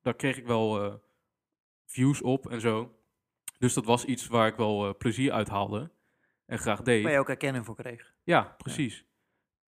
daar 0.02 0.14
kreeg 0.14 0.36
ik 0.36 0.46
wel 0.46 1.00
views 1.86 2.22
op 2.22 2.50
en 2.50 2.60
zo. 2.60 2.96
Dus 3.58 3.74
dat 3.74 3.84
was 3.84 4.04
iets 4.04 4.26
waar 4.26 4.46
ik 4.46 4.56
wel 4.56 4.96
plezier 4.96 5.32
uit 5.32 5.48
haalde. 5.48 5.90
En 6.46 6.58
graag 6.58 6.82
deed. 6.82 7.02
Waar 7.02 7.12
je 7.12 7.18
ook 7.18 7.28
erkenning 7.28 7.64
voor 7.64 7.76
kreeg. 7.76 8.14
Ja, 8.22 8.54
precies. 8.58 9.04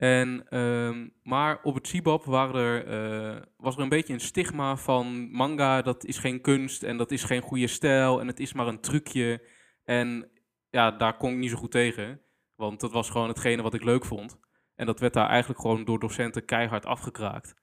En, 0.05 0.49
ehm, 0.49 1.09
maar 1.23 1.63
op 1.63 1.75
het 1.75 1.87
Cibab 1.87 2.25
waren 2.25 2.55
er, 2.55 2.87
eh, 2.87 3.43
was 3.57 3.77
er 3.77 3.83
een 3.83 3.89
beetje 3.89 4.13
een 4.13 4.21
stigma 4.21 4.77
van 4.77 5.31
manga, 5.31 5.83
dat 5.83 6.05
is 6.05 6.19
geen 6.19 6.41
kunst 6.41 6.83
en 6.83 6.97
dat 6.97 7.11
is 7.11 7.25
geen 7.25 7.43
goede 7.43 7.67
stijl 7.67 8.21
en 8.21 8.27
het 8.27 8.41
is 8.41 8.53
maar 8.53 8.67
een 8.67 8.81
trucje. 8.81 9.47
En 9.85 10.31
ja, 10.71 10.91
daar 10.91 11.17
kon 11.17 11.33
ik 11.33 11.39
niet 11.39 11.51
zo 11.51 11.57
goed 11.57 11.71
tegen, 11.71 12.21
want 12.55 12.81
dat 12.81 12.93
was 12.93 13.11
gewoon 13.11 13.29
hetgene 13.29 13.63
wat 13.63 13.75
ik 13.75 13.85
leuk 13.85 14.05
vond. 14.05 14.39
En 14.75 14.87
dat 14.87 15.01
werd 15.01 15.13
daar 15.13 15.29
eigenlijk 15.29 15.61
gewoon 15.61 15.85
door 15.85 15.99
docenten 15.99 16.45
keihard 16.45 16.87
afgekraakt. 16.87 17.55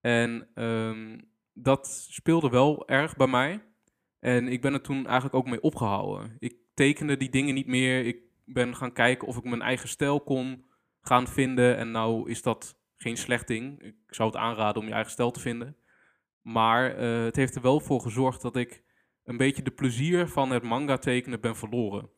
En 0.00 0.48
ehm, 0.54 1.18
dat 1.52 1.86
speelde 2.10 2.48
wel 2.48 2.88
erg 2.88 3.16
bij 3.16 3.26
mij. 3.26 3.62
En 4.18 4.48
ik 4.48 4.60
ben 4.60 4.72
er 4.72 4.82
toen 4.82 5.06
eigenlijk 5.06 5.34
ook 5.34 5.48
mee 5.48 5.60
opgehouden. 5.60 6.36
Ik 6.38 6.56
tekende 6.74 7.16
die 7.16 7.30
dingen 7.30 7.54
niet 7.54 7.66
meer. 7.66 8.04
Ik 8.06 8.18
ben 8.44 8.76
gaan 8.76 8.92
kijken 8.92 9.28
of 9.28 9.36
ik 9.36 9.44
mijn 9.44 9.62
eigen 9.62 9.88
stijl 9.88 10.20
kon 10.20 10.66
gaan 11.08 11.26
vinden. 11.26 11.76
En 11.76 11.90
nou 11.90 12.30
is 12.30 12.42
dat 12.42 12.78
geen 12.96 13.16
slecht 13.16 13.46
ding. 13.46 13.82
Ik 13.82 13.96
zou 14.06 14.28
het 14.28 14.38
aanraden 14.38 14.82
om 14.82 14.88
je 14.88 14.94
eigen 14.94 15.12
stijl 15.12 15.30
te 15.30 15.40
vinden. 15.40 15.76
Maar 16.40 16.96
eh, 16.96 17.24
het 17.24 17.36
heeft 17.36 17.54
er 17.54 17.62
wel 17.62 17.80
voor 17.80 18.00
gezorgd 18.00 18.42
dat 18.42 18.56
ik 18.56 18.82
een 19.24 19.36
beetje 19.36 19.62
de 19.62 19.70
plezier 19.70 20.28
van 20.28 20.50
het 20.50 20.62
manga 20.62 20.98
tekenen 20.98 21.40
ben 21.40 21.56
verloren. 21.56 22.10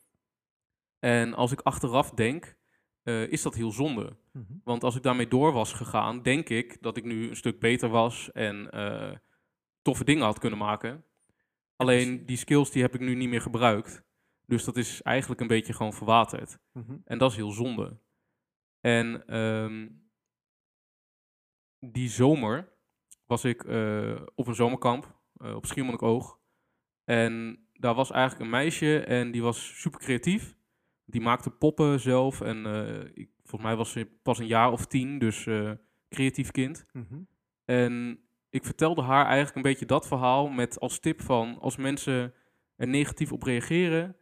En 0.99 1.35
als 1.35 1.53
ik 1.53 1.61
achteraf 1.61 2.11
denk, 2.11 2.57
eh, 3.03 3.33
is 3.33 3.43
dat 3.43 3.55
heel 3.55 3.71
zonde. 3.71 4.17
Mhm. 4.33 4.53
Want 4.65 4.85
als 4.85 4.97
ik 4.97 5.03
daarmee 5.03 5.29
door 5.29 5.53
was 5.53 5.73
gegaan, 5.73 6.23
denk 6.23 6.49
ik 6.49 6.83
dat 6.83 6.97
ik 6.97 7.05
nu 7.05 7.29
een 7.29 7.37
stuk 7.37 7.61
beter 7.61 7.89
was 7.89 8.33
en 8.33 8.71
eh, 8.71 9.17
toffe 9.83 10.05
dingen 10.05 10.25
had 10.25 10.39
kunnen 10.39 10.59
maken. 10.59 11.05
Alleen 11.77 12.27
die 12.27 12.37
skills 12.37 12.71
die 12.71 12.83
heb 12.83 12.95
ik 12.95 13.01
nu 13.01 13.15
niet 13.15 13.29
meer 13.29 13.41
gebruikt. 13.41 14.03
Dus 14.47 14.65
dat 14.65 14.77
is 14.77 15.03
eigenlijk 15.03 15.41
een 15.41 15.47
beetje 15.47 15.73
gewoon 15.73 15.93
verwaterd. 15.93 16.59
Mhm. 16.73 16.97
En 17.05 17.19
dat 17.19 17.31
is 17.31 17.37
heel 17.37 17.51
zonde. 17.51 17.99
En 18.81 19.27
ehm, 19.27 19.89
die 21.81 22.09
zomer 22.09 22.73
was 23.27 23.45
ik 23.45 23.65
eh, 23.65 24.23
op 24.35 24.47
een 24.47 24.55
zomerkamp 24.55 25.19
eh, 25.37 25.55
op 25.55 25.67
Schiermonnikoog. 25.67 26.39
En 27.05 27.65
daar 27.73 27.95
was 27.95 28.11
eigenlijk 28.11 28.43
een 28.43 28.51
meisje 28.51 29.01
en 29.01 29.31
die 29.31 29.43
was 29.43 29.81
super 29.81 30.01
creatief. 30.01 30.57
Die 31.05 31.21
maakte 31.21 31.51
poppen 31.51 32.01
zelf. 32.01 32.41
En 32.41 32.67
eh, 32.67 33.05
ik, 33.15 33.31
volgens 33.37 33.63
mij 33.63 33.77
was 33.77 33.93
ze 33.93 34.07
pas 34.23 34.39
een 34.39 34.47
jaar 34.47 34.73
of 34.73 34.87
tien, 34.87 35.19
dus 35.19 35.49
creatief 36.09 36.51
kind. 36.51 36.87
Mhm. 36.93 37.23
En 37.65 38.21
ik 38.51 38.65
vertelde 38.65 39.03
haar 39.03 39.25
eigenlijk 39.25 39.57
een 39.57 39.71
beetje 39.71 39.87
dat 39.87 40.07
verhaal 40.07 40.49
met 40.49 40.81
als 40.81 40.99
tip 40.99 41.21
van 41.21 41.59
als 41.59 41.77
mensen 41.77 42.35
er 42.77 42.89
negatief 42.89 43.33
op 43.33 43.43
reageren, 43.43 44.17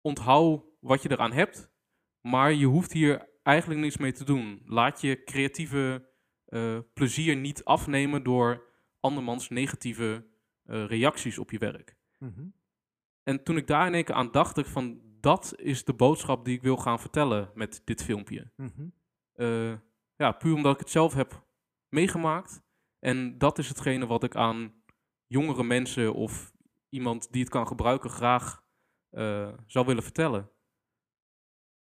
onthoud 0.00 0.64
wat 0.80 1.02
je 1.02 1.10
eraan 1.10 1.32
hebt, 1.32 1.70
maar 2.26 2.52
je 2.52 2.66
hoeft 2.66 2.92
hier 2.92 3.28
eigenlijk 3.42 3.80
niks 3.80 3.96
mee 3.96 4.12
te 4.12 4.24
doen. 4.24 4.62
Laat 4.64 5.00
je 5.00 5.24
creatieve 5.24 6.08
eh, 6.44 6.78
plezier 6.94 7.36
niet 7.36 7.64
afnemen 7.64 8.22
door 8.22 8.64
andermans 9.00 9.48
negatieve 9.48 10.26
eh, 10.62 10.86
reacties 10.86 11.38
op 11.38 11.50
je 11.50 11.58
werk. 11.58 11.96
Mhm. 12.18 12.46
En 13.22 13.42
toen 13.42 13.56
ik 13.56 13.66
daar 13.66 13.86
in 13.86 13.94
één 13.94 14.04
keer 14.04 14.14
aan 14.14 14.30
dacht, 14.30 14.58
ik 14.58 14.66
van 14.66 15.00
dat 15.20 15.52
is 15.56 15.84
de 15.84 15.94
boodschap 15.94 16.44
die 16.44 16.56
ik 16.56 16.62
wil 16.62 16.76
gaan 16.76 17.00
vertellen 17.00 17.50
met 17.54 17.82
dit 17.84 18.02
filmpje. 18.04 18.50
Mhm. 18.56 18.88
Eh, 19.32 19.74
ja, 20.16 20.32
puur 20.32 20.54
omdat 20.54 20.74
ik 20.74 20.80
het 20.80 20.90
zelf 20.90 21.14
heb 21.14 21.46
meegemaakt. 21.88 22.62
En 22.98 23.38
dat 23.38 23.58
is 23.58 23.68
hetgene 23.68 24.06
wat 24.06 24.22
ik 24.22 24.36
aan 24.36 24.74
jongere 25.26 25.64
mensen 25.64 26.14
of 26.14 26.52
iemand 26.88 27.32
die 27.32 27.40
het 27.40 27.50
kan 27.50 27.66
gebruiken 27.66 28.10
graag 28.10 28.64
zou 29.66 29.86
willen 29.86 30.02
vertellen. 30.02 30.50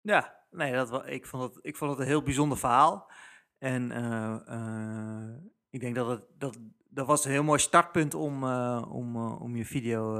Ja, 0.05 0.35
nee, 0.51 0.73
dat, 0.73 1.07
ik, 1.07 1.25
vond 1.25 1.43
het, 1.43 1.65
ik 1.65 1.75
vond 1.75 1.91
het 1.91 1.99
een 1.99 2.05
heel 2.05 2.23
bijzonder 2.23 2.57
verhaal. 2.57 3.11
En 3.57 3.91
eh, 3.91 4.39
eh, 4.47 5.35
ik 5.69 5.79
denk 5.79 5.95
dat 5.95 6.07
het 6.07 6.25
dat, 6.37 6.57
dat 6.89 7.07
was 7.07 7.25
een 7.25 7.31
heel 7.31 7.43
mooi 7.43 7.59
startpunt 7.59 8.13
om, 8.13 8.43
eh, 8.43 8.85
om, 8.89 9.15
om 9.17 9.55
je 9.55 9.65
video, 9.65 10.17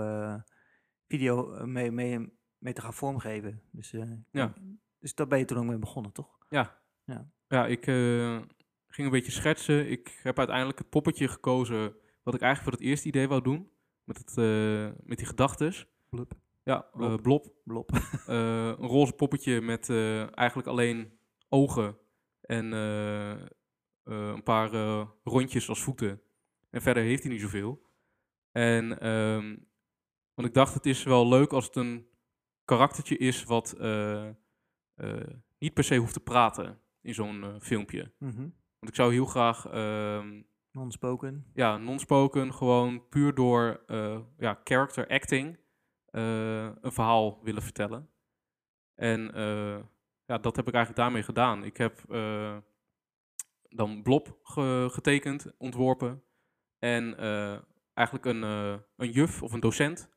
video 1.08 1.66
mee, 1.66 1.92
mee, 1.92 2.40
mee 2.58 2.74
te 2.74 2.82
gaan 2.82 2.94
vormgeven. 2.94 3.62
Dus, 3.72 3.92
Ja. 4.32 4.54
dus 5.00 5.16
daar 5.16 5.28
ben 5.28 5.40
je 5.40 5.46
toen 5.46 5.58
ook 5.58 5.66
mee 5.66 5.78
begonnen, 5.78 6.12
toch? 6.12 6.38
Ja, 6.50 6.82
Ja. 7.04 7.30
ja 7.48 7.68
ik 7.68 7.84
ging 8.88 9.08
een 9.08 9.10
beetje 9.10 9.32
schetsen. 9.32 9.92
Ik 9.92 10.20
heb 10.24 10.38
uiteindelijk 10.38 10.78
het 10.78 10.90
poppetje 10.90 11.28
gekozen 11.28 11.96
wat 12.24 12.34
ik 12.34 12.42
eigenlijk 12.42 12.62
voor 12.62 12.72
het 12.72 12.90
eerste 12.90 13.08
idee 13.08 13.28
wou 13.28 13.42
doen. 13.42 13.72
Met, 14.04 14.18
het, 14.18 14.36
met 15.04 15.18
die 15.18 15.28
gedachtes. 15.28 15.88
Blub. 16.10 16.34
Ja, 16.66 16.90
Blob. 16.94 17.12
eh, 17.12 17.22
blob. 17.22 17.46
Blop. 17.64 17.92
Eh, 18.28 18.68
een 18.68 18.88
roze 18.88 19.14
poppetje 19.14 19.62
met 19.62 19.90
eh, 19.90 20.38
eigenlijk 20.38 20.68
alleen 20.68 21.18
ogen 21.50 21.98
en 22.42 22.74
eh, 22.74 23.32
eh, 23.32 23.48
een 24.04 24.44
paar 24.44 24.74
eh, 24.74 25.08
rondjes 25.24 25.70
als 25.70 25.84
voeten. 25.84 26.22
En 26.70 26.82
verder 26.82 27.04
heeft 27.04 27.24
hij 27.24 27.32
niet 27.32 27.42
zoveel. 27.42 27.82
En 28.52 29.00
ehm, 29.00 29.56
want 30.34 30.48
ik 30.48 30.54
dacht, 30.54 30.74
het 30.74 30.86
is 30.86 31.04
wel 31.04 31.28
leuk 31.28 31.52
als 31.54 31.66
het 31.66 31.76
een 31.76 32.08
karaktertje 32.66 33.18
is 33.18 33.44
wat 33.44 33.72
eh, 33.72 34.28
eh, 34.96 35.34
niet 35.60 35.74
per 35.74 35.84
se 35.84 35.98
hoeft 35.98 36.14
te 36.14 36.20
praten 36.20 36.80
in 37.02 37.14
zo'n 37.14 37.44
eh, 37.44 37.56
filmpje. 37.60 38.12
Mhm. 38.20 38.40
Want 38.80 38.90
ik 38.92 38.96
zou 38.96 39.14
heel 39.14 39.26
graag 39.26 39.66
ehm, 39.68 40.42
Non-spoken. 40.72 41.46
ja, 41.54 41.78
non-spoken, 41.78 42.54
gewoon 42.54 43.08
puur 43.10 43.34
door 43.36 43.84
eh, 43.88 44.20
ja, 44.38 44.60
character 44.64 45.08
acting 45.08 45.54
eh, 45.58 45.64
een 46.20 46.92
verhaal 46.92 47.44
willen 47.44 47.62
vertellen. 47.62 48.10
En 48.96 49.34
eh, 49.34 49.80
ja, 50.26 50.38
dat 50.38 50.56
heb 50.56 50.68
ik 50.68 50.74
eigenlijk 50.74 51.04
daarmee 51.04 51.24
gedaan. 51.24 51.64
Ik 51.64 51.78
heb 51.78 52.04
eh, 52.10 52.58
dan 53.70 54.04
Blob 54.04 54.40
ge- 54.44 54.88
getekend, 54.92 55.52
ontworpen. 55.58 56.24
En 56.80 57.18
eh, 57.18 57.60
eigenlijk 57.94 58.26
een, 58.28 58.44
eh, 58.44 58.80
een 58.96 59.12
juf 59.12 59.44
of 59.44 59.52
een 59.54 59.60
docent. 59.60 60.10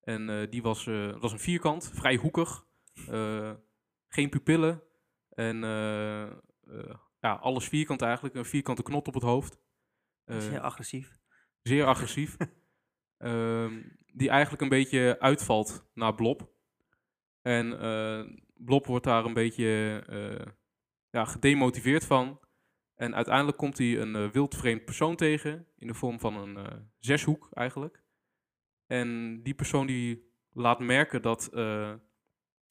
En 0.00 0.28
eh, 0.30 0.50
die 0.50 0.62
was, 0.62 0.86
eh, 0.86 1.20
was 1.20 1.32
een 1.32 1.38
vierkant, 1.38 1.90
vrij 1.94 2.16
hoekig. 2.16 2.66
eh, 3.08 3.52
geen 4.08 4.30
pupillen. 4.30 4.82
En 5.28 5.64
eh, 5.64 6.22
eh, 6.22 6.94
ja, 7.20 7.32
alles 7.34 7.68
vierkant 7.68 8.02
eigenlijk. 8.02 8.34
Een 8.34 8.44
vierkante 8.44 8.82
knot 8.82 9.08
op 9.08 9.14
het 9.14 9.22
hoofd. 9.22 9.60
Eh, 10.24 10.38
heel 10.38 10.58
agressief. 10.60 11.18
zeer 11.62 11.84
agressief. 11.86 12.36
Ehm, 13.22 13.82
die 14.12 14.28
eigenlijk 14.28 14.62
een 14.62 14.68
beetje 14.68 15.16
uitvalt 15.20 15.90
naar 15.94 16.14
Blob. 16.14 16.52
En 17.42 17.80
eh, 17.80 18.36
Blob 18.54 18.86
wordt 18.86 19.04
daar 19.04 19.24
een 19.24 19.34
beetje 19.34 20.02
eh, 20.08 20.52
ja, 21.10 21.24
gedemotiveerd 21.24 22.04
van. 22.04 22.40
En 22.94 23.14
uiteindelijk 23.14 23.56
komt 23.56 23.78
hij 23.78 23.98
een 23.98 24.16
eh, 24.16 24.30
wildvreemd 24.30 24.84
persoon 24.84 25.16
tegen. 25.16 25.66
In 25.76 25.86
de 25.86 25.94
vorm 25.94 26.20
van 26.20 26.36
een 26.36 26.90
zeshoek 26.98 27.48
eigenlijk. 27.52 28.02
En 28.86 29.40
die 29.42 29.54
persoon 29.54 29.86
die 29.86 30.32
laat 30.52 30.78
merken 30.78 31.22
dat 31.22 31.48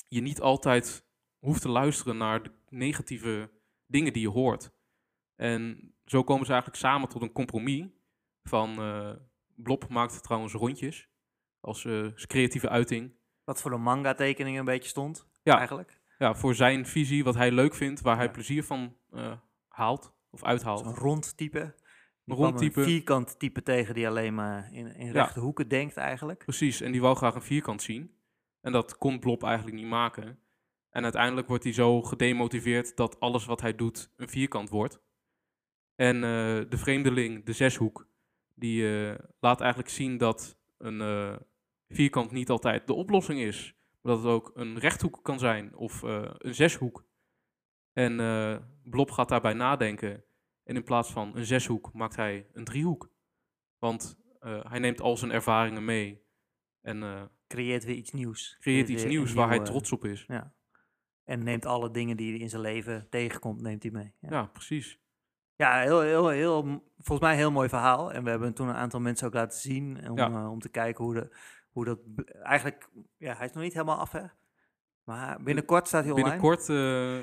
je 0.07 0.21
niet 0.21 0.41
altijd 0.41 1.05
hoeft 1.39 1.61
te 1.61 1.69
luisteren 1.69 2.17
naar 2.17 2.43
de 2.43 2.51
negatieve 2.69 3.51
dingen 3.85 4.13
die 4.13 4.21
je 4.21 4.29
hoort. 4.29 4.71
En 5.35 5.93
zo 6.05 6.23
komen 6.23 6.45
ze 6.45 6.51
eigenlijk 6.51 6.81
samen 6.81 7.09
tot 7.09 7.21
een 7.21 7.31
compromis 7.31 7.87
van 8.43 8.75
Blob 9.63 9.87
maakt 9.89 10.23
trouwens 10.23 10.53
rondjes 10.53 11.09
als 11.59 11.85
eh, 11.85 11.91
zijn 11.91 12.13
creatieve 12.27 12.69
uiting. 12.69 13.13
Wat 13.43 13.61
voor 13.61 13.71
een 13.71 13.81
manga 13.81 14.13
tekening 14.13 14.57
een 14.59 14.65
beetje 14.65 14.89
stond, 14.89 15.27
Ja. 15.43 15.57
eigenlijk. 15.57 15.99
Ja, 16.17 16.35
voor 16.35 16.55
zijn 16.55 16.85
visie, 16.85 17.23
wat 17.23 17.35
hij 17.35 17.51
leuk 17.51 17.73
vindt, 17.75 18.01
waar 18.01 18.15
hij 18.15 18.25
Ja. 18.25 18.31
plezier 18.31 18.63
van 18.63 18.95
eh, 19.11 19.33
haalt 19.67 20.13
of 20.29 20.43
uithaalt. 20.43 20.79
Zo'n 20.83 20.95
rond 20.95 21.37
type. 21.37 21.59
Een 21.59 22.35
kwam 22.35 22.37
rond 22.47 22.57
type. 22.57 22.79
Een 22.79 22.85
vierkant 22.85 23.39
type 23.39 23.63
tegen 23.63 23.93
die 23.93 24.07
alleen 24.07 24.35
maar 24.35 24.73
in, 24.73 24.95
in 24.95 25.11
rechte 25.11 25.39
hoeken 25.39 25.67
denkt 25.67 25.97
eigenlijk. 25.97 26.43
Precies, 26.43 26.81
en 26.81 26.91
die 26.91 27.01
wou 27.01 27.15
graag 27.15 27.35
een 27.35 27.41
vierkant 27.41 27.81
zien. 27.81 28.15
En 28.61 28.71
dat 28.71 28.97
kon 28.97 29.19
Blob 29.19 29.43
eigenlijk 29.43 29.75
niet 29.77 29.85
maken. 29.85 30.39
En 30.89 31.03
uiteindelijk 31.03 31.47
wordt 31.47 31.63
hij 31.63 31.73
zo 31.73 32.01
gedemotiveerd 32.01 32.95
dat 32.95 33.19
alles 33.19 33.45
wat 33.45 33.61
hij 33.61 33.75
doet 33.75 34.11
een 34.15 34.29
vierkant 34.29 34.69
wordt. 34.69 35.01
En 35.95 36.15
eh, 36.15 36.21
de 36.69 36.77
vreemdeling, 36.77 37.45
de 37.45 37.53
zeshoek, 37.53 38.07
die 38.61 39.09
eh, 39.09 39.15
laat 39.39 39.61
eigenlijk 39.61 39.91
zien 39.91 40.17
dat 40.17 40.57
een 40.77 41.01
eh, 41.01 41.35
vierkant 41.89 42.31
niet 42.31 42.49
altijd 42.49 42.87
de 42.87 42.93
oplossing 42.93 43.39
is. 43.39 43.75
Maar 44.01 44.13
dat 44.13 44.23
het 44.23 44.31
ook 44.31 44.51
een 44.53 44.79
rechthoek 44.79 45.19
kan 45.23 45.39
zijn 45.39 45.75
of 45.75 46.03
eh, 46.03 46.31
een 46.37 46.55
zeshoek. 46.55 47.05
En 47.93 48.15
Blob 48.83 49.11
gaat 49.11 49.29
daarbij 49.29 49.53
nadenken. 49.53 50.23
En 50.63 50.75
in 50.75 50.83
plaats 50.83 51.11
van 51.11 51.35
een 51.35 51.45
zeshoek 51.45 51.93
maakt 51.93 52.15
hij 52.15 52.47
een 52.53 52.63
driehoek. 52.63 53.11
Want 53.77 54.19
hij 54.39 54.79
neemt 54.79 55.01
al 55.01 55.17
zijn 55.17 55.31
ervaringen 55.31 55.85
mee. 55.85 56.23
En 56.81 57.29
Creëert 57.47 57.83
weer 57.83 57.95
iets 57.95 58.11
nieuws. 58.11 58.57
creëert 58.59 58.89
iets 58.89 59.05
nieuws 59.05 59.33
waar 59.33 59.47
hij 59.47 59.59
trots 59.59 59.91
op 59.91 60.05
is. 60.05 60.25
Ja. 60.27 60.53
En 61.23 61.43
neemt 61.43 61.65
alle 61.65 61.91
dingen 61.91 62.17
die 62.17 62.31
hij 62.31 62.39
in 62.39 62.49
zijn 62.49 62.61
leven 62.61 63.07
tegenkomt, 63.09 63.61
neemt 63.61 63.83
hij 63.83 63.91
mee. 63.91 64.13
Ja, 64.19 64.29
Ja, 64.29 64.45
precies. 64.45 64.99
Ja 65.61 65.79
heel, 65.81 66.01
heel, 66.01 66.27
heel, 66.29 66.61
volgens 66.97 67.19
mij 67.19 67.31
een 67.31 67.37
heel 67.37 67.51
mooi 67.51 67.69
verhaal. 67.69 68.11
En 68.11 68.23
we 68.23 68.29
hebben 68.29 68.53
toen 68.53 68.67
een 68.67 68.75
aantal 68.75 68.99
mensen 68.99 69.27
ook 69.27 69.33
laten 69.33 69.59
zien 69.59 70.09
om, 70.09 70.17
Ja. 70.17 70.29
eh, 70.29 70.51
om 70.51 70.59
te 70.59 70.69
kijken 70.69 71.03
hoe, 71.03 71.13
de, 71.13 71.35
hoe 71.71 71.85
dat... 71.85 71.99
Eigenlijk, 72.43 72.89
ja, 73.17 73.35
hij 73.35 73.45
is 73.45 73.53
nog 73.53 73.63
niet 73.63 73.73
helemaal 73.73 73.97
af, 73.97 74.11
hè? 74.11 74.23
Maar 75.03 75.43
binnenkort 75.43 75.87
staat 75.87 76.03
hij 76.03 76.11
online. 76.13 76.29
Binnenkort, 76.39 76.69
eh, 76.69 77.17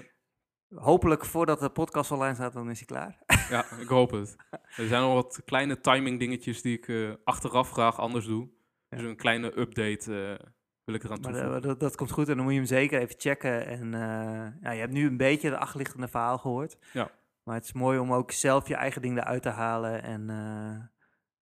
Hopelijk 0.75 1.25
voordat 1.25 1.61
de 1.61 1.69
podcast 1.71 2.11
online 2.11 2.35
staat, 2.35 2.53
dan 2.53 2.71
is 2.71 2.79
hij 2.79 2.87
klaar. 2.87 3.19
ja, 3.55 3.65
ik 3.81 3.89
hoop 3.89 4.11
het. 4.11 4.37
Er 4.77 4.87
zijn 4.87 5.03
nog 5.03 5.13
wat 5.15 5.43
kleine 5.45 5.81
timing 5.81 6.19
dingetjes 6.19 6.63
die 6.63 6.77
ik 6.77 6.89
eh, 6.89 7.11
achteraf 7.25 7.71
graag 7.71 7.99
anders 8.01 8.27
doe. 8.27 8.49
Dus 8.89 9.03
een 9.03 9.17
kleine 9.17 9.59
update 9.59 10.37
eh, 10.39 10.47
wil 10.85 10.95
ik 10.95 11.05
eraan 11.05 11.21
Maar 11.21 11.33
toevoegen. 11.33 11.53
dat, 11.53 11.63
dat, 11.63 11.81
dat 11.81 11.97
komt 11.97 12.11
goed 12.11 12.29
en 12.29 12.35
dan 12.35 12.43
moet 12.45 12.53
je 12.53 12.59
hem 12.59 12.69
zeker 12.69 13.01
even 13.01 13.15
checken. 13.19 13.67
En 13.67 13.95
eh, 13.95 14.63
ja, 14.63 14.71
je 14.71 14.81
hebt 14.81 14.93
nu 14.93 15.07
een 15.07 15.17
beetje 15.17 15.51
het 15.51 15.59
achterliggende 15.59 16.09
verhaal 16.09 16.39
gehoord. 16.39 16.79
Ja. 16.93 17.11
Maar 17.49 17.57
het 17.57 17.67
is 17.67 17.73
mooi 17.73 17.99
om 17.99 18.13
ook 18.13 18.31
zelf 18.31 18.69
je 18.69 18.75
eigen 18.75 19.03
ding 19.03 19.19
eruit 19.19 19.43
te 19.43 19.49
halen. 19.49 20.03
En 20.03 20.31
eh, 20.31 20.87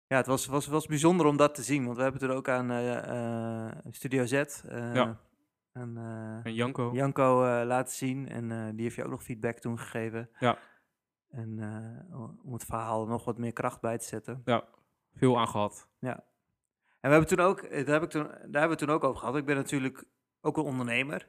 ja, 0.07 0.17
het 0.17 0.25
was, 0.25 0.45
was, 0.45 0.67
was 0.67 0.85
bijzonder 0.85 1.25
om 1.25 1.37
dat 1.37 1.55
te 1.55 1.63
zien. 1.63 1.85
Want 1.85 1.97
we 1.97 2.03
hebben 2.03 2.21
toen 2.21 2.31
ook 2.31 2.49
aan 2.49 2.71
eh, 2.71 3.65
eh, 3.67 3.71
Studio 3.91 4.25
Z, 4.25 4.31
Ja. 4.31 5.19
eh, 5.71 5.81
En 6.43 6.53
Janko. 6.53 6.91
Janko 6.93 7.45
laten 7.65 7.93
zien. 7.93 8.29
En 8.29 8.75
die 8.75 8.83
heeft 8.83 8.95
je 8.95 9.03
ook 9.03 9.09
nog 9.09 9.23
feedback 9.23 9.59
toen 9.59 9.79
gegeven. 9.79 10.29
Ja. 10.39 10.57
En 11.29 11.59
om 12.43 12.53
het 12.53 12.63
verhaal 12.65 13.05
nog 13.05 13.25
wat 13.25 13.37
meer 13.37 13.53
kracht 13.53 13.81
bij 13.81 13.97
te 13.97 14.05
zetten. 14.05 14.41
Veel 15.13 15.39
aan 15.39 15.47
gehad. 15.47 15.87
En 16.99 17.11
we 17.11 17.17
hebben 17.17 17.27
toen 17.27 17.39
ook, 17.45 17.61
daar, 17.69 17.85
heb 17.93 18.03
ik 18.03 18.09
toen, 18.09 18.23
daar 18.23 18.31
hebben 18.41 18.61
we 18.61 18.67
het 18.69 18.77
toen 18.77 18.89
ook 18.89 19.03
over 19.03 19.19
gehad. 19.19 19.35
Ik 19.35 19.45
ben 19.45 19.55
natuurlijk 19.55 20.03
ook 20.41 20.57
een 20.57 20.63
ondernemer. 20.63 21.27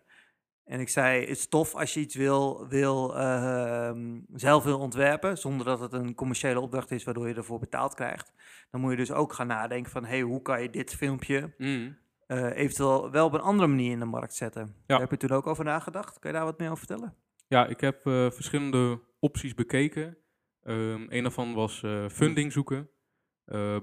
En 0.67 0.81
ik 0.81 0.89
zei, 0.89 1.21
het 1.21 1.29
is 1.29 1.49
tof 1.49 1.75
als 1.75 1.95
je 1.95 2.01
iets 2.01 2.15
wil, 2.15 2.69
wil 2.69 3.17
ehm, 3.17 4.21
zelf 4.35 4.65
wil 4.65 4.79
ontwerpen, 4.79 5.39
zonder 5.39 5.67
dat 5.67 5.81
het 5.81 5.93
een 5.93 6.15
commerciële 6.15 6.61
opdracht 6.61 6.91
is 6.91 7.05
waardoor 7.05 7.29
je 7.29 7.35
ervoor 7.35 7.59
betaald 7.59 7.95
krijgt. 7.95 8.33
Dan 8.71 8.81
moet 8.81 8.91
je 8.91 8.97
dus 8.97 9.13
ook 9.13 9.33
gaan 9.33 9.47
nadenken 9.47 9.93
van, 9.93 10.05
hey, 10.05 10.21
hoe 10.21 10.43
kan 10.43 10.63
je 10.63 10.71
dit 10.71 10.95
filmpje 10.95 11.55
Mm. 11.59 11.97
eh, 12.27 12.57
eventueel 12.57 13.11
wel 13.11 13.27
op 13.27 13.33
een 13.33 13.41
andere 13.41 13.69
manier 13.69 13.91
in 13.91 13.99
de 13.99 14.05
markt 14.05 14.35
zetten? 14.35 14.75
Daar 14.87 15.01
heb 15.01 15.11
je 15.11 15.17
toen 15.17 15.31
ook 15.31 15.47
over 15.47 15.65
nagedacht. 15.65 16.19
Kun 16.19 16.31
je 16.31 16.37
daar 16.37 16.45
wat 16.45 16.59
meer 16.59 16.71
over 16.71 16.87
vertellen? 16.87 17.15
Ja, 17.49 17.67
ik 17.67 17.81
heb 17.81 18.07
eh, 18.07 18.31
verschillende 18.31 19.01
opties 19.19 19.55
bekeken. 19.55 20.17
Ehm 20.63 21.07
een 21.09 21.23
daarvan 21.23 21.55
was 21.55 21.83
eh, 21.83 22.09
funding 22.09 22.53
zoeken 22.53 22.91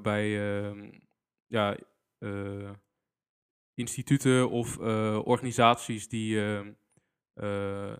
bij 0.01 0.57
ehm, 0.61 0.91
ja, 1.47 1.77
instituten 3.75 4.49
of 4.49 4.79
eh, 4.79 5.19
organisaties 5.23 6.07
die 6.07 6.41
ehm, 6.41 6.71
eh, 7.33 7.97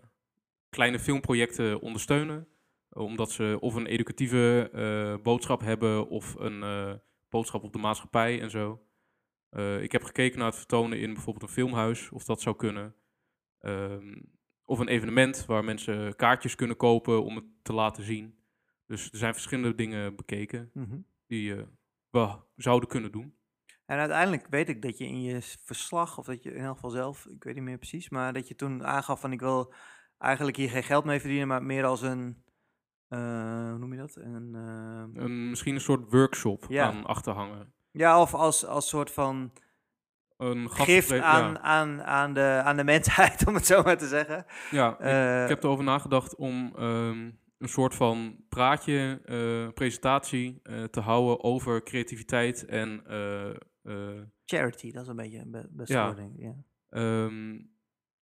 kleine 0.70 1.00
filmprojecten 1.00 1.82
ondersteunen. 1.82 2.48
Omdat 2.90 3.32
ze 3.32 3.58
of 3.60 3.76
een 3.76 3.86
educatieve 3.86 4.70
eh, 4.74 5.24
boodschap 5.24 5.62
hebben 5.62 6.08
of 6.08 6.36
een 6.36 6.64
eh, 6.64 6.94
boodschap 7.30 7.64
op 7.64 7.74
de 7.74 7.80
maatschappij 7.80 8.42
en 8.42 8.50
zo. 8.50 8.86
Eh, 9.50 9.82
ik 9.82 9.92
heb 9.92 10.04
gekeken 10.04 10.38
naar 10.38 10.48
het 10.48 10.58
vertonen 10.58 11.00
in 11.00 11.14
bijvoorbeeld 11.14 11.46
een 11.46 11.56
filmhuis, 11.56 12.10
of 12.10 12.24
dat 12.24 12.42
zou 12.42 12.56
kunnen. 12.56 12.96
Ehm, 13.60 14.22
of 14.66 14.80
een 14.80 14.88
evenement 14.88 15.46
waar 15.46 15.64
mensen 15.64 16.16
kaartjes 16.16 16.56
kunnen 16.56 16.78
kopen 16.78 17.24
om 17.24 17.36
het 17.36 17.46
te 17.62 17.74
laten 17.74 18.04
zien. 18.04 18.38
Dus 18.88 19.12
er 19.12 19.18
zijn 19.18 19.34
verschillende 19.34 19.76
dingen 19.76 20.16
bekeken 20.16 20.72
die 21.28 21.56
eh, 21.56 21.64
we 22.10 22.36
zouden 22.56 22.90
kunnen 22.90 23.12
doen. 23.12 23.36
En 23.86 23.98
uiteindelijk 24.00 24.48
weet 24.50 24.70
ik 24.70 24.82
dat 24.82 24.98
je 24.98 25.06
in 25.06 25.22
je 25.22 25.42
verslag, 25.64 26.18
of 26.18 26.26
dat 26.26 26.44
je 26.44 26.54
in 26.54 26.64
elk 26.64 26.74
geval 26.76 26.90
zelf, 26.90 27.26
ik 27.26 27.44
weet 27.44 27.54
niet 27.56 27.64
meer 27.64 27.78
precies, 27.78 28.10
maar 28.10 28.34
dat 28.34 28.48
je 28.48 28.56
toen 28.56 28.86
aangaf 28.86 29.20
van 29.20 29.32
ik 29.32 29.40
wil 29.40 29.74
eigenlijk 30.18 30.58
hier 30.58 30.70
geen 30.70 30.84
geld 30.84 31.06
mee 31.06 31.20
verdienen, 31.20 31.48
maar 31.48 31.64
meer 31.64 31.86
als 31.86 32.02
een, 32.02 32.44
eh, 33.08 33.70
hoe 33.70 33.78
noem 33.78 33.94
je 33.94 34.00
dat? 34.00 34.16
Een, 34.16 34.52
eh, 34.56 35.24
Een, 35.24 35.50
misschien 35.50 35.76
een 35.76 35.82
soort 35.82 36.12
workshop 36.12 36.66
Ja. 36.70 36.86
aan 36.86 37.06
achterhangen. 37.06 37.74
ja, 37.92 38.22
of 38.22 38.34
als, 38.34 38.66
als 38.66 38.90
soort 38.90 39.12
van 39.12 39.52
Een 40.38 40.70
gift 40.72 41.12
aan, 41.12 41.52
Ja, 41.54 41.60
aan, 41.60 42.04
aan, 42.04 42.34
de, 42.34 42.62
aan 42.64 42.78
de 42.78 42.84
mensheid, 42.84 43.44
om 43.48 43.54
het 43.56 43.66
zo 43.66 43.84
maar 43.84 43.98
te 43.98 44.08
zeggen. 44.08 44.46
ja 44.72 44.94
ik, 44.94 45.00
Eh, 45.00 45.44
ik 45.44 45.50
heb 45.50 45.64
erover 45.64 45.84
nagedacht 45.84 46.36
om 46.36 46.74
ehm, 46.78 47.32
een 47.58 47.70
soort 47.70 47.96
van 47.96 48.36
praatje, 48.50 49.22
eh, 49.26 49.74
presentatie 49.74 50.62
te 50.90 51.00
houden 51.00 51.44
over 51.44 51.84
creativiteit 51.84 52.66
en 52.66 53.04
charity, 54.46 54.92
dat 54.92 55.02
is 55.02 55.08
een 55.08 55.16
beetje 55.16 55.40
een 55.40 55.52
be- 55.52 55.68
beste 55.72 55.94
Ja. 55.94 56.16
Ja. 56.38 56.56
Ehm, 56.90 57.60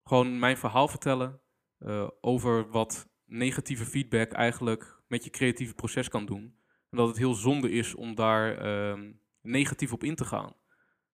gewoon 0.04 0.38
mijn 0.38 0.56
verhaal 0.56 0.88
vertellen 0.88 1.40
eh, 1.78 2.08
over 2.20 2.70
wat 2.70 3.08
negatieve 3.26 3.84
feedback 3.84 4.32
eigenlijk 4.32 5.02
met 5.06 5.24
je 5.24 5.30
creatieve 5.30 5.74
proces 5.74 6.08
kan 6.08 6.26
doen. 6.26 6.58
En 6.90 6.96
dat 6.98 7.08
het 7.08 7.16
heel 7.18 7.34
zonde 7.34 7.70
is 7.70 7.94
om 7.94 8.14
daar 8.14 8.58
ehm, 8.58 9.12
negatief 9.40 9.92
op 9.92 10.04
in 10.04 10.14
te 10.14 10.24
gaan. 10.24 10.52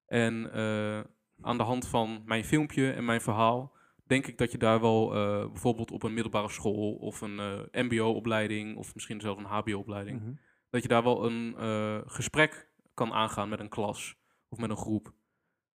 En 0.06 0.52
eh, 0.52 1.00
aan 1.40 1.56
de 1.56 1.62
hand 1.62 1.88
van 1.88 2.22
mijn 2.24 2.44
filmpje 2.44 2.92
en 2.92 3.04
mijn 3.04 3.20
verhaal 3.20 3.74
denk 4.04 4.26
ik 4.26 4.38
dat 4.38 4.52
je 4.52 4.58
daar 4.58 4.80
wel 4.80 5.14
eh, 5.14 5.46
bijvoorbeeld 5.46 5.90
op 5.90 6.02
een 6.02 6.14
middelbare 6.14 6.48
school 6.48 6.94
of 6.94 7.20
een 7.20 7.38
eh, 7.38 7.82
mbo-opleiding 7.84 8.76
of 8.76 8.94
misschien 8.94 9.20
zelfs 9.20 9.38
een 9.40 9.46
hbo-opleiding, 9.46 10.20
Mhm. 10.20 10.32
dat 10.70 10.82
je 10.82 10.88
daar 10.88 11.02
wel 11.02 11.24
een 11.26 11.54
eh, 11.56 12.00
gesprek 12.04 12.70
kan 12.94 13.12
aangaan 13.12 13.48
met 13.48 13.60
een 13.60 13.68
klas 13.68 14.16
of 14.48 14.58
met 14.58 14.70
een 14.70 14.76
groep. 14.76 15.12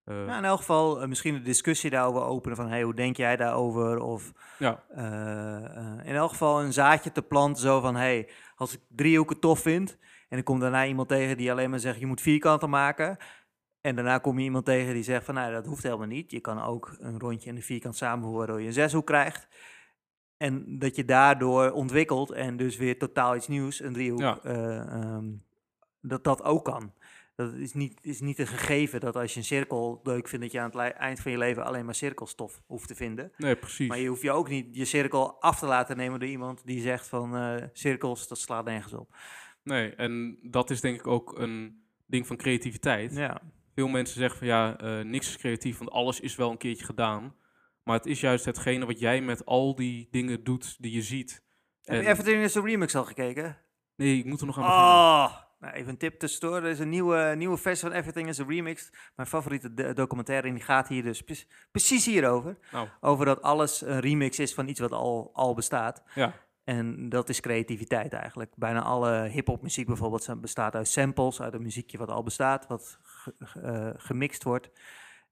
Eh, 0.05 0.15
Nou, 0.15 0.39
in 0.39 0.45
elk 0.45 0.59
geval 0.59 1.01
eh, 1.03 1.09
misschien 1.09 1.35
een 1.35 1.43
discussie 1.43 1.91
daarover 1.91 2.23
openen 2.23 2.57
van 2.57 2.69
hey, 2.69 2.83
hoe 2.83 2.95
denk 2.95 3.17
jij 3.17 3.37
daarover? 3.37 3.99
Of 3.99 4.33
ja, 4.59 4.85
eh, 4.89 6.07
in 6.07 6.15
elk 6.15 6.31
geval 6.31 6.63
een 6.63 6.73
zaadje 6.73 7.13
te 7.13 7.23
planten 7.23 7.63
zo 7.63 7.81
van 7.81 7.97
hey, 7.97 8.29
als 8.55 8.75
ik 8.75 8.81
driehoeken 8.89 9.41
tof 9.41 9.59
vind 9.61 9.99
en 10.29 10.39
ik 10.39 10.45
kom 10.45 10.61
daarna 10.61 10.87
iemand 10.87 11.09
tegen 11.09 11.37
die 11.37 11.51
alleen 11.51 11.71
maar 11.71 11.79
zegt 11.79 11.99
je 12.01 12.07
moet 12.07 12.21
vierkanten 12.21 12.71
maken. 12.71 13.17
En 13.81 13.95
daarna 13.95 14.19
kom 14.19 14.39
je 14.39 14.45
iemand 14.45 14.65
tegen 14.65 14.95
die 14.95 15.03
zegt 15.03 15.25
van 15.25 15.35
nou 15.35 15.53
dat 15.53 15.67
hoeft 15.67 15.83
helemaal 15.83 16.07
niet. 16.07 16.31
Je 16.31 16.41
kan 16.41 16.63
ook 16.63 16.97
een 16.99 17.19
rondje 17.19 17.51
en 17.51 17.57
een 17.57 17.63
vierkant 17.63 17.97
samenvoegen 17.97 18.39
waardoor 18.39 18.61
je 18.61 18.67
een 18.67 18.73
zeshoek 18.73 19.07
krijgt. 19.07 19.49
En 20.37 20.79
dat 20.79 20.97
je 20.97 21.05
daardoor 21.05 21.71
ontwikkelt 21.71 22.31
en 22.31 22.57
dus 22.57 22.77
weer 22.77 22.99
totaal 22.99 23.37
iets 23.37 23.49
nieuws, 23.49 23.81
een 23.81 23.93
driehoek, 23.93 24.21
Ja. 24.21 24.39
eh, 24.43 24.79
ehm, 24.81 25.25
dat 26.01 26.25
dat 26.25 26.43
ook 26.43 26.65
kan. 26.65 26.93
Dat 27.45 27.55
is 27.55 27.73
niet, 27.73 27.99
is 28.03 28.21
niet 28.21 28.39
een 28.39 28.47
gegeven 28.47 29.01
dat 29.01 29.17
als 29.17 29.33
je 29.33 29.39
een 29.39 29.45
cirkel 29.45 30.01
leuk 30.03 30.29
vindt, 30.29 30.45
dat 30.45 30.53
je 30.55 30.61
aan 30.61 30.71
het 30.81 30.93
eind 30.93 31.21
van 31.21 31.33
je 31.33 31.39
leven 31.39 31.65
alleen 31.65 31.85
maar 31.85 31.95
cirkelstof 31.95 32.63
hoeft 32.67 32.89
te 32.89 32.95
vinden. 32.95 33.33
nee, 33.37 33.57
precies. 33.57 33.89
Maar 33.89 33.99
je 33.99 34.09
hoeft 34.09 34.23
je 34.23 34.31
ook 34.31 34.49
niet 34.49 34.67
je 34.77 34.85
cirkel 34.85 35.41
af 35.41 35.59
te 35.59 35.67
laten 35.67 35.97
nemen 35.97 36.21
door 36.21 36.29
iemand 36.29 36.63
die 36.67 36.81
zegt 36.81 37.09
van 37.09 37.37
eh, 37.37 37.65
cirkels, 37.73 38.29
dat 38.29 38.39
slaat 38.39 38.65
nergens 38.65 38.93
op. 38.93 39.17
Nee, 39.63 39.95
en 39.95 40.39
dat 40.43 40.71
is 40.71 40.81
denk 40.81 40.99
ik 40.99 41.07
ook 41.07 41.39
een 41.39 41.83
ding 42.07 42.27
van 42.27 42.37
creativiteit. 42.37 43.15
Ja, 43.15 43.41
Veel 43.75 43.89
mensen 43.89 44.19
zeggen 44.21 44.39
van 44.39 44.47
ja, 44.47 44.79
eh, 44.79 45.01
niks 45.05 45.29
is 45.29 45.37
creatief, 45.37 45.79
want 45.79 45.91
alles 45.91 46.21
is 46.21 46.37
wel 46.37 46.51
een 46.51 46.59
keertje 46.59 46.85
gedaan. 46.85 47.35
Maar 47.85 47.97
het 47.97 48.07
is 48.07 48.21
juist 48.21 48.45
hetgene 48.45 48.87
wat 48.87 48.99
jij 48.99 49.21
met 49.21 49.45
al 49.47 49.75
die 49.75 50.09
dingen 50.11 50.45
doet 50.45 50.77
die 50.83 50.93
je 50.93 51.03
ziet. 51.03 51.43
Heb 51.83 51.95
je 52.01 52.07
En- 52.07 52.11
Everything 52.11 52.43
is 52.43 52.57
a 52.57 52.61
Remix 52.61 52.95
al 52.97 53.05
gekeken? 53.05 53.57
Nee, 53.97 54.19
ik 54.19 54.25
moet 54.25 54.41
er 54.41 54.47
nog 54.47 54.59
aan 54.59 54.63
beginnen. 54.63 54.89
Oh, 54.91 55.37
nou, 55.61 55.75
even 55.75 55.89
een 55.91 55.97
tip 55.97 56.19
tussendoor. 56.19 56.57
Er 56.57 56.65
is 56.71 56.79
een 56.79 56.89
nieuwe, 56.89 57.35
nieuwe 57.37 57.57
versie 57.57 57.89
van 57.89 57.97
Everything 57.99 58.29
is 58.29 58.41
a 58.41 58.45
Remix. 58.49 58.91
Mijn 59.17 59.29
favoriete 59.29 59.93
documentaire 59.95 60.49
en 60.49 60.55
die 60.55 60.63
gaat 60.63 60.89
hier 60.89 61.03
dus 61.03 61.23
pre- 61.23 61.45
precies 61.71 62.07
hierover. 62.07 62.57
Nou, 62.73 62.89
Over 63.01 63.25
dat 63.25 63.43
alles 63.43 63.81
een 63.81 64.01
remix 64.01 64.39
is 64.39 64.55
van 64.55 64.69
iets 64.69 64.81
wat 64.81 64.93
al, 64.93 65.31
al 65.33 65.55
bestaat. 65.55 66.03
ja, 66.15 66.35
En 66.65 67.09
dat 67.09 67.29
is 67.29 67.41
creativiteit 67.41 68.13
eigenlijk. 68.13 68.53
Bijna 68.57 68.83
alle 68.83 69.29
hip-hop 69.29 69.63
muziek 69.63 69.87
bijvoorbeeld 69.87 70.41
bestaat 70.41 70.75
uit 70.75 70.89
samples, 70.89 71.41
uit 71.41 71.55
een 71.55 71.63
muziekje 71.63 71.99
wat 71.99 72.09
al 72.11 72.23
bestaat, 72.23 72.67
wat 72.67 72.99
eh, 73.63 73.89
gemixt 73.97 74.43
wordt. 74.43 74.71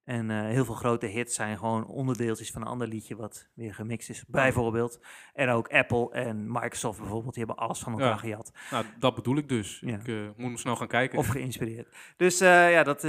En 0.09 0.31
eh, 0.31 0.41
heel 0.41 0.65
veel 0.65 0.75
grote 0.75 1.07
hits 1.07 1.35
zijn 1.35 1.59
gewoon 1.59 1.87
onderdeeltjes 1.87 2.51
van 2.51 2.63
een 2.63 2.69
ander 2.69 2.87
liedje 2.89 3.17
wat 3.17 3.49
weer 3.55 3.75
gemixt 3.75 4.11
is, 4.11 4.25
bijvoorbeeld. 4.27 5.01
En 5.35 5.49
ook 5.49 5.69
Apple 5.69 6.11
en 6.13 6.53
Microsoft 6.53 6.99
bijvoorbeeld, 6.99 7.35
die 7.35 7.45
hebben 7.45 7.65
alles 7.65 7.79
van 7.79 7.93
elkaar 7.93 8.09
Ja. 8.09 8.17
gejat 8.17 8.53
nou, 8.71 8.85
dat 8.99 9.15
bedoel 9.15 9.37
ik 9.37 9.49
dus. 9.49 9.81
Ja. 9.81 9.95
Ik 9.99 10.09
eh, 10.09 10.15
moet 10.37 10.61
snel 10.61 10.77
gaan 10.77 10.87
kijken. 10.89 11.19
of 11.19 11.27
geïnspireerd. 11.27 11.97
Dus 12.17 12.41
eh, 12.41 12.73
ja, 12.73 12.83
dat, 12.83 13.01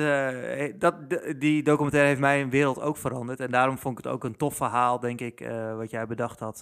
dat, 0.80 0.96
die 1.40 1.64
documentaire 1.64 2.10
heeft 2.10 2.22
mijn 2.22 2.50
wereld 2.50 2.82
ook 2.82 2.98
veranderd. 2.98 3.40
En 3.40 3.52
daarom 3.52 3.78
vond 3.78 3.98
ik 3.98 4.04
het 4.04 4.14
ook 4.14 4.24
een 4.24 4.38
tof 4.38 4.56
verhaal, 4.56 5.00
denk 5.00 5.22
ik, 5.22 5.48
wat 5.76 5.90
jij 5.92 6.08
bedacht 6.08 6.40
had 6.40 6.62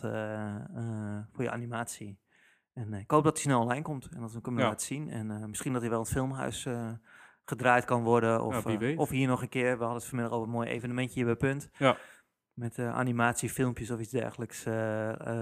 voor 1.31 1.43
je 1.43 1.51
animatie. 1.51 2.19
En 2.73 2.93
ik 2.93 3.11
hoop 3.11 3.23
dat 3.23 3.33
hij 3.33 3.41
snel 3.41 3.61
online 3.61 3.81
komt 3.81 4.03
en 4.09 4.19
dat 4.19 4.27
we 4.27 4.33
hem 4.33 4.41
kunnen 4.41 4.61
Ja. 4.61 4.67
laten 4.69 4.85
zien. 4.85 5.09
En 5.09 5.49
misschien 5.49 5.73
dat 5.73 5.81
hij 5.81 5.89
wel 5.89 5.99
in 5.99 6.05
het 6.05 6.13
filmhuis 6.13 6.67
gedraaid 7.49 7.85
kan 7.85 8.03
worden. 8.03 8.41
Of, 8.43 8.63
Ja, 8.63 8.77
wie 8.77 8.91
eh, 8.91 8.99
of 8.99 9.09
hier 9.09 9.27
nog 9.27 9.41
een 9.41 9.49
keer. 9.49 9.71
We 9.77 9.83
hadden 9.83 9.95
het 9.95 10.05
vanmiddag 10.05 10.33
over 10.33 10.47
een 10.47 10.53
mooi 10.53 10.69
evenementje 10.69 11.15
hier 11.15 11.25
bij 11.25 11.35
Punt. 11.35 11.69
Ja. 11.77 11.97
Met 12.53 12.77
eh, 12.77 12.95
animatiefilmpjes 12.95 13.91
of 13.91 13.99
iets 13.99 14.11
dergelijks 14.11 14.65
eh, 14.65 14.73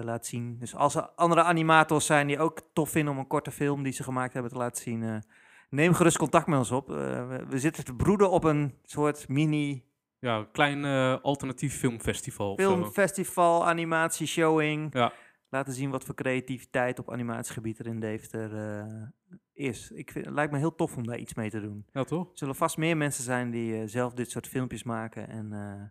laten 0.03 0.25
zien. 0.25 0.57
Dus 0.59 0.75
als 0.75 0.95
er 0.95 1.09
andere 1.15 1.43
animators 1.43 2.05
zijn 2.05 2.27
die 2.27 2.39
ook 2.39 2.61
tof 2.73 2.89
vinden 2.89 3.13
om 3.13 3.19
een 3.19 3.27
korte 3.27 3.51
film 3.51 3.83
die 3.83 3.93
ze 3.93 4.03
gemaakt 4.03 4.33
hebben 4.33 4.51
te 4.51 4.57
laten 4.57 4.83
zien... 4.83 5.23
neem 5.69 5.93
gerust 5.93 6.17
contact 6.17 6.47
met 6.47 6.57
ons 6.57 6.71
op. 6.71 6.87
We, 6.87 7.45
we 7.49 7.59
zitten 7.59 7.85
te 7.85 7.93
broeden 7.95 8.29
op 8.29 8.43
een 8.43 8.77
soort 8.83 9.27
mini 9.27 9.83
Ja, 10.19 10.47
klein 10.51 10.85
alternatief 11.21 11.77
filmfestival. 11.79 12.55
filmfestival, 12.55 13.67
animatieshowing. 13.67 14.93
Ja. 14.93 15.13
Laten 15.55 15.73
zien 15.73 15.89
wat 15.89 16.03
voor 16.03 16.15
creativiteit 16.15 16.99
op 16.99 17.11
animatiegebied 17.11 17.79
er 17.79 17.87
in 17.87 17.99
Deventer 17.99 18.55
eh, 18.55 19.07
is. 19.53 19.91
Ik 19.91 20.11
vind, 20.11 20.25
het 20.25 20.33
lijkt 20.33 20.51
me 20.51 20.57
heel 20.57 20.75
tof 20.75 20.97
om 20.97 21.07
daar 21.07 21.17
iets 21.17 21.33
mee 21.33 21.49
te 21.49 21.61
doen. 21.61 21.85
Ja, 21.93 22.03
toch? 22.03 22.31
Er 22.31 22.37
zullen 22.37 22.55
vast 22.55 22.77
meer 22.77 22.97
mensen 22.97 23.23
zijn 23.23 23.51
die 23.51 23.75
eh, 23.75 23.83
zelf 23.85 24.13
dit 24.13 24.31
soort 24.31 24.47
filmpjes 24.47 24.83
maken 24.83 25.27
en 25.27 25.53
eh, 25.53 25.83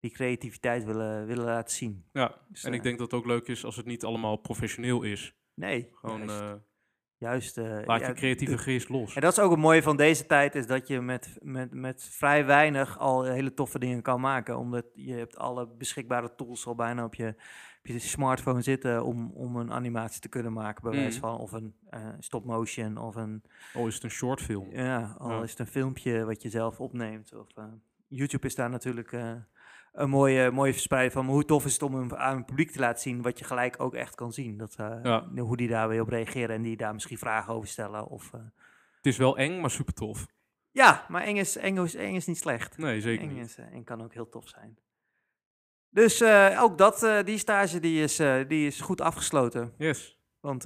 die 0.00 0.10
creativiteit 0.10 0.84
willen, 0.84 1.26
willen 1.26 1.44
laten 1.44 1.74
zien. 1.74 2.04
Ja, 2.12 2.34
Dus, 2.48 2.64
en 2.64 2.72
ik 2.72 2.82
denk 2.82 2.98
dat 2.98 3.10
het 3.10 3.20
ook 3.20 3.26
leuk 3.26 3.48
is 3.48 3.64
als 3.64 3.76
het 3.76 3.86
niet 3.86 4.04
allemaal 4.04 4.36
professioneel 4.36 5.02
is. 5.02 5.34
Nee, 5.54 5.88
Gewoon 5.92 6.26
juist. 6.26 6.60
juist 7.16 7.56
laat 7.56 8.00
ja, 8.00 8.06
je 8.06 8.12
creatieve 8.12 8.58
geest 8.58 8.88
los. 8.88 9.14
En 9.14 9.20
dat 9.20 9.32
is 9.32 9.38
ook 9.38 9.50
het 9.50 9.60
mooie 9.60 9.82
van 9.82 9.96
deze 9.96 10.26
tijd, 10.26 10.54
is 10.54 10.66
dat 10.66 10.88
je 10.88 11.00
met, 11.00 11.38
met, 11.42 11.74
met 11.74 12.04
vrij 12.04 12.46
weinig 12.46 12.98
al 12.98 13.22
hele 13.24 13.54
toffe 13.54 13.78
dingen 13.78 14.02
kan 14.02 14.20
maken. 14.20 14.58
Omdat 14.58 14.84
je 14.94 15.14
hebt 15.14 15.36
alle 15.36 15.68
beschikbare 15.68 16.34
tools 16.34 16.66
al 16.66 16.74
bijna 16.74 17.04
op 17.04 17.14
je 17.14 17.34
smartphone 17.86 18.62
zitten 18.62 19.04
om, 19.04 19.30
om 19.34 19.56
een 19.56 19.72
animatie 19.72 20.20
te 20.20 20.28
kunnen 20.28 20.52
maken, 20.52 20.82
bij 20.82 20.92
wijze 21.00 21.18
Mhm. 21.18 21.26
van. 21.28 21.38
Of 21.38 21.52
een 21.52 21.74
eh, 21.90 22.08
stop 22.18 22.44
motion, 22.44 22.96
of 22.96 23.14
een, 23.14 23.42
Oh, 23.74 23.86
is 23.86 23.94
het 23.94 24.02
een 24.02 24.10
short 24.10 24.40
film? 24.40 24.70
ja, 24.70 25.14
al 25.18 25.30
Ja. 25.30 25.42
is 25.42 25.50
het 25.50 25.58
een 25.58 25.66
filmpje 25.66 26.24
wat 26.24 26.42
je 26.42 26.48
zelf 26.48 26.80
opneemt. 26.80 27.34
Of, 27.34 27.56
eh, 27.56 27.64
YouTube 28.08 28.46
is 28.46 28.54
daar 28.54 28.70
natuurlijk 28.70 29.12
eh, 29.12 29.32
een 29.92 30.08
mooie, 30.10 30.50
mooie 30.50 30.72
verspreiding 30.72 31.12
van 31.14 31.26
hoe 31.26 31.44
tof 31.44 31.64
is 31.64 31.72
het 31.72 31.82
om 31.82 31.94
hem 31.94 32.14
aan 32.14 32.36
het 32.36 32.46
publiek 32.46 32.70
te 32.70 32.78
laten 32.78 33.02
zien, 33.02 33.22
wat 33.22 33.38
je 33.38 33.44
gelijk 33.44 33.80
ook 33.80 33.94
echt 33.94 34.14
kan 34.14 34.32
zien. 34.32 34.56
Dat, 34.56 34.74
eh, 34.76 34.98
Ja. 35.02 35.28
Hoe 35.36 35.56
die 35.56 35.68
daar 35.68 35.88
weer 35.88 36.00
op 36.00 36.08
reageren 36.08 36.56
en 36.56 36.62
die 36.62 36.76
daar 36.76 36.92
misschien 36.92 37.18
vragen 37.18 37.54
over 37.54 37.68
stellen. 37.68 38.06
Of, 38.06 38.32
eh, 38.32 38.40
Het 38.96 39.06
is 39.06 39.16
wel 39.16 39.38
eng, 39.38 39.60
maar 39.60 39.70
super 39.70 39.94
tof. 39.94 40.26
Ja, 40.70 41.04
maar 41.08 41.22
eng 41.22 41.36
is, 41.36 41.56
eng, 41.56 41.76
is, 41.78 41.94
eng 41.94 42.14
is 42.14 42.26
niet 42.26 42.38
slecht. 42.38 42.78
Nee, 42.78 43.00
zeker 43.00 43.28
Eng, 43.28 43.34
niet. 43.34 43.44
is, 43.44 43.56
eng 43.58 43.84
kan 43.84 44.02
ook 44.02 44.12
heel 44.12 44.28
tof 44.28 44.48
zijn. 44.48 44.78
Dus 45.96 46.20
eh, 46.20 46.58
ook 46.62 46.78
dat, 46.78 47.02
eh, 47.02 47.24
die 47.24 47.38
stage 47.38 47.80
die 47.80 48.02
is, 48.02 48.18
eh, 48.18 48.48
die 48.48 48.66
is 48.66 48.80
goed 48.80 49.00
afgesloten. 49.00 49.74
Yes, 49.78 50.18
Want 50.40 50.62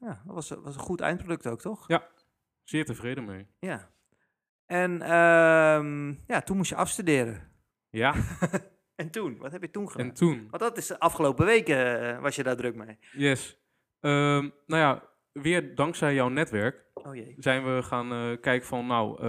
ja, 0.00 0.22
dat 0.24 0.34
was, 0.34 0.50
was 0.50 0.74
een 0.74 0.80
goed 0.80 1.00
eindproduct 1.00 1.46
ook, 1.46 1.60
toch? 1.60 1.86
zeer 2.62 2.84
tevreden 2.84 3.24
mee. 3.24 3.46
Ja. 3.58 3.90
En 4.66 5.02
ehm, 5.02 6.14
ja, 6.26 6.40
toen 6.44 6.56
moest 6.56 6.70
je 6.70 6.76
afstuderen. 6.76 7.52
Ja, 7.90 8.14
En 8.96 9.10
toen? 9.10 9.36
Wat 9.38 9.52
heb 9.52 9.62
je 9.62 9.70
toen 9.70 9.90
gedaan? 9.90 10.06
en 10.06 10.14
toen? 10.14 10.46
Want 10.50 10.62
dat 10.62 10.76
is 10.76 10.86
de 10.86 10.98
afgelopen 11.00 11.46
weken 11.46 12.20
was 12.20 12.36
je 12.36 12.42
daar 12.42 12.56
druk 12.56 12.74
mee. 12.74 12.98
Yes. 13.12 13.58
Ehm, 14.00 14.48
nou 14.66 14.82
ja, 14.82 15.08
weer 15.32 15.74
dankzij 15.74 16.14
jouw 16.14 16.28
netwerk 16.28 16.84
Oh 16.94 17.14
jee. 17.14 17.34
zijn 17.38 17.64
we 17.64 17.82
gaan 17.82 18.40
kijken 18.40 18.66
van, 18.66 18.86
nou, 18.86 19.22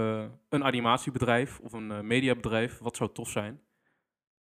een 0.48 0.64
animatiebedrijf 0.64 1.58
of 1.60 1.72
een 1.72 2.06
mediabedrijf, 2.06 2.78
wat 2.78 2.96
zou 2.96 3.12
tof 3.12 3.28
zijn? 3.28 3.60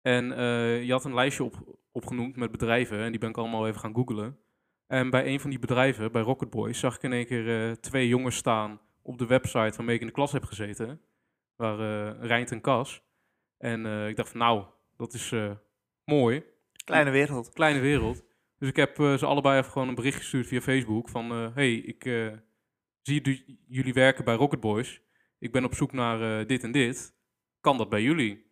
En 0.06 0.32
eh, 0.32 0.82
je 0.84 0.92
had 0.92 1.04
een 1.04 1.14
lijstje 1.14 1.44
op, 1.44 1.78
opgenoemd 1.92 2.36
met 2.36 2.50
bedrijven 2.50 2.98
en 2.98 3.10
die 3.10 3.20
ben 3.20 3.28
ik 3.28 3.36
allemaal 3.36 3.66
even 3.66 3.80
gaan 3.80 3.94
googlen. 3.94 4.38
En 4.86 5.10
bij 5.10 5.26
een 5.26 5.40
van 5.40 5.50
die 5.50 5.58
bedrijven, 5.58 6.12
bij 6.12 6.22
Rocket 6.22 6.50
Boys, 6.50 6.78
zag 6.78 6.96
ik 6.96 7.02
in 7.02 7.12
één 7.12 7.26
keer 7.26 7.70
eh, 7.70 7.72
twee 7.72 8.08
jongens 8.08 8.36
staan 8.36 8.80
op 9.02 9.18
de 9.18 9.26
website 9.26 9.76
waarmee 9.76 9.94
ik 9.94 10.00
in 10.00 10.06
de 10.06 10.12
klas 10.12 10.32
heb 10.32 10.44
gezeten. 10.44 11.00
Waar 11.56 11.80
eh 11.80 12.26
Rijnt 12.26 12.50
en 12.50 12.60
Cas. 12.60 13.02
En 13.58 14.08
ik 14.08 14.16
dacht 14.16 14.28
van, 14.28 14.38
nou, 14.40 14.64
dat 14.96 15.12
is 15.12 15.34
mooi. 16.04 16.44
Kleine 16.84 17.10
wereld. 17.10 17.52
Kleine 17.52 17.80
wereld. 17.80 18.24
Dus 18.58 18.68
ik 18.68 18.76
heb 18.76 18.96
ze 18.96 19.26
allebei 19.26 19.58
even 19.58 19.72
gewoon 19.72 19.88
een 19.88 19.94
bericht 19.94 20.18
gestuurd 20.18 20.46
via 20.46 20.60
Facebook 20.60 21.08
van... 21.08 21.30
hey, 21.30 21.74
ik 21.74 22.02
zie 23.02 23.44
jullie 23.68 23.92
werken 23.92 24.24
bij 24.24 24.34
Rocket 24.34 24.60
Boys. 24.60 25.02
Ik 25.38 25.52
ben 25.52 25.64
op 25.64 25.74
zoek 25.74 25.92
naar 25.92 26.46
dit 26.46 26.62
en 26.62 26.72
dit. 26.72 27.14
Kan 27.60 27.76
dat 27.76 27.88
bij 27.88 28.02
jullie? 28.02 28.45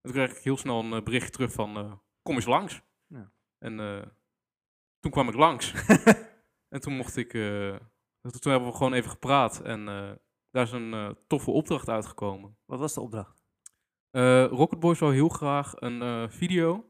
En 0.00 0.10
toen 0.10 0.12
kreeg 0.12 0.36
ik 0.36 0.42
heel 0.44 0.56
snel 0.56 0.80
een 0.80 0.92
eh, 0.92 1.02
berichtje 1.02 1.30
terug 1.30 1.52
van... 1.52 1.76
eh, 1.76 1.92
kom 2.22 2.34
eens 2.34 2.46
langs. 2.46 2.82
Ja. 3.06 3.32
En 3.58 3.80
eh, 3.80 4.06
toen 5.00 5.10
kwam 5.10 5.28
ik 5.28 5.34
langs. 5.34 5.74
en 6.74 6.80
toen 6.80 6.96
mocht 6.96 7.16
ik... 7.16 7.30
toen 7.30 8.52
hebben 8.52 8.68
we 8.68 8.76
gewoon 8.76 8.92
even 8.92 9.10
gepraat. 9.10 9.60
En 9.60 9.84
daar 10.50 10.62
is 10.62 10.72
een 10.72 11.16
toffe 11.26 11.50
opdracht 11.50 11.88
uitgekomen. 11.88 12.56
Wat 12.66 12.78
was 12.78 12.94
de 12.94 13.00
opdracht? 13.00 13.44
Rocket 14.50 14.80
Boys 14.80 14.98
wil 14.98 15.10
heel 15.10 15.28
graag 15.28 15.72
een 15.76 16.30
video, 16.30 16.84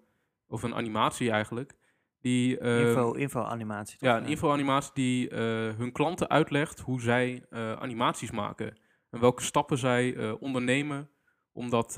of 0.47 0.63
een 0.63 0.75
animatie 0.75 1.31
eigenlijk, 1.31 1.77
die... 2.21 2.59
info, 2.59 3.13
info 3.13 3.43
animatie. 3.43 3.99
toch? 3.99 4.09
Ja, 4.09 4.17
een 4.17 4.27
info-animatie 4.27 4.91
die 4.95 5.29
eh, 5.29 5.39
hun 5.77 5.93
klanten 5.93 6.29
uitlegt 6.29 6.81
hoe 6.81 7.01
zij 7.01 7.47
animaties 7.51 8.31
maken. 8.31 8.81
En 9.11 9.21
welke 9.21 9.43
stappen 9.43 9.79
zij 9.79 10.31
ondernemen 10.33 11.11
om 11.53 11.71
dat 11.71 11.95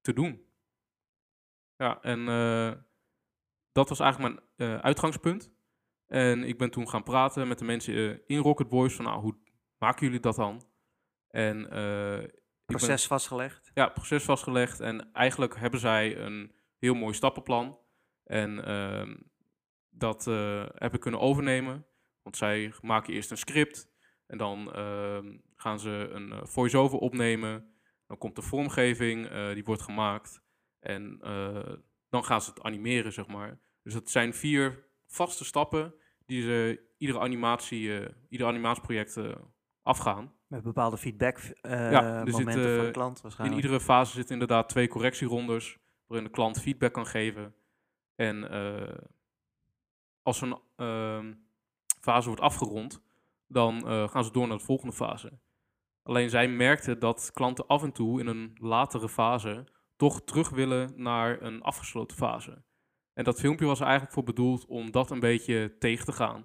te 0.00 0.12
doen. 0.12 0.48
Ja, 1.80 2.00
en 2.02 2.28
eh, 2.28 2.72
dat 3.72 3.88
was 3.88 4.00
eigenlijk 4.00 4.34
mijn 4.56 4.70
eh, 4.70 4.78
uitgangspunt. 4.80 5.52
En 6.06 6.44
ik 6.44 6.58
ben 6.58 6.70
toen 6.70 6.88
gaan 6.88 7.02
praten 7.02 7.48
met 7.48 7.58
de 7.58 7.64
mensen 7.64 7.94
eh, 7.94 8.18
in 8.26 8.38
Rocket 8.38 8.68
Boys 8.68 8.94
van, 8.94 9.04
nou, 9.04 9.20
hoe 9.20 9.38
maken 9.78 10.06
jullie 10.06 10.20
dat 10.20 10.36
dan? 10.36 10.62
En 11.28 11.68
ben- 11.68 12.30
Proces 12.64 13.06
vastgelegd. 13.06 13.70
ja, 13.74 13.88
proces 13.88 14.24
vastgelegd. 14.24 14.80
En 14.80 15.12
eigenlijk 15.12 15.56
hebben 15.56 15.80
zij 15.80 16.16
een 16.18 16.54
heel 16.78 16.94
mooi 16.94 17.14
stappenplan. 17.14 17.78
En 18.24 18.64
ehm, 18.64 19.16
dat 19.88 20.24
heb 20.74 20.94
ik 20.94 21.00
kunnen 21.00 21.20
overnemen. 21.20 21.86
Want 22.22 22.36
zij 22.36 22.74
maken 22.80 23.14
eerst 23.14 23.30
een 23.30 23.36
script. 23.36 23.88
En 24.26 24.38
dan 24.38 24.72
ehm, 24.72 25.38
gaan 25.54 25.80
ze 25.80 26.08
een 26.12 26.46
voice-over 26.46 26.98
opnemen. 26.98 27.74
Dan 28.10 28.18
komt 28.18 28.36
de 28.36 28.42
vormgeving, 28.42 29.26
eh, 29.26 29.52
die 29.52 29.64
wordt 29.64 29.82
gemaakt. 29.82 30.42
En 30.80 31.18
eh, 31.20 31.72
dan 32.08 32.24
gaan 32.24 32.42
ze 32.42 32.50
het 32.50 32.62
animeren, 32.62 33.12
zeg 33.12 33.26
maar. 33.26 33.58
Dus 33.82 33.94
het 33.94 34.10
zijn 34.10 34.34
vier 34.34 34.84
vaste 35.06 35.44
stappen 35.44 35.94
die 36.26 36.42
ze 36.42 36.80
iedere 36.98 37.18
animatie, 37.18 37.98
eh, 37.98 38.14
ieder 38.28 38.46
animatieproject 38.46 39.18
afgaan. 39.82 40.32
Met 40.46 40.62
bepaalde 40.62 40.96
feedback 40.96 41.38
Ja, 41.62 42.24
zit, 42.24 42.32
momenten 42.32 42.74
voor 42.76 42.84
de 42.84 42.90
klant 42.90 43.16
In 43.16 43.22
waarschijnlijk. 43.22 43.62
iedere 43.62 43.80
fase 43.80 44.12
zitten 44.12 44.32
inderdaad 44.32 44.68
twee 44.68 44.88
correctierondes, 44.88 45.78
waarin 46.06 46.26
de 46.26 46.32
klant 46.34 46.60
feedback 46.60 46.92
kan 46.92 47.06
geven. 47.06 47.54
En 48.14 48.48
als 50.22 50.40
een 50.40 50.58
ehm, 50.76 51.34
fase 52.00 52.26
wordt 52.26 52.42
afgerond, 52.42 53.02
dan 53.46 53.82
gaan 54.08 54.24
ze 54.24 54.32
door 54.32 54.48
naar 54.48 54.58
de 54.58 54.64
volgende 54.64 54.94
fase. 54.94 55.38
Alleen 56.10 56.30
zij 56.30 56.48
merkten 56.48 56.98
dat 56.98 57.30
klanten 57.34 57.66
af 57.66 57.82
en 57.82 57.92
toe 57.92 58.20
in 58.20 58.26
een 58.26 58.56
latere 58.60 59.08
fase 59.08 59.64
toch 59.96 60.22
terug 60.24 60.50
willen 60.50 60.92
naar 60.96 61.42
een 61.42 61.62
afgesloten 61.62 62.16
fase. 62.16 62.62
En 63.14 63.24
dat 63.24 63.40
filmpje 63.40 63.66
was 63.66 63.78
er 63.78 63.84
eigenlijk 63.84 64.14
voor 64.14 64.24
bedoeld 64.24 64.66
om 64.66 64.90
dat 64.90 65.10
een 65.10 65.20
beetje 65.20 65.76
tegen 65.78 66.04
te 66.04 66.12
gaan. 66.12 66.36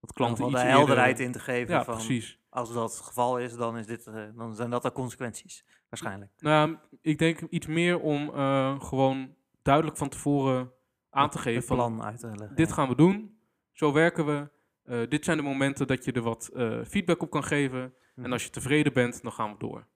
Dat 0.00 0.10
Om 0.10 0.14
klanten 0.14 0.44
iets 0.44 0.52
de 0.54 0.58
eerder- 0.60 0.76
helderheid 0.76 1.20
in 1.20 1.32
te 1.32 1.38
geven 1.38 1.74
Ja, 1.74 1.84
van 1.84 1.94
precies. 1.94 2.38
als 2.50 2.72
dat 2.72 2.90
het 2.92 3.00
geval 3.00 3.38
is, 3.38 3.54
dan, 3.56 3.78
is 3.78 3.86
dit, 3.86 4.06
eh, 4.06 4.24
dan 4.36 4.54
zijn 4.54 4.70
dat 4.70 4.82
de 4.82 4.92
consequenties. 4.92 5.64
Waarschijnlijk. 5.88 6.30
Nou, 6.38 6.76
ik 7.00 7.18
denk 7.18 7.40
iets 7.40 7.66
meer 7.66 8.00
om 8.00 8.30
eh, 8.34 8.80
gewoon 8.80 9.34
duidelijk 9.62 9.96
van 9.96 10.08
tevoren 10.08 10.72
aan 11.10 11.30
te 11.30 11.38
geven 11.38 11.58
Het 11.58 11.66
van 11.66 11.76
plan 11.76 12.02
uit 12.02 12.18
te 12.20 12.26
leggen. 12.26 12.56
dit 12.56 12.68
ja. 12.68 12.74
gaan 12.74 12.88
we 12.88 12.94
doen, 12.94 13.38
zo 13.72 13.92
werken 13.92 14.26
we. 14.26 14.48
eh, 14.84 15.08
dit 15.08 15.24
zijn 15.24 15.36
de 15.36 15.42
momenten 15.42 15.86
dat 15.86 16.04
je 16.04 16.12
er 16.12 16.22
wat 16.22 16.50
feedback 16.88 17.22
op 17.22 17.30
kan 17.30 17.44
geven. 17.44 17.94
En 18.22 18.32
als 18.32 18.44
je 18.44 18.50
tevreden 18.50 18.92
bent, 18.92 19.22
dan 19.22 19.32
gaan 19.32 19.52
we 19.52 19.58
door. 19.58 19.86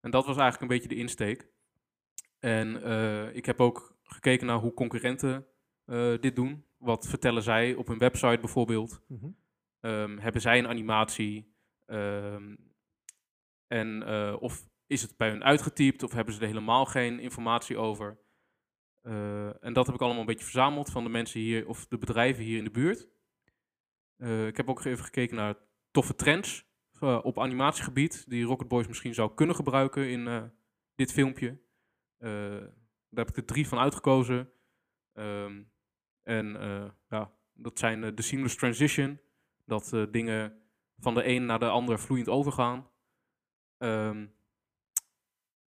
En 0.00 0.10
dat 0.10 0.26
was 0.26 0.36
eigenlijk 0.36 0.62
een 0.62 0.78
beetje 0.78 0.94
de 0.94 1.00
insteek. 1.00 1.48
En 2.38 2.82
eh, 2.82 3.34
ik 3.34 3.46
heb 3.46 3.60
ook 3.60 3.96
gekeken 4.02 4.46
naar 4.46 4.58
hoe 4.58 4.74
concurrenten 4.74 5.46
eh, 5.84 6.14
dit 6.20 6.36
doen. 6.36 6.64
Wat 6.76 7.08
vertellen 7.08 7.42
zij 7.42 7.74
op 7.74 7.86
hun 7.86 7.98
website 7.98 8.38
bijvoorbeeld? 8.40 9.02
Mhm. 9.08 9.30
Ehm, 9.80 10.18
hebben 10.18 10.40
zij 10.40 10.58
een 10.58 10.68
animatie? 10.68 11.54
Ehm, 11.86 12.56
en 13.66 14.02
eh, 14.02 14.36
of 14.40 14.68
is 14.86 15.02
het 15.02 15.16
bij 15.16 15.30
hun 15.30 15.44
uitgetypt 15.44 16.02
of 16.02 16.12
hebben 16.12 16.34
ze 16.34 16.40
er 16.40 16.46
helemaal 16.46 16.86
geen 16.86 17.20
informatie 17.20 17.76
over? 17.76 18.20
En 19.60 19.72
dat 19.72 19.86
heb 19.86 19.94
ik 19.94 20.00
allemaal 20.00 20.20
een 20.20 20.26
beetje 20.26 20.44
verzameld 20.44 20.90
van 20.90 21.04
de 21.04 21.10
mensen 21.10 21.40
hier 21.40 21.68
of 21.68 21.86
de 21.86 21.98
bedrijven 21.98 22.44
hier 22.44 22.58
in 22.58 22.64
de 22.64 22.70
buurt. 22.70 23.08
Ik 24.48 24.56
heb 24.56 24.68
ook 24.68 24.84
even 24.84 25.04
gekeken 25.04 25.36
naar 25.36 25.56
toffe 25.90 26.14
trends 26.14 26.71
op 27.02 27.38
animatiegebied 27.38 28.24
die 28.28 28.44
Rocket 28.44 28.68
Boys 28.68 28.86
misschien 28.86 29.14
zou 29.14 29.34
kunnen 29.34 29.56
gebruiken 29.56 30.08
in 30.08 30.26
eh, 30.26 30.42
dit 30.94 31.12
filmpje. 31.12 31.58
Eh, 32.18 32.30
daar 33.08 33.24
heb 33.24 33.28
ik 33.28 33.36
er 33.36 33.44
drie 33.44 33.68
van 33.68 33.78
uitgekozen. 33.78 34.52
Ehm, 35.12 35.62
en 36.22 36.60
eh, 36.60 36.90
ja, 37.08 37.32
dat 37.54 37.78
zijn 37.78 38.04
eh, 38.04 38.10
de 38.14 38.22
seamless 38.22 38.56
transition, 38.56 39.20
dat 39.64 39.92
eh, 39.92 40.04
dingen 40.10 40.62
van 40.98 41.14
de 41.14 41.26
een 41.26 41.46
naar 41.46 41.58
de 41.58 41.68
ander 41.68 41.98
vloeiend 41.98 42.28
overgaan. 42.28 42.90
Ehm, 43.78 44.26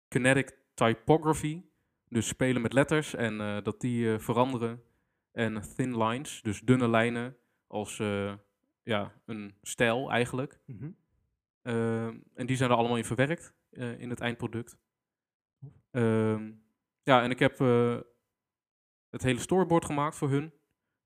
kinetic 0.07 0.57
typography, 0.73 1.61
dus 2.09 2.27
spelen 2.27 2.61
met 2.61 2.73
letters 2.73 3.15
en 3.15 3.41
eh, 3.41 3.57
dat 3.63 3.81
die 3.81 4.13
eh, 4.13 4.19
veranderen. 4.19 4.83
En 5.31 5.61
thin 5.75 6.03
lines, 6.03 6.41
dus 6.41 6.61
dunne 6.61 6.89
lijnen 6.89 7.37
als 7.67 7.99
eh, 7.99 8.33
ja, 8.83 9.21
een 9.25 9.55
stijl 9.61 10.11
eigenlijk. 10.11 10.59
Mhm. 10.65 10.91
En 11.61 12.45
die 12.45 12.55
zijn 12.55 12.69
er 12.69 12.75
allemaal 12.75 12.97
in 12.97 13.05
verwerkt 13.05 13.53
eh, 13.71 13.99
in 13.99 14.09
het 14.09 14.19
eindproduct. 14.19 14.77
Ehm, 15.91 16.51
ja, 17.03 17.23
en 17.23 17.31
ik 17.31 17.39
heb 17.39 17.61
eh, 17.61 17.99
het 19.09 19.23
hele 19.23 19.39
storyboard 19.39 19.85
gemaakt 19.85 20.15
voor 20.15 20.29
hun. 20.29 20.53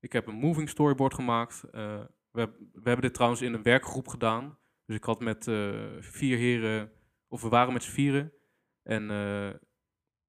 Ik 0.00 0.12
heb 0.12 0.26
een 0.26 0.34
moving 0.34 0.68
storyboard 0.68 1.14
gemaakt. 1.14 1.62
Eh, 1.62 2.04
we, 2.30 2.50
we 2.72 2.82
hebben 2.82 3.00
dit 3.00 3.14
trouwens 3.14 3.42
in 3.42 3.54
een 3.54 3.62
werkgroep 3.62 4.08
gedaan. 4.08 4.58
Dus 4.84 4.96
ik 4.96 5.04
had 5.04 5.20
met 5.20 5.44
vier 6.00 6.36
heren, 6.36 6.92
of 7.28 7.42
we 7.42 7.48
waren 7.48 7.72
met 7.72 7.82
z'n 7.82 7.90
vieren. 7.90 8.32
En 8.82 9.08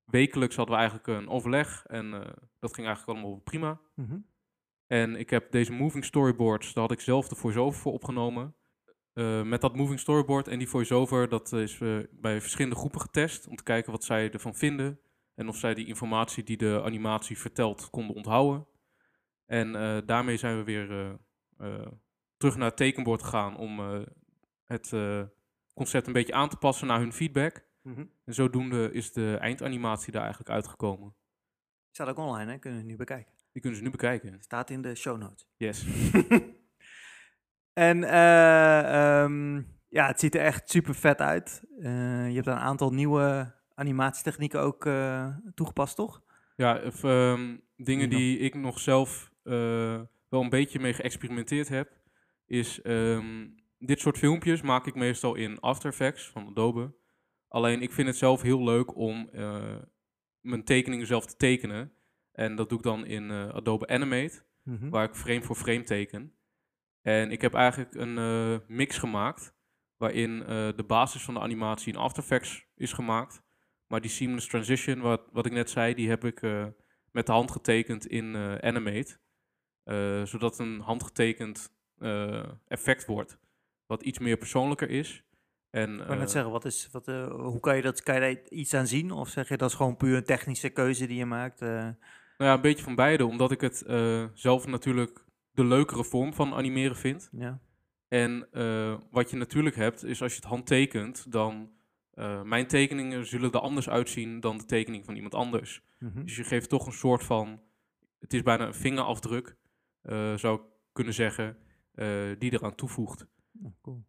wekelijks 0.04 0.56
hadden 0.56 0.76
we 0.76 0.82
eigenlijk 0.82 1.08
een 1.08 1.30
overleg. 1.30 1.86
En 1.86 2.12
dat 2.60 2.74
ging 2.74 2.88
eigenlijk 2.88 3.20
allemaal 3.20 3.40
prima. 3.40 3.82
Mhm. 3.94 4.20
En 4.88 5.16
ik 5.16 5.30
heb 5.30 5.52
deze 5.52 5.72
moving 5.72 6.06
storyboards, 6.06 6.74
daar 6.74 6.84
had 6.84 6.92
ik 6.92 7.00
zelf 7.00 7.28
de 7.28 7.36
voice-over 7.36 7.80
voor 7.80 7.94
opgenomen. 7.94 8.56
Eh, 9.18 9.44
met 9.44 9.62
dat 9.62 9.76
moving 9.76 10.00
storyboard 10.00 10.48
en 10.48 10.58
die 10.58 10.70
voice-over, 10.70 11.30
dat 11.30 11.54
is 11.54 11.80
eh, 11.80 11.98
bij 12.12 12.42
verschillende 12.42 12.76
groepen 12.76 13.02
getest. 13.02 13.48
Om 13.48 13.56
te 13.56 13.64
kijken 13.64 13.92
wat 13.92 14.04
zij 14.04 14.32
ervan 14.32 14.56
vinden. 14.56 15.00
En 15.36 15.48
of 15.48 15.58
zij 15.58 15.74
die 15.74 15.86
informatie 15.86 16.44
die 16.44 16.58
de 16.58 16.82
animatie 16.84 17.38
vertelt 17.38 17.90
konden 17.90 18.16
onthouden. 18.16 18.68
En 19.46 19.76
eh, 19.76 19.98
daarmee 20.06 20.38
zijn 20.38 20.58
we 20.58 20.64
weer 20.64 21.18
terug 22.38 22.56
naar 22.56 22.68
het 22.68 22.78
tekenbord 22.78 23.24
gegaan 23.24 23.58
om 23.58 23.80
het 24.64 24.94
concept 25.74 26.08
een 26.08 26.14
beetje 26.14 26.34
aan 26.34 26.50
te 26.50 26.58
passen 26.58 26.88
naar 26.88 27.00
hun 27.00 27.14
feedback. 27.14 27.66
Mhm. 27.82 28.06
En 28.26 28.34
zodoende 28.34 28.92
is 28.92 29.12
de 29.12 29.38
eindanimatie 29.40 30.12
daar 30.12 30.22
eigenlijk 30.22 30.52
uitgekomen. 30.52 31.16
Staat 31.92 32.08
ook 32.08 32.18
online, 32.18 32.52
hè? 32.52 32.58
Kunnen 32.58 32.80
we 32.80 32.86
nu 32.86 32.96
bekijken. 32.96 33.34
Die 33.52 33.62
kunnen 33.62 33.80
ze 33.80 33.86
nu 33.86 33.92
bekijken. 33.92 34.42
Staat 34.42 34.70
in 34.70 34.82
de 34.82 34.96
show 34.96 35.18
notes. 35.18 35.48
Yes. 35.56 35.86
en 37.78 38.04
eh, 38.04 39.22
ehm, 39.24 39.62
ja, 39.90 40.08
het 40.08 40.20
ziet 40.20 40.36
er 40.36 40.42
echt 40.42 40.70
super 40.70 40.96
vet 40.96 41.20
uit. 41.20 41.64
Eh, 41.80 42.28
je 42.28 42.36
hebt 42.36 42.48
een 42.48 42.54
aantal 42.54 42.94
nieuwe 42.94 43.54
animatietechnieken 43.76 44.62
ook 44.62 44.86
eh, 44.86 45.28
toegepast, 45.54 45.96
toch? 45.96 46.22
Ja, 46.56 46.82
of, 46.84 47.04
ehm, 47.04 47.58
dingen 47.76 48.10
die 48.10 48.38
ik 48.40 48.56
nog 48.56 48.80
zelf 48.80 49.32
wel 50.30 50.42
een 50.42 50.50
beetje 50.50 50.80
mee 50.80 50.94
geëxperimenteerd 50.94 51.68
heb, 51.70 51.92
is 52.46 52.82
ehm, 52.82 53.48
dit 53.80 54.00
soort 54.00 54.18
filmpjes 54.18 54.62
maak 54.62 54.86
ik 54.86 54.96
meestal 54.96 55.36
in 55.36 55.60
After 55.60 55.90
Effects 55.90 56.30
van 56.30 56.48
Adobe. 56.48 56.94
Alleen 57.48 57.82
ik 57.82 57.92
vind 57.92 58.08
het 58.08 58.18
zelf 58.18 58.42
heel 58.42 58.64
leuk 58.64 58.96
om 58.96 59.30
mijn 60.42 60.64
tekeningen 60.64 61.08
zelf 61.08 61.26
te 61.26 61.36
tekenen. 61.36 61.92
En 62.32 62.56
dat 62.56 62.70
doe 62.70 62.78
ik 62.78 62.84
dan 62.84 63.06
in 63.06 63.32
Adobe 63.32 63.88
Animate, 63.88 64.46
Mhm. 64.64 64.90
waar 64.90 65.04
ik 65.04 65.16
frame 65.16 65.42
voor 65.42 65.56
frame 65.56 65.84
teken. 65.84 66.37
En 67.08 67.32
ik 67.32 67.42
heb 67.42 67.54
eigenlijk 67.54 67.94
een 67.94 68.18
eh, 68.18 68.60
mix 68.68 68.98
gemaakt, 68.98 69.54
waarin 69.98 70.42
eh, 70.42 70.48
de 70.76 70.84
basis 70.88 71.24
van 71.24 71.34
de 71.34 71.40
animatie 71.40 71.94
in 71.94 72.00
After 72.00 72.24
Effects 72.24 72.66
is 72.76 72.94
gemaakt. 72.94 73.42
Maar 73.88 74.02
die 74.02 74.10
seamless 74.10 74.48
transition, 74.48 75.00
wat, 75.00 75.22
wat 75.32 75.46
ik 75.46 75.52
net 75.52 75.70
zei, 75.70 75.94
die 75.94 76.10
heb 76.10 76.26
ik 76.26 76.42
eh, 76.42 76.66
met 77.12 77.26
de 77.26 77.32
hand 77.32 77.52
getekend 77.52 78.08
in 78.08 78.36
Animate. 78.62 79.18
Zodat 80.24 80.58
het 80.58 80.68
een 80.68 80.80
handgetekend 80.80 81.76
effect 82.68 83.06
wordt, 83.06 83.38
wat 83.86 84.04
iets 84.04 84.20
meer 84.20 84.38
persoonlijker 84.38 84.90
is. 84.90 85.24
En, 85.70 86.00
Ik 86.00 86.08
wou 86.08 86.20
net 86.20 86.32
zeggen, 86.32 86.52
wat 86.52 86.66
is, 86.66 86.90
wat, 86.92 87.06
hoe 87.30 87.60
kan 87.60 87.76
je, 87.76 87.82
dat, 87.82 88.04
kan 88.04 88.16
je 88.16 88.22
daar 88.22 88.50
iets 88.50 88.74
aan 88.74 88.88
zien? 88.88 89.12
Of 89.12 89.30
zeg 89.30 89.50
je 89.50 89.58
dat 89.58 89.70
is 89.70 89.76
gewoon 89.76 89.98
puur 89.98 90.18
een 90.18 90.24
technische 90.24 90.70
keuze 90.70 91.08
die 91.08 91.18
je 91.18 91.26
maakt? 91.26 91.60
nou 91.60 91.96
ja, 92.38 92.54
een 92.54 92.62
beetje 92.62 92.84
van 92.84 92.96
beide, 92.96 93.26
omdat 93.26 93.52
ik 93.52 93.62
het 93.62 93.84
zelf 94.34 94.66
natuurlijk 94.66 95.27
de 95.58 95.66
leukere 95.66 96.04
vorm 96.04 96.34
van 96.34 96.54
animeren 96.54 96.96
vind. 96.96 97.30
ja. 97.32 97.60
En 98.08 98.48
eh, 98.52 98.98
wat 99.12 99.30
je 99.30 99.38
natuurlijk 99.38 99.76
hebt, 99.76 100.04
is 100.04 100.22
als 100.22 100.32
je 100.32 100.40
het 100.40 100.50
handtekent, 100.50 101.32
dan 101.32 101.72
eh, 102.12 102.42
mijn 102.42 102.68
tekeningen 102.68 103.26
zullen 103.26 103.52
er 103.52 103.60
anders 103.60 103.90
uitzien 103.90 104.40
dan 104.40 104.58
de 104.58 104.66
tekening 104.66 105.06
van 105.06 105.16
iemand 105.16 105.36
anders. 105.36 105.84
Mhm. 106.00 106.24
Dus 106.24 106.36
je 106.36 106.44
geeft 106.44 106.70
toch 106.70 106.86
een 106.86 106.92
soort 106.92 107.24
van, 107.24 107.62
het 108.20 108.34
is 108.34 108.42
bijna 108.42 108.66
een 108.66 108.74
vingerafdruk, 108.74 109.58
eh, 110.02 110.34
zou 110.36 110.60
ik 110.60 110.66
kunnen 110.92 111.14
zeggen, 111.14 111.58
die 112.38 112.54
eraan 112.54 112.76
toevoegt. 112.76 113.28
Oh, 113.64 113.72
cool. 113.82 114.04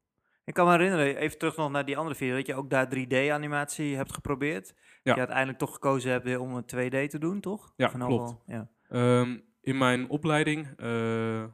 Ik 0.45 0.55
kan 0.55 0.67
me 0.67 0.73
herinneren, 0.73 1.17
even 1.17 1.39
terug 1.39 1.57
nog 1.57 1.71
naar 1.71 1.85
die 1.85 1.97
andere 1.97 2.17
video, 2.17 2.37
dat 2.37 2.47
je 2.47 2.55
ook 2.55 2.71
daar 2.71 2.89
3D-animatie 2.89 3.97
hebt 3.97 4.13
geprobeerd. 4.13 4.69
Ja. 4.69 4.75
Dat 5.03 5.15
je 5.15 5.21
uiteindelijk 5.21 5.59
toch 5.59 5.73
gekozen 5.73 6.11
hebt 6.11 6.37
om 6.37 6.55
een 6.55 6.67
2D 6.67 7.11
te 7.11 7.19
doen, 7.19 7.41
toch? 7.41 7.73
Ja, 7.77 7.89
klopt. 7.89 8.37
Ja. 8.47 8.71
Ehm, 8.89 9.39
in 9.61 9.79
mijn 9.79 10.09
opleiding, 10.09 10.67
eh, 10.77 11.45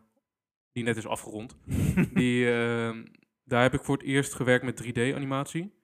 die 0.72 0.84
net 0.84 0.96
is 0.96 1.06
afgerond, 1.06 1.56
die, 2.14 2.52
ehm, 2.52 3.04
daar 3.44 3.62
heb 3.62 3.74
ik 3.74 3.84
voor 3.84 3.96
het 3.96 4.06
eerst 4.06 4.34
gewerkt 4.34 4.64
met 4.64 4.76
3D-animatie. 4.76 5.82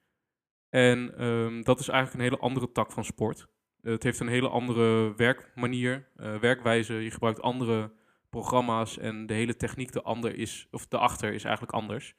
En 0.68 1.16
ehm, 1.16 1.62
dat 1.62 1.80
is 1.80 1.88
eigenlijk 1.88 2.18
een 2.18 2.30
hele 2.30 2.42
andere 2.42 2.72
tak 2.72 2.92
van 2.92 3.04
sport. 3.04 3.46
Het 3.82 4.02
heeft 4.02 4.20
een 4.20 4.28
hele 4.28 4.48
andere 4.48 5.14
werkmanier, 5.16 6.08
eh, 6.16 6.38
werkwijze. 6.38 6.94
Je 6.94 7.10
gebruikt 7.10 7.40
andere 7.40 7.92
programma's 8.30 8.98
en 8.98 9.26
de 9.26 9.34
hele 9.34 9.56
techniek 9.56 9.92
de 9.92 10.02
ander 10.02 10.34
is, 10.34 10.68
of 10.70 10.86
daarachter 10.86 11.32
is 11.32 11.44
eigenlijk 11.44 11.74
anders. 11.74 12.14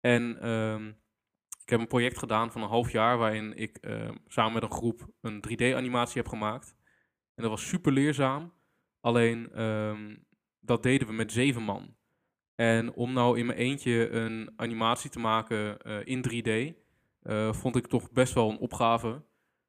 En 0.00 0.40
ehm, 0.40 0.88
ik 1.62 1.68
heb 1.70 1.80
een 1.80 1.86
project 1.86 2.18
gedaan 2.18 2.52
van 2.52 2.62
een 2.62 2.68
half 2.68 2.92
jaar 2.92 3.18
waarin 3.18 3.56
ik 3.56 3.78
samen 4.26 4.52
met 4.52 4.62
een 4.62 4.70
groep 4.70 5.08
een 5.20 5.40
3D-animatie 5.40 6.20
heb 6.20 6.28
gemaakt. 6.28 6.76
En 7.34 7.42
dat 7.42 7.50
was 7.50 7.68
super 7.68 7.92
leerzaam. 7.92 8.52
Alleen 9.00 9.52
ehm, 9.52 10.16
dat 10.60 10.82
deden 10.82 11.08
we 11.08 11.14
met 11.14 11.32
zeven 11.32 11.62
man. 11.62 11.96
En 12.54 12.92
om 12.92 13.12
nou 13.12 13.38
in 13.38 13.46
mijn 13.46 13.58
eentje 13.58 14.08
een 14.08 14.52
animatie 14.56 15.10
te 15.10 15.18
maken 15.18 15.78
eh, 15.78 15.98
in 16.04 16.22
3D, 16.22 16.74
eh, 17.22 17.52
vond 17.52 17.76
ik 17.76 17.86
toch 17.86 18.12
best 18.12 18.34
wel 18.34 18.50
een 18.50 18.58
opgave. 18.58 19.22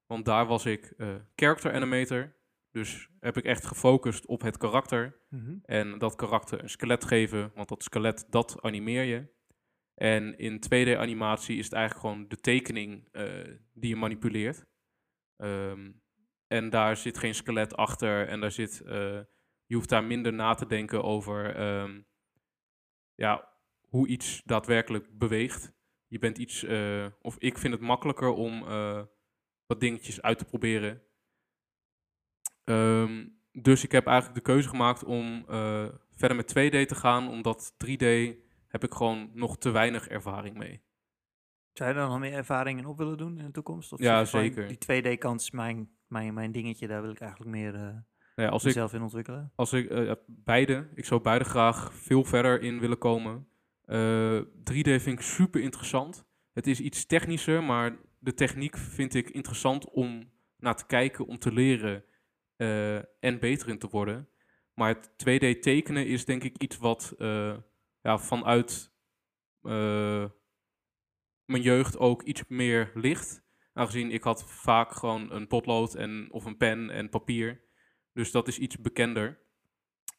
Want 0.05 0.25
daar 0.25 0.45
was 0.45 0.65
ik 0.65 0.93
eh, 0.97 1.15
character 1.36 1.73
animator. 1.73 2.36
Dus 2.71 3.09
heb 3.19 3.38
ik 3.38 3.43
echt 3.43 3.65
gefocust 3.65 4.25
op 4.25 4.41
het 4.41 4.57
karakter. 4.57 5.19
Mhm. 5.30 5.57
En 5.63 5.97
dat 5.97 6.15
karakter 6.15 6.63
een 6.63 6.69
skelet 6.69 7.05
geven, 7.05 7.51
want 7.55 7.69
dat 7.69 7.84
skelet, 7.84 8.25
dat 8.30 8.61
animeer 8.61 9.03
je. 9.03 9.27
En 9.95 10.38
in 10.38 10.59
2D-animatie 10.59 11.57
is 11.57 11.65
het 11.65 11.73
eigenlijk 11.73 12.05
gewoon 12.05 12.27
de 12.27 12.39
tekening 12.39 13.07
die 13.73 13.89
je 13.89 13.95
manipuleert. 13.95 14.65
Ehm, 15.38 15.91
en 16.49 16.69
daar 16.69 16.97
zit 16.97 17.17
geen 17.17 17.35
skelet 17.35 17.75
achter 17.75 18.27
en 18.27 18.41
daar 18.41 18.51
zit, 18.51 18.81
eh, 18.81 19.19
je 19.65 19.75
hoeft 19.75 19.89
daar 19.89 20.03
minder 20.03 20.33
na 20.33 20.53
te 20.53 20.65
denken 20.65 21.03
over 21.03 21.55
ehm, 21.55 22.01
ja, 23.15 23.49
hoe 23.89 24.07
iets 24.07 24.41
daadwerkelijk 24.45 25.17
beweegt. 25.17 25.71
Je 26.07 26.19
bent 26.19 26.37
iets, 26.37 26.63
eh, 26.63 27.05
of 27.21 27.35
ik 27.37 27.57
vind 27.57 27.73
het 27.73 27.81
makkelijker 27.81 28.29
om 28.29 28.67
eh, 28.67 29.01
wat 29.65 29.79
dingetjes 29.79 30.21
uit 30.21 30.37
te 30.37 30.45
proberen. 30.45 31.01
Ehm, 32.63 33.27
dus 33.51 33.83
ik 33.83 33.91
heb 33.91 34.05
eigenlijk 34.05 34.37
de 34.37 34.51
keuze 34.51 34.69
gemaakt 34.69 35.03
om 35.03 35.45
verder 36.13 36.37
met 36.37 36.47
2D 36.47 36.87
te 36.87 36.95
gaan, 36.95 37.27
omdat 37.27 37.73
3D 37.77 38.35
heb 38.67 38.83
ik 38.83 38.93
gewoon 38.93 39.31
nog 39.33 39.57
te 39.57 39.69
weinig 39.69 40.07
ervaring 40.07 40.57
mee. 40.57 40.81
Zou 41.73 41.89
je 41.89 41.95
daar 41.95 42.07
nog 42.07 42.19
meer 42.19 42.33
ervaring 42.33 42.79
in 42.79 42.85
op 42.85 42.97
willen 42.97 43.17
doen 43.17 43.37
in 43.37 43.45
de 43.45 43.51
toekomst? 43.51 43.93
Of 43.93 43.99
Ja, 43.99 44.25
zeker. 44.25 44.67
Die 44.67 44.77
2D-kant 44.77 45.41
is 45.41 45.51
mijn, 45.51 45.98
mijn, 46.10 46.34
mijn 46.34 46.51
dingetje, 46.51 46.88
daar 46.88 47.01
wil 47.01 47.12
ik 47.12 47.20
eigenlijk 47.20 47.51
meer 47.51 47.76
eh 47.76 47.82
Nou 47.82 48.01
ja, 48.36 48.47
als 48.47 48.62
ik, 48.62 48.68
mezelf 48.68 48.93
in 48.93 49.01
ontwikkelen. 49.01 49.51
als 49.55 49.74
ik 49.74 49.89
eh, 49.89 50.12
beide, 50.26 50.89
ik 50.95 51.05
zou 51.05 51.22
beide 51.22 51.45
graag 51.45 51.93
veel 51.93 52.24
verder 52.24 52.62
in 52.62 52.80
willen 52.80 52.97
komen. 52.97 53.47
Eh, 53.82 54.39
3D 54.39 55.01
vind 55.01 55.07
ik 55.07 55.22
super 55.22 55.62
interessant. 55.62 56.26
Het 56.53 56.68
is 56.68 56.80
iets 56.80 57.05
technischer, 57.05 57.64
maar 57.64 57.97
de 58.20 58.34
techniek 58.34 58.78
vind 58.78 59.14
ik 59.14 59.30
interessant 59.30 59.89
om 59.89 60.32
naar 60.57 60.76
te 60.76 60.86
kijken, 60.86 61.26
om 61.26 61.39
te 61.39 61.53
leren 61.53 62.03
eh, 62.55 62.97
en 62.97 63.39
beter 63.39 63.70
in 63.70 63.80
te 63.80 63.88
worden. 63.88 64.30
Maar 64.74 64.95
het 64.95 65.10
2D 65.12 65.60
tekenen 65.60 66.07
is 66.07 66.26
denk 66.26 66.43
ik 66.43 66.57
iets 66.57 66.78
wat 66.78 67.16
eh, 67.18 67.57
ja, 68.01 68.18
vanuit 68.18 68.91
eh, 69.62 70.26
mijn 71.45 71.64
jeugd 71.64 71.97
ook 71.97 72.24
iets 72.24 72.43
meer 72.47 72.91
ligt. 72.93 73.43
Aangezien 73.80 74.11
ik 74.11 74.23
had 74.23 74.43
vaak 74.47 74.91
gewoon 74.91 75.32
een 75.32 75.47
potlood 75.47 75.95
en, 75.95 76.27
of 76.32 76.45
een 76.45 76.57
pen 76.57 76.89
en 76.89 77.09
papier. 77.09 77.61
Dus 78.13 78.32
dat 78.32 78.47
is 78.47 78.57
iets 78.57 78.77
bekender. 78.77 79.39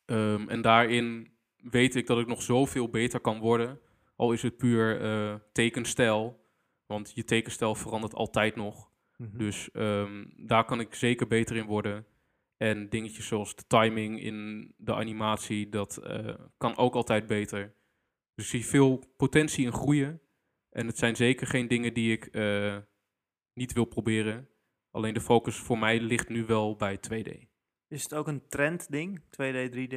Ehm, 0.04 0.48
en 0.48 0.62
daarin 0.62 1.32
weet 1.56 1.94
ik 1.94 2.06
dat 2.06 2.18
ik 2.18 2.26
nog 2.26 2.42
zoveel 2.42 2.88
beter 2.88 3.20
kan 3.20 3.38
worden. 3.38 3.80
Al 4.16 4.32
is 4.32 4.42
het 4.42 4.56
puur 4.56 5.00
eh, 5.00 5.34
tekenstijl. 5.52 6.48
Want 6.86 7.12
je 7.14 7.24
tekenstijl 7.24 7.74
verandert 7.74 8.14
altijd 8.14 8.56
nog. 8.56 8.90
Mhm. 9.16 9.38
Dus 9.38 9.70
ehm, 9.70 10.24
daar 10.36 10.64
kan 10.64 10.80
ik 10.80 10.94
zeker 10.94 11.26
beter 11.26 11.56
in 11.56 11.66
worden. 11.66 12.06
En 12.56 12.88
dingetjes 12.88 13.26
zoals 13.26 13.56
de 13.56 13.64
timing 13.66 14.22
in 14.22 14.72
de 14.76 14.94
animatie, 14.94 15.68
dat 15.68 15.96
eh, 15.96 16.34
kan 16.58 16.76
ook 16.76 16.94
altijd 16.94 17.26
beter. 17.26 17.74
Dus 18.34 18.44
ik 18.44 18.50
zie 18.50 18.66
veel 18.66 19.04
potentie 19.16 19.64
in 19.64 19.72
groeien. 19.72 20.20
En 20.70 20.86
het 20.86 20.98
zijn 20.98 21.16
zeker 21.16 21.46
geen 21.46 21.68
dingen 21.68 21.94
die 21.94 22.12
ik 22.12 22.26
eh, 22.26 22.76
niet 23.55 23.72
wil 23.72 23.84
proberen. 23.84 24.48
Alleen 24.90 25.14
de 25.14 25.20
focus 25.20 25.57
voor 25.57 25.78
mij 25.78 26.01
ligt 26.01 26.28
nu 26.28 26.46
wel 26.46 26.76
bij 26.76 26.96
2D. 26.96 27.48
Is 27.88 28.03
het 28.03 28.14
ook 28.14 28.28
een 28.28 28.46
trendding, 28.48 29.20
2D, 29.20 29.74
3D? 29.74 29.96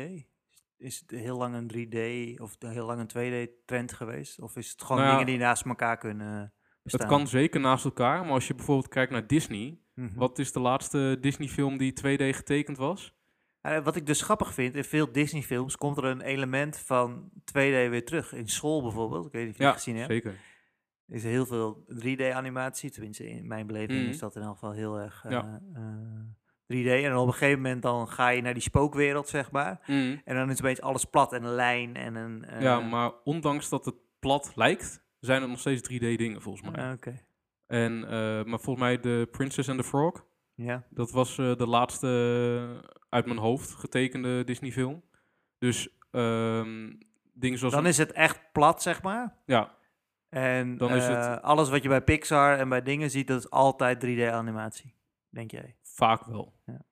Is 0.77 0.99
het 0.99 1.19
heel 1.19 1.37
lang 1.37 1.55
een 1.55 1.71
3D 1.73 2.41
of 2.41 2.55
heel 2.59 2.85
lang 2.85 2.99
een 2.99 3.47
2D-trend 3.47 3.93
geweest? 3.93 4.39
Of 4.39 4.55
is 4.55 4.71
het 4.71 4.83
gewoon 4.83 5.01
Nou 5.01 5.11
dingen 5.11 5.25
die 5.25 5.37
naast 5.37 5.65
elkaar 5.65 5.97
kunnen 5.97 6.53
bestaan? 6.83 7.07
Het 7.07 7.17
kan 7.17 7.27
zeker 7.27 7.59
naast 7.59 7.85
elkaar, 7.85 8.23
maar 8.23 8.33
als 8.33 8.47
je 8.47 8.55
bijvoorbeeld 8.55 8.87
kijkt 8.87 9.11
naar 9.11 9.27
Disney. 9.27 9.79
Mhm. 9.93 10.15
Wat 10.15 10.39
is 10.39 10.51
de 10.51 10.59
laatste 10.59 11.17
Disney-film 11.21 11.77
die 11.77 11.93
2D 11.93 12.35
getekend 12.35 12.77
was? 12.77 13.15
Wat 13.83 13.95
ik 13.95 14.05
dus 14.05 14.21
grappig 14.21 14.53
vind, 14.53 14.75
in 14.75 14.83
veel 14.83 15.11
Disney-films 15.11 15.77
komt 15.77 15.97
er 15.97 16.05
een 16.05 16.21
element 16.21 16.77
van 16.77 17.31
2D 17.45 17.53
weer 17.89 18.05
terug. 18.05 18.33
In 18.33 18.47
school 18.47 18.81
bijvoorbeeld, 18.81 19.25
ik 19.25 19.31
weet 19.31 19.43
niet 19.45 19.51
of 19.51 19.57
je 19.57 19.63
Ja, 19.63 19.69
het 19.69 19.77
gezien 19.77 19.95
hebt, 19.95 20.11
zeker. 20.11 20.35
Is 21.13 21.23
er 21.23 21.29
heel 21.29 21.45
veel 21.45 21.83
3D-animatie. 22.03 22.89
Tenminste, 22.91 23.29
in 23.29 23.47
mijn 23.47 23.67
beleving 23.67 23.99
Mhm. 24.01 24.09
is 24.09 24.19
dat 24.19 24.35
in 24.35 24.41
elk 24.41 24.53
geval 24.53 24.71
heel 24.71 24.99
erg 24.99 25.23
eh, 25.25 25.31
Ja. 25.31 25.61
eh, 25.73 25.81
3D. 26.67 26.87
En 27.03 27.15
op 27.15 27.27
een 27.27 27.33
gegeven 27.33 27.61
moment 27.61 27.81
dan 27.81 28.07
ga 28.07 28.29
je 28.29 28.41
naar 28.41 28.53
die 28.53 28.61
spookwereld, 28.61 29.27
zeg 29.27 29.51
maar. 29.51 29.79
Mm. 29.87 30.21
En 30.25 30.35
dan 30.35 30.49
is 30.49 30.59
opeens 30.59 30.81
alles 30.81 31.05
plat 31.05 31.33
en 31.33 31.43
een 31.43 31.53
lijn 31.55 31.95
en 31.95 32.15
een... 32.15 32.45
eh, 32.45 32.61
ja, 32.61 32.79
maar 32.79 33.11
ondanks 33.23 33.69
dat 33.69 33.85
het 33.85 33.95
plat 34.19 34.51
lijkt, 34.55 35.03
zijn 35.19 35.41
er 35.41 35.47
nog 35.49 35.59
steeds 35.59 35.81
3D-dingen 35.93 36.41
volgens 36.41 36.69
mij. 36.71 36.85
ah, 36.85 36.91
Oké, 36.93 37.19
En, 37.67 38.03
eh, 38.03 38.09
maar 38.43 38.59
volgens 38.59 38.79
mij 38.79 38.99
de 38.99 39.27
Princess 39.31 39.69
and 39.69 39.77
the 39.79 39.83
Frog, 39.85 40.25
ja. 40.55 40.83
dat 40.89 41.11
was 41.11 41.37
eh, 41.37 41.55
de 41.55 41.67
laatste 41.67 42.07
eh, 42.81 42.89
uit 43.09 43.25
mijn 43.25 43.37
hoofd 43.39 43.69
getekende 43.71 44.43
Disney-film. 44.43 45.03
Dus 45.57 45.89
ehm, 46.11 46.93
dingen 47.33 47.57
zoals... 47.59 47.73
Dan 47.73 47.85
is 47.85 47.97
het 47.97 48.11
echt 48.11 48.39
plat, 48.51 48.81
zeg 48.81 49.01
maar. 49.01 49.35
Ja, 49.45 49.75
En 50.33 50.77
Dan 50.77 50.93
is 50.93 51.05
het- 51.07 51.17
eh, 51.17 51.37
alles 51.37 51.69
wat 51.69 51.83
je 51.83 51.89
bij 51.89 52.01
Pixar 52.03 52.57
en 52.57 52.69
bij 52.69 52.81
dingen 52.81 53.09
ziet, 53.09 53.27
dat 53.27 53.39
is 53.39 53.49
altijd 53.49 53.99
3D-animatie, 53.99 54.95
denk 55.29 55.51
jij? 55.51 55.75
vaak 55.81 56.23
wel. 56.25 56.53
Ja. 56.65 56.85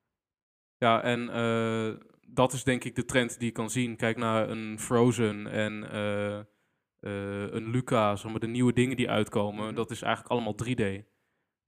Ja, 0.77 1.01
en 1.03 1.29
eh, 1.29 2.05
dat 2.27 2.53
is 2.53 2.63
denk 2.63 2.83
ik 2.83 2.95
de 2.95 3.05
trend 3.05 3.37
die 3.39 3.47
je 3.47 3.53
kan 3.53 3.69
zien. 3.69 3.95
Kijk 3.95 4.17
naar 4.17 4.49
een 4.49 4.79
Frozen 4.79 5.47
en 5.47 5.91
eh, 5.91 6.37
eh, 6.39 7.51
een 7.53 7.69
Luca, 7.69 8.15
zeg 8.15 8.31
maar, 8.31 8.39
de 8.39 8.47
nieuwe 8.47 8.73
dingen 8.73 8.95
die 8.97 9.09
uitkomen. 9.09 9.65
Mhm. 9.65 9.75
Dat 9.75 9.91
is 9.91 10.01
eigenlijk 10.01 10.33
allemaal 10.33 10.55
3D. 10.55 11.03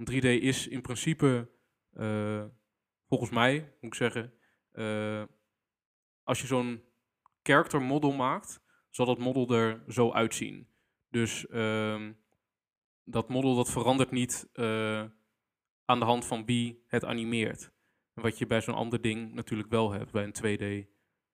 3D 0.04 0.26
is 0.26 0.68
in 0.68 0.82
principe, 0.82 1.50
eh, 1.92 2.44
volgens 3.08 3.30
mij, 3.32 3.60
moet 3.60 3.92
ik 3.92 3.96
zeggen, 3.96 4.34
eh, 4.72 5.24
als 6.24 6.42
je 6.42 6.48
zo'n 6.48 6.84
character 7.44 7.82
model 7.82 8.12
maakt, 8.12 8.62
zal 8.90 9.06
dat 9.06 9.18
model 9.18 9.56
er 9.58 9.84
zo 9.88 10.12
uitzien. 10.12 10.68
Dus 11.14 11.48
ehm, 11.48 12.12
dat 13.04 13.30
model 13.30 13.56
dat 13.56 13.72
verandert 13.72 14.12
niet 14.12 14.50
eh, 14.54 15.04
aan 15.86 16.00
de 16.00 16.06
hand 16.06 16.26
van 16.26 16.46
wie 16.46 16.84
het 16.88 17.06
animeert. 17.06 17.72
Wat 18.14 18.38
je 18.38 18.48
bij 18.48 18.62
zo'n 18.62 18.76
ander 18.76 19.02
ding 19.02 19.34
natuurlijk 19.34 19.70
wel 19.70 19.92
hebt, 19.92 20.12
bij 20.12 20.24
een 20.24 20.34
2D. 20.34 20.88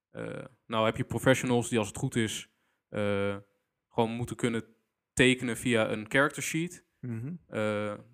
Eh, 0.09 0.45
nou 0.65 0.85
heb 0.85 0.97
je 0.97 1.03
professionals 1.03 1.69
die 1.69 1.77
als 1.77 1.87
het 1.87 1.97
goed 1.97 2.15
is 2.15 2.49
eh, 2.89 3.37
gewoon 3.89 4.11
moeten 4.11 4.35
kunnen 4.35 4.63
tekenen 5.13 5.57
via 5.57 5.89
een 5.89 6.05
character 6.09 6.43
sheet. 6.43 6.85
Mhm. 6.99 7.33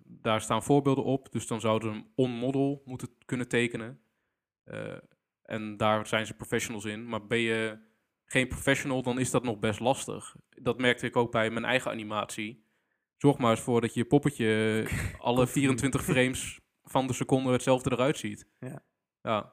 Daar 0.04 0.40
staan 0.40 0.62
voorbeelden 0.62 1.04
op, 1.04 1.32
dus 1.32 1.46
dan 1.46 1.60
zouden 1.60 1.92
ze 1.92 1.96
een 1.96 2.12
on-model 2.14 2.82
moeten 2.84 3.08
kunnen 3.24 3.48
tekenen. 3.48 4.00
En 5.42 5.76
daar 5.76 6.06
zijn 6.06 6.26
ze 6.26 6.34
professionals 6.34 6.84
in. 6.84 7.08
Maar 7.08 7.26
ben 7.26 7.38
je 7.38 7.78
geen 8.26 8.48
professional, 8.48 9.02
dan 9.02 9.18
is 9.18 9.30
dat 9.30 9.42
nog 9.42 9.58
best 9.58 9.80
lastig. 9.80 10.36
Dat 10.48 10.78
merkte 10.78 11.06
ik 11.06 11.16
ook 11.16 11.32
bij 11.32 11.50
mijn 11.50 11.64
eigen 11.64 11.90
animatie. 11.90 12.64
Zorg 13.16 13.38
maar 13.38 13.50
eens 13.50 13.60
voor 13.60 13.80
dat 13.80 13.94
je 13.94 14.04
poppetje 14.04 14.86
alle 15.18 15.46
24 15.46 16.04
frames 16.04 16.60
van 16.82 17.06
de 17.06 17.12
seconde 17.12 17.52
hetzelfde 17.52 17.92
eruit 17.92 18.18
ziet. 18.18 18.48
Ja. 18.58 18.84
Ja, 19.22 19.52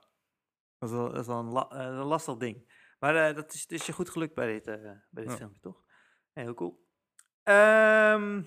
Dat 0.80 0.90
is 0.90 0.96
wel, 0.96 1.10
dat 1.10 1.20
is 1.20 1.28
wel 1.28 1.40
een, 1.40 1.52
la- 1.52 1.70
eh, 1.70 1.86
een 1.86 1.94
lastig 2.06 2.38
ding. 2.38 2.72
Maar 3.00 3.28
eh, 3.30 3.36
dat 3.36 3.54
is, 3.54 3.66
is 3.66 3.86
je 3.86 3.94
goed 3.94 4.10
gelukt 4.10 4.34
bij 4.36 4.48
dit, 4.54 4.68
eh, 4.68 4.76
bij 5.10 5.24
dit 5.24 5.32
Ja. 5.32 5.38
filmpje, 5.38 5.60
toch? 5.60 5.84
Ja, 6.34 6.42
heel 6.42 6.54
cool. 6.54 6.88
Ehm, 7.44 8.44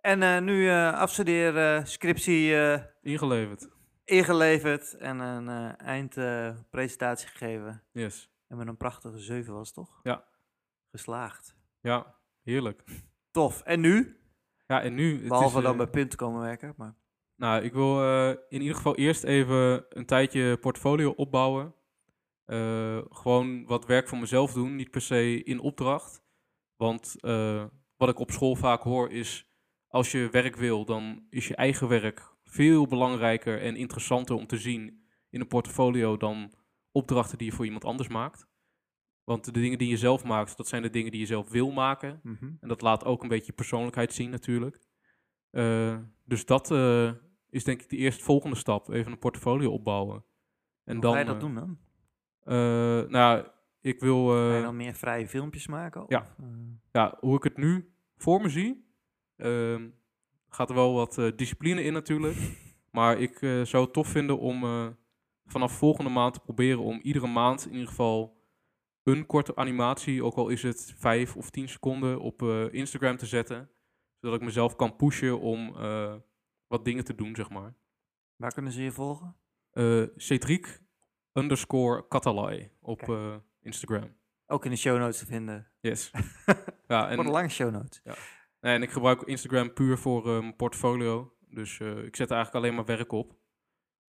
en 0.00 0.44
nu 0.44 0.70
afstudeer, 0.70 1.56
eh, 1.56 1.84
scriptie 1.84 2.54
ingeleverd. 3.02 3.68
ingeleverd 4.04 4.94
en 4.96 5.18
een 5.18 5.76
eindpresentatie 5.76 7.28
gegeven. 7.28 7.82
Yes. 7.92 8.30
En 8.46 8.56
met 8.56 8.66
een 8.66 8.76
prachtige 8.76 9.18
7 9.18 9.54
was 9.54 9.66
het 9.66 9.76
toch? 9.76 10.00
Ja. 10.02 10.24
Geslaagd. 10.90 11.56
Ja, 11.80 12.14
heerlijk. 12.42 12.84
Tof. 13.30 13.62
En 13.62 13.80
nu? 13.80 14.20
Ja, 14.66 14.82
en 14.82 14.94
nu... 14.94 15.28
Behalve 15.28 15.56
is, 15.56 15.62
dan 15.62 15.72
eh, 15.72 15.78
bij 15.78 15.88
punten 15.88 16.18
komen 16.18 16.40
werken. 16.40 16.74
Maar... 16.76 16.94
Nou, 17.36 17.62
ik 17.62 17.72
wil 17.72 18.02
eh, 18.02 18.28
in 18.48 18.60
ieder 18.60 18.76
geval 18.76 18.96
eerst 18.96 19.24
even 19.24 19.86
een 19.88 20.06
tijdje 20.06 20.56
portfolio 20.56 21.10
opbouwen. 21.10 21.74
Eh, 22.44 22.98
gewoon 23.08 23.66
wat 23.66 23.86
werk 23.86 24.08
voor 24.08 24.18
mezelf 24.18 24.52
doen, 24.52 24.76
niet 24.76 24.90
per 24.90 25.00
se 25.00 25.42
in 25.42 25.60
opdracht. 25.60 26.22
Want 26.76 27.20
eh, 27.20 27.64
wat 27.96 28.08
ik 28.08 28.18
op 28.18 28.30
school 28.30 28.56
vaak 28.56 28.82
hoor 28.82 29.10
is, 29.10 29.50
als 29.86 30.12
je 30.12 30.28
werk 30.30 30.56
wil, 30.56 30.84
dan 30.84 31.26
is 31.30 31.48
je 31.48 31.56
eigen 31.56 31.88
werk 31.88 32.34
veel 32.44 32.86
belangrijker 32.86 33.62
en 33.62 33.76
interessanter 33.76 34.36
om 34.36 34.46
te 34.46 34.56
zien 34.56 35.06
in 35.30 35.40
een 35.40 35.48
portfolio 35.48 36.16
dan 36.16 36.52
opdrachten 36.96 37.38
die 37.38 37.46
je 37.46 37.52
voor 37.52 37.64
iemand 37.64 37.84
anders 37.84 38.08
maakt. 38.08 38.46
Want 39.24 39.44
de 39.44 39.50
dingen 39.50 39.78
die 39.78 39.88
je 39.88 39.96
zelf 39.96 40.24
maakt, 40.24 40.56
dat 40.56 40.68
zijn 40.68 40.82
de 40.82 40.90
dingen 40.90 41.10
die 41.10 41.20
je 41.20 41.26
zelf 41.26 41.50
wil 41.50 41.70
maken. 41.70 42.20
Mhm. 42.22 42.44
En 42.60 42.68
dat 42.68 42.80
laat 42.80 43.04
ook 43.04 43.22
een 43.22 43.28
beetje 43.28 43.46
je 43.46 43.52
persoonlijkheid 43.52 44.12
zien 44.12 44.30
natuurlijk. 44.30 44.80
Eh, 45.50 45.98
dus 46.24 46.46
dat 46.46 46.70
eh, 46.70 47.12
is 47.50 47.64
denk 47.64 47.82
ik 47.82 47.88
de 47.88 47.96
eerstvolgende 47.96 48.56
stap. 48.56 48.88
Even 48.88 49.12
een 49.12 49.18
portfolio 49.18 49.70
opbouwen. 49.70 50.24
En 50.84 50.92
Hoe 50.92 51.02
dan, 51.02 51.12
ga 51.12 51.18
je 51.18 51.24
dat 51.24 51.34
eh, 51.34 51.40
doen 51.40 51.54
dan? 51.54 51.78
nou, 53.10 53.36
ja, 53.36 53.52
ik 53.80 54.00
wil... 54.00 54.28
Ga 54.28 54.56
je 54.56 54.62
dan 54.62 54.76
meer 54.76 54.94
vrije 54.94 55.28
filmpjes 55.28 55.66
maken? 55.66 56.04
ja. 56.08 56.20
Of, 56.20 56.38
eh, 56.38 56.46
ja, 56.92 57.16
hoe 57.20 57.36
ik 57.36 57.42
het 57.42 57.56
nu 57.56 57.92
voor 58.16 58.40
me 58.40 58.48
zie, 58.48 58.88
ehm, 59.36 59.88
gaat 60.48 60.68
er 60.68 60.74
wel 60.74 60.94
wat 60.94 61.32
discipline 61.36 61.82
in 61.82 61.92
natuurlijk. 61.92 62.36
Maar 62.90 63.20
ik 63.20 63.38
zou 63.62 63.84
het 63.84 63.92
tof 63.92 64.08
vinden 64.08 64.38
om 64.38 64.64
vanaf 65.46 65.72
volgende 65.72 66.10
maand 66.10 66.34
te 66.34 66.40
proberen 66.40 66.80
om 66.80 67.00
iedere 67.02 67.26
maand 67.26 67.66
in 67.66 67.72
ieder 67.72 67.88
geval 67.88 68.36
een 69.02 69.26
korte 69.26 69.56
animatie, 69.56 70.24
ook 70.24 70.34
al 70.34 70.48
is 70.48 70.62
het 70.62 70.94
vijf 70.96 71.36
of 71.36 71.50
tien 71.50 71.68
seconden, 71.68 72.20
op 72.20 72.42
eh, 72.42 72.72
Instagram 72.72 73.16
te 73.16 73.26
zetten. 73.26 73.70
Zodat 74.20 74.36
ik 74.36 74.44
mezelf 74.44 74.76
kan 74.76 74.96
pushen 74.96 75.40
om 75.40 75.76
eh, 75.76 76.14
wat 76.66 76.84
dingen 76.84 77.04
te 77.04 77.14
doen, 77.14 77.34
zeg 77.34 77.50
maar. 77.50 77.74
waar 78.36 78.52
kunnen 78.52 78.72
ze 78.72 78.82
je 78.82 78.92
volgen? 78.92 79.36
Eh 79.70 80.02
Cedric 80.16 80.82
underscore 81.32 82.08
Catalai 82.08 82.70
op 82.80 83.00
Instagram. 83.60 84.16
Ook 84.46 84.64
in 84.64 84.70
de 84.70 84.76
show 84.76 84.98
notes 84.98 85.18
te 85.18 85.26
vinden. 85.26 85.68
Yes. 85.80 86.10
ja, 86.88 87.00
Wat 87.08 87.10
een 87.10 87.18
en, 87.18 87.30
lange 87.30 87.48
show 87.48 87.70
notes. 87.70 88.02
nee, 88.60 88.74
en 88.74 88.82
ik 88.82 88.90
gebruik 88.90 89.22
Instagram 89.22 89.72
puur 89.72 89.98
voor 89.98 90.26
mijn 90.26 90.56
portfolio. 90.56 91.36
Dus 91.48 91.80
ik 91.80 92.16
zet 92.16 92.30
eigenlijk 92.30 92.54
alleen 92.54 92.74
maar 92.74 92.84
werk 92.84 93.12
op. 93.12 93.34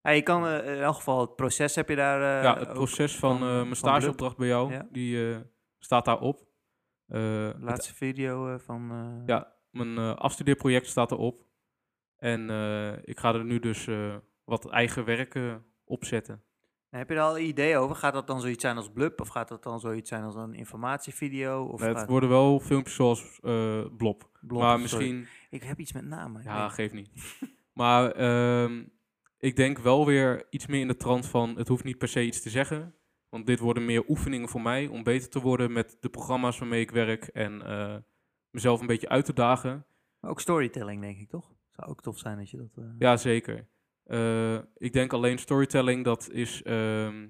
Ja, 0.02 0.12
je 0.12 0.22
kan 0.22 0.48
eh, 0.48 0.76
in 0.76 0.82
elk 0.82 0.96
geval 0.96 1.22
het 1.22 1.36
proces 1.36 1.76
heb 1.76 1.90
je 1.90 1.96
daar. 1.96 2.38
eh, 2.38 2.44
ja, 2.44 2.58
het 2.60 2.68
ook 2.68 2.74
proces 2.74 3.16
van, 3.16 3.38
van, 3.40 3.48
eh, 3.48 3.62
mijn 3.62 3.76
stageopdracht 3.76 4.38
bij 4.38 4.48
jou, 4.48 4.72
Ja. 4.74 4.88
die 4.92 5.38
staat 5.80 6.06
daarop. 6.06 6.46
Het- 7.08 7.56
laatste 7.60 7.94
video 7.96 8.58
van. 8.58 8.92
Ja. 9.26 9.56
mijn 9.72 9.98
afstudeerproject 9.98 10.88
staat 10.88 11.12
erop. 11.12 11.46
En 12.18 12.42
ik 13.04 13.20
ga 13.20 13.34
er 13.34 13.46
nu 13.46 13.60
dus 13.60 13.88
wat 14.44 14.70
eigen 14.70 15.06
werk 15.06 15.40
opzetten. 15.84 16.42
Heb 16.90 17.10
je 17.10 17.16
er 17.16 17.22
al 17.22 17.38
een 17.38 17.46
idee 17.46 17.78
over? 17.78 17.96
Gaat 17.96 18.14
dat 18.14 18.28
dan 18.28 18.42
zoiets 18.42 18.62
zijn 18.62 18.78
als 18.78 18.92
Blub? 18.92 19.22
Of 19.22 19.28
gaat 19.28 19.48
dat 19.48 19.64
dan 19.64 19.80
zoiets 19.80 20.10
zijn 20.10 20.24
als 20.24 20.36
een 20.36 20.54
informatievideo? 20.54 21.64
Of 21.64 21.82
het 21.82 21.98
gaat 21.98 22.10
worden 22.10 22.30
wel 22.30 22.60
filmpjes 22.60 22.96
zoals 22.96 23.40
eh 23.42 23.86
Blob. 23.98 24.30
Blop 24.42 24.62
maar 24.62 24.80
sorry? 24.80 24.82
misschien... 24.82 25.28
Ik 25.50 25.64
heb 25.64 25.80
iets 25.80 25.94
met 25.94 26.06
namen. 26.06 26.44
Ja, 26.44 26.62
weet- 26.62 26.72
geeft 26.74 26.94
niet. 26.94 27.10
maar 27.74 28.12
ehm, 28.12 28.84
ik 29.38 29.56
denk 29.56 29.78
wel 29.80 30.06
weer 30.06 30.46
iets 30.50 30.68
meer 30.68 30.82
in 30.82 30.88
de 30.88 30.96
trant 30.96 31.26
van... 31.28 31.58
het 31.58 31.68
hoeft 31.68 31.84
niet 31.84 31.98
per 31.98 32.08
se 32.08 32.26
iets 32.26 32.42
te 32.42 32.50
zeggen. 32.50 32.96
Want 33.30 33.46
dit 33.48 33.60
worden 33.60 33.86
meer 33.86 34.10
oefeningen 34.10 34.50
voor 34.50 34.62
mij... 34.62 34.88
om 34.88 35.04
beter 35.04 35.30
te 35.30 35.40
worden 35.42 35.72
met 35.72 35.98
de 36.00 36.10
programma's 36.10 36.60
waarmee 36.60 36.82
ik 36.82 36.92
werk... 36.92 37.24
en 37.28 37.62
eh, 37.62 37.98
mezelf 38.50 38.82
een 38.82 38.88
beetje 38.88 39.10
uit 39.10 39.26
te 39.26 39.34
dagen. 39.34 39.86
Maar 40.20 40.32
ook 40.32 40.40
storytelling, 40.42 41.02
denk 41.02 41.20
ik 41.20 41.30
toch? 41.30 41.56
Zou 41.72 41.90
ook 41.90 42.02
tof 42.02 42.18
zijn 42.20 42.40
als 42.40 42.52
je 42.52 42.58
dat. 42.58 42.72
eh, 42.78 42.92
Ja, 43.00 43.18
zeker. 43.18 43.68
Eh, 44.04 44.60
ik 44.78 44.94
denk 44.94 45.14
alleen 45.14 45.38
storytelling, 45.38 46.04
dat 46.04 46.30
is... 46.32 46.64
ehm, 46.64 47.28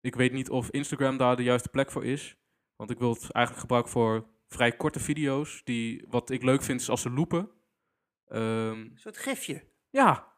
ik 0.00 0.14
weet 0.14 0.32
niet 0.32 0.50
of 0.50 0.70
Instagram 0.70 1.16
daar 1.16 1.36
de 1.36 1.42
juiste 1.42 1.68
plek 1.68 1.90
voor 1.90 2.04
is. 2.04 2.36
Want 2.76 2.90
ik 2.90 2.98
wil 2.98 3.10
het 3.12 3.30
eigenlijk 3.30 3.60
gebruiken 3.60 3.92
voor 3.92 4.26
vrij 4.48 4.76
korte 4.76 5.00
video's. 5.00 5.60
Die, 5.64 6.04
wat 6.08 6.30
ik 6.30 6.42
leuk 6.42 6.62
vind 6.62 6.80
is 6.80 6.90
als 6.90 7.00
ze 7.02 7.10
loopen. 7.10 7.50
Ehm, 8.26 8.40
Een 8.80 8.90
soort 8.94 9.18
gifje. 9.18 9.64
ja, 9.90 10.36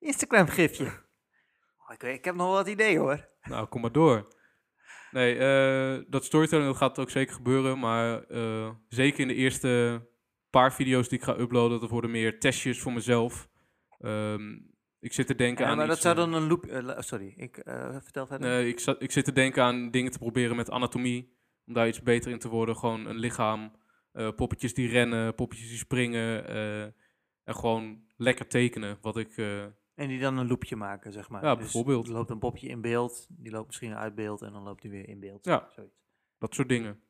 Instagram-gifje. 0.00 0.84
Oh, 0.86 1.92
ik, 1.94 2.00
weet- 2.00 2.18
ik 2.18 2.24
heb 2.24 2.34
nog 2.34 2.46
wel 2.46 2.54
wat 2.54 2.68
ideeën 2.68 2.98
hoor. 2.98 3.28
nou 3.42 3.66
kom 3.66 3.80
maar 3.80 3.92
door. 3.92 4.38
Nee, 5.10 5.36
eh, 5.38 6.04
dat 6.08 6.24
storytelling 6.24 6.68
dat 6.68 6.76
gaat 6.76 6.98
ook 6.98 7.10
zeker 7.10 7.34
gebeuren. 7.34 7.78
Maar 7.78 8.22
eh, 8.24 8.70
zeker 8.88 9.20
in 9.20 9.28
de 9.28 9.34
eerste 9.34 10.02
paar 10.50 10.72
video's 10.74 11.08
die 11.08 11.18
ik 11.18 11.24
ga 11.24 11.38
uploaden... 11.38 11.80
dat 11.80 11.90
worden 11.90 12.10
meer 12.10 12.40
testjes 12.40 12.80
voor 12.80 12.92
mezelf. 12.92 13.48
Ehm, 13.98 14.58
ik 15.00 15.12
zit 15.12 15.26
te 15.26 15.34
denken 15.34 15.64
Ja, 15.64 15.70
aan 15.70 15.76
maar 15.76 15.86
dat 15.86 16.00
zou 16.00 16.16
eh, 16.16 16.20
dan 16.20 16.32
een 16.34 16.48
loop. 16.48 16.94
sorry, 16.98 17.32
ik 17.36 17.60
vertel 18.02 18.26
verder. 18.26 18.48
Nee, 18.48 18.68
ik, 18.68 18.80
zat, 18.80 19.02
ik 19.02 19.10
zit 19.10 19.24
te 19.24 19.32
denken 19.32 19.62
aan 19.62 19.90
dingen 19.90 20.12
te 20.12 20.18
proberen 20.18 20.56
met 20.56 20.70
anatomie. 20.70 21.38
Om 21.66 21.74
daar 21.74 21.88
iets 21.88 22.02
beter 22.02 22.30
in 22.30 22.38
te 22.38 22.48
worden. 22.48 22.76
Gewoon 22.76 23.06
een 23.06 23.18
lichaam. 23.18 23.72
poppetjes 24.36 24.74
die 24.74 24.88
rennen, 24.88 25.34
poppetjes 25.34 25.68
die 25.68 25.78
springen. 25.78 26.46
en 27.44 27.54
gewoon 27.54 28.04
lekker 28.16 28.46
tekenen. 28.48 28.98
Wat 29.00 29.16
ik. 29.16 29.34
En 30.00 30.08
die 30.08 30.20
dan 30.20 30.38
een 30.38 30.46
loopje 30.46 30.76
maken, 30.76 31.12
zeg 31.12 31.28
maar. 31.28 31.44
Ja, 31.44 31.54
Dus 31.54 31.62
bijvoorbeeld. 31.62 32.06
er 32.06 32.12
loopt 32.12 32.30
een 32.30 32.38
popje 32.38 32.68
in 32.68 32.80
beeld, 32.80 33.26
die 33.28 33.52
loopt 33.52 33.66
misschien 33.66 33.94
uit 33.94 34.14
beeld 34.14 34.42
en 34.42 34.52
dan 34.52 34.62
loopt 34.62 34.82
hij 34.82 34.90
weer 34.90 35.08
in 35.08 35.20
beeld. 35.20 35.44
Ja. 35.44 35.68
Zoiets. 35.70 36.02
dat 36.38 36.54
soort 36.54 36.68
dingen. 36.68 37.02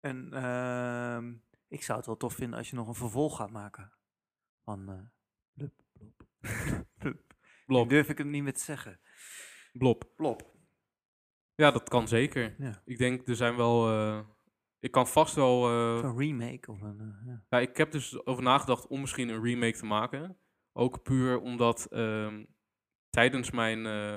En 0.00 0.32
ehm, 0.32 1.34
ik 1.68 1.82
zou 1.82 1.98
het 1.98 2.06
wel 2.06 2.16
tof 2.16 2.34
vinden 2.34 2.58
als 2.58 2.70
je 2.70 2.76
nog 2.76 2.88
een 2.88 2.94
vervolg 2.94 3.36
gaat 3.36 3.50
maken. 3.50 3.92
Van 4.64 4.84
blub, 6.98 7.22
blop. 7.66 7.82
Nu 7.88 7.88
durf 7.88 8.08
ik 8.08 8.18
het 8.18 8.26
niet 8.26 8.42
meer 8.42 8.52
te 8.54 8.60
zeggen. 8.60 9.00
Blob. 9.72 10.04
Plop. 10.16 10.54
Ja, 11.54 11.70
dat 11.70 11.88
kan 11.88 12.08
zeker. 12.08 12.54
Ja. 12.58 12.82
Ik 12.84 12.98
denk, 12.98 13.28
er 13.28 13.36
zijn 13.36 13.56
wel. 13.56 13.88
eh, 13.90 14.26
ik 14.80 14.90
kan 14.90 15.06
vast 15.08 15.34
wel. 15.34 15.68
eh, 15.68 16.02
Een 16.02 16.18
remake 16.18 16.70
of 16.70 16.80
een... 16.80 16.98
eh, 17.00 17.26
ja. 17.26 17.42
Ja, 17.48 17.58
ik 17.58 17.76
heb 17.76 17.90
dus 17.92 18.26
over 18.26 18.42
nagedacht 18.42 18.86
om 18.86 19.00
misschien 19.00 19.28
een 19.28 19.42
remake 19.42 19.78
te 19.78 19.86
maken. 19.86 20.36
Ook 20.72 21.02
puur 21.02 21.40
omdat 21.40 21.86
ehm, 21.90 22.44
tijdens 23.10 23.50
mijn 23.50 23.86
eh, 23.86 24.16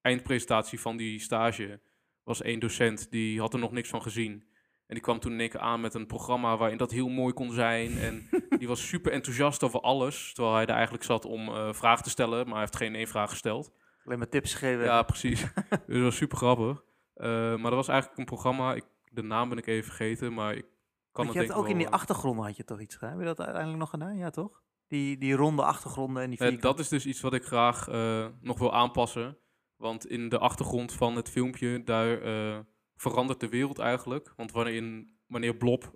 eindpresentatie 0.00 0.80
van 0.80 0.96
die 0.96 1.18
stage 1.18 1.80
was 2.22 2.42
één 2.42 2.60
docent 2.60 3.10
die 3.10 3.40
had 3.40 3.52
er 3.52 3.58
nog 3.58 3.72
niks 3.72 3.88
van 3.88 4.02
gezien. 4.02 4.52
En 4.86 4.94
die 4.94 5.02
kwam 5.02 5.18
toen 5.20 5.36
keer 5.36 5.58
aan 5.58 5.80
met 5.80 5.94
een 5.94 6.06
programma 6.06 6.56
waarin 6.56 6.78
dat 6.78 6.90
heel 6.90 7.08
mooi 7.08 7.32
kon 7.32 7.52
zijn. 7.52 7.98
En 7.98 8.28
die 8.58 8.68
was 8.68 8.88
super 8.88 9.12
enthousiast 9.12 9.62
over 9.62 9.80
alles. 9.80 10.32
Terwijl 10.32 10.54
hij 10.54 10.66
er 10.66 10.74
eigenlijk 10.74 11.04
zat 11.04 11.24
om 11.24 11.74
vragen 11.74 12.04
te 12.04 12.10
stellen, 12.10 12.44
maar 12.44 12.52
hij 12.52 12.60
heeft 12.60 12.76
geen 12.76 12.94
één 12.94 13.06
vraag 13.06 13.30
gesteld. 13.30 13.72
Alleen 14.04 14.18
maar 14.18 14.28
tips 14.28 14.52
gegeven. 14.54 14.84
Ja, 14.84 15.02
precies. 15.02 15.40
dus 15.70 15.78
dat 15.86 16.02
was 16.02 16.16
super 16.16 16.36
grappig. 16.36 16.82
Maar 17.14 17.58
dat 17.62 17.72
was 17.74 17.88
eigenlijk 17.88 18.18
een 18.18 18.24
programma, 18.24 18.74
ik, 18.74 18.84
de 19.14 19.22
naam 19.22 19.48
ben 19.48 19.58
ik 19.58 19.66
even 19.66 19.84
vergeten, 19.84 20.34
maar 20.34 20.54
ik 20.54 20.64
kan 20.64 21.24
Want 21.24 21.28
het 21.28 21.32
je 21.32 21.38
denk 21.38 21.48
hebt 21.48 21.60
ook 21.60 21.68
in 21.68 21.78
die 21.78 21.88
achtergronden 21.88 22.44
had 22.44 22.56
je 22.56 22.64
toch 22.64 22.80
iets 22.80 22.94
gedaan? 22.94 23.10
Heb 23.10 23.20
je 23.20 23.26
dat 23.26 23.40
uiteindelijk 23.40 23.78
nog 23.78 23.90
gedaan? 23.90 24.16
Ja, 24.16 24.30
toch? 24.30 24.62
Die, 24.86 25.18
die 25.18 25.34
ronde 25.34 25.62
achtergronden 25.62 26.22
en 26.22 26.30
die 26.30 26.38
Eh, 26.38 26.46
vierkante. 26.46 26.76
dat 26.76 26.84
is 26.84 26.88
dus 26.88 27.06
iets 27.06 27.20
wat 27.20 27.34
ik 27.34 27.44
graag 27.44 27.88
eh, 27.88 28.26
nog 28.40 28.58
wil 28.58 28.72
aanpassen. 28.72 29.38
Want 29.76 30.06
in 30.06 30.28
de 30.28 30.38
achtergrond 30.38 30.92
van 30.92 31.16
het 31.16 31.30
filmpje, 31.30 31.82
daar 31.84 32.22
eh, 32.22 32.58
verandert 32.96 33.40
de 33.40 33.48
wereld 33.48 33.78
eigenlijk. 33.78 34.32
Want 34.36 34.52
wanneer, 34.52 34.74
in, 34.74 35.18
wanneer 35.26 35.56
Blob 35.56 35.94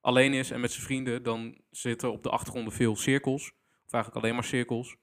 alleen 0.00 0.32
is 0.32 0.50
en 0.50 0.60
met 0.60 0.72
zijn 0.72 0.86
vrienden, 0.86 1.22
dan 1.22 1.58
zitten 1.70 2.12
op 2.12 2.22
de 2.22 2.30
achtergronden 2.30 2.72
veel 2.72 2.96
cirkels. 2.96 3.52
Of 3.86 3.92
eigenlijk 3.92 4.24
alleen 4.24 4.34
maar 4.34 4.44
cirkels. 4.44 4.96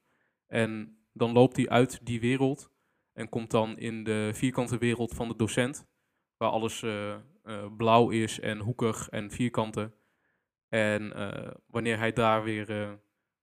En 0.48 1.00
dan 1.14 1.32
loopt 1.32 1.56
hij 1.56 1.70
uit 1.70 2.06
die 2.06 2.20
wereld 2.20 2.72
en 3.14 3.30
komt 3.30 3.52
dan 3.52 3.78
in 3.78 4.04
de 4.04 4.32
vierkante 4.34 4.78
wereld 4.78 5.14
van 5.14 5.28
de 5.28 5.36
docent. 5.36 5.88
Waar 6.42 6.50
alles 6.50 6.84
eh, 6.84 7.14
eh, 7.14 7.76
blauw 7.78 8.10
is 8.10 8.40
en 8.40 8.60
hoekig 8.60 9.10
en 9.10 9.32
vierkanten. 9.32 9.94
En 10.70 11.14
eh, 11.14 11.52
wanneer 11.68 11.98
hij 11.98 12.14
daar 12.14 12.44
weer 12.44 13.00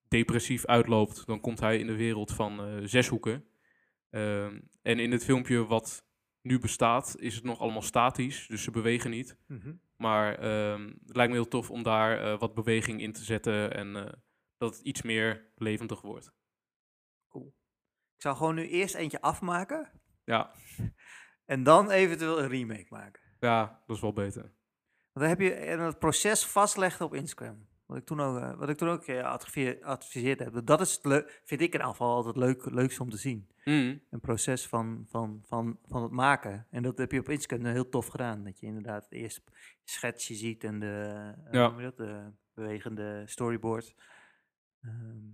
depressief 0.09 0.67
uitloopt, 0.67 1.27
dan 1.27 1.41
komt 1.41 1.61
hij 1.61 1.79
in 1.79 1.87
de 1.87 1.97
wereld 1.97 2.33
van 2.33 2.81
zeshoeken. 2.89 3.45
Ehm, 4.11 4.61
en 4.83 4.99
in 4.99 5.13
het 5.13 5.25
filmpje 5.25 5.67
wat 5.67 6.07
nu 6.43 6.59
bestaat, 6.59 7.17
is 7.19 7.35
het 7.35 7.45
nog 7.45 7.61
allemaal 7.61 7.83
statisch, 7.83 8.47
dus 8.47 8.63
ze 8.63 8.71
bewegen 8.71 9.11
niet. 9.11 9.39
Mhm. 9.47 9.75
Maar 9.97 10.39
ehm, 10.39 10.87
het 11.07 11.17
lijkt 11.17 11.33
me 11.33 11.39
heel 11.39 11.49
tof 11.49 11.71
om 11.71 11.83
daar 11.83 12.39
wat 12.39 12.55
beweging 12.55 13.01
in 13.01 13.13
te 13.13 13.25
zetten 13.25 13.75
en 13.75 13.93
dat 14.57 14.77
het 14.77 14.85
iets 14.85 15.03
meer 15.03 15.51
levendig 15.55 16.01
wordt. 16.01 16.33
Ik 18.15 18.23
zou 18.23 18.37
gewoon 18.37 18.55
nu 18.55 18.69
eerst 18.69 18.95
eentje 18.95 19.21
afmaken 19.21 19.91
Ja, 20.25 20.51
en 21.49 21.63
dan 21.63 21.91
eventueel 21.91 22.43
een 22.43 22.49
remake 22.49 22.87
maken. 22.89 23.23
ja 23.41 23.83
dat 23.87 23.97
is 23.97 24.03
wel 24.03 24.13
beter. 24.13 24.43
Want 24.43 24.53
dan 25.13 25.29
heb 25.29 25.41
je 25.41 25.53
en 25.55 25.81
het 25.81 25.99
proces 25.99 26.47
vastleggen 26.47 27.07
op 27.07 27.15
Instagram. 27.15 27.67
Wat 27.87 27.97
ik 27.97 28.05
toen 28.05 28.21
ook, 28.21 28.39
eh, 28.39 28.55
wat 28.59 28.69
ik 28.69 28.77
toen 28.77 28.89
ook 28.89 29.03
eh, 29.05 29.25
adviseer- 29.25 29.83
adviseerd 29.85 30.39
heb. 30.39 30.61
Dat 30.67 30.81
is 30.81 30.95
het 30.95 31.05
leuk, 31.05 31.41
vind 31.45 31.61
ik 31.61 31.67
in 31.67 31.73
ieder 31.73 31.87
geval 31.87 32.15
altijd 32.15 32.37
leuk, 32.37 32.99
om 33.01 33.11
te 33.11 33.17
zien. 33.17 33.49
Mm, 33.65 34.01
Een 34.11 34.21
proces 34.21 34.67
van, 34.67 35.05
van, 35.09 35.43
van, 35.47 35.79
van 35.87 36.03
het 36.03 36.13
maken. 36.13 36.67
En 36.71 36.83
dat 36.83 36.99
heb 36.99 37.13
je 37.13 37.19
op 37.21 37.29
Instagram 37.29 37.67
heel 37.73 37.89
tof 37.89 38.07
gedaan. 38.07 38.45
Dat 38.45 38.59
je 38.61 38.67
inderdaad 38.67 39.05
het 39.05 39.13
eerste 39.13 39.43
schetsje 39.85 40.35
ziet 40.35 40.65
en 40.65 40.79
de, 40.79 41.23
eh, 41.45 41.53
Ja. 41.53 41.69
dat, 41.71 41.97
de 41.97 42.31
bewegende 42.55 43.23
storyboard. 43.27 43.95
Ehm 44.83 45.27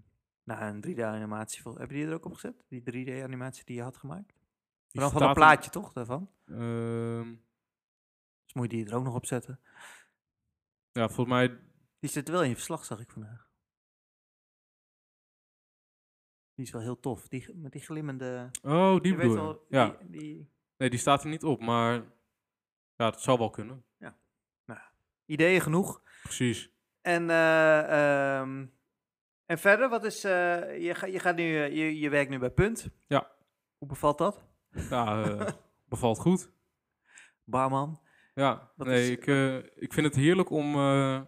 nou, 0.45 0.63
een 0.65 0.81
3D-animatie. 0.81 1.63
vol- 1.63 1.77
Heb 1.79 1.91
je 1.91 1.97
die 1.97 2.07
er 2.07 2.15
ook 2.15 2.25
op 2.25 2.33
gezet? 2.33 2.65
Die 2.69 2.83
3D-animatie 2.83 3.65
die 3.65 3.77
je 3.77 3.83
had 3.83 3.97
gemaakt? 3.97 4.33
Die 4.95 5.03
Dan 5.03 5.11
van 5.11 5.23
een 5.29 5.35
plaatje 5.35 5.71
toch, 5.71 5.93
daarvan? 5.93 6.31
Ehm, 6.47 7.35
Dus 8.45 8.53
moet 8.55 8.71
je 8.71 8.77
die 8.77 8.87
er 8.87 8.95
ook 8.97 9.05
nog 9.05 9.15
op 9.15 9.27
zetten. 9.27 9.61
ja, 10.93 11.07
volgens 11.09 11.29
mij, 11.29 11.59
Die 11.99 12.11
zit 12.11 12.29
wel 12.29 12.43
in 12.43 12.49
je 12.49 12.55
verslag, 12.55 12.85
zag 12.85 13.01
ik 13.01 13.11
vandaag. 13.11 13.49
Die 16.55 16.65
is 16.65 16.71
wel 16.71 16.81
heel 16.81 17.01
tof. 17.01 17.29
Die, 17.29 17.55
met 17.55 17.73
die 17.73 17.81
glimmende... 17.81 18.51
oh, 18.63 19.01
die 19.01 19.13
je 19.13 19.19
bedoel 19.19 19.35
wel, 19.35 19.67
Ja, 19.69 19.97
die, 20.01 20.21
die 20.21 20.51
nee, 20.77 20.91
die 20.91 20.99
staat 20.99 21.23
er 21.23 21.29
niet 21.29 21.45
op, 21.45 21.61
maar 21.61 21.93
ja, 22.97 23.07
het 23.11 23.21
zou 23.21 23.39
wel 23.39 23.51
kunnen. 23.51 23.85
ideeën 25.27 25.61
genoeg. 25.61 26.03
Precies. 26.23 26.71
En, 27.01 27.31
ehm, 27.31 28.67
en 29.47 29.59
verder, 29.59 29.89
wat 29.89 30.05
is... 30.05 30.25
eh, 30.25 30.83
je, 30.83 30.95
ga, 30.95 31.07
je, 31.07 31.19
gaat 31.19 31.37
nu, 31.37 31.57
eh, 31.63 31.75
je, 31.77 31.99
je 31.99 32.09
werkt 32.09 32.31
nu 32.31 32.39
bij 32.39 32.51
Punt. 32.51 32.89
Ja. 33.07 33.31
Hoe 33.79 33.89
bevalt 33.89 34.19
dat? 34.19 34.45
Ja, 34.91 35.25
eh, 35.25 35.53
bevalt 35.89 36.19
goed. 36.19 36.51
Barman. 37.45 38.01
Ja, 38.35 38.73
nee, 38.77 39.03
is- 39.03 39.09
ik, 39.11 39.27
eh, 39.27 39.57
ik 39.57 39.93
vind 39.93 40.07
het 40.07 40.15
heerlijk 40.17 40.51
om 40.51 40.75
eh, 40.75 41.21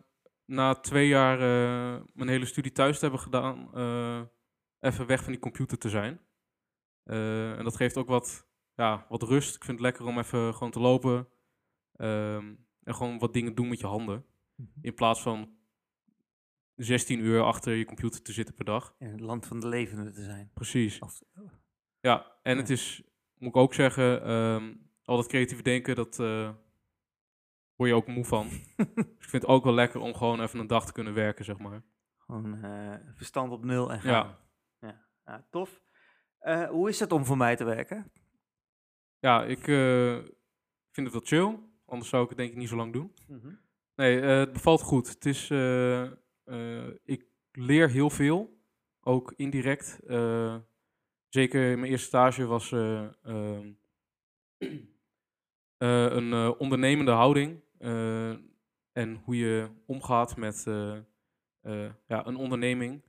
na 0.44 0.74
twee 0.74 1.08
jaar 1.08 1.38
mijn 2.14 2.28
hele 2.28 2.44
studie 2.46 2.72
thuis 2.72 2.94
te 2.98 3.02
hebben 3.02 3.20
gedaan, 3.20 3.68
even 4.80 5.06
weg 5.06 5.22
van 5.22 5.32
die 5.32 5.40
computer 5.40 5.78
te 5.78 5.88
zijn. 5.88 6.20
En 7.04 7.64
dat 7.64 7.76
geeft 7.76 7.96
ook 7.96 8.08
wat, 8.08 8.46
ja, 8.74 9.06
wat 9.08 9.22
rust. 9.22 9.54
Ik 9.56 9.64
vind 9.64 9.78
het 9.78 9.86
lekker 9.86 10.06
om 10.06 10.18
even 10.18 10.54
gewoon 10.54 10.70
te 10.70 10.80
lopen 10.80 11.28
ehm, 11.92 12.54
en 12.82 12.94
gewoon 12.94 13.18
wat 13.18 13.32
dingen 13.32 13.54
doen 13.54 13.68
met 13.68 13.80
je 13.80 13.86
handen. 13.86 14.24
In 14.80 14.94
plaats 14.94 15.22
van 15.22 15.56
16 16.74 17.20
uur 17.20 17.42
achter 17.42 17.74
je 17.74 17.84
computer 17.84 18.22
te 18.22 18.32
zitten 18.32 18.54
per 18.54 18.64
dag. 18.64 18.94
In 18.98 19.10
het 19.10 19.20
land 19.20 19.46
van 19.46 19.60
de 19.60 19.68
levenden 19.68 20.12
te 20.12 20.22
zijn. 20.22 20.50
Precies. 20.54 20.98
Of, 20.98 21.22
Ja, 22.00 22.32
en 22.42 22.54
Ja. 22.54 22.60
het 22.60 22.70
is, 22.70 23.02
moet 23.38 23.48
ik 23.48 23.56
ook 23.56 23.74
zeggen, 23.74 24.22
ehm, 24.22 24.74
al 25.04 25.16
dat 25.16 25.26
creatieve 25.26 25.62
denken, 25.62 25.94
dat 25.94 26.20
eh 26.20 26.50
word 27.76 27.90
je 27.90 27.96
ook 27.96 28.06
moe 28.06 28.24
van. 28.24 28.48
dus 28.48 28.58
ik 29.18 29.28
vind 29.28 29.42
het 29.42 29.46
ook 29.46 29.64
wel 29.64 29.74
lekker 29.74 30.00
om 30.00 30.14
gewoon 30.14 30.40
even 30.40 30.58
een 30.58 30.66
dag 30.66 30.86
te 30.86 30.92
kunnen 30.92 31.14
werken, 31.14 31.44
zeg 31.44 31.58
maar. 31.58 31.82
gewoon 32.18 32.64
eh, 32.64 32.94
verstand 33.14 33.52
op 33.52 33.64
nul 33.64 33.92
en 33.92 34.00
gaan. 34.00 34.12
Ja. 34.80 34.88
Ja, 34.88 35.06
ja 35.24 35.46
tof. 35.50 35.82
Eh, 36.38 36.68
hoe 36.68 36.88
is 36.88 37.00
het 37.00 37.12
om 37.12 37.24
voor 37.24 37.36
mij 37.36 37.56
te 37.56 37.64
werken? 37.64 38.12
Ja, 39.18 39.44
ik 39.44 39.64
vind 40.90 41.06
het 41.06 41.12
wel 41.12 41.20
chill. 41.24 41.58
Anders 41.86 42.10
zou 42.10 42.22
ik 42.22 42.28
het 42.28 42.38
denk 42.38 42.50
ik 42.50 42.56
niet 42.56 42.68
zo 42.68 42.76
lang 42.76 42.92
doen. 42.92 43.14
Nee, 43.94 44.20
eh, 44.20 44.38
het 44.38 44.52
bevalt 44.52 44.82
goed. 44.82 45.08
Het 45.08 45.26
is, 45.26 45.50
ik 47.04 47.26
leer 47.52 47.90
heel 47.90 48.10
veel, 48.10 48.60
ook 49.00 49.32
indirect. 49.36 50.00
Zeker 51.28 51.70
in 51.70 51.78
mijn 51.78 51.90
eerste 51.90 52.06
stage 52.06 52.46
was 52.46 52.72
eh, 52.72 53.04
ehm, 53.24 53.70
eh, 55.78 56.04
een 56.10 56.32
eh, 56.32 56.50
ondernemende 56.58 57.10
houding 57.10 57.60
en 58.92 59.20
hoe 59.24 59.36
je 59.36 59.68
omgaat 59.86 60.36
met 60.36 60.64
ja, 62.06 62.26
een 62.26 62.36
onderneming, 62.36 63.02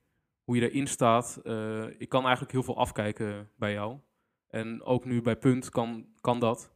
hoe 0.44 0.56
je 0.56 0.70
erin 0.70 0.86
staat. 0.86 1.40
Ik 1.98 2.08
kan 2.08 2.22
eigenlijk 2.22 2.52
heel 2.52 2.62
veel 2.62 2.76
afkijken 2.76 3.50
bij 3.56 3.72
jou. 3.72 3.98
En 4.48 4.82
ook 4.82 5.04
nu 5.04 5.22
bij 5.22 5.36
Punt 5.36 5.68
kan, 5.68 6.06
kan 6.20 6.40
dat. 6.40 6.72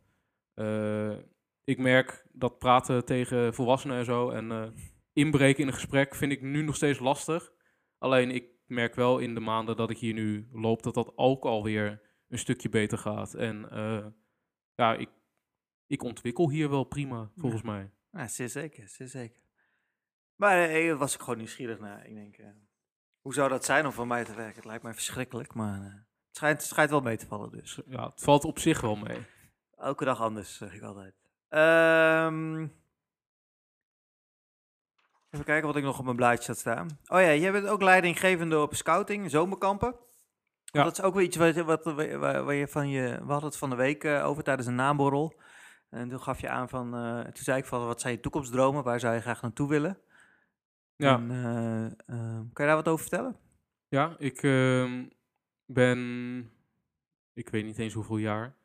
Ik 1.64 1.78
merk 1.78 2.26
dat 2.32 2.58
praten 2.58 3.04
tegen 3.04 3.54
volwassenen 3.54 3.96
en 3.96 4.04
zo 4.04 4.30
en 4.30 4.74
inbreken 5.12 5.62
in 5.62 5.68
een 5.68 5.74
gesprek 5.74 6.14
vind 6.14 6.32
ik 6.32 6.42
nu 6.42 6.62
nog 6.62 6.76
steeds 6.76 6.98
lastig. 6.98 7.52
Alleen 7.98 8.30
ik 8.30 8.51
merk 8.66 8.94
wel 8.94 9.18
in 9.18 9.34
de 9.34 9.40
maanden 9.40 9.76
dat 9.76 9.90
ik 9.90 9.98
hier 9.98 10.14
nu 10.14 10.48
loop 10.52 10.82
dat 10.82 10.94
dat 10.94 11.12
ook 11.16 11.44
alweer 11.44 12.02
een 12.28 12.38
stukje 12.38 12.68
beter 12.68 12.98
gaat. 12.98 13.34
En 13.34 13.70
eh, 13.70 14.06
ja, 14.74 14.94
ik, 14.94 15.08
ik 15.86 16.02
ontwikkel 16.02 16.50
hier 16.50 16.70
wel 16.70 16.84
prima, 16.84 17.30
volgens 17.36 17.62
mij. 17.62 17.90
Ja, 18.10 18.28
zeer 18.28 18.48
zeker, 18.48 18.88
zeer 18.88 19.08
zeker. 19.08 19.42
Maar 20.36 20.68
eh, 20.68 20.98
was 20.98 21.14
ik 21.14 21.20
gewoon 21.20 21.36
nieuwsgierig 21.36 21.78
naar. 21.78 22.06
Ik 22.06 22.14
denk, 22.14 22.36
eh, 22.36 22.46
hoe 23.20 23.34
zou 23.34 23.48
dat 23.48 23.64
zijn 23.64 23.86
om 23.86 23.92
voor 23.92 24.06
mij 24.06 24.24
te 24.24 24.34
werken? 24.34 24.56
Het 24.56 24.64
lijkt 24.64 24.82
mij 24.82 24.94
verschrikkelijk, 24.94 25.54
maar 25.54 25.80
eh, 25.80 25.84
het, 25.84 26.36
schijnt, 26.36 26.60
het 26.60 26.68
schijnt 26.68 26.90
wel 26.90 27.00
mee 27.00 27.16
te 27.16 27.26
vallen 27.26 27.50
dus. 27.50 27.74
Dus 27.74 27.84
ja, 27.88 28.08
het 28.10 28.22
valt 28.22 28.44
op 28.44 28.58
zich 28.58 28.80
wel 28.80 28.96
mee. 28.96 29.18
Elke 29.76 30.04
dag 30.04 30.20
anders, 30.20 30.56
zeg 30.56 30.74
ik 30.74 30.82
altijd. 30.82 31.14
Ehm, 31.48 32.61
even 35.32 35.44
kijken 35.46 35.66
wat 35.66 35.76
ik 35.76 35.82
nog 35.82 35.98
op 35.98 36.04
mijn 36.04 36.16
blaadje 36.16 36.46
had 36.46 36.58
staan. 36.58 36.88
Oh 37.06 37.20
ja, 37.20 37.34
jij 37.34 37.52
bent 37.52 37.66
ook 37.66 37.82
leidinggevende 37.82 38.60
op 38.60 38.74
scouting, 38.74 39.30
zomerkampen. 39.30 39.94
Ja. 40.64 40.82
Dat 40.84 40.98
is 40.98 41.04
ook 41.04 41.14
wel 41.14 41.22
iets 41.22 41.36
wat, 41.36 41.54
wat, 41.54 41.84
waar, 41.84 42.54
je 42.54 42.68
van 42.68 42.88
je... 42.88 43.08
We 43.08 43.32
hadden 43.32 43.48
het 43.48 43.58
van 43.58 43.70
de 43.70 43.76
week 43.76 44.04
eh, 44.04 44.26
over 44.26 44.42
tijdens 44.42 44.66
een 44.66 44.74
naborrel. 44.74 45.40
En 45.90 46.08
toen 46.08 46.20
gaf 46.20 46.40
je 46.40 46.48
aan 46.48 46.68
van... 46.68 46.94
eh, 46.94 47.20
toen 47.20 47.44
zei 47.44 47.58
ik 47.58 47.64
van, 47.64 47.86
wat 47.86 48.00
zijn 48.00 48.14
je 48.14 48.20
toekomstdromen? 48.20 48.84
Waar 48.84 49.00
zou 49.00 49.14
je 49.14 49.20
graag 49.20 49.42
naartoe 49.42 49.68
willen? 49.68 49.98
Ja, 50.96 51.14
En, 51.14 51.30
eh, 52.06 52.16
kan 52.52 52.64
je 52.64 52.70
daar 52.70 52.76
wat 52.76 52.88
over 52.88 53.06
vertellen? 53.06 53.36
ja 53.88 54.14
ik 54.18 54.42
ehm, 54.42 55.04
ben, 55.66 56.50
ik 57.32 57.48
weet 57.48 57.64
niet 57.64 57.78
eens 57.78 57.94
hoeveel 57.94 58.16
jaar, 58.16 58.56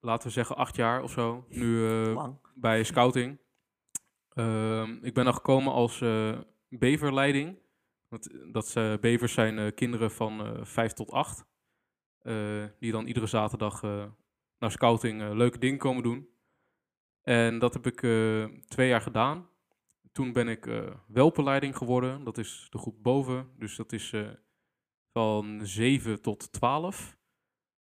laten 0.00 0.26
we 0.26 0.30
zeggen 0.30 0.56
acht 0.56 0.76
jaar 0.76 1.02
of 1.02 1.10
zo, 1.10 1.44
nu 1.48 1.78
Lang. 2.12 2.36
bij 2.54 2.84
scouting. 2.84 3.38
Ehm, 4.40 4.98
ik 5.04 5.14
ben 5.14 5.26
er 5.26 5.32
gekomen 5.32 5.72
als 5.72 6.00
eh, 6.00 6.38
beverleiding. 6.68 7.58
Want, 8.08 8.52
dat 8.52 8.68
ze, 8.68 8.98
bevers 9.00 9.32
zijn 9.32 9.58
eh, 9.58 9.74
kinderen 9.74 10.10
van 10.10 10.40
eh 10.46 10.64
vijf 10.64 10.92
tot 10.92 11.10
acht. 11.10 11.48
eh, 12.20 12.64
die 12.78 12.92
dan 12.92 13.06
iedere 13.06 13.26
zaterdag 13.26 13.82
eh, 13.82 14.06
naar 14.58 14.70
scouting 14.70 15.20
eh, 15.22 15.30
leuke 15.32 15.58
dingen 15.58 15.78
komen 15.78 16.02
doen. 16.02 16.28
En 17.22 17.58
dat 17.58 17.74
heb 17.74 17.86
ik 17.86 18.02
eh, 18.02 18.44
twee 18.68 18.88
jaar 18.88 19.00
gedaan. 19.00 19.48
Toen 20.12 20.32
ben 20.32 20.48
ik 20.48 20.66
eh 20.66 20.94
welpenleiding 21.08 21.76
geworden. 21.76 22.24
Dat 22.24 22.38
is 22.38 22.66
de 22.70 22.78
groep 22.78 23.02
boven. 23.02 23.50
Dus 23.58 23.76
dat 23.76 23.92
is 23.92 24.12
eh, 24.12 24.28
van 25.12 25.60
7 25.66 26.22
tot 26.22 26.52
12. 26.52 27.18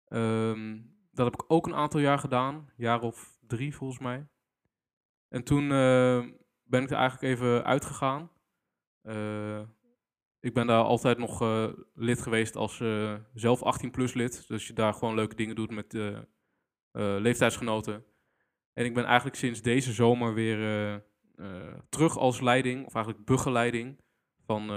Ehm, 0.06 0.82
dat 1.12 1.26
heb 1.26 1.34
ik 1.42 1.52
ook 1.52 1.66
een 1.68 1.76
aantal 1.76 2.00
jaar 2.00 2.20
gedaan. 2.20 2.70
Jaar 2.78 3.02
of 3.02 3.38
drie 3.48 3.76
volgens 3.76 4.00
mij. 4.00 4.28
En 5.30 5.44
toen 5.44 5.72
eh, 5.72 6.26
ben 6.66 6.84
ik 6.84 6.90
er 6.90 6.98
eigenlijk 6.98 7.34
even 7.34 7.66
uitgegaan. 7.66 8.30
Eh, 9.02 9.62
ik 10.40 10.54
ben 10.54 10.68
daar 10.68 10.84
altijd 10.84 11.18
nog 11.18 11.42
eh, 11.42 11.68
lid 11.94 12.22
geweest 12.22 12.56
als 12.56 12.80
eh, 12.80 13.16
zelf 13.34 13.64
18 13.64 13.92
plus 13.92 14.14
lid. 14.14 14.48
Dus 14.48 14.68
je 14.68 14.74
daar 14.74 14.94
gewoon 14.94 15.16
leuke 15.16 15.36
dingen 15.36 15.56
doet 15.56 15.72
met 15.72 15.98
leeftijdsgenoten. 17.22 18.06
En 18.74 18.86
ik 18.86 18.94
ben 18.94 19.06
eigenlijk 19.06 19.36
sinds 19.36 19.62
deze 19.62 19.94
zomer 19.94 20.34
weer 20.34 21.04
terug 21.90 22.18
als 22.18 22.42
leiding, 22.42 22.86
of 22.86 22.96
eigenlijk 22.96 23.26
begeleiding. 23.26 24.00
Van, 24.46 24.68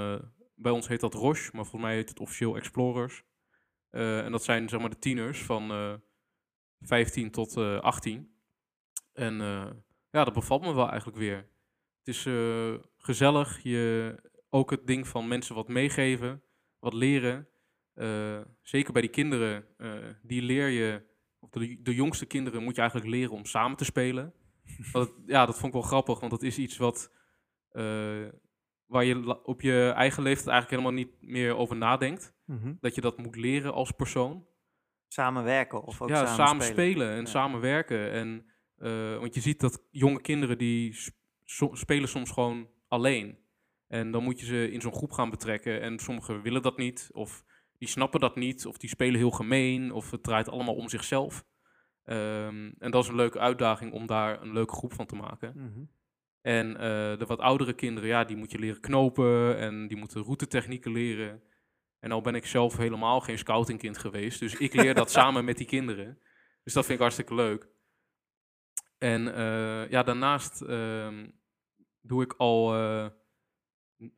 bij 0.54 0.72
ons 0.72 0.88
heet 0.88 1.00
dat 1.00 1.14
Roche, 1.14 1.50
maar 1.52 1.64
volgens 1.64 1.82
mij 1.82 1.94
heet 1.94 2.08
het 2.08 2.20
officieel 2.20 2.56
Explorers. 2.56 3.24
En 3.90 4.32
dat 4.32 4.44
zijn 4.44 4.68
zeg 4.68 4.80
maar 4.80 4.90
de 4.90 4.98
tieners 4.98 5.42
van 5.42 5.70
eh 5.70 5.94
15 6.80 7.30
tot 7.30 7.56
eh 7.56 7.80
18. 7.80 8.34
En 9.12 9.34
ja, 10.10 10.24
dat 10.24 10.32
bevalt 10.32 10.62
me 10.62 10.74
wel 10.74 10.88
eigenlijk 10.88 11.18
weer. 11.18 11.48
Het 12.08 12.16
is 12.16 12.26
eh, 12.26 12.74
gezellig. 12.96 13.62
Je, 13.62 14.14
ook 14.50 14.70
het 14.70 14.86
ding 14.86 15.08
van 15.08 15.28
mensen 15.28 15.54
wat 15.54 15.68
meegeven, 15.68 16.42
wat 16.78 16.92
leren. 16.92 17.48
Eh, 17.94 18.40
zeker 18.62 18.92
bij 18.92 19.02
die 19.02 19.10
kinderen, 19.10 19.66
eh, 19.76 19.92
die 20.22 20.42
leer 20.42 20.68
je, 20.68 21.02
of 21.38 21.50
de, 21.50 21.82
de 21.82 21.94
jongste 21.94 22.26
kinderen 22.26 22.62
moet 22.62 22.74
je 22.74 22.80
eigenlijk 22.80 23.10
leren 23.10 23.32
om 23.32 23.44
samen 23.44 23.76
te 23.76 23.84
spelen. 23.84 24.32
Ja, 25.26 25.46
dat 25.46 25.54
vond 25.54 25.66
ik 25.66 25.72
wel 25.80 25.88
grappig, 25.88 26.20
want 26.20 26.30
dat 26.30 26.42
is 26.42 26.58
iets 26.58 26.76
wat, 26.76 27.12
eh, 27.68 28.28
waar 28.86 29.04
je 29.04 29.44
op 29.44 29.60
je 29.60 29.92
eigen 29.96 30.22
leeftijd 30.22 30.48
eigenlijk 30.48 30.82
helemaal 30.82 31.04
niet 31.04 31.30
meer 31.30 31.56
over 31.56 31.76
nadenkt. 31.76 32.34
Mhm. 32.44 32.74
Dat 32.80 32.94
je 32.94 33.00
dat 33.00 33.18
moet 33.18 33.36
leren 33.36 33.72
als 33.72 33.90
persoon 33.90 34.46
Samenwerken 35.08 35.82
of 35.82 36.02
ook 36.02 36.08
ja, 36.08 36.26
samen, 36.26 36.46
samen 36.46 36.64
spelen, 36.64 36.90
spelen. 36.90 37.10
en 37.10 37.20
Ja. 37.20 37.26
samenwerken. 37.26 38.10
En, 38.12 38.46
eh, 38.76 39.18
want 39.18 39.34
je 39.34 39.40
ziet 39.40 39.60
dat 39.60 39.86
jonge 39.90 40.20
kinderen 40.20 40.58
die 40.58 40.94
so- 41.50 41.74
spelen 41.74 42.08
soms 42.08 42.30
gewoon 42.30 42.68
alleen. 42.88 43.38
En 43.86 44.10
dan 44.10 44.22
moet 44.22 44.40
je 44.40 44.46
ze 44.46 44.70
in 44.70 44.80
zo'n 44.80 44.94
groep 44.94 45.12
gaan 45.12 45.30
betrekken. 45.30 45.80
En 45.80 45.98
sommigen 45.98 46.42
willen 46.42 46.62
dat 46.62 46.76
niet, 46.76 47.10
of 47.12 47.44
die 47.78 47.88
snappen 47.88 48.20
dat 48.20 48.36
niet, 48.36 48.66
of 48.66 48.76
die 48.76 48.88
spelen 48.88 49.18
heel 49.18 49.30
gemeen, 49.30 49.92
of 49.92 50.10
het 50.10 50.22
draait 50.22 50.48
allemaal 50.48 50.74
om 50.74 50.88
zichzelf. 50.88 51.44
Ehm, 52.04 52.72
en 52.78 52.90
dat 52.90 53.02
is 53.02 53.08
een 53.08 53.14
leuke 53.14 53.38
uitdaging 53.38 53.92
om 53.92 54.06
daar 54.06 54.42
een 54.42 54.52
leuke 54.52 54.74
groep 54.74 54.92
van 54.92 55.06
te 55.06 55.14
maken. 55.14 55.52
Mhm. 55.56 55.84
En 56.40 56.76
eh, 56.76 57.18
de 57.18 57.24
wat 57.26 57.38
oudere 57.38 57.72
kinderen, 57.72 58.08
ja, 58.08 58.24
die 58.24 58.36
moet 58.36 58.50
je 58.50 58.58
leren 58.58 58.80
knopen 58.80 59.58
en 59.58 59.88
die 59.88 59.96
moeten 59.96 60.22
routetechnieken 60.22 60.92
leren. 60.92 61.42
En 61.98 62.08
nou 62.08 62.22
ben 62.22 62.34
ik 62.34 62.46
zelf 62.46 62.76
helemaal 62.76 63.20
geen 63.20 63.38
scoutingkind 63.38 63.98
geweest, 63.98 64.40
dus 64.40 64.54
ik 64.54 64.74
leer 64.74 64.94
dat 64.94 65.10
samen 65.20 65.44
met 65.44 65.56
die 65.56 65.66
kinderen. 65.66 66.18
Dus 66.64 66.72
dat 66.72 66.84
vind 66.84 66.94
ik 66.94 67.00
hartstikke 67.00 67.34
leuk. 67.34 67.68
En 68.98 69.34
eh, 69.34 69.90
ja, 69.90 70.02
daarnaast 70.02 70.62
ehm, 70.62 71.26
doe 72.00 72.22
ik 72.22 72.32
al, 72.32 72.74
eh, 72.74 73.06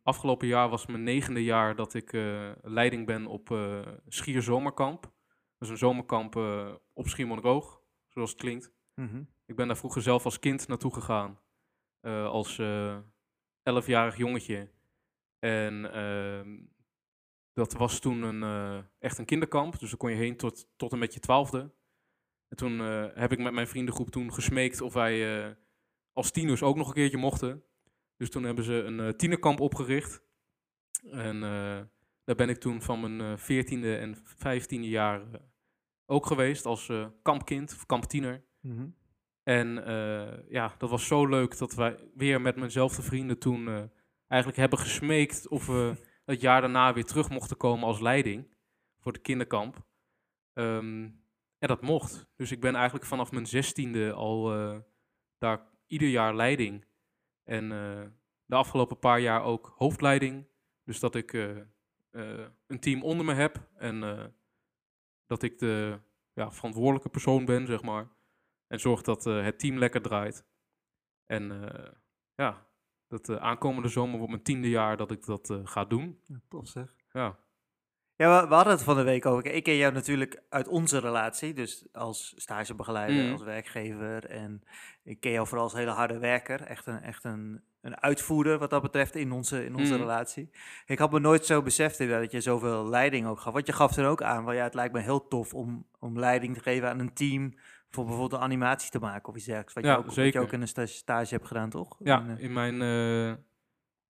afgelopen 0.03 0.47
jaar 0.47 0.69
was 0.69 0.87
mijn 0.87 1.03
negende 1.03 1.45
jaar 1.45 1.77
dat 1.77 1.95
ik 1.95 2.13
eh, 2.13 2.51
leiding 2.63 3.07
ben 3.07 3.27
op 3.27 3.51
eh 3.51 3.87
Schier 4.09 4.43
Zomerkamp. 4.43 5.03
Dat 5.03 5.69
is 5.69 5.69
een 5.69 5.79
zomerkamp 5.79 6.37
op 6.93 7.09
Schiermonnikoog, 7.09 7.83
zoals 8.09 8.31
het 8.31 8.41
klinkt. 8.41 8.73
Mhm. 8.95 9.23
Ik 9.47 9.57
ben 9.57 9.67
daar 9.67 9.77
vroeger 9.77 10.03
zelf 10.03 10.25
als 10.25 10.39
kind 10.39 10.69
naartoe 10.69 10.95
gegaan. 10.95 11.39
als 12.27 12.59
eh 12.59 12.99
elfjarig 13.63 14.17
jongetje. 14.17 14.71
En 15.39 15.93
ehm, 15.93 16.59
dat 17.53 17.73
was 17.73 17.99
toen 17.99 18.23
een, 18.23 18.85
echt 18.99 19.19
een 19.19 19.25
kinderkamp. 19.25 19.79
Dus 19.79 19.89
daar 19.89 19.99
kon 19.99 20.11
je 20.11 20.17
heen 20.17 20.37
tot, 20.37 20.69
tot 20.77 20.93
en 20.93 20.99
met 20.99 21.15
je 21.15 21.21
twaalfde. 21.21 21.75
En 22.49 22.57
toen 22.57 22.79
heb 23.15 23.33
ik 23.33 23.39
met 23.39 23.53
mijn 23.53 23.67
vriendengroep 23.67 24.11
toen 24.11 24.33
gesmeekt 24.33 24.81
of 24.81 24.93
wij 24.93 25.57
als 26.13 26.31
tieners 26.31 26.63
ook 26.63 26.77
nog 26.77 26.89
een 26.89 26.95
keertje 26.95 27.19
mochten. 27.19 27.65
Dus 28.21 28.31
toen 28.31 28.43
hebben 28.43 28.65
ze 28.65 28.73
een 28.73 29.01
eh, 29.01 29.09
tienerkamp 29.09 29.61
opgericht. 29.61 30.23
En 31.11 31.37
eh, 31.43 31.81
daar 32.25 32.37
ben 32.37 32.49
ik 32.49 32.61
toen 32.61 32.83
van 32.83 33.01
mijn 33.01 33.21
eh, 33.21 33.37
veertiende 33.37 33.97
en 33.97 34.17
vijftiende 34.23 34.89
jaar 34.89 35.23
ook 36.07 36.27
geweest 36.27 36.67
als 36.67 36.93
kampkind 37.23 37.73
of 37.73 37.87
kamptiener. 37.87 38.45
Mhm. 38.61 38.89
En 39.43 39.69
ja, 40.49 40.75
dat 40.79 40.91
was 40.91 41.07
zo 41.07 41.27
leuk 41.27 41.59
dat 41.59 41.75
wij 41.75 42.09
weer 42.15 42.41
met 42.41 42.57
mijnzelfde 42.57 43.03
vrienden 43.03 43.39
toen 43.39 43.91
eigenlijk 44.27 44.61
hebben 44.61 44.79
gesmeekt 44.79 45.49
of 45.49 45.67
we 45.67 45.95
het 46.25 46.41
jaar 46.41 46.61
daarna 46.61 46.93
weer 46.93 47.05
terug 47.05 47.31
mochten 47.31 47.57
komen 47.57 47.87
als 47.87 48.01
leiding 48.01 48.55
voor 48.99 49.13
de 49.13 49.19
kinderkamp. 49.19 49.85
Ehm, 50.53 51.09
en 51.59 51.69
dat 51.69 51.83
mocht. 51.83 52.31
Dus 52.37 52.51
ik 52.51 52.61
ben 52.61 52.75
eigenlijk 52.75 53.05
vanaf 53.05 53.31
mijn 53.31 53.47
zestiende 53.47 54.13
al 54.13 54.43
daar 55.39 55.67
ieder 55.87 56.09
jaar 56.09 56.35
leiding. 56.37 56.89
En 57.51 57.73
eh, 57.73 58.07
de 58.45 58.55
afgelopen 58.55 58.99
paar 58.99 59.21
jaar 59.21 59.43
ook 59.43 59.75
hoofdleiding. 59.77 60.47
Dus 60.85 61.01
dat 61.01 61.15
ik 61.15 61.33
eh, 61.33 61.59
eh, 62.11 62.47
een 62.67 62.81
team 62.81 63.03
onder 63.03 63.27
me 63.27 63.35
heb 63.35 63.69
en 63.77 64.01
dat 65.27 65.43
ik 65.43 65.59
de 65.59 65.99
ja, 66.33 66.51
verantwoordelijke 66.53 67.09
persoon 67.09 67.45
ben, 67.45 67.67
zeg 67.67 67.83
maar. 67.83 68.09
En 68.67 68.81
zorg 68.81 69.03
dat 69.03 69.25
het 69.25 69.59
team 69.59 69.79
lekker 69.79 70.03
draait. 70.03 70.45
En 71.27 71.45
ja, 72.35 72.67
dat 73.09 73.39
aankomende 73.39 73.89
zomer 73.89 74.17
wordt 74.17 74.33
mijn 74.33 74.45
tiende 74.45 74.69
jaar 74.69 74.97
dat 74.97 75.11
ik 75.11 75.25
dat 75.25 75.61
ga 75.65 75.85
doen. 75.85 76.21
Ja, 76.25 76.41
tof 76.49 76.69
zeg. 76.69 76.95
Ja, 77.13 77.39
Ja, 78.21 78.49
we, 78.49 78.55
hadden 78.55 78.73
het 78.73 78.83
van 78.83 78.97
de 78.97 79.03
week 79.03 79.27
over. 79.27 79.47
Ik 79.47 79.63
ken 79.63 79.77
jou 79.77 79.93
natuurlijk 79.93 80.43
uit 80.49 80.69
onze 80.69 80.99
relatie, 80.99 81.53
dus 81.55 81.87
als 81.93 82.33
stagebegeleider, 82.37 83.23
Mhm. 83.23 83.33
als 83.33 83.43
werkgever. 83.43 84.25
En 84.27 84.63
ik 85.03 85.21
ken 85.21 85.31
jou 85.33 85.47
vooral 85.47 85.65
als 85.65 85.75
hele 85.75 85.91
harde 85.91 86.19
werker. 86.19 86.61
Echt 86.63 86.87
een, 86.87 87.01
echt 87.03 87.25
een, 87.25 87.63
een 87.81 88.01
uitvoerder 88.01 88.59
wat 88.59 88.71
dat 88.71 88.83
betreft 88.83 89.15
in 89.15 89.33
onze, 89.33 89.65
in 89.65 89.77
onze 89.77 89.93
Mhm. 89.93 90.01
relatie. 90.01 90.51
Ik 90.87 90.99
had 90.99 91.11
me 91.11 91.21
nooit 91.21 91.47
zo 91.47 91.63
beseft 91.63 91.99
dat 91.99 92.33
je 92.33 92.41
zoveel 92.41 92.89
leiding 92.89 93.27
ook 93.27 93.41
gaf. 93.41 93.53
Want 93.53 93.67
je 93.67 93.73
gaf 93.73 93.97
er 93.97 94.07
ook 94.09 94.23
aan, 94.23 94.45
van 94.45 94.55
ja, 94.55 94.63
het 94.63 94.75
lijkt 94.75 94.95
me 94.95 95.01
heel 95.01 95.29
tof 95.29 95.55
om, 95.55 95.87
om 95.99 96.19
leiding 96.19 96.55
te 96.55 96.61
geven 96.63 96.89
aan 96.89 96.99
een 96.99 97.13
team. 97.15 97.55
Voor 97.91 98.05
bijvoorbeeld 98.05 98.33
een 98.41 98.47
animatie 98.47 98.91
te 98.91 98.99
maken 98.99 99.29
of 99.29 99.37
iets 99.37 99.45
dergelijks. 99.45 99.75
Wat, 99.75 99.85
Ja, 99.85 99.91
je, 99.93 99.99
ook, 99.99 100.05
wat 100.07 100.15
je 100.15 100.21
zeker. 100.23 100.41
ook 100.41 100.53
in 100.53 100.61
een 100.61 100.69
sta- 100.69 100.87
stage 100.87 101.35
hebt 101.35 101.47
gedaan, 101.47 101.71
toch? 101.71 101.97
ja 101.99 102.21
In, 102.21 102.37
eh, 102.37 102.43
in 102.45 102.53
mijn 102.53 102.83
eh, 102.83 103.35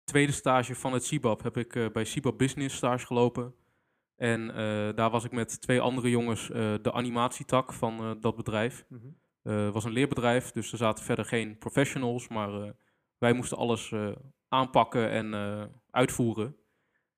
tweede 0.04 0.32
stage 0.32 0.74
van 0.74 0.92
het 0.92 1.04
CIBAB 1.04 1.42
heb 1.42 1.56
ik 1.56 1.76
eh, 1.76 1.90
bij 1.92 2.04
CIBAB 2.04 2.38
Business 2.38 2.76
stage 2.76 3.06
gelopen. 3.06 3.54
En 4.20 4.54
eh, 4.54 4.94
daar 4.94 5.10
was 5.10 5.24
ik 5.24 5.32
met 5.32 5.60
twee 5.60 5.80
andere 5.80 6.10
jongens 6.10 6.50
eh, 6.50 6.74
de 6.82 6.92
animatietak 6.92 7.72
van 7.72 7.98
eh, 7.98 8.10
dat 8.20 8.36
bedrijf. 8.36 8.84
mhm. 8.88 9.06
Het 9.42 9.72
was 9.72 9.84
een 9.84 9.92
leerbedrijf, 9.92 10.50
dus 10.50 10.72
er 10.72 10.78
zaten 10.78 11.04
verder 11.04 11.24
geen 11.24 11.58
professionals, 11.58 12.28
maar 12.28 12.74
wij 13.18 13.32
moesten 13.32 13.56
alles 13.56 13.94
aanpakken 14.48 15.10
en 15.10 15.34
uitvoeren. 15.90 16.56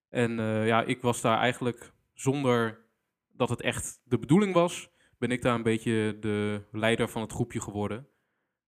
En 0.08 0.36
ja, 0.66 0.82
ik 0.82 1.00
was 1.00 1.20
daar 1.20 1.38
eigenlijk 1.38 1.92
zonder 2.14 2.84
dat 3.28 3.48
het 3.48 3.60
echt 3.60 4.00
de 4.04 4.18
bedoeling 4.18 4.54
was, 4.54 4.90
ben 5.18 5.30
ik 5.30 5.42
daar 5.42 5.54
een 5.54 5.62
beetje 5.62 6.16
de 6.20 6.62
leider 6.72 7.08
van 7.08 7.22
het 7.22 7.32
groepje 7.32 7.60
geworden. 7.60 8.08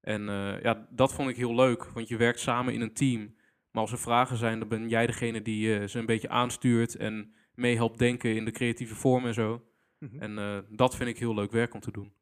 En 0.01 0.23
ja, 0.63 0.89
dat 0.91 1.15
vond 1.15 1.29
ik 1.29 1.37
heel 1.37 1.55
leuk, 1.55 1.85
want 1.85 2.09
je 2.09 2.17
werkt 2.17 2.41
samen 2.41 2.75
in 2.75 2.81
een 2.81 2.95
team. 2.95 3.35
Maar 3.71 3.83
als 3.83 3.93
er 3.93 3.99
vragen 3.99 4.37
zijn, 4.37 4.59
dan 4.59 4.69
ben 4.69 4.89
jij 4.89 5.07
degene 5.07 5.43
die 5.43 5.89
ze 5.89 5.99
een 5.99 6.07
beetje 6.07 6.29
aanstuurt 6.29 6.97
en 6.97 7.35
mee 7.55 7.77
helpt 7.77 7.99
denken 7.99 8.37
in 8.37 8.45
de 8.45 8.51
creatieve 8.51 8.95
vorm 8.95 9.27
en 9.27 9.35
zo. 9.35 9.63
Mhm. 9.99 10.19
En 10.23 10.39
eh, 10.39 10.59
dat 10.69 10.97
vind 10.97 11.09
ik 11.09 11.19
heel 11.19 11.35
leuk 11.35 11.51
werk 11.51 11.75
om 11.75 11.81
te 11.81 11.91
doen. 11.93 12.13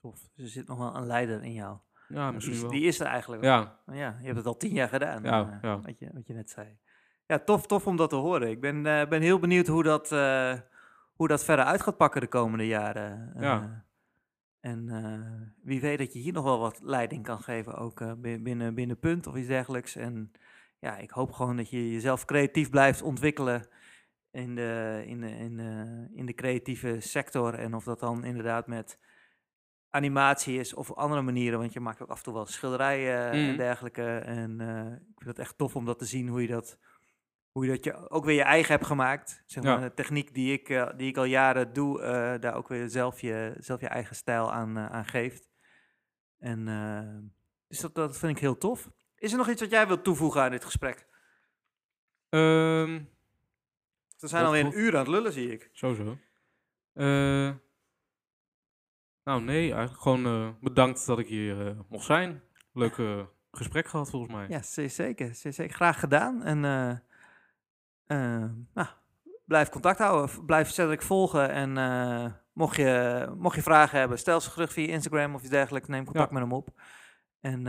Tof. 0.00 0.20
Dus 0.34 0.44
er 0.44 0.50
zit 0.50 0.66
nog 0.66 0.78
wel 0.78 0.96
een 0.96 1.06
leider 1.06 1.42
in 1.44 1.52
jou. 1.52 1.76
Ja, 2.08 2.30
misschien 2.30 2.54
die, 2.54 2.62
wel. 2.62 2.70
die 2.72 2.84
is 2.84 3.00
er 3.00 3.06
eigenlijk 3.06 3.42
wel. 3.42 3.50
Ja, 3.52 3.78
Ja, 3.86 4.16
je 4.20 4.24
hebt 4.24 4.36
het 4.36 4.46
al 4.46 4.56
tien 4.56 4.72
jaar 4.74 4.88
gedaan, 4.88 5.22
Ja, 5.22 5.50
eh, 5.52 5.58
ja. 5.62 5.80
Wat, 5.80 5.98
je, 5.98 6.10
wat 6.12 6.26
je 6.26 6.34
net 6.34 6.50
zei. 6.50 6.78
Ja, 7.26 7.38
tof, 7.38 7.66
tof 7.66 7.86
om 7.86 7.96
dat 7.96 8.10
te 8.10 8.16
horen. 8.16 8.50
Ik 8.50 8.60
ben, 8.60 8.86
eh, 8.86 9.08
ben 9.08 9.22
heel 9.22 9.38
benieuwd 9.38 9.66
hoe 9.66 9.82
dat, 9.82 10.08
hoe 11.14 11.28
dat 11.28 11.44
verder 11.44 11.64
uit 11.64 11.82
gaat 11.82 11.96
pakken 11.96 12.20
de 12.20 12.26
komende 12.26 12.66
jaren. 12.66 13.32
Ja. 13.40 13.84
en 14.60 15.54
wie 15.62 15.80
weet 15.80 15.98
dat 15.98 16.12
je 16.12 16.18
hier 16.18 16.32
nog 16.32 16.44
wel 16.44 16.58
wat 16.58 16.80
leiding 16.82 17.22
kan 17.22 17.42
geven, 17.42 17.74
ook 17.74 18.20
bi- 18.20 18.42
binnen, 18.42 18.74
binnen 18.74 18.98
Punt 18.98 19.26
of 19.26 19.36
iets 19.36 19.46
dergelijks. 19.48 19.96
En 19.96 20.32
ja, 20.78 20.96
ik 20.96 21.10
hoop 21.10 21.32
gewoon 21.32 21.56
dat 21.56 21.70
je 21.70 21.90
jezelf 21.90 22.24
creatief 22.24 22.70
blijft 22.70 23.02
ontwikkelen 23.02 23.66
in 24.32 24.54
de, 24.54 25.02
in 25.06 25.20
de, 25.20 25.30
in 25.30 25.56
de, 25.56 26.08
in 26.14 26.26
de 26.26 26.34
creatieve 26.34 27.00
sector. 27.00 27.54
En 27.54 27.74
of 27.74 27.84
dat 27.84 28.00
dan 28.00 28.24
inderdaad 28.24 28.66
met 28.66 28.98
animatie 29.90 30.58
is 30.58 30.74
of 30.74 30.92
andere 30.92 31.22
manieren. 31.22 31.58
Want 31.58 31.72
je 31.72 31.80
maakt 31.80 32.02
ook 32.02 32.08
af 32.10 32.18
en 32.18 32.24
toe 32.24 32.34
wel 32.34 32.46
schilderijen 32.46 33.30
en 33.30 33.46
Mhm. 33.46 33.56
dergelijke. 33.56 34.18
En 34.18 34.60
eh, 34.60 34.92
ik 34.92 35.16
vind 35.22 35.26
het 35.28 35.38
echt 35.38 35.58
tof 35.58 35.76
om 35.76 35.84
dat 35.84 35.98
te 35.98 36.04
zien, 36.04 36.28
hoe 36.28 36.40
je 36.42 36.48
dat, 36.48 36.78
hoe 37.50 37.64
je 37.64 37.70
dat 37.70 37.84
je 37.84 38.10
ook 38.10 38.24
weer 38.24 38.34
je 38.34 38.42
eigen 38.42 38.72
hebt 38.72 38.86
gemaakt. 38.86 39.42
Zeg 39.46 39.64
Ja. 39.64 39.76
maar, 39.78 39.88
de 39.88 39.94
techniek 39.94 40.34
die 40.34 40.52
ik, 40.52 40.68
eh, 40.68 40.90
die 40.96 41.08
ik 41.08 41.16
al 41.16 41.24
jaren 41.24 41.72
doe, 41.72 42.02
eh, 42.02 42.40
daar 42.40 42.54
ook 42.54 42.68
weer 42.68 42.88
zelf 42.88 43.20
je, 43.20 43.54
zelf 43.58 43.80
je 43.80 43.88
eigen 43.88 44.16
stijl 44.16 44.52
aan, 44.52 44.78
aan 44.78 45.04
geeft. 45.06 45.50
En 46.38 46.64
dus 47.68 47.80
dat, 47.80 47.94
dat 47.94 48.18
vind 48.18 48.32
ik 48.36 48.42
heel 48.42 48.58
tof. 48.58 48.90
Is 49.16 49.32
er 49.32 49.38
nog 49.38 49.48
iets 49.48 49.60
wat 49.60 49.70
jij 49.70 49.86
wilt 49.86 50.04
toevoegen 50.04 50.42
aan 50.42 50.50
dit 50.50 50.64
gesprek? 50.64 51.06
Ehm, 52.28 53.04
We 54.22 54.28
zijn 54.28 54.44
alweer 54.44 54.64
een 54.64 54.78
uur 54.78 54.92
aan 54.92 54.98
het 54.98 55.08
lullen, 55.08 55.32
zie 55.32 55.52
ik. 55.52 55.70
sowieso. 55.72 56.18
Eh, 56.92 57.50
nou, 59.24 59.42
nee, 59.42 59.72
eigenlijk 59.72 60.02
gewoon 60.02 60.26
eh, 60.26 60.48
bedankt 60.60 61.06
dat 61.06 61.18
ik 61.18 61.26
hier 61.28 61.66
eh, 61.66 61.78
mocht 61.88 62.04
zijn. 62.04 62.42
Leuk, 62.72 62.98
eh, 62.98 63.20
gesprek 63.50 63.86
gehad 63.86 64.10
volgens 64.10 64.32
mij. 64.32 64.46
Ja, 64.48 64.62
zeker, 64.88 65.34
zeker. 65.34 65.74
Graag 65.74 66.00
gedaan. 66.00 66.42
En 66.42 66.60
nou, 68.74 68.88
blijf 69.44 69.68
contact 69.68 69.98
houden. 69.98 70.44
Blijf 70.44 70.70
Cedric 70.70 71.02
volgen. 71.02 71.50
En 71.50 71.72
mocht, 72.52 72.76
je, 72.76 73.26
mocht 73.38 73.54
je 73.54 73.62
vragen 73.62 73.98
hebben, 73.98 74.18
stel 74.18 74.40
ze 74.40 74.50
terug 74.50 74.72
via 74.72 74.86
Instagram 74.88 75.34
of 75.34 75.40
iets 75.40 75.50
dergelijks. 75.50 75.88
Neem 75.88 76.04
contact 76.04 76.30
Ja. 76.30 76.38
met 76.38 76.42
hem 76.42 76.52
op. 76.52 76.80
En 77.40 77.62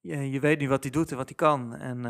je, 0.00 0.30
je 0.30 0.40
weet 0.40 0.58
nu 0.58 0.68
wat 0.68 0.82
hij 0.82 0.92
doet 0.92 1.10
en 1.10 1.16
wat 1.16 1.28
hij 1.28 1.36
kan. 1.36 1.74
En, 1.74 2.02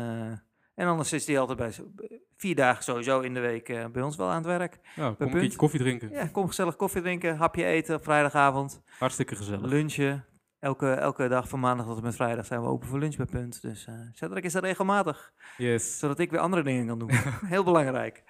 en 0.79 0.87
anders 0.87 1.13
is 1.13 1.27
hij 1.27 1.39
altijd 1.39 1.57
bij 1.57 1.71
zo- 1.71 1.91
vier 2.37 2.55
dagen 2.55 2.83
sowieso 2.83 3.19
in 3.19 3.33
de 3.33 3.39
week 3.39 3.69
eh, 3.69 3.85
bij 3.85 4.01
ons 4.01 4.15
wel 4.15 4.27
aan 4.27 4.35
het 4.35 4.45
werk. 4.45 4.79
Ja, 4.95 5.15
kom 5.17 5.35
een 5.35 5.55
koffie 5.55 5.79
drinken. 5.79 6.09
Ja, 6.11 6.27
kom 6.27 6.47
gezellig 6.47 6.75
koffie 6.75 7.01
drinken, 7.01 7.37
hapje 7.37 7.63
eten 7.65 7.95
op 7.95 8.03
vrijdagavond. 8.03 8.81
Hartstikke 8.99 9.35
gezellig. 9.35 9.61
Lunchen. 9.69 10.25
Elke, 10.59 10.91
elke 10.91 11.27
dag 11.27 11.49
van 11.49 11.59
maandag 11.59 11.85
tot 11.85 11.97
en 11.97 12.03
met 12.03 12.15
vrijdag 12.15 12.45
zijn 12.45 12.61
we 12.61 12.67
open 12.67 12.87
voor 12.87 12.99
lunch 12.99 13.15
bij 13.15 13.25
Punt. 13.25 13.61
Dus 13.61 13.85
eh 13.87 13.93
Cedric 14.13 14.43
is 14.43 14.53
er 14.53 14.61
regelmatig, 14.61 15.31
Yes. 15.57 15.99
zodat 15.99 16.19
ik 16.19 16.31
weer 16.31 16.39
andere 16.39 16.63
dingen 16.63 16.87
kan 16.87 16.99
doen. 16.99 17.09
Heel 17.45 17.63
belangrijk. 17.63 18.23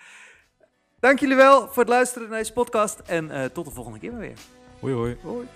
Dank 1.00 1.20
jullie 1.20 1.36
wel 1.36 1.68
voor 1.68 1.84
het 1.84 1.90
luisteren 1.92 2.30
naar 2.30 2.38
deze 2.38 2.54
podcast 2.54 3.00
en 3.00 3.32
eh, 3.32 3.46
tot 3.46 3.66
de 3.66 3.72
volgende 3.72 4.00
keer 4.00 4.12
maar 4.12 4.20
weer. 4.20 4.38
Hoi 4.80 4.94
hoi. 4.94 5.18
Hoi. 5.24 5.48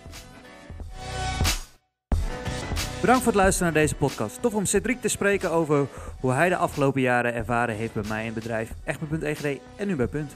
Bedankt 3.03 3.23
voor 3.23 3.33
het 3.33 3.41
luisteren 3.41 3.73
naar 3.73 3.81
deze 3.81 3.95
podcast. 3.95 4.41
Tof 4.41 4.53
om 4.53 4.65
Cedric 4.65 5.01
te 5.01 5.07
spreken 5.07 5.51
over 5.51 5.87
hoe 6.19 6.31
hij 6.31 6.49
de 6.49 6.55
afgelopen 6.55 7.01
jaren 7.01 7.33
ervaren 7.33 7.75
heeft 7.75 7.93
bij 7.93 8.03
mij 8.07 8.25
in 8.25 8.33
bedrijf 8.33 8.71
Echtbe.egd 8.83 9.59
en 9.75 9.87
nu 9.87 9.95
bij 9.95 10.07
Punt. 10.07 10.35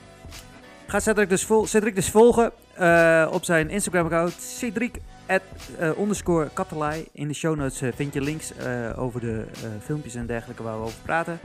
Ga 0.87 0.99
Cedric 0.99 1.29
dus, 1.29 1.45
vol 1.45 1.65
Cedric 1.65 1.95
dus 1.95 2.09
volgen 2.09 2.51
eh, 2.73 3.29
op 3.31 3.43
zijn 3.43 3.69
Instagram-account. 3.69 4.33
Cedric 4.41 5.01
eh, 5.25 6.41
Katelai. 6.53 7.07
In 7.11 7.27
de 7.27 7.33
show 7.33 7.55
notes 7.55 7.81
eh, 7.81 7.89
vind 7.95 8.13
je 8.13 8.21
links 8.21 8.53
over 8.95 9.19
de 9.19 9.45
filmpjes 9.83 10.15
en 10.15 10.25
dergelijke 10.25 10.63
waar 10.63 10.77
we 10.77 10.85
over 10.85 10.99
praten. 11.01 11.39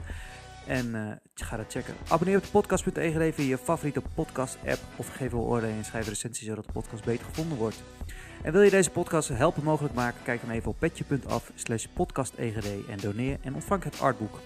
En 0.67 1.19
ga 1.33 1.57
dat 1.57 1.71
checken. 1.71 1.93
Abonneer 2.07 2.37
op 2.37 2.43
de 2.43 2.49
podcast.egd 2.51 3.35
via 3.35 3.45
je 3.45 3.57
favoriete 3.57 4.01
podcast-app. 4.15 4.79
Of 4.95 5.07
geef 5.07 5.31
een 5.31 5.39
oordeel 5.39 5.69
en 5.69 5.85
schrijf 5.85 6.05
een 6.05 6.11
recensie 6.11 6.47
zodat 6.47 6.65
de 6.65 6.71
podcast 6.71 7.05
beter 7.05 7.25
gevonden 7.25 7.57
wordt. 7.57 7.83
En 8.43 8.51
wil 8.51 8.61
je 8.61 8.69
deze 8.69 8.89
podcast 8.89 9.29
helpen 9.29 9.63
mogelijk 9.63 9.93
maken? 9.93 10.19
Kijk 10.23 10.41
dan 10.41 10.49
even 10.49 10.69
op 10.69 10.79
petje.af 10.79 11.51
slash 11.55 11.85
podcastegd 11.93 12.87
en 12.89 12.97
doneer 13.01 13.37
en 13.41 13.53
ontvang 13.53 13.83
het 13.83 13.99
artboek. 14.01 14.39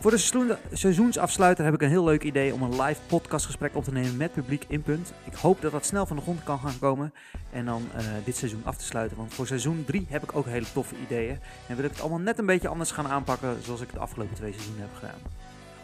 Voor 0.00 0.10
de 0.10 0.16
seizoen- 0.18 0.56
seizoensafsluiter 0.72 1.64
heb 1.64 1.74
ik 1.74 1.82
een 1.82 1.88
heel 1.88 2.04
leuk 2.04 2.22
idee 2.22 2.52
om 2.54 2.62
een 2.62 2.82
live 2.82 3.00
podcastgesprek 3.06 3.76
op 3.76 3.84
te 3.84 3.92
nemen 3.92 4.16
met 4.16 4.32
publiek 4.32 4.64
in 4.68 4.82
punt. 4.82 5.12
Ik 5.24 5.34
hoop 5.34 5.60
dat 5.60 5.72
dat 5.72 5.86
snel 5.86 6.06
van 6.06 6.16
de 6.16 6.22
grond 6.22 6.42
kan 6.42 6.58
gaan 6.58 6.78
komen 6.78 7.12
en 7.52 7.64
dan 7.64 7.88
eh, 7.96 8.04
dit 8.24 8.36
seizoen 8.36 8.64
af 8.64 8.76
te 8.76 8.84
sluiten. 8.84 9.16
Want 9.16 9.34
voor 9.34 9.46
seizoen 9.46 9.84
3 9.86 10.06
heb 10.08 10.22
ik 10.22 10.36
ook 10.36 10.46
hele 10.46 10.72
toffe 10.72 10.94
ideeën. 11.06 11.38
En 11.68 11.76
wil 11.76 11.84
ik 11.84 11.90
het 11.90 12.00
allemaal 12.00 12.18
net 12.18 12.38
een 12.38 12.46
beetje 12.46 12.68
anders 12.68 12.90
gaan 12.90 13.08
aanpakken 13.08 13.56
zoals 13.62 13.80
ik 13.80 13.86
het 13.86 13.96
de 13.96 14.02
afgelopen 14.02 14.34
twee 14.36 14.52
seizoenen 14.52 14.82
heb 14.82 14.94
gedaan. 14.94 15.20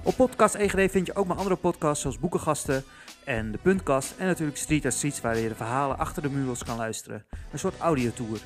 Op 0.03 0.17
Podcast 0.17 0.55
EGD 0.55 0.91
vind 0.91 1.07
je 1.07 1.15
ook 1.15 1.27
mijn 1.27 1.39
andere 1.39 1.57
podcasts 1.57 2.01
zoals 2.01 2.19
Boekengasten 2.19 2.85
en 3.25 3.53
de 3.53 3.59
Puntkast. 3.59 4.15
En 4.19 4.27
natuurlijk 4.27 4.59
Street 4.59 4.87
at 4.87 4.93
Streets 4.93 5.21
waar 5.21 5.39
je 5.39 5.49
de 5.49 5.55
verhalen 5.55 5.99
achter 5.99 6.23
de 6.23 6.31
muurs 6.31 6.65
kan 6.65 6.77
luisteren. 6.77 7.25
Een 7.53 7.59
soort 7.59 7.79
audiotour. 7.79 8.39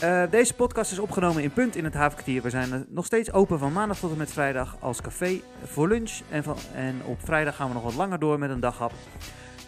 Eh, 0.00 0.22
deze 0.30 0.54
podcast 0.54 0.92
is 0.92 0.98
opgenomen 0.98 1.42
in 1.42 1.52
Punt 1.52 1.76
in 1.76 1.84
het 1.84 1.94
Havenkwartier. 1.94 2.42
We 2.42 2.50
zijn 2.50 2.86
nog 2.88 3.06
steeds 3.06 3.32
open 3.32 3.58
van 3.58 3.72
maandag 3.72 3.98
tot 3.98 4.10
en 4.10 4.16
met 4.16 4.32
vrijdag 4.32 4.76
als 4.80 5.00
café 5.00 5.40
voor 5.64 5.88
lunch. 5.88 6.20
En, 6.30 6.42
van, 6.42 6.56
en 6.74 7.00
op 7.04 7.18
vrijdag 7.24 7.56
gaan 7.56 7.68
we 7.68 7.74
nog 7.74 7.82
wat 7.82 7.94
langer 7.94 8.18
door 8.18 8.38
met 8.38 8.50
een 8.50 8.60
daghap. 8.60 8.92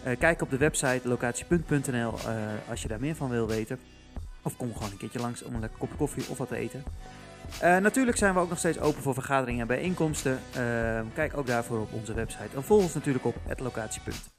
Eh, 0.03 0.17
kijk 0.19 0.41
op 0.41 0.49
de 0.49 0.57
website 0.57 1.07
locatiepunt.nl 1.07 2.13
eh, 2.13 2.35
als 2.69 2.81
je 2.81 2.87
daar 2.87 2.99
meer 2.99 3.15
van 3.15 3.29
wil 3.29 3.47
weten. 3.47 3.79
Of 4.41 4.57
kom 4.57 4.73
gewoon 4.73 4.91
een 4.91 4.97
keertje 4.97 5.19
langs 5.19 5.43
om 5.43 5.53
een 5.53 5.59
lekker 5.59 5.79
kopje 5.79 5.95
koffie 5.95 6.25
of 6.29 6.37
wat 6.37 6.47
te 6.47 6.55
eten. 6.55 6.83
Eh, 7.59 7.77
natuurlijk 7.77 8.17
zijn 8.17 8.33
we 8.33 8.39
ook 8.39 8.49
nog 8.49 8.57
steeds 8.57 8.79
open 8.79 9.01
voor 9.01 9.13
vergaderingen 9.13 9.61
en 9.61 9.67
bijeenkomsten. 9.67 10.39
Eh, 10.53 10.99
kijk 11.13 11.37
ook 11.37 11.47
daarvoor 11.47 11.79
op 11.79 11.93
onze 11.93 12.13
website. 12.13 12.55
En 12.55 12.63
volg 12.63 12.83
ons 12.83 12.93
natuurlijk 12.93 13.25
op 13.25 13.35
locatiepunt. 13.57 14.31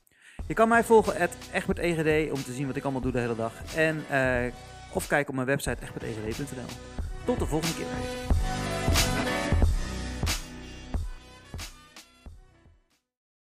Je 0.46 0.54
kan 0.54 0.68
mij 0.68 0.84
volgen 0.84 1.20
at 1.20 1.36
egbertegd 1.78 2.32
om 2.32 2.42
te 2.42 2.52
zien 2.52 2.66
wat 2.66 2.76
ik 2.76 2.82
allemaal 2.82 3.00
doe 3.00 3.12
de 3.12 3.18
hele 3.18 3.36
dag. 3.36 3.52
En, 3.76 4.04
eh, 4.08 4.52
of 4.92 5.06
kijk 5.06 5.28
op 5.28 5.34
mijn 5.34 5.46
website 5.46 5.76
egbertegd.nl. 5.82 6.76
Tot 7.24 7.38
de 7.38 7.46
volgende 7.46 7.74
keer. 7.74 9.23